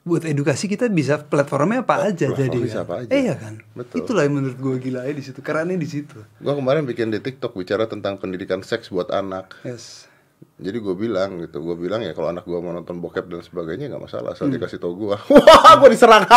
Buat 0.00 0.24
edukasi 0.24 0.64
kita 0.64 0.88
bisa 0.88 1.20
platformnya 1.20 1.84
apa 1.84 2.08
aja 2.08 2.32
platform 2.32 2.40
jadi 2.40 2.56
bisa 2.58 2.80
kan? 2.80 2.84
apa 2.88 2.94
aja. 3.04 3.10
Eh, 3.12 3.20
iya 3.20 3.34
kan. 3.36 3.54
Betul. 3.74 3.96
Itulah 4.00 4.22
yang 4.24 4.34
menurut 4.34 4.56
gue 4.56 4.74
gila 4.80 5.04
ya 5.04 5.12
di 5.12 5.20
situ. 5.20 5.38
Kerennya 5.40 5.76
di 5.76 5.84
situ. 5.84 6.16
gua 6.40 6.56
kemarin 6.56 6.84
bikin 6.84 7.08
di 7.08 7.20
TikTok 7.20 7.52
bicara 7.52 7.84
tentang 7.84 8.16
pendidikan 8.16 8.60
seks 8.60 8.88
buat 8.88 9.12
anak. 9.12 9.60
Yes. 9.60 10.08
Jadi 10.56 10.76
gue 10.76 10.94
bilang 10.94 11.36
gitu, 11.38 11.60
gue 11.60 11.76
bilang 11.76 12.00
ya 12.00 12.12
kalau 12.12 12.32
anak 12.32 12.44
gue 12.44 12.56
mau 12.56 12.72
nonton 12.72 12.96
bokep 12.96 13.28
dan 13.28 13.40
sebagainya 13.40 13.92
nggak 13.92 14.00
masalah, 14.02 14.32
asal 14.32 14.48
Hmm. 14.48 14.56
dikasih 14.56 14.80
tau 14.80 14.92
gue. 14.92 15.12
Wah, 15.36 15.72
gue 15.76 15.88
diserang. 15.90 16.24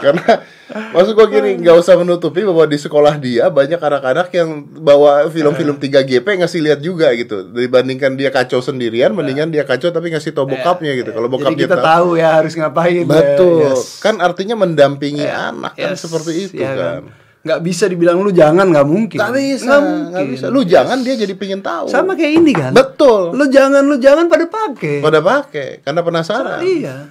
Karena 0.00 0.26
maksud 0.70 1.12
gue 1.12 1.26
gini, 1.28 1.50
nggak 1.58 1.76
usah 1.76 1.94
menutupi 1.94 2.40
bahwa 2.40 2.64
di 2.64 2.74
sekolah 2.74 3.14
dia 3.16 3.46
banyak 3.46 3.76
anak-anak 3.76 4.28
yang 4.30 4.48
bawa 4.76 5.26
film-film 5.26 5.76
3GP 5.76 6.26
ngasih 6.40 6.60
lihat 6.60 6.80
juga 6.80 7.10
gitu. 7.12 7.46
Dibandingkan 7.46 8.14
dia 8.14 8.28
kacau 8.28 8.58
sendirian, 8.58 9.10
mendingan 9.10 9.48
dia 9.48 9.62
kacau 9.62 9.88
tapi 9.88 10.10
ngasih 10.10 10.30
tau 10.30 10.44
bokapnya 10.44 10.94
gitu. 10.94 11.10
Kalau 11.10 11.26
Jadi 11.26 11.34
bokapnya 11.36 11.64
kita 11.64 11.76
tahu 11.76 12.08
ya 12.14 12.28
harus 12.36 12.52
ngapain. 12.54 13.02
ya. 13.02 13.04
Betul. 13.04 13.66
Yes. 13.66 13.98
Kan 13.98 14.18
artinya 14.18 14.54
mendampingi 14.56 15.26
anak 15.26 15.74
kan 15.74 15.92
Yes. 15.92 16.02
seperti 16.02 16.32
itu 16.46 16.58
Ya 16.58 16.72
kan. 16.74 17.02
Nggak 17.40 17.60
bisa 17.64 17.88
dibilang 17.88 18.20
lu 18.20 18.28
jangan 18.30 18.68
nggak 18.68 18.84
mungkin. 18.84 19.16
Gak 19.16 19.32
bisa, 19.32 19.64
Nggak 19.64 19.80
mungkin. 19.80 20.24
bisa. 20.28 20.46
Lu 20.52 20.60
jangan 20.60 21.00
dia 21.00 21.16
jadi 21.16 21.32
pingin 21.32 21.64
tahu. 21.64 21.88
Sama 21.88 22.12
kayak 22.12 22.32
ini 22.36 22.52
kan. 22.52 22.76
Betul. 22.76 23.32
Lu 23.32 23.48
jangan 23.48 23.80
lu 23.80 23.96
jangan 23.96 24.28
pada 24.28 24.44
pakai. 24.44 25.00
Pada 25.00 25.24
pakai 25.24 25.80
karena 25.80 26.04
penasaran. 26.04 26.60
Iya. 26.60 27.08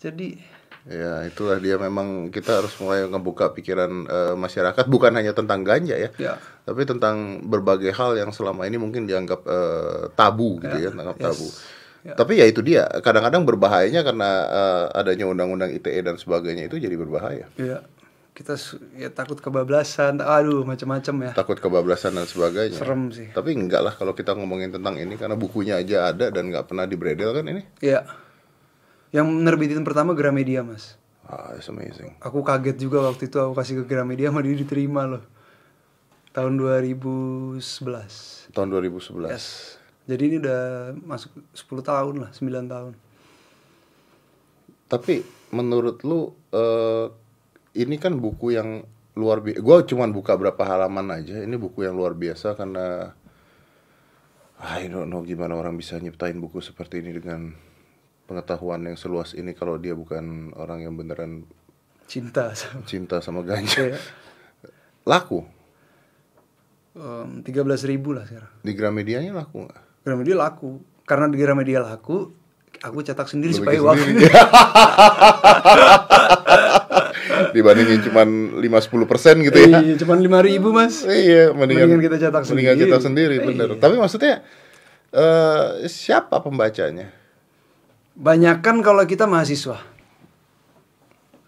Jadi 0.00 0.38
Ya 0.90 1.22
itulah 1.22 1.62
dia 1.62 1.78
memang 1.78 2.34
kita 2.34 2.58
harus 2.58 2.74
mulai 2.82 3.06
ngebuka 3.06 3.54
pikiran 3.54 3.90
eh, 4.04 4.34
masyarakat 4.34 4.84
bukan 4.90 5.14
hanya 5.14 5.30
tentang 5.30 5.62
ganja 5.62 5.94
ya, 5.94 6.10
Ya. 6.18 6.34
tapi 6.66 6.82
tentang 6.82 7.46
berbagai 7.46 7.94
hal 7.94 8.18
yang 8.18 8.34
selama 8.34 8.66
ini 8.66 8.74
mungkin 8.74 9.06
dianggap 9.06 9.46
eh, 9.46 10.10
tabu 10.12 10.58
gitu 10.58 10.74
ya, 10.76 10.90
dianggap 10.90 11.16
Yes. 11.16 11.26
tabu. 11.30 11.48
Tapi 12.00 12.32
ya 12.40 12.48
itu 12.48 12.58
dia, 12.58 12.88
kadang-kadang 13.00 13.46
berbahayanya 13.46 14.02
karena 14.02 14.28
eh, 14.50 14.98
adanya 14.98 15.30
undang-undang 15.30 15.70
ITE 15.70 16.02
dan 16.02 16.18
sebagainya 16.18 16.66
itu 16.66 16.76
jadi 16.76 16.98
berbahaya. 16.98 17.46
ya 17.54 17.86
kita 18.30 18.56
ya 18.96 19.12
takut 19.12 19.36
kebablasan 19.36 20.16
aduh 20.18 20.64
macam-macam 20.64 21.28
ya 21.28 21.32
takut 21.36 21.60
kebablasan 21.60 22.16
dan 22.16 22.24
sebagainya. 22.24 22.78
Serem 22.78 23.12
sih. 23.12 23.28
Tapi 23.30 23.52
enggak 23.52 23.84
lah 23.84 23.92
kalau 23.92 24.10
kita 24.10 24.32
ngomongin 24.32 24.72
tentang 24.72 24.96
ini 24.96 25.14
karena 25.14 25.36
bukunya 25.36 25.76
aja 25.76 26.08
ada 26.08 26.32
dan 26.32 26.48
nggak 26.48 26.66
pernah 26.66 26.88
dibredel 26.88 27.30
kan 27.30 27.44
ini. 27.44 27.62
ya 27.78 28.00
yang 29.10 29.26
nerbitin 29.26 29.82
pertama 29.82 30.14
Gramedia 30.14 30.62
mas 30.62 30.96
Ah, 31.24 31.54
it's 31.54 31.70
amazing. 31.70 32.10
aku 32.18 32.42
kaget 32.42 32.74
juga 32.76 33.06
waktu 33.06 33.30
itu 33.30 33.38
aku 33.38 33.54
kasih 33.54 33.74
ke 33.82 33.84
Gramedia 33.86 34.28
sama 34.30 34.42
dia 34.42 34.54
diterima 34.54 35.06
loh 35.06 35.22
tahun 36.30 36.58
2011 36.58 38.50
Tahun 38.50 38.68
2011. 38.68 39.30
yes 39.30 39.78
jadi 40.04 40.22
ini 40.26 40.36
udah 40.38 40.62
masuk 40.98 41.30
10 41.54 41.86
tahun 41.86 42.14
lah 42.18 42.30
9 42.34 42.42
tahun 42.66 42.92
Tapi 44.90 45.22
menurut 45.54 46.02
lu 46.02 46.34
eh, 46.50 47.06
ini 47.78 47.94
kan 47.94 48.18
buku 48.18 48.50
yang 48.50 48.82
luar 49.14 49.38
biasa. 49.38 49.62
Gue 49.62 49.76
cuman 49.86 50.10
buka 50.10 50.34
berapa 50.34 50.58
halaman 50.58 51.14
aja. 51.14 51.38
Ini 51.38 51.54
buku 51.54 51.86
yang 51.86 51.94
luar 51.94 52.18
biasa 52.18 52.58
karena 52.58 53.14
I 54.58 54.90
don't 54.90 55.06
know 55.06 55.22
gimana 55.22 55.54
orang 55.54 55.78
bisa 55.78 55.94
nyiptain 55.94 56.36
buku 56.36 56.58
seperti 56.58 56.98
ini 57.00 57.14
dengan 57.14 57.54
pengetahuan 58.30 58.86
yang 58.86 58.94
seluas 58.94 59.34
ini 59.34 59.50
kalau 59.50 59.74
dia 59.74 59.98
bukan 59.98 60.54
orang 60.54 60.86
yang 60.86 60.94
beneran 60.94 61.42
cinta 62.06 62.54
sama 62.54 62.86
cinta 62.86 63.18
sama 63.18 63.42
ganja. 63.42 63.90
Iya. 63.90 63.98
Laku 65.02 65.42
tiga 67.42 67.66
belas 67.66 67.82
ribu 67.82 68.14
lah 68.14 68.22
sekarang 68.22 68.50
di 68.62 68.70
Gramedianya 68.70 69.34
laku 69.34 69.66
nggak? 69.66 70.06
Gramedia 70.06 70.36
laku 70.38 70.78
karena 71.02 71.26
di 71.26 71.36
Gramedia 71.42 71.82
laku 71.82 72.30
aku 72.78 72.98
cetak 73.02 73.26
sendiri 73.26 73.50
Lu 73.50 73.58
supaya 73.66 73.78
sendiri. 73.98 74.30
Dibandingin 77.50 78.00
cuman 78.04 78.28
5-10 78.62 79.10
persen 79.10 79.34
gitu 79.42 79.58
ya. 79.58 79.80
Iya, 79.80 79.94
cuman 80.04 80.18
lima 80.22 80.38
ribu 80.44 80.70
mas 80.70 81.02
Iya, 81.02 81.50
mendingan, 81.56 81.88
Mendingan 81.88 82.00
kita 82.04 82.16
cetak 82.20 82.42
mendingan 82.46 82.74
sendiri. 82.76 82.90
cetak 82.92 83.02
sendiri, 83.02 83.36
bener. 83.42 83.68
Iya. 83.74 83.80
Tapi 83.80 83.94
maksudnya 83.96 84.34
eh 85.10 85.88
siapa 85.90 86.38
pembacanya? 86.38 87.10
Banyakan 88.20 88.84
kalau 88.84 89.00
kita 89.08 89.24
mahasiswa. 89.24 89.80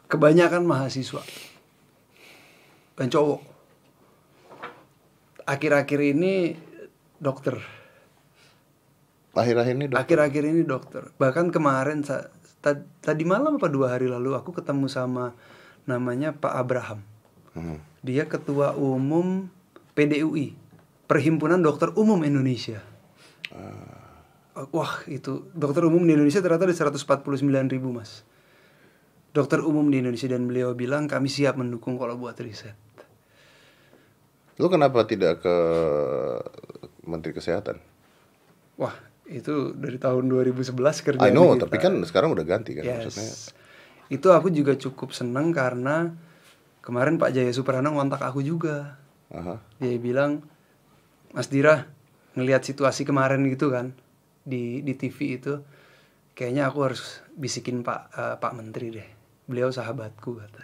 Kebanyakan 0.09 0.65
mahasiswa. 0.65 1.21
Dan 2.97 3.13
cowok. 3.13 3.45
Akhir-akhir 5.45 6.01
ini 6.01 6.57
dokter. 7.21 7.61
Akhir-akhir 9.37 9.75
ini 9.77 9.87
dok. 9.93 10.01
Akhir-akhir 10.01 10.43
ini 10.49 10.63
dokter. 10.65 11.03
Bahkan 11.21 11.53
kemarin 11.53 12.01
Tadi 13.03 13.25
malam 13.27 13.59
apa 13.59 13.67
dua 13.67 13.99
hari 13.99 14.07
lalu 14.07 14.39
Aku 14.39 14.55
ketemu 14.55 14.87
sama 14.87 15.35
Namanya 15.83 16.31
Pak 16.31 16.55
Abraham. 16.57 17.03
Hmm. 17.53 17.83
Dia 18.01 18.25
ketua 18.25 18.79
umum 18.79 19.51
PDUI 19.93 20.57
Perhimpunan 21.05 21.61
Dokter 21.61 21.93
Umum 21.99 22.23
Indonesia 22.25 22.81
Wah 24.53 25.01
itu 25.09 25.49
dokter 25.57 25.81
umum 25.89 26.05
di 26.05 26.13
Indonesia 26.13 26.45
ternyata 26.45 26.69
ada 26.69 26.77
149 26.77 27.41
ribu 27.73 27.89
mas 27.89 28.21
Dokter 29.33 29.65
umum 29.65 29.89
di 29.89 30.05
Indonesia 30.05 30.29
dan 30.29 30.45
beliau 30.45 30.77
bilang 30.77 31.09
kami 31.09 31.33
siap 31.33 31.57
mendukung 31.57 31.97
kalau 31.97 32.21
buat 32.21 32.37
riset 32.37 32.77
Lu 34.61 34.69
kenapa 34.69 35.09
tidak 35.09 35.41
ke 35.41 35.57
Menteri 37.09 37.33
Kesehatan? 37.33 37.81
Wah 38.77 38.93
itu 39.25 39.73
dari 39.73 39.97
tahun 39.97 40.29
2011 40.29 40.77
kerja 40.77 41.25
I 41.25 41.33
know, 41.33 41.57
tapi 41.57 41.81
kan 41.81 41.97
sekarang 42.05 42.37
udah 42.37 42.45
ganti 42.45 42.77
kan 42.77 42.85
maksudnya. 42.85 43.25
Yes. 43.25 43.57
Itu 44.13 44.29
aku 44.37 44.53
juga 44.53 44.77
cukup 44.77 45.17
seneng 45.17 45.57
karena 45.57 46.13
kemarin 46.85 47.17
Pak 47.17 47.33
Jaya 47.33 47.49
Suprana 47.57 47.89
ngontak 47.89 48.21
aku 48.21 48.45
juga. 48.45 49.01
Aha. 49.33 49.57
Dia 49.81 49.97
bilang, 49.97 50.45
Mas 51.33 51.49
Dira, 51.49 51.89
ngelihat 52.37 52.61
situasi 52.61 53.09
kemarin 53.09 53.49
gitu 53.49 53.73
kan 53.73 53.97
di 54.43 54.83
di 54.83 54.93
TV 54.99 55.39
itu, 55.39 55.55
kayaknya 56.35 56.69
aku 56.69 56.79
harus 56.83 57.23
bisikin 57.35 57.87
Pak 57.87 58.01
eh, 58.13 58.37
Pak 58.39 58.53
Menteri 58.55 58.89
deh. 58.91 59.09
Beliau 59.47 59.71
sahabatku 59.71 60.31
kata. 60.39 60.63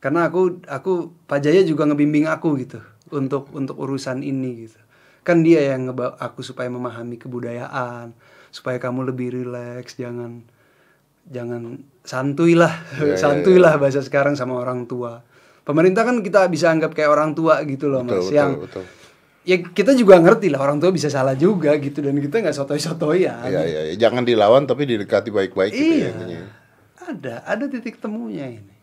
Karena 0.00 0.28
aku 0.28 0.60
aku 0.68 1.24
Pak 1.24 1.40
Jaya 1.40 1.64
juga 1.64 1.88
ngebimbing 1.88 2.28
aku 2.28 2.60
gitu 2.60 2.80
untuk 3.12 3.48
untuk 3.56 3.76
urusan 3.80 4.20
ini 4.20 4.68
gitu. 4.68 4.80
Kan 5.24 5.40
dia 5.40 5.72
yang 5.72 5.88
ngebawa 5.88 6.20
aku 6.20 6.44
supaya 6.44 6.68
memahami 6.68 7.16
kebudayaan, 7.16 8.12
supaya 8.52 8.76
kamu 8.76 9.08
lebih 9.08 9.32
rileks, 9.32 9.96
jangan 9.96 10.44
jangan 11.24 11.80
santuy 12.04 12.52
lah, 12.52 12.84
Iya, 13.00 13.16
iya, 13.16 13.16
santuy 13.16 13.56
lah 13.56 13.80
bahasa 13.80 14.04
sekarang 14.04 14.36
sama 14.36 14.60
orang 14.60 14.84
tua. 14.84 15.24
Pemerintah 15.64 16.04
kan 16.04 16.20
kita 16.20 16.44
bisa 16.52 16.68
anggap 16.68 16.92
kayak 16.92 17.08
orang 17.08 17.32
tua 17.32 17.64
gitu 17.64 17.88
loh 17.88 18.04
Betul, 18.04 18.20
mas, 18.20 18.28
betul, 18.28 18.36
yang 18.36 18.50
betul. 18.60 18.84
Ya 19.44 19.56
kita 19.60 19.92
juga 19.92 20.16
ngerti 20.16 20.48
lah 20.48 20.64
orang 20.64 20.80
tua 20.80 20.88
bisa 20.90 21.12
salah 21.12 21.36
juga 21.36 21.76
gitu 21.76 22.00
dan 22.00 22.16
kita 22.16 22.40
nggak 22.40 22.56
sotoy-sotoyan. 22.56 23.44
Iya, 23.44 23.62
iya, 23.68 23.80
iya. 23.92 23.94
jangan 24.00 24.24
dilawan 24.24 24.64
tapi 24.64 24.88
didekati 24.88 25.28
baik-baik 25.28 25.72
gitu 25.72 25.84
ya 25.84 25.96
Iya. 26.00 26.08
intinya. 26.10 26.40
Ada, 27.04 27.34
ada 27.44 27.64
titik 27.68 28.00
temunya 28.00 28.48
ini. 28.48 28.74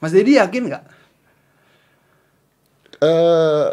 Mas 0.00 0.12
Dedi 0.12 0.36
yakin 0.40 0.64
nggak? 0.72 0.84
eh 3.04 3.68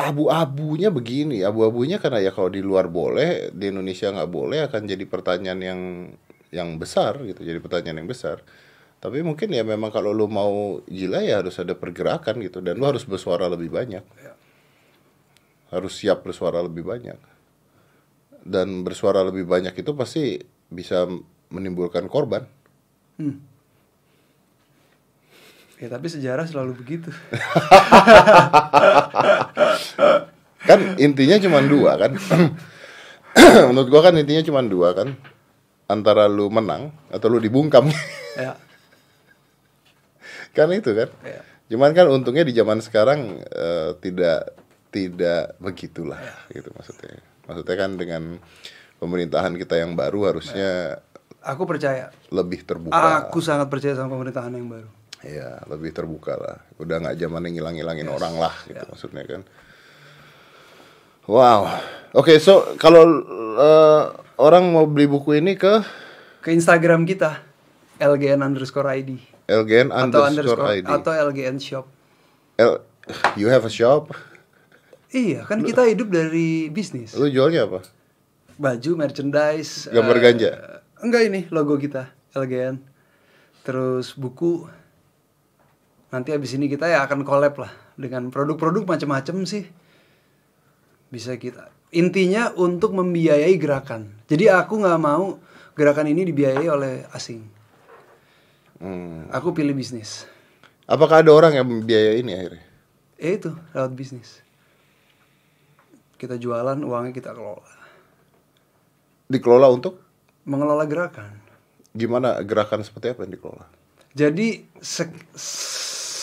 abu-abunya 0.00 0.88
begini, 0.88 1.44
abu-abunya 1.44 2.00
karena 2.00 2.24
ya 2.24 2.32
kalau 2.32 2.48
di 2.48 2.64
luar 2.64 2.88
boleh, 2.88 3.52
di 3.52 3.68
Indonesia 3.68 4.08
nggak 4.08 4.32
boleh 4.32 4.58
akan 4.66 4.82
jadi 4.88 5.04
pertanyaan 5.04 5.60
yang 5.60 5.80
yang 6.52 6.68
besar 6.80 7.20
gitu, 7.22 7.44
jadi 7.44 7.60
pertanyaan 7.60 8.04
yang 8.04 8.10
besar. 8.10 8.40
Tapi 9.02 9.18
mungkin 9.26 9.50
ya 9.50 9.66
memang 9.66 9.90
kalau 9.90 10.14
lu 10.14 10.30
mau 10.30 10.78
gila 10.86 11.26
ya 11.26 11.42
harus 11.42 11.58
ada 11.58 11.74
pergerakan 11.74 12.38
gitu 12.38 12.62
dan 12.62 12.78
lu 12.78 12.86
harus 12.86 13.02
bersuara 13.02 13.50
lebih 13.50 13.66
banyak. 13.66 14.06
Harus 15.74 15.98
siap 15.98 16.22
bersuara 16.22 16.62
lebih 16.62 16.86
banyak. 16.86 17.18
Dan 18.46 18.86
bersuara 18.86 19.26
lebih 19.26 19.42
banyak 19.42 19.74
itu 19.74 19.90
pasti 19.98 20.38
bisa 20.70 21.10
menimbulkan 21.50 22.06
korban. 22.06 22.46
Hmm. 23.18 23.42
Ya 25.82 25.90
tapi 25.90 26.06
sejarah 26.06 26.46
selalu 26.46 26.78
begitu. 26.78 27.10
kan 30.62 30.78
intinya 30.94 31.42
cuma 31.42 31.58
dua 31.58 31.98
kan 31.98 32.14
menurut 33.66 33.88
gua 33.90 34.06
kan 34.06 34.14
intinya 34.14 34.46
cuma 34.46 34.62
dua 34.62 34.94
kan 34.94 35.18
antara 35.90 36.30
lu 36.30 36.46
menang 36.54 36.94
atau 37.10 37.26
lu 37.26 37.42
dibungkam 37.42 37.90
ya. 38.38 38.54
Kan 40.52 40.68
itu 40.70 40.92
kan? 40.92 41.08
Ya. 41.24 41.40
cuman 41.72 41.96
kan 41.96 42.04
untungnya 42.12 42.44
di 42.44 42.52
zaman 42.52 42.84
sekarang 42.84 43.40
eh, 43.42 43.96
tidak 44.04 44.52
tidak 44.92 45.56
begitulah 45.56 46.20
gitu 46.52 46.68
maksudnya. 46.76 47.16
Maksudnya 47.48 47.76
kan 47.80 47.90
dengan 47.96 48.22
pemerintahan 49.00 49.56
kita 49.56 49.80
yang 49.80 49.96
baru 49.96 50.30
harusnya 50.30 51.00
Aku 51.42 51.64
percaya. 51.66 52.12
lebih 52.30 52.62
terbuka. 52.62 53.26
Aku 53.26 53.40
sangat 53.42 53.66
percaya 53.66 53.96
sama 53.96 54.12
pemerintahan 54.14 54.52
yang 54.52 54.68
baru. 54.68 54.88
ya 55.22 55.62
lebih 55.70 55.94
terbuka 55.94 56.34
lah. 56.36 56.58
Udah 56.76 56.98
nggak 56.98 57.14
zamannya 57.16 57.54
ngilang-ngilangin 57.56 58.06
orang 58.06 58.36
lah 58.36 58.52
gitu 58.68 58.82
maksudnya 58.84 59.24
kan. 59.24 59.42
Wow. 61.24 61.70
Oke 62.12 62.36
so 62.36 62.76
kalau 62.76 63.06
eh, 63.56 64.02
orang 64.36 64.68
mau 64.68 64.84
beli 64.84 65.08
buku 65.08 65.40
ini 65.40 65.56
ke? 65.56 65.80
Ke 66.42 66.50
Instagram 66.52 67.06
kita 67.06 67.38
LGN 67.96 68.42
underscore 68.42 68.90
ID 68.92 69.31
LGN 69.50 69.88
atau 69.90 70.20
underscore 70.26 70.82
ID 70.82 70.86
atau 70.86 71.12
LGN 71.12 71.56
shop. 71.58 71.86
L 72.60 72.82
you 73.34 73.50
have 73.50 73.66
a 73.66 73.72
shop 73.72 74.14
Iya 75.12 75.44
kan 75.44 75.60
kita 75.60 75.84
hidup 75.84 76.08
dari 76.08 76.72
bisnis. 76.72 77.12
lu 77.12 77.28
jualnya 77.28 77.68
apa 77.68 77.84
Baju, 78.62 78.90
merchandise. 79.00 79.88
Gambar 79.88 80.16
eh, 80.18 80.22
ganja? 80.22 80.50
Enggak 81.00 81.22
ini 81.26 81.40
logo 81.48 81.74
kita 81.80 82.12
LGN. 82.36 82.78
Terus 83.64 84.14
buku. 84.14 84.68
Nanti 86.12 86.30
abis 86.36 86.54
ini 86.60 86.68
kita 86.68 86.86
ya 86.86 87.02
akan 87.08 87.24
collab 87.24 87.56
lah 87.56 87.72
dengan 87.96 88.28
produk-produk 88.28 88.84
macam-macam 88.84 89.48
sih. 89.48 89.64
Bisa 91.08 91.34
kita. 91.40 91.72
Intinya 91.92 92.52
untuk 92.54 92.92
membiayai 92.92 93.56
gerakan. 93.56 94.20
Jadi 94.28 94.48
aku 94.52 94.80
nggak 94.80 95.00
mau 95.00 95.40
gerakan 95.72 96.12
ini 96.12 96.28
dibiayai 96.28 96.68
oleh 96.68 97.08
asing. 97.16 97.42
Hmm. 98.82 99.30
Aku 99.30 99.54
pilih 99.54 99.72
bisnis. 99.72 100.26
apakah 100.84 101.22
ada 101.22 101.30
orang 101.30 101.54
yang 101.54 101.64
membiayai 101.64 102.18
ini 102.18 102.34
akhirnya 102.34 102.64
Ya 103.14 103.30
itu 103.32 103.54
lewat 103.70 103.92
bisnis. 103.92 104.42
Kita 106.16 106.34
jualan, 106.34 106.74
uangnya 106.76 107.10
kita 107.10 107.30
kelola. 107.30 107.62
dikelola 109.26 109.70
untuk 109.70 110.02
Mengelola 110.42 110.82
gerakan. 110.84 111.30
gimana 111.92 112.40
gerakan 112.40 112.82
seperti 112.82 113.12
apa 113.12 113.22
yang 113.22 113.32
dikelola 113.32 113.66
Jadi 114.12 114.48
se- 114.78 115.28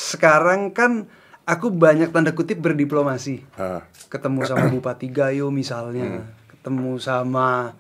sekarang 0.09 0.69
kan 0.71 1.07
aku 1.43 1.69
banyak 1.69 2.09
tanda 2.09 2.29
kutip 2.29 2.59
berdiplomasi. 2.59 3.41
Hah. 3.55 3.81
Ketemu 4.05 4.43
sama 4.43 4.65
Bupati 4.67 5.07
Gayo 5.07 5.49
misalnya, 5.49 6.21
ketemu 6.49 6.97
sama 6.97 7.73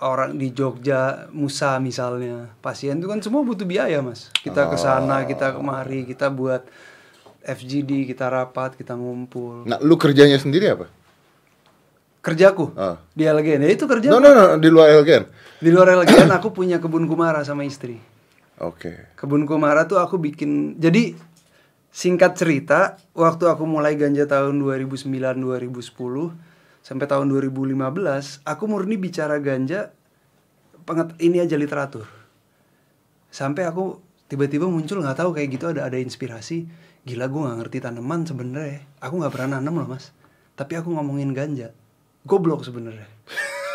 orang 0.00 0.36
di 0.36 0.50
Jogja, 0.50 1.28
Musa 1.30 1.78
misalnya, 1.78 2.50
pasien 2.58 2.98
itu 2.98 3.06
kan 3.06 3.22
semua 3.22 3.42
butuh 3.46 3.64
biaya 3.64 4.02
mas. 4.02 4.28
Kita 4.34 4.68
ke 4.68 4.76
sana, 4.76 5.22
kita 5.24 5.54
kemari, 5.54 6.04
kita 6.06 6.28
buat 6.28 6.66
FGD, 7.42 8.06
kita 8.06 8.30
rapat, 8.30 8.78
kita 8.78 8.94
ngumpul. 8.94 9.66
Nah, 9.66 9.78
lu 9.82 9.98
kerjanya 9.98 10.38
sendiri 10.38 10.70
apa? 10.70 10.86
Kerjaku 12.22 12.70
Ah. 12.78 13.02
di 13.18 13.26
LGN, 13.26 13.66
ya 13.66 13.70
itu 13.74 13.84
kerja. 13.90 14.14
No, 14.14 14.22
no, 14.22 14.30
no, 14.30 14.54
di 14.54 14.70
luar 14.70 14.94
LGN. 15.02 15.24
Di 15.58 15.70
luar 15.74 15.90
LGN 15.90 16.30
aku 16.30 16.54
punya 16.54 16.78
kebun 16.78 17.10
kumara 17.10 17.42
sama 17.42 17.66
istri. 17.66 17.98
Oke. 18.62 19.10
Kebun 19.18 19.42
kumara 19.42 19.90
tuh 19.90 19.98
aku 19.98 20.22
bikin. 20.22 20.78
Jadi 20.78 21.18
singkat 21.90 22.38
cerita, 22.38 22.94
waktu 23.10 23.50
aku 23.50 23.66
mulai 23.66 23.98
ganja 23.98 24.22
tahun 24.30 24.62
2009 24.62 25.10
2010 25.42 26.30
sampai 26.82 27.06
tahun 27.06 27.30
2015, 27.30 28.42
aku 28.42 28.64
murni 28.66 28.98
bicara 28.98 29.38
ganja 29.38 29.94
penget 30.82 31.14
ini 31.22 31.38
aja 31.38 31.54
literatur. 31.54 32.04
Sampai 33.30 33.64
aku 33.64 34.02
tiba-tiba 34.26 34.66
muncul 34.66 35.00
nggak 35.00 35.22
tahu 35.22 35.30
kayak 35.32 35.48
gitu 35.56 35.70
ada 35.70 35.86
ada 35.86 35.96
inspirasi. 35.96 36.66
Gila 37.06 37.30
gue 37.30 37.40
nggak 37.40 37.58
ngerti 37.64 37.78
tanaman 37.82 38.26
sebenarnya. 38.26 38.82
Aku 38.98 39.18
nggak 39.22 39.32
pernah 39.32 39.58
nanam 39.58 39.78
loh 39.78 39.88
mas. 39.88 40.10
Tapi 40.58 40.76
aku 40.76 40.92
ngomongin 40.92 41.32
ganja. 41.32 41.72
Goblok 42.26 42.66
sebenarnya. 42.66 43.08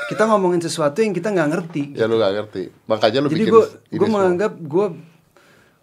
Kita 0.07 0.23
ngomongin 0.23 0.63
sesuatu 0.63 1.03
yang 1.03 1.11
kita 1.11 1.35
nggak 1.35 1.49
ngerti. 1.51 1.83
Ya 1.99 2.07
lu 2.07 2.15
gak 2.15 2.31
ngerti. 2.31 2.71
Makanya 2.87 3.19
lu 3.19 3.27
Jadi 3.27 3.43
gue 3.43 3.63
gue 3.91 4.07
menganggap 4.07 4.55
gue 4.55 4.87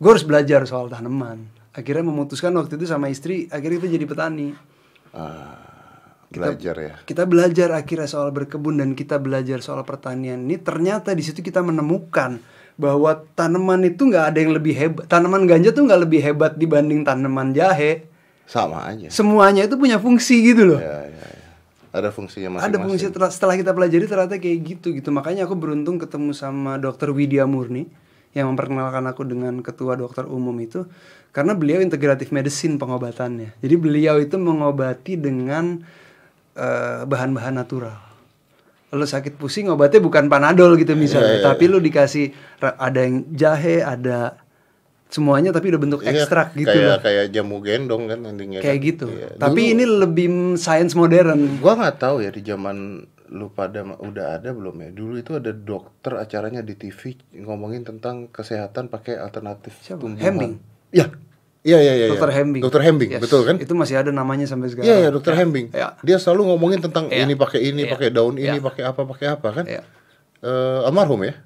gue 0.01 0.11
harus 0.11 0.25
belajar 0.25 0.65
soal 0.65 0.89
tanaman. 0.89 1.45
Akhirnya 1.75 2.07
memutuskan 2.07 2.55
waktu 2.55 2.79
itu 2.79 2.87
sama 2.87 3.11
istri, 3.11 3.51
akhirnya 3.51 3.83
kita 3.83 3.91
jadi 3.99 4.07
petani. 4.07 4.49
Ah, 5.11 5.74
belajar 6.41 6.75
ya. 6.81 6.95
Kita 7.07 7.23
belajar 7.29 7.69
akhirnya 7.77 8.09
soal 8.11 8.35
berkebun 8.35 8.83
dan 8.83 8.99
kita 8.99 9.23
belajar 9.23 9.63
soal 9.63 9.87
pertanian. 9.87 10.43
Ini 10.49 10.59
ternyata 10.59 11.15
di 11.15 11.23
situ 11.23 11.45
kita 11.45 11.63
menemukan 11.63 12.43
bahwa 12.75 13.23
tanaman 13.39 13.87
itu 13.87 14.11
nggak 14.11 14.35
ada 14.35 14.39
yang 14.43 14.53
lebih 14.55 14.75
hebat. 14.75 15.05
Tanaman 15.07 15.47
ganja 15.47 15.71
tuh 15.71 15.87
nggak 15.87 16.01
lebih 16.07 16.21
hebat 16.23 16.53
dibanding 16.59 17.07
tanaman 17.07 17.55
jahe. 17.55 18.11
Sama 18.45 18.85
aja. 18.91 19.09
Semuanya 19.09 19.65
itu 19.65 19.79
punya 19.79 19.97
fungsi 19.97 20.45
gitu 20.45 20.75
loh. 20.75 20.81
Ya, 20.83 21.09
ya, 21.09 21.27
ya. 21.31 21.51
Ada 21.95 22.11
fungsinya 22.11 22.59
Ada 22.59 22.75
masing-masing. 22.75 22.83
fungsi 22.91 23.05
setelah, 23.07 23.31
setelah 23.31 23.55
kita 23.55 23.71
pelajari 23.71 24.05
ternyata 24.11 24.37
kayak 24.43 24.59
gitu 24.67 24.91
gitu. 24.91 25.15
Makanya 25.15 25.47
aku 25.47 25.55
beruntung 25.55 26.03
ketemu 26.03 26.35
sama 26.35 26.75
Dokter 26.77 27.15
Widya 27.15 27.47
Murni 27.47 27.87
yang 28.35 28.51
memperkenalkan 28.51 29.07
aku 29.07 29.23
dengan 29.23 29.63
ketua 29.63 29.95
dokter 29.95 30.27
umum 30.27 30.59
itu 30.59 30.91
karena 31.31 31.55
beliau 31.55 31.79
integratif 31.79 32.35
medicine 32.35 32.83
pengobatannya. 32.83 33.55
Jadi 33.63 33.75
beliau 33.79 34.19
itu 34.19 34.35
mengobati 34.35 35.15
dengan 35.15 35.87
eh, 36.55 37.03
bahan-bahan 37.03 37.55
natural. 37.55 37.99
Lo 38.91 39.03
sakit 39.05 39.35
pusing 39.35 39.67
obatnya 39.67 39.99
bukan 39.99 40.27
panadol 40.27 40.75
gitu 40.75 40.95
misalnya, 40.95 41.35
Iya, 41.35 41.41
iya, 41.41 41.45
tapi 41.45 41.65
lu 41.67 41.79
dikasih 41.79 42.31
ra- 42.59 42.79
ada 42.79 43.01
yang 43.01 43.27
jahe, 43.29 43.83
ada 43.83 44.39
semuanya 45.09 45.51
tapi 45.51 45.67
udah 45.69 45.81
bentuk 45.81 46.01
Iya, 46.01 46.15
ekstrak 46.17 46.55
gitu 46.55 46.67
kayak 46.69 46.87
loh. 46.89 46.99
kayak 47.01 47.25
jamu 47.29 47.57
gendong 47.59 48.07
kan 48.07 48.19
endingnya 48.25 48.61
Kayak 48.61 48.71
kan. 48.77 48.87
gitu. 48.87 49.07
Iya. 49.09 49.29
Tapi 49.37 49.61
Dulu- 49.61 49.73
ini 49.73 49.85
lebih 49.85 50.27
science 50.57 50.93
modern. 50.93 51.59
Gua 51.59 51.75
nggak 51.77 51.97
tahu 51.97 52.17
ya 52.21 52.31
di 52.31 52.43
zaman 52.43 53.03
lu 53.27 53.49
pada 53.49 53.83
udah 53.83 54.27
ada 54.37 54.51
belum 54.51 54.75
ya. 54.77 54.91
Dulu 54.93 55.15
itu 55.17 55.33
ada 55.33 55.51
dokter 55.51 56.15
acaranya 56.15 56.61
di 56.61 56.75
TV 56.75 57.15
ngomongin 57.37 57.83
tentang 57.83 58.27
kesehatan 58.29 58.87
pakai 58.87 59.17
alternatif 59.17 59.75
Siapa? 59.81 59.99
tumbuhan. 59.99 60.23
Hembing? 60.25 60.53
Iya. 60.93 61.11
Iya 61.65 61.79
iya 61.81 61.93
iya. 61.97 62.07
Dokter 62.13 62.29
iya. 62.29 62.37
Hembing. 62.45 62.63
Dokter 62.63 62.83
Hembing, 62.85 63.11
Yes. 63.17 63.23
betul 63.25 63.41
kan? 63.49 63.57
Itu 63.57 63.73
masih 63.73 63.97
ada 63.97 64.13
namanya 64.13 64.45
sampai 64.45 64.69
sekarang. 64.69 64.85
Iya 64.85 64.97
iya 65.01 65.09
dokter 65.09 65.33
Hembing. 65.33 65.73
Ya. 65.73 65.97
Dia 66.05 66.21
selalu 66.21 66.53
ngomongin 66.53 66.85
tentang 66.85 67.09
Iya. 67.09 67.25
ini 67.25 67.35
pakai 67.41 67.61
ini, 67.65 67.89
Iya. 67.89 67.93
pakai 67.97 68.09
daun 68.13 68.37
ini, 68.37 68.61
Iya. 68.61 68.63
pakai 68.63 68.83
apa, 68.85 69.01
pakai 69.09 69.27
apa 69.33 69.49
kan? 69.49 69.65
Iya. 69.65 69.81
Eh, 70.45 70.81
almarhum 70.85 71.25
ya? 71.25 71.41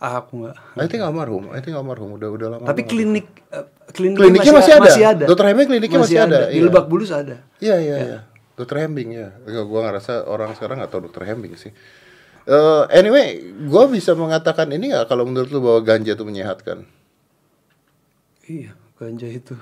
Ah, 0.00 0.24
aku 0.24 0.40
enggak. 0.42 0.56
I 0.80 0.88
think 0.88 1.04
almarhum, 1.04 1.52
I 1.52 1.60
think 1.60 1.76
almarhum 1.76 2.16
udah 2.16 2.28
udah 2.32 2.48
lama. 2.58 2.64
Tapi 2.64 2.88
klinik 2.88 3.28
eh, 3.52 3.68
kliniknya, 3.92 4.24
Kliniknya 4.24 4.52
masih 4.56 4.72
ada. 4.72 4.88
Masih 4.88 5.04
ada. 5.04 5.24
Dokter 5.28 5.46
Hembing 5.52 5.68
kliniknya 5.68 6.00
masih 6.00 6.18
ada, 6.18 6.38
Di 6.48 6.56
iya. 6.58 6.62
Lebak 6.64 6.86
Bulus 6.88 7.12
ada. 7.12 7.36
Iya 7.60 7.76
iya 7.76 7.96
iya. 8.00 8.18
Dokter 8.56 8.82
Hembing 8.82 9.08
ya. 9.12 9.36
Enggak, 9.44 9.64
gua 9.68 9.80
ngerasa 9.84 10.24
orang 10.24 10.56
sekarang 10.56 10.80
nggak 10.80 10.90
tahu 10.90 11.12
dokter 11.12 11.28
Hembing 11.28 11.54
sih. 11.60 11.76
Eh, 12.48 12.82
anyway, 12.90 13.36
gua 13.68 13.84
bisa 13.86 14.16
mengatakan 14.16 14.72
ini 14.72 14.90
nggak 14.90 15.06
kalau 15.12 15.28
menurut 15.28 15.52
lu 15.52 15.60
bahwa 15.60 15.84
ganja 15.84 16.16
itu 16.16 16.24
menyehatkan? 16.26 16.82
Iya, 18.42 18.74
ganja 19.02 19.26
itu 19.26 19.58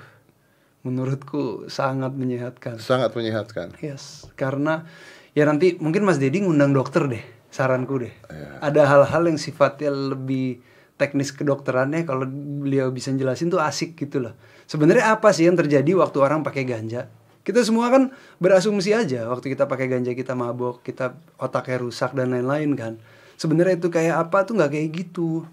menurutku 0.85 1.65
sangat 1.65 2.13
menyehatkan. 2.13 2.77
Sangat 2.77 3.13
menyehatkan. 3.17 3.73
Yes, 3.81 4.29
karena 4.37 4.85
ya 5.33 5.49
nanti 5.49 5.77
mungkin 5.81 6.05
Mas 6.05 6.21
Dedi 6.21 6.41
ngundang 6.41 6.73
dokter 6.73 7.09
deh, 7.09 7.21
saranku 7.49 8.01
deh. 8.01 8.13
Iya. 8.29 8.61
Ada 8.61 8.81
hal-hal 8.85 9.23
yang 9.33 9.37
sifatnya 9.41 9.89
lebih 9.89 10.61
teknis 11.01 11.33
kedokterannya 11.33 12.05
kalau 12.05 12.29
beliau 12.29 12.93
bisa 12.93 13.09
jelasin 13.13 13.49
tuh 13.49 13.57
asik 13.57 13.97
gitu 13.97 14.21
loh. 14.21 14.37
Sebenarnya 14.69 15.17
apa 15.17 15.33
sih 15.33 15.49
yang 15.49 15.57
terjadi 15.57 15.97
waktu 15.97 16.17
orang 16.21 16.45
pakai 16.45 16.65
ganja? 16.65 17.09
Kita 17.41 17.65
semua 17.65 17.89
kan 17.89 18.13
berasumsi 18.37 18.93
aja 18.93 19.25
waktu 19.25 19.57
kita 19.57 19.65
pakai 19.65 19.89
ganja 19.89 20.13
kita 20.13 20.37
mabok, 20.37 20.85
kita 20.85 21.17
otaknya 21.41 21.81
rusak 21.81 22.13
dan 22.13 22.29
lain-lain 22.37 22.77
kan. 22.77 22.93
Sebenarnya 23.33 23.81
itu 23.81 23.89
kayak 23.89 24.29
apa 24.29 24.45
tuh 24.45 24.61
nggak 24.61 24.77
kayak 24.77 24.89
gitu. 24.93 25.49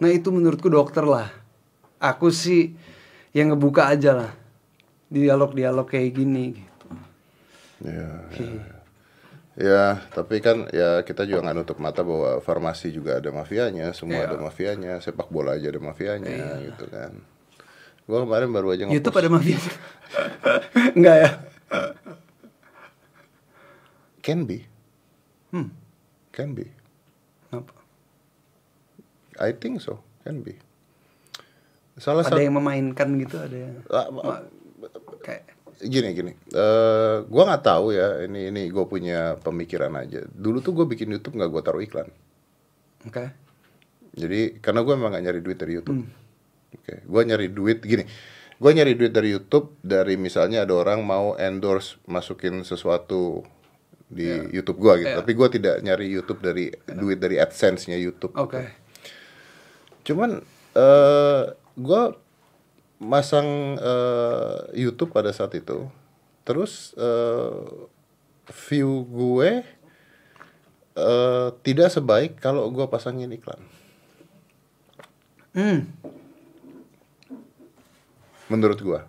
Nah 0.00 0.08
itu 0.08 0.32
menurutku 0.32 0.72
dokter 0.72 1.04
lah. 1.04 1.28
Aku 2.00 2.32
sih 2.32 2.72
yang 3.30 3.54
ngebuka 3.54 3.86
aja 3.86 4.10
lah 4.16 4.32
dialog-dialog 5.06 5.86
kayak 5.86 6.10
gini 6.14 6.44
gitu. 6.54 6.86
Ya, 7.80 8.10
ya, 8.36 8.64
ya, 9.56 9.84
tapi 10.12 10.38
kan 10.38 10.68
ya 10.70 11.00
kita 11.00 11.24
juga 11.24 11.48
nggak 11.48 11.56
nutup 11.56 11.78
mata 11.80 12.04
bahwa 12.04 12.38
farmasi 12.38 12.92
juga 12.92 13.18
ada 13.18 13.32
mafianya, 13.32 13.90
semua 13.90 14.20
Iya. 14.22 14.26
ada 14.28 14.36
mafianya, 14.36 14.92
sepak 15.00 15.26
bola 15.28 15.56
aja 15.56 15.72
ada 15.72 15.80
mafianya 15.80 16.60
gitu 16.60 16.84
kan. 16.86 17.16
Gua 18.04 18.26
kemarin 18.26 18.50
baru 18.50 18.74
aja 18.74 18.84
YouTube 18.84 19.14
ngepost 19.14 19.22
ada 19.22 19.30
mafia? 19.30 19.58
Enggak 20.98 21.16
ya? 21.16 21.30
can 24.20 24.44
be, 24.44 24.68
Hmm. 25.50 25.72
can 26.30 26.52
be. 26.52 26.68
Kenapa? 27.48 27.72
I 29.40 29.50
think 29.56 29.80
so, 29.80 30.04
can 30.22 30.44
be. 30.44 30.60
Salah 32.00 32.24
Ada 32.24 32.40
yang 32.40 32.56
memainkan 32.56 33.12
gitu, 33.20 33.36
ada 33.36 33.52
yang 33.52 33.76
ah, 33.92 34.40
kayak 35.20 35.44
gini 35.84 36.08
gini. 36.16 36.32
Eh 36.52 37.16
gua 37.28 37.42
nggak 37.52 37.64
tahu 37.64 37.92
ya 37.92 38.24
ini 38.24 38.48
ini 38.48 38.72
gue 38.72 38.84
punya 38.88 39.36
pemikiran 39.40 39.92
aja. 40.00 40.24
Dulu 40.24 40.64
tuh 40.64 40.72
gue 40.72 40.86
bikin 40.88 41.12
YouTube 41.12 41.36
nggak 41.36 41.50
gue 41.52 41.62
taruh 41.62 41.84
iklan. 41.84 42.08
Oke. 43.04 43.32
jadi 44.10 44.58
karena 44.58 44.82
gue 44.82 44.90
emang 44.98 45.14
gak 45.14 45.22
nyari 45.22 45.40
duit 45.40 45.54
dari 45.54 45.78
YouTube. 45.78 46.02
Hmm. 46.02 46.10
oke 46.74 46.94
gue 47.04 47.22
nyari 47.24 47.46
duit 47.52 47.78
gini. 47.84 48.04
Gue 48.60 48.70
nyari 48.76 48.92
duit 48.92 49.12
dari 49.12 49.28
YouTube 49.32 49.76
dari 49.80 50.20
misalnya 50.20 50.68
ada 50.68 50.74
orang 50.76 51.00
mau 51.00 51.32
endorse 51.40 51.96
masukin 52.04 52.60
sesuatu 52.60 53.40
di 54.10 54.26
YouTube 54.50 54.82
gue 54.82 55.06
gitu. 55.06 55.08
Iya. 55.14 55.18
tapi 55.22 55.32
gue 55.38 55.48
tidak 55.54 55.76
nyari 55.86 56.06
YouTube 56.10 56.42
dari 56.42 56.74
duit 56.90 57.22
dari 57.22 57.38
AdSense-nya 57.38 57.96
YouTube 57.96 58.34
Oke. 58.34 58.66
Cuman 60.02 60.42
eh 60.74 61.42
gue 61.80 62.02
masang 63.00 63.80
eh, 63.80 64.58
YouTube 64.76 65.10
pada 65.10 65.32
saat 65.32 65.56
itu, 65.56 65.88
terus 66.44 66.92
eh, 67.00 67.88
view 68.68 69.08
gue 69.08 69.64
eh, 70.94 71.48
tidak 71.64 71.88
sebaik 71.88 72.36
kalau 72.38 72.68
gue 72.68 72.84
pasangin 72.86 73.32
iklan. 73.32 73.60
Hmm. 75.56 75.88
Menurut 78.50 78.78
gue, 78.82 79.00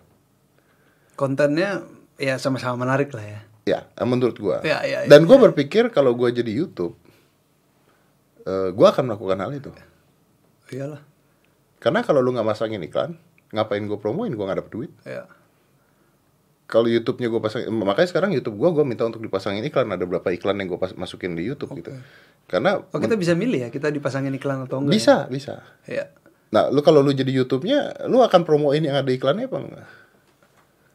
Kontennya 1.18 1.84
ya 2.16 2.40
sama-sama 2.40 2.82
menarik 2.82 3.12
lah 3.14 3.22
ya. 3.22 3.40
ya 3.68 3.80
menurut 4.02 4.34
gue. 4.38 4.56
Ya, 4.66 4.82
ya, 4.82 5.06
ya, 5.06 5.10
Dan 5.10 5.28
gue 5.28 5.38
berpikir 5.38 5.92
kalau 5.94 6.16
gue 6.18 6.30
jadi 6.32 6.50
YouTube, 6.50 6.96
eh 8.42 8.70
gue 8.72 8.86
akan 8.86 9.12
melakukan 9.12 9.38
hal 9.38 9.52
itu. 9.54 9.70
Iyalah. 10.72 11.11
Karena 11.82 12.00
kalau 12.00 12.22
lu 12.22 12.30
nggak 12.30 12.46
masangin 12.46 12.78
iklan, 12.80 13.18
ngapain 13.50 13.82
gue 13.82 13.98
promoin? 13.98 14.30
Gue 14.30 14.40
nggak 14.40 14.58
dapet 14.58 14.72
duit. 14.72 14.92
Ya. 15.02 15.26
kalau 16.64 16.88
YouTube-nya 16.88 17.28
gue 17.28 17.36
pasang 17.36 17.68
makanya 17.68 18.08
sekarang 18.08 18.32
YouTube 18.32 18.56
gue 18.56 18.64
gue 18.72 18.80
minta 18.80 19.04
untuk 19.04 19.20
dipasangin 19.20 19.60
iklan 19.60 19.92
ada 19.92 20.08
berapa 20.08 20.24
iklan 20.32 20.56
yang 20.56 20.72
gue 20.72 20.80
masukin 20.96 21.36
di 21.36 21.44
YouTube 21.44 21.76
gitu 21.76 21.92
karena 22.48 22.80
Oh 22.80 22.96
kita 22.96 23.12
bisa 23.12 23.36
milih 23.36 23.60
ya 23.60 23.68
kita 23.68 23.92
dipasangin 23.92 24.32
iklan 24.32 24.64
atau 24.64 24.80
enggak? 24.80 24.96
bisa 24.96 25.28
bisa 25.28 25.60
Ya. 25.84 26.08
nah 26.48 26.72
lu 26.72 26.80
kalau 26.80 27.04
lu 27.04 27.12
jadi 27.12 27.28
YouTube-nya 27.28 28.08
lu 28.08 28.24
akan 28.24 28.48
promoin 28.48 28.80
yang 28.80 28.96
ada 28.96 29.04
iklannya 29.06 29.52
apa 29.52 29.58
enggak 29.60 29.86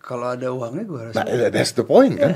Kalau 0.02 0.34
ada 0.34 0.50
uangnya 0.50 0.84
gue 0.84 1.00
rasa. 1.04 1.22
nah 1.22 1.26
that's 1.54 1.78
the 1.78 1.86
point 1.86 2.18
kan 2.18 2.34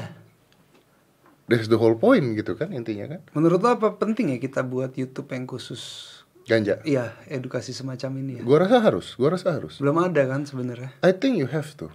that's 1.49 1.65
the 1.65 1.81
whole 1.81 1.97
point 1.97 2.37
gitu 2.37 2.53
kan 2.53 2.69
intinya 2.71 3.09
kan 3.09 3.25
Menurut 3.33 3.57
lo 3.57 3.73
apa 3.73 3.97
penting 3.97 4.31
ya 4.31 4.37
kita 4.37 4.61
buat 4.61 4.93
YouTube 4.93 5.33
yang 5.33 5.49
khusus? 5.49 6.13
Ganja 6.43 6.81
Iya 6.81 7.13
edukasi 7.27 7.71
semacam 7.71 8.11
ini 8.17 8.31
ya. 8.37 8.43
gue 8.43 8.57
rasa 8.57 8.77
harus 8.79 9.13
gue 9.13 9.25
rasa 9.25 9.53
harus 9.53 9.77
Belum 9.77 9.97
ada 9.97 10.21
kan 10.25 10.41
sebenarnya. 10.41 10.91
I 10.99 11.11
think 11.11 11.35
you 11.35 11.45
have 11.45 11.69
to 11.75 11.89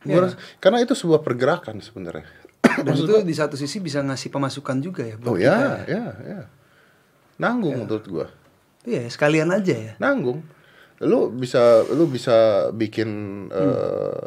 Iya. 0.00 0.10
Gua 0.10 0.20
rasa- 0.26 0.40
karena 0.56 0.78
itu 0.80 0.94
sebuah 0.94 1.20
pergerakan 1.20 1.76
sebenarnya 1.78 2.24
Dan 2.80 2.94
itu 2.94 3.20
di 3.20 3.34
satu 3.34 3.52
sisi 3.54 3.76
bisa 3.78 4.00
ngasih 4.00 4.28
pemasukan 4.28 4.80
juga 4.80 5.04
ya 5.04 5.16
buat 5.16 5.28
Oh 5.28 5.36
kita 5.36 5.44
ya, 5.44 5.84
ya, 5.86 6.04
ya. 6.22 6.40
Nanggung 7.36 7.84
menurut 7.84 8.04
gua. 8.06 8.26
Iya, 8.82 9.04
sekalian 9.06 9.48
aja 9.48 9.72
ya. 9.72 9.92
Nanggung. 9.96 10.40
Lu 11.00 11.28
bisa 11.30 11.60
lu 11.86 12.04
bisa 12.04 12.68
bikin 12.70 13.08
eh, 13.50 14.24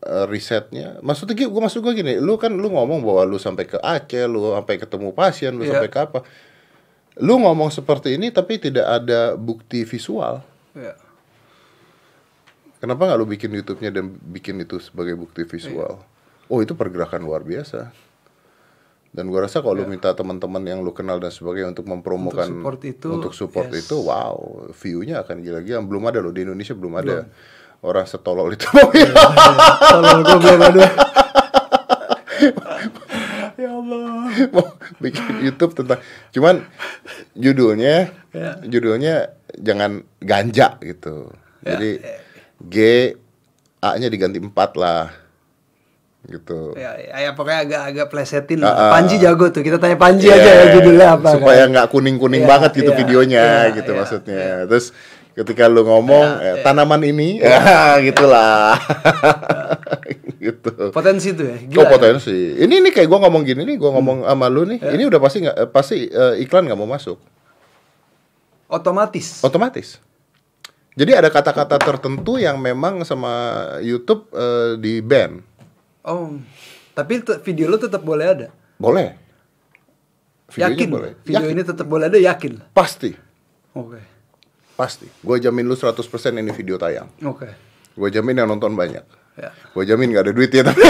eh, 0.00 0.26
risetnya. 0.26 0.98
Maksudnya 1.00 1.34
gua 1.46 1.66
maksud 1.66 1.82
gua 1.82 1.94
gini, 1.94 2.18
lu 2.18 2.34
kan 2.34 2.50
lu 2.50 2.66
ngomong 2.68 3.02
bahwa 3.02 3.22
lu 3.24 3.38
sampai 3.38 3.64
ke 3.64 3.78
Aceh, 3.78 4.26
lu 4.26 4.50
sampai 4.52 4.74
ketemu 4.76 5.10
pasien, 5.10 5.54
lu 5.54 5.62
Iya. 5.62 5.78
sampai 5.78 5.88
ke 5.88 5.98
apa. 6.00 6.18
Lu 7.18 7.34
ngomong 7.42 7.74
seperti 7.74 8.14
ini 8.14 8.30
tapi 8.30 8.62
tidak 8.62 8.86
ada 8.86 9.34
bukti 9.34 9.82
visual. 9.82 10.42
Iya. 10.74 10.94
Kenapa 12.78 13.10
nggak 13.10 13.18
lu 13.18 13.26
bikin 13.26 13.50
YouTube-nya 13.58 13.90
dan 13.90 14.14
bikin 14.22 14.62
itu 14.62 14.78
sebagai 14.78 15.18
bukti 15.18 15.42
visual? 15.42 15.98
Oh 16.46 16.62
itu 16.62 16.78
pergerakan 16.78 17.26
luar 17.26 17.42
biasa. 17.42 17.90
Dan 19.08 19.34
gua 19.34 19.50
rasa 19.50 19.58
kalau 19.64 19.82
lu 19.82 19.90
minta 19.90 20.14
teman-teman 20.14 20.62
yang 20.62 20.78
lu 20.84 20.94
kenal 20.94 21.18
dan 21.18 21.34
sebagainya 21.34 21.74
untuk 21.74 21.90
mempromokan 21.90 22.44
Untuk 22.44 22.60
support 22.62 22.80
itu, 22.86 23.08
untuk 23.10 23.32
support 23.34 23.68
yes. 23.74 23.82
itu, 23.88 23.96
wow, 23.98 24.36
view-nya 24.70 25.26
akan 25.26 25.42
gila-gila. 25.42 25.82
Belum 25.82 26.04
ada 26.06 26.22
loh 26.22 26.30
di 26.30 26.46
Indonesia 26.46 26.76
belum 26.76 26.94
ada 27.02 27.26
orang 27.82 28.06
setolol 28.06 28.54
itu. 28.54 28.68
Tolong 28.70 30.22
gue 30.22 30.38
belum 30.38 30.60
ada. 30.60 30.86
ya 33.62 33.70
Allah. 33.74 34.18
Mau 34.54 34.66
bikin 34.98 35.22
YouTube 35.40 35.72
tentang, 35.74 35.98
cuman 36.30 36.62
judulnya, 37.32 38.12
Ya. 38.28 38.60
judulnya 38.60 39.32
jangan 39.54 40.04
ganja 40.18 40.76
gitu. 40.78 41.32
Ya, 41.60 41.74
Jadi 41.74 41.90
G 42.60 42.76
A-nya 43.78 44.06
diganti 44.06 44.36
4 44.36 44.52
lah, 44.74 45.08
gitu. 46.24 46.74
Ya, 46.74 46.92
ya, 46.94 47.14
ya, 47.20 47.30
pokoknya 47.32 47.60
agak-agak 47.64 48.06
plesetin. 48.08 48.58
Ah, 48.60 48.66
lah. 48.66 48.74
ah. 48.74 48.90
Panji 48.92 49.16
jago 49.16 49.48
tuh. 49.48 49.62
Kita 49.62 49.78
tanya 49.78 49.94
Panji 49.94 50.26
Iya, 50.26 50.36
aja 50.36 50.50
ya 50.52 50.64
judulnya 50.74 51.06
apa. 51.14 51.28
supaya 51.32 51.62
kan. 51.62 51.70
nggak 51.72 51.86
kuning-kuning 51.88 52.42
Iya, 52.42 52.50
banget 52.50 52.70
gitu 52.74 52.90
iya, 52.90 52.98
videonya 52.98 53.44
iya, 53.44 53.74
gitu 53.74 53.90
iya, 53.90 53.98
maksudnya 53.98 54.42
terus 54.66 54.86
ketika 55.32 55.70
lu 55.70 55.82
ngomong 55.82 56.26
Iya, 56.36 56.52
eh, 56.52 56.62
tanaman 56.62 57.00
ini 57.00 57.38
ya 57.38 57.62
gitulah 58.06 58.74
gitu 60.38 60.70
Potensi 60.94 61.34
tuh 61.34 61.46
ya. 61.50 61.58
Oh 61.78 61.84
Gila. 61.84 61.90
potensi. 61.90 62.34
Ini 62.58 62.74
nih 62.78 62.92
kayak 62.94 63.08
gua 63.10 63.26
ngomong 63.26 63.42
gini 63.42 63.62
nih, 63.66 63.76
gua 63.76 63.90
ngomong 63.98 64.24
sama 64.24 64.46
lu 64.46 64.62
nih. 64.64 64.78
Iya. 64.78 64.90
Ini 64.94 65.02
udah 65.10 65.20
pasti 65.20 65.38
nggak 65.44 65.56
pasti 65.74 65.96
eh, 66.06 66.34
iklan 66.42 66.70
nggak 66.70 66.78
mau 66.78 66.86
masuk. 66.88 67.18
Otomatis. 68.70 69.42
Otomatis. 69.42 69.98
Jadi 70.98 71.14
ada 71.14 71.30
kata-kata 71.30 71.78
tertentu 71.78 72.42
yang 72.42 72.58
memang 72.58 73.06
sama 73.06 73.62
YouTube 73.82 74.26
eh, 74.34 74.74
di 74.78 74.98
ban. 75.02 75.42
Oh. 76.06 76.38
Tapi 76.94 77.22
video 77.46 77.70
lu 77.70 77.78
tetap 77.78 78.02
boleh 78.02 78.26
ada. 78.26 78.46
Boleh. 78.74 79.14
Videonya 80.50 80.74
yakin. 80.74 80.88
boleh. 80.90 81.12
Video 81.22 81.44
Yakin. 81.44 81.54
ini 81.54 81.62
tetap 81.62 81.86
boleh 81.86 82.04
ada 82.10 82.18
yakin. 82.18 82.52
Pasti. 82.74 83.12
Oke. 83.76 84.00
Pasti. 84.74 85.06
Gue 85.22 85.38
jamin 85.38 85.66
lu 85.66 85.76
100% 85.76 85.94
ini 86.34 86.50
video 86.50 86.74
tayang. 86.80 87.06
Oke. 87.22 87.46
Gue 87.94 88.08
jamin 88.10 88.38
yang 88.42 88.48
nonton 88.50 88.74
banyak. 88.74 89.02
Ya. 89.38 89.54
Gue 89.70 89.86
jamin 89.86 90.10
gak 90.10 90.26
ada 90.26 90.34
duit 90.34 90.50
ya 90.50 90.66
tapi 90.66 90.82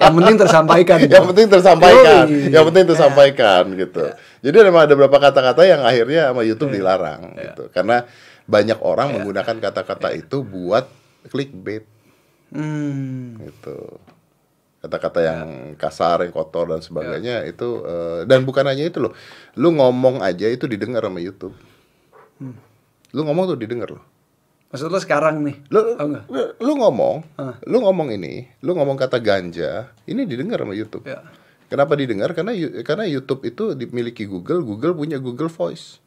Yang 0.00 0.14
penting 0.16 0.36
tersampaikan. 0.36 0.98
yang 1.00 1.24
penting 1.24 1.46
tersampaikan. 1.46 2.24
Yoi. 2.26 2.50
Yang 2.50 2.64
penting 2.66 2.84
tersampaikan 2.90 3.62
gitu. 3.72 4.04
Jadi 4.40 4.56
memang 4.60 4.82
ada 4.82 4.92
beberapa 4.92 5.18
kata-kata 5.20 5.62
yang 5.62 5.80
akhirnya 5.80 6.32
sama 6.32 6.42
YouTube 6.42 6.72
dilarang 6.72 7.36
gitu. 7.36 7.70
Karena 7.70 8.02
banyak 8.44 8.82
orang 8.82 9.14
menggunakan 9.14 9.56
kata-kata 9.62 10.10
itu 10.12 10.42
buat 10.42 10.90
clickbait 11.28 11.86
Hmm. 12.50 13.38
gitu. 13.38 14.02
Kata-kata 14.80 15.22
yang 15.22 15.48
kasar, 15.76 16.26
yang 16.26 16.34
kotor 16.34 16.66
dan 16.66 16.82
sebagainya 16.82 17.46
itu 17.46 17.84
eh, 17.84 18.20
dan 18.26 18.42
bukan 18.42 18.66
hanya 18.66 18.82
itu 18.82 18.98
loh. 18.98 19.14
Lu 19.54 19.70
ngomong 19.70 20.18
aja 20.18 20.50
itu 20.50 20.66
didengar 20.66 21.04
sama 21.04 21.22
YouTube. 21.22 21.54
Lu 23.12 23.20
ngomong 23.22 23.54
tuh 23.54 23.58
didengar 23.60 23.92
loh. 23.92 24.02
Maksud 24.70 24.86
lo 24.86 24.98
sekarang 24.98 25.42
nih? 25.42 25.56
Oh, 25.68 26.06
lu, 26.30 26.42
lu 26.56 26.72
ngomong, 26.76 27.26
Ah. 27.34 27.58
lu 27.62 27.82
ngomong 27.82 28.14
ini, 28.14 28.46
lu 28.60 28.72
ngomong 28.72 28.94
kata 28.94 29.18
ganja, 29.18 29.90
ini 30.04 30.22
didengar 30.22 30.62
sama 30.62 30.72
YouTube. 30.72 31.02
Ya. 31.04 31.26
Kenapa 31.66 31.94
didengar? 31.94 32.30
Karena 32.32 32.54
karena 32.82 33.02
YouTube 33.04 33.42
itu 33.44 33.74
dimiliki 33.74 34.26
Google, 34.26 34.62
Google 34.62 34.94
punya 34.94 35.18
Google 35.18 35.46
Voice. 35.48 35.98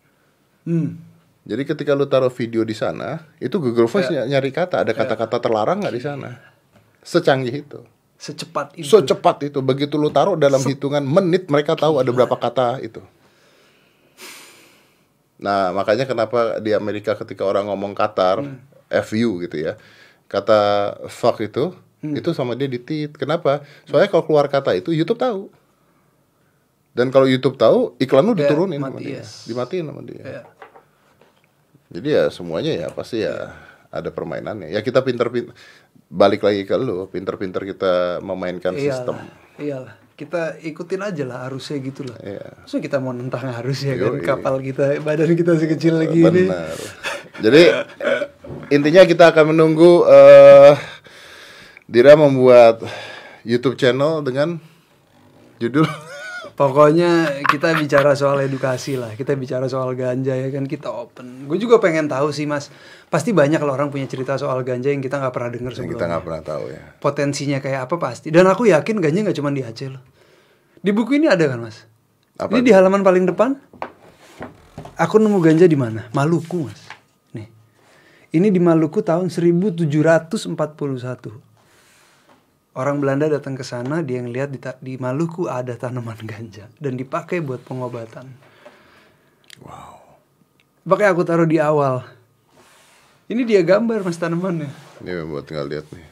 Hmm. 0.63 0.95
Jadi 1.43 1.63
ketika 1.65 1.91
lu 1.91 2.03
taruh 2.05 2.31
video 2.31 2.63
di 2.63 2.71
sana, 2.71 3.19
itu 3.37 3.59
Google 3.59 3.87
Voice 3.87 4.07
ny- 4.07 4.27
nyari 4.29 4.47
kata, 4.49 4.79
ada 4.79 4.91
kata-kata 4.91 5.37
terlarang 5.37 5.83
nggak 5.83 5.91
di 5.91 5.99
sana? 5.99 6.29
Secanggih 7.01 7.67
itu, 7.67 7.83
Secepat 8.15 8.79
itu. 8.79 8.87
secepat 8.87 9.43
itu. 9.43 9.59
Begitu 9.59 9.99
lu 9.99 10.07
taruh 10.07 10.39
dalam 10.39 10.63
hitungan 10.63 11.03
menit, 11.03 11.51
mereka 11.51 11.75
tahu 11.75 11.99
ada 11.99 12.07
berapa 12.09 12.31
kata 12.33 12.79
itu. 12.79 13.03
Nah, 15.43 15.75
makanya 15.75 16.07
kenapa 16.07 16.63
di 16.63 16.71
Amerika 16.71 17.19
ketika 17.19 17.43
orang 17.43 17.67
ngomong 17.67 17.91
Qatar, 17.91 18.39
FU 19.03 19.43
gitu 19.43 19.59
ya, 19.59 19.75
kata 20.31 20.95
fuck 21.11 21.43
itu, 21.43 21.75
itu 21.99 22.31
sama 22.31 22.55
dia 22.55 22.71
ditit. 22.71 23.11
Kenapa? 23.19 23.67
Soalnya 23.83 24.07
kalau 24.07 24.23
keluar 24.23 24.47
kata 24.47 24.71
itu, 24.79 24.95
YouTube 24.95 25.19
tahu. 25.19 25.51
Dan 26.93 27.11
kalau 27.11 27.27
YouTube 27.27 27.57
tahu, 27.59 27.97
iklan 27.99 28.23
lu 28.23 28.37
Ya, 28.37 28.47
diturunin 28.47 28.79
sama 28.79 28.95
mati, 28.95 29.03
dia, 29.03 29.19
yes. 29.19 29.49
dimatiin 29.49 29.85
sama 29.89 30.01
dia. 30.05 30.23
Ya. 30.23 30.41
Jadi 31.93 32.07
ya 32.09 32.23
semuanya 32.29 32.71
ya 32.73 32.87
pasti 32.93 33.25
ya 33.25 33.53
ada 33.89 34.09
permainannya. 34.13 34.69
Ya 34.69 34.81
kita 34.81 35.01
pinter-pinter 35.01 35.53
balik 36.09 36.45
lagi 36.45 36.65
ke 36.69 36.73
lu, 36.77 37.09
pinter-pinter 37.09 37.65
kita 37.65 38.21
memainkan 38.21 38.77
sistem. 38.77 39.17
Iyalah, 39.57 39.89
iyalah. 39.89 40.02
Kita 40.23 40.55
ikutin 40.63 41.01
aja 41.03 41.23
lah 41.27 41.37
arusnya 41.51 41.83
gitu 41.83 42.07
lah. 42.07 42.17
Iya. 42.23 42.63
So 42.63 42.79
kita 42.79 43.03
mau 43.03 43.11
nentang 43.11 43.43
arus 43.59 43.83
ya 43.83 43.99
kan 43.99 44.23
kapal 44.23 44.63
kita 44.63 45.03
badan 45.03 45.35
kita 45.35 45.59
sekecil 45.59 45.99
lagi 45.99 46.23
ini. 46.23 46.47
Benar. 46.47 46.77
Jadi 47.43 47.63
intinya 48.71 49.03
kita 49.03 49.35
akan 49.35 49.51
menunggu 49.51 50.07
eh 50.07 50.75
Dira 51.83 52.15
membuat 52.15 52.79
YouTube 53.43 53.75
channel 53.75 54.23
dengan 54.23 54.55
judul 55.59 55.83
Pokoknya 56.53 57.41
kita 57.49 57.73
bicara 57.73 58.13
soal 58.13 58.45
edukasi 58.45 58.93
lah, 58.93 59.17
kita 59.17 59.33
bicara 59.33 59.65
soal 59.65 59.97
ganja 59.97 60.37
ya 60.37 60.53
kan 60.53 60.69
kita 60.69 60.85
open. 60.85 61.49
Gue 61.49 61.57
juga 61.57 61.81
pengen 61.81 62.05
tahu 62.05 62.29
sih 62.29 62.45
mas, 62.45 62.69
pasti 63.09 63.33
banyak 63.33 63.57
lah 63.57 63.73
orang 63.73 63.89
punya 63.89 64.05
cerita 64.05 64.37
soal 64.37 64.61
ganja 64.61 64.93
yang 64.93 65.01
kita 65.01 65.17
nggak 65.17 65.33
pernah 65.33 65.49
dengar 65.49 65.73
yang 65.73 65.81
sebelumnya. 65.81 65.97
kita 65.97 66.05
nggak 66.13 66.21
pernah 66.21 66.41
tahu 66.45 66.69
ya. 66.69 66.93
Potensinya 67.01 67.57
kayak 67.57 67.89
apa 67.89 67.97
pasti. 67.97 68.29
Dan 68.29 68.45
aku 68.45 68.69
yakin 68.69 69.01
ganja 69.01 69.25
nggak 69.25 69.37
cuma 69.41 69.49
di 69.49 69.65
Aceh 69.65 69.89
loh. 69.89 70.05
Di 70.77 70.93
buku 70.93 71.17
ini 71.17 71.25
ada 71.25 71.41
kan 71.49 71.57
mas? 71.57 71.89
Apa 72.37 72.53
ini 72.53 72.69
di 72.69 72.73
halaman 72.73 73.01
paling 73.01 73.25
depan. 73.25 73.57
Aku 74.93 75.17
nemu 75.17 75.41
ganja 75.41 75.65
di 75.65 75.73
mana? 75.73 76.05
Maluku 76.13 76.69
mas. 76.69 76.85
Nih, 77.33 77.49
ini 78.29 78.53
di 78.53 78.61
Maluku 78.61 79.01
tahun 79.01 79.33
1741. 79.33 80.53
Orang 82.73 83.05
Belanda 83.05 83.29
datang 83.29 83.53
ke 83.53 83.61
sana, 83.61 84.01
dia 84.01 84.17
ngeliat 84.17 84.49
di, 84.49 84.57
di 84.81 84.93
Maluku 84.97 85.45
ada 85.45 85.77
tanaman 85.77 86.17
ganja 86.25 86.65
dan 86.81 86.97
dipakai 86.97 87.37
buat 87.37 87.61
pengobatan. 87.61 88.25
Wow. 89.61 90.01
Makanya 90.89 91.13
aku 91.13 91.21
taruh 91.21 91.45
di 91.45 91.61
awal. 91.61 92.01
Ini 93.29 93.45
dia 93.45 93.61
gambar 93.61 94.01
mas 94.01 94.17
tanamannya. 94.17 94.73
Ini 95.05 95.21
buat 95.29 95.45
tinggal 95.45 95.69
lihat 95.69 95.85
nih. 95.93 96.07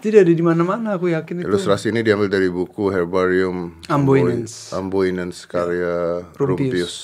Tidak 0.00 0.20
ada 0.24 0.32
di 0.32 0.44
mana-mana 0.44 0.96
aku 0.96 1.12
yakin 1.12 1.44
itu. 1.44 1.48
Ilustrasi 1.48 1.92
ini 1.92 2.00
diambil 2.00 2.32
dari 2.32 2.48
buku 2.48 2.88
Herbarium 2.88 3.84
Amboinens. 3.92 4.72
Amboinens 4.72 5.44
karya 5.44 6.24
Rumpius. 6.40 6.56
Rumpius. 6.56 6.94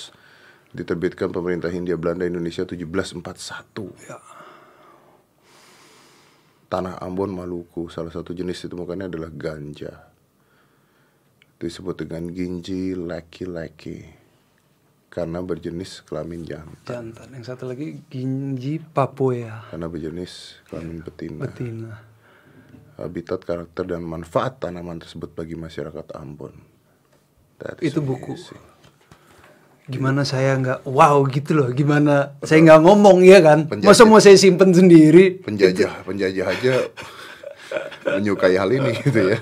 Diterbitkan 0.72 1.28
pemerintah 1.28 1.68
Hindia 1.68 2.00
Belanda 2.00 2.24
Indonesia 2.24 2.64
1741. 2.64 3.20
Ya. 4.08 4.16
Tanah 6.72 6.96
Ambon 7.04 7.36
Maluku 7.36 7.92
salah 7.92 8.08
satu 8.08 8.32
jenis 8.32 8.64
ditemukannya 8.64 9.12
adalah 9.12 9.28
ganja. 9.28 10.08
Itu 11.60 11.68
disebut 11.68 12.00
dengan 12.08 12.32
ginji 12.32 12.96
leki-leki 12.96 14.08
karena 15.12 15.44
berjenis 15.44 16.00
kelamin 16.08 16.48
jantan. 16.48 16.80
Jantan. 16.88 17.28
Yang 17.36 17.44
satu 17.52 17.68
lagi 17.68 18.00
Ginji 18.08 18.80
Papua 18.80 19.68
Karena 19.68 19.84
berjenis 19.92 20.64
kelamin 20.72 21.04
betina. 21.04 21.44
betina. 21.44 21.92
Habitat, 22.96 23.44
karakter, 23.44 23.84
dan 23.92 24.08
manfaat 24.08 24.56
tanaman 24.56 24.96
tersebut 24.96 25.36
bagi 25.36 25.52
masyarakat 25.52 26.16
Ambon. 26.16 26.56
That 27.60 27.84
Itu 27.84 28.00
buku. 28.00 28.32
amazing. 28.32 28.71
Gimana 29.84 30.22
saya 30.22 30.54
nggak 30.54 30.86
wow 30.86 31.26
gitu 31.26 31.52
loh. 31.52 31.68
Gimana 31.70 32.38
saya 32.40 32.62
nggak 32.62 32.80
ngomong 32.80 33.18
ya 33.20 33.42
kan? 33.42 33.66
Penjajah. 33.66 33.88
Masa 33.88 34.02
mau 34.04 34.18
saya 34.18 34.36
simpen 34.36 34.70
sendiri? 34.70 35.42
Penjajah, 35.42 36.06
penjajah 36.06 36.46
aja 36.46 36.72
menyukai 38.04 38.54
hal 38.54 38.68
ini 38.68 38.92
gitu 38.96 39.20
ya. 39.26 39.38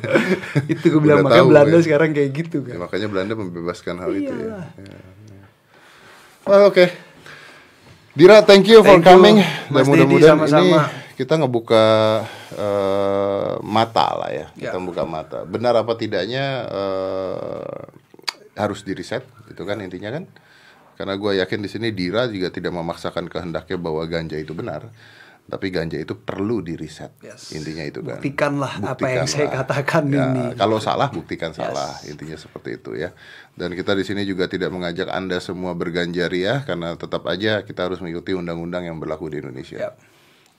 Itu 0.65 0.85
gue 0.89 1.01
bilang 1.03 1.27
makanya 1.27 1.43
tahu, 1.43 1.51
Belanda 1.51 1.77
ya. 1.77 1.83
sekarang 1.83 2.11
kayak 2.15 2.31
gitu 2.31 2.57
Ya, 2.63 2.69
kan. 2.73 2.77
makanya 2.87 3.07
Belanda 3.11 3.35
membebaskan 3.35 3.95
hal 3.99 4.13
itu 4.13 4.31
ya. 4.31 4.47
Iyalah. 4.47 4.67
Ya, 4.79 4.95
ya. 5.29 5.45
Oh, 6.47 6.61
Oke. 6.69 6.87
Dira, 8.11 8.43
thank 8.43 8.67
you 8.67 8.81
for 8.81 8.99
Thank 8.99 9.07
coming. 9.07 9.39
Dan 9.71 9.83
mudah-mudahan 9.85 10.39
ini 10.43 10.75
kita 11.15 11.37
ngebuka 11.37 11.85
eh, 12.55 13.53
mata 13.61 14.07
lah 14.17 14.31
ya. 14.31 14.47
Kita 14.53 14.79
Ya. 14.79 14.83
buka 14.83 15.03
mata. 15.05 15.45
Benar 15.45 15.77
apa 15.77 15.93
tidaknya 15.95 16.45
eh, 16.65 17.81
harus 18.57 18.83
di 18.83 18.93
reset, 18.95 19.23
itu 19.51 19.63
kan 19.63 19.79
intinya 19.83 20.11
kan? 20.15 20.25
Karena 21.01 21.17
gue 21.17 21.41
yakin 21.41 21.65
di 21.65 21.69
sini 21.73 21.97
Dira 21.97 22.29
juga 22.29 22.53
tidak 22.53 22.77
memaksakan 22.77 23.33
kehendaknya 23.33 23.81
bahwa 23.81 24.05
ganja 24.05 24.37
itu 24.37 24.53
benar, 24.53 24.93
tapi 25.49 25.73
ganja 25.73 25.97
itu 25.97 26.13
perlu 26.13 26.61
di 26.61 26.77
reset. 26.77 27.11
Yes. 27.25 27.57
Intinya 27.57 27.83
itu 27.83 28.05
kan. 28.05 28.21
Buktikanlah 28.21 28.85
apa 28.85 29.07
yang 29.09 29.25
saya 29.25 29.49
Buktikanlah. 29.49 29.67
katakan 29.67 30.03
Ya, 30.13 30.25
ini. 30.29 30.45
Kalau 30.61 30.79
salah 30.79 31.09
buktikan 31.09 31.51
salah, 31.57 31.97
intinya 32.05 32.37
seperti 32.37 32.77
itu 32.79 32.95
ya. 33.01 33.11
Dan 33.57 33.73
kita 33.75 33.97
di 33.97 34.05
sini 34.05 34.23
juga 34.29 34.47
tidak 34.47 34.71
mengajak 34.71 35.09
anda 35.09 35.41
semua 35.41 35.73
berganja 35.73 36.29
ria, 36.29 36.63
karena 36.69 36.95
tetap 36.95 37.25
aja 37.27 37.65
kita 37.65 37.89
harus 37.89 37.99
mengikuti 37.99 38.37
undang-undang 38.37 38.87
yang 38.87 39.01
berlaku 39.01 39.33
di 39.33 39.41
Indonesia. 39.41 39.91
Yap. 39.91 39.95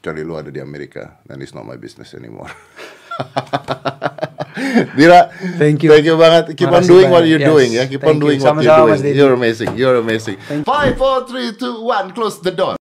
Kecuali 0.02 0.26
lu 0.26 0.34
ada 0.34 0.50
di 0.50 0.58
Amerika, 0.58 1.22
dan 1.30 1.38
it's 1.46 1.54
not 1.54 1.64
my 1.70 1.78
business 1.78 2.18
anymore. 2.18 2.50
Dira, 4.98 5.30
Thank 5.58 5.84
you. 5.84 5.90
Thank 5.92 6.06
you 6.06 6.18
banget. 6.18 6.58
Keep 6.58 6.68
on 6.68 6.84
Makasih 6.84 6.88
doing 6.92 7.10
what 7.10 7.24
banyak. 7.24 7.30
you're 7.32 7.44
Yes. 7.46 7.52
doing 7.54 7.70
ya. 7.72 7.84
Keep 7.88 8.04
on 8.04 8.08
Thank 8.08 8.20
you. 8.20 8.26
doing 8.28 8.40
what 8.42 8.48
Sama-sama, 8.52 8.78
you're 8.78 8.90
Mas 8.92 9.02
doing. 9.02 9.16
You're 9.16 9.34
amazing. 9.34 9.70
You're 9.78 9.98
amazing. 10.04 10.38
Five, 10.66 10.98
four, 10.98 11.24
three, 11.30 11.56
two, 11.56 11.86
one. 11.86 12.12
Close 12.12 12.42
the 12.42 12.52
door. 12.52 12.81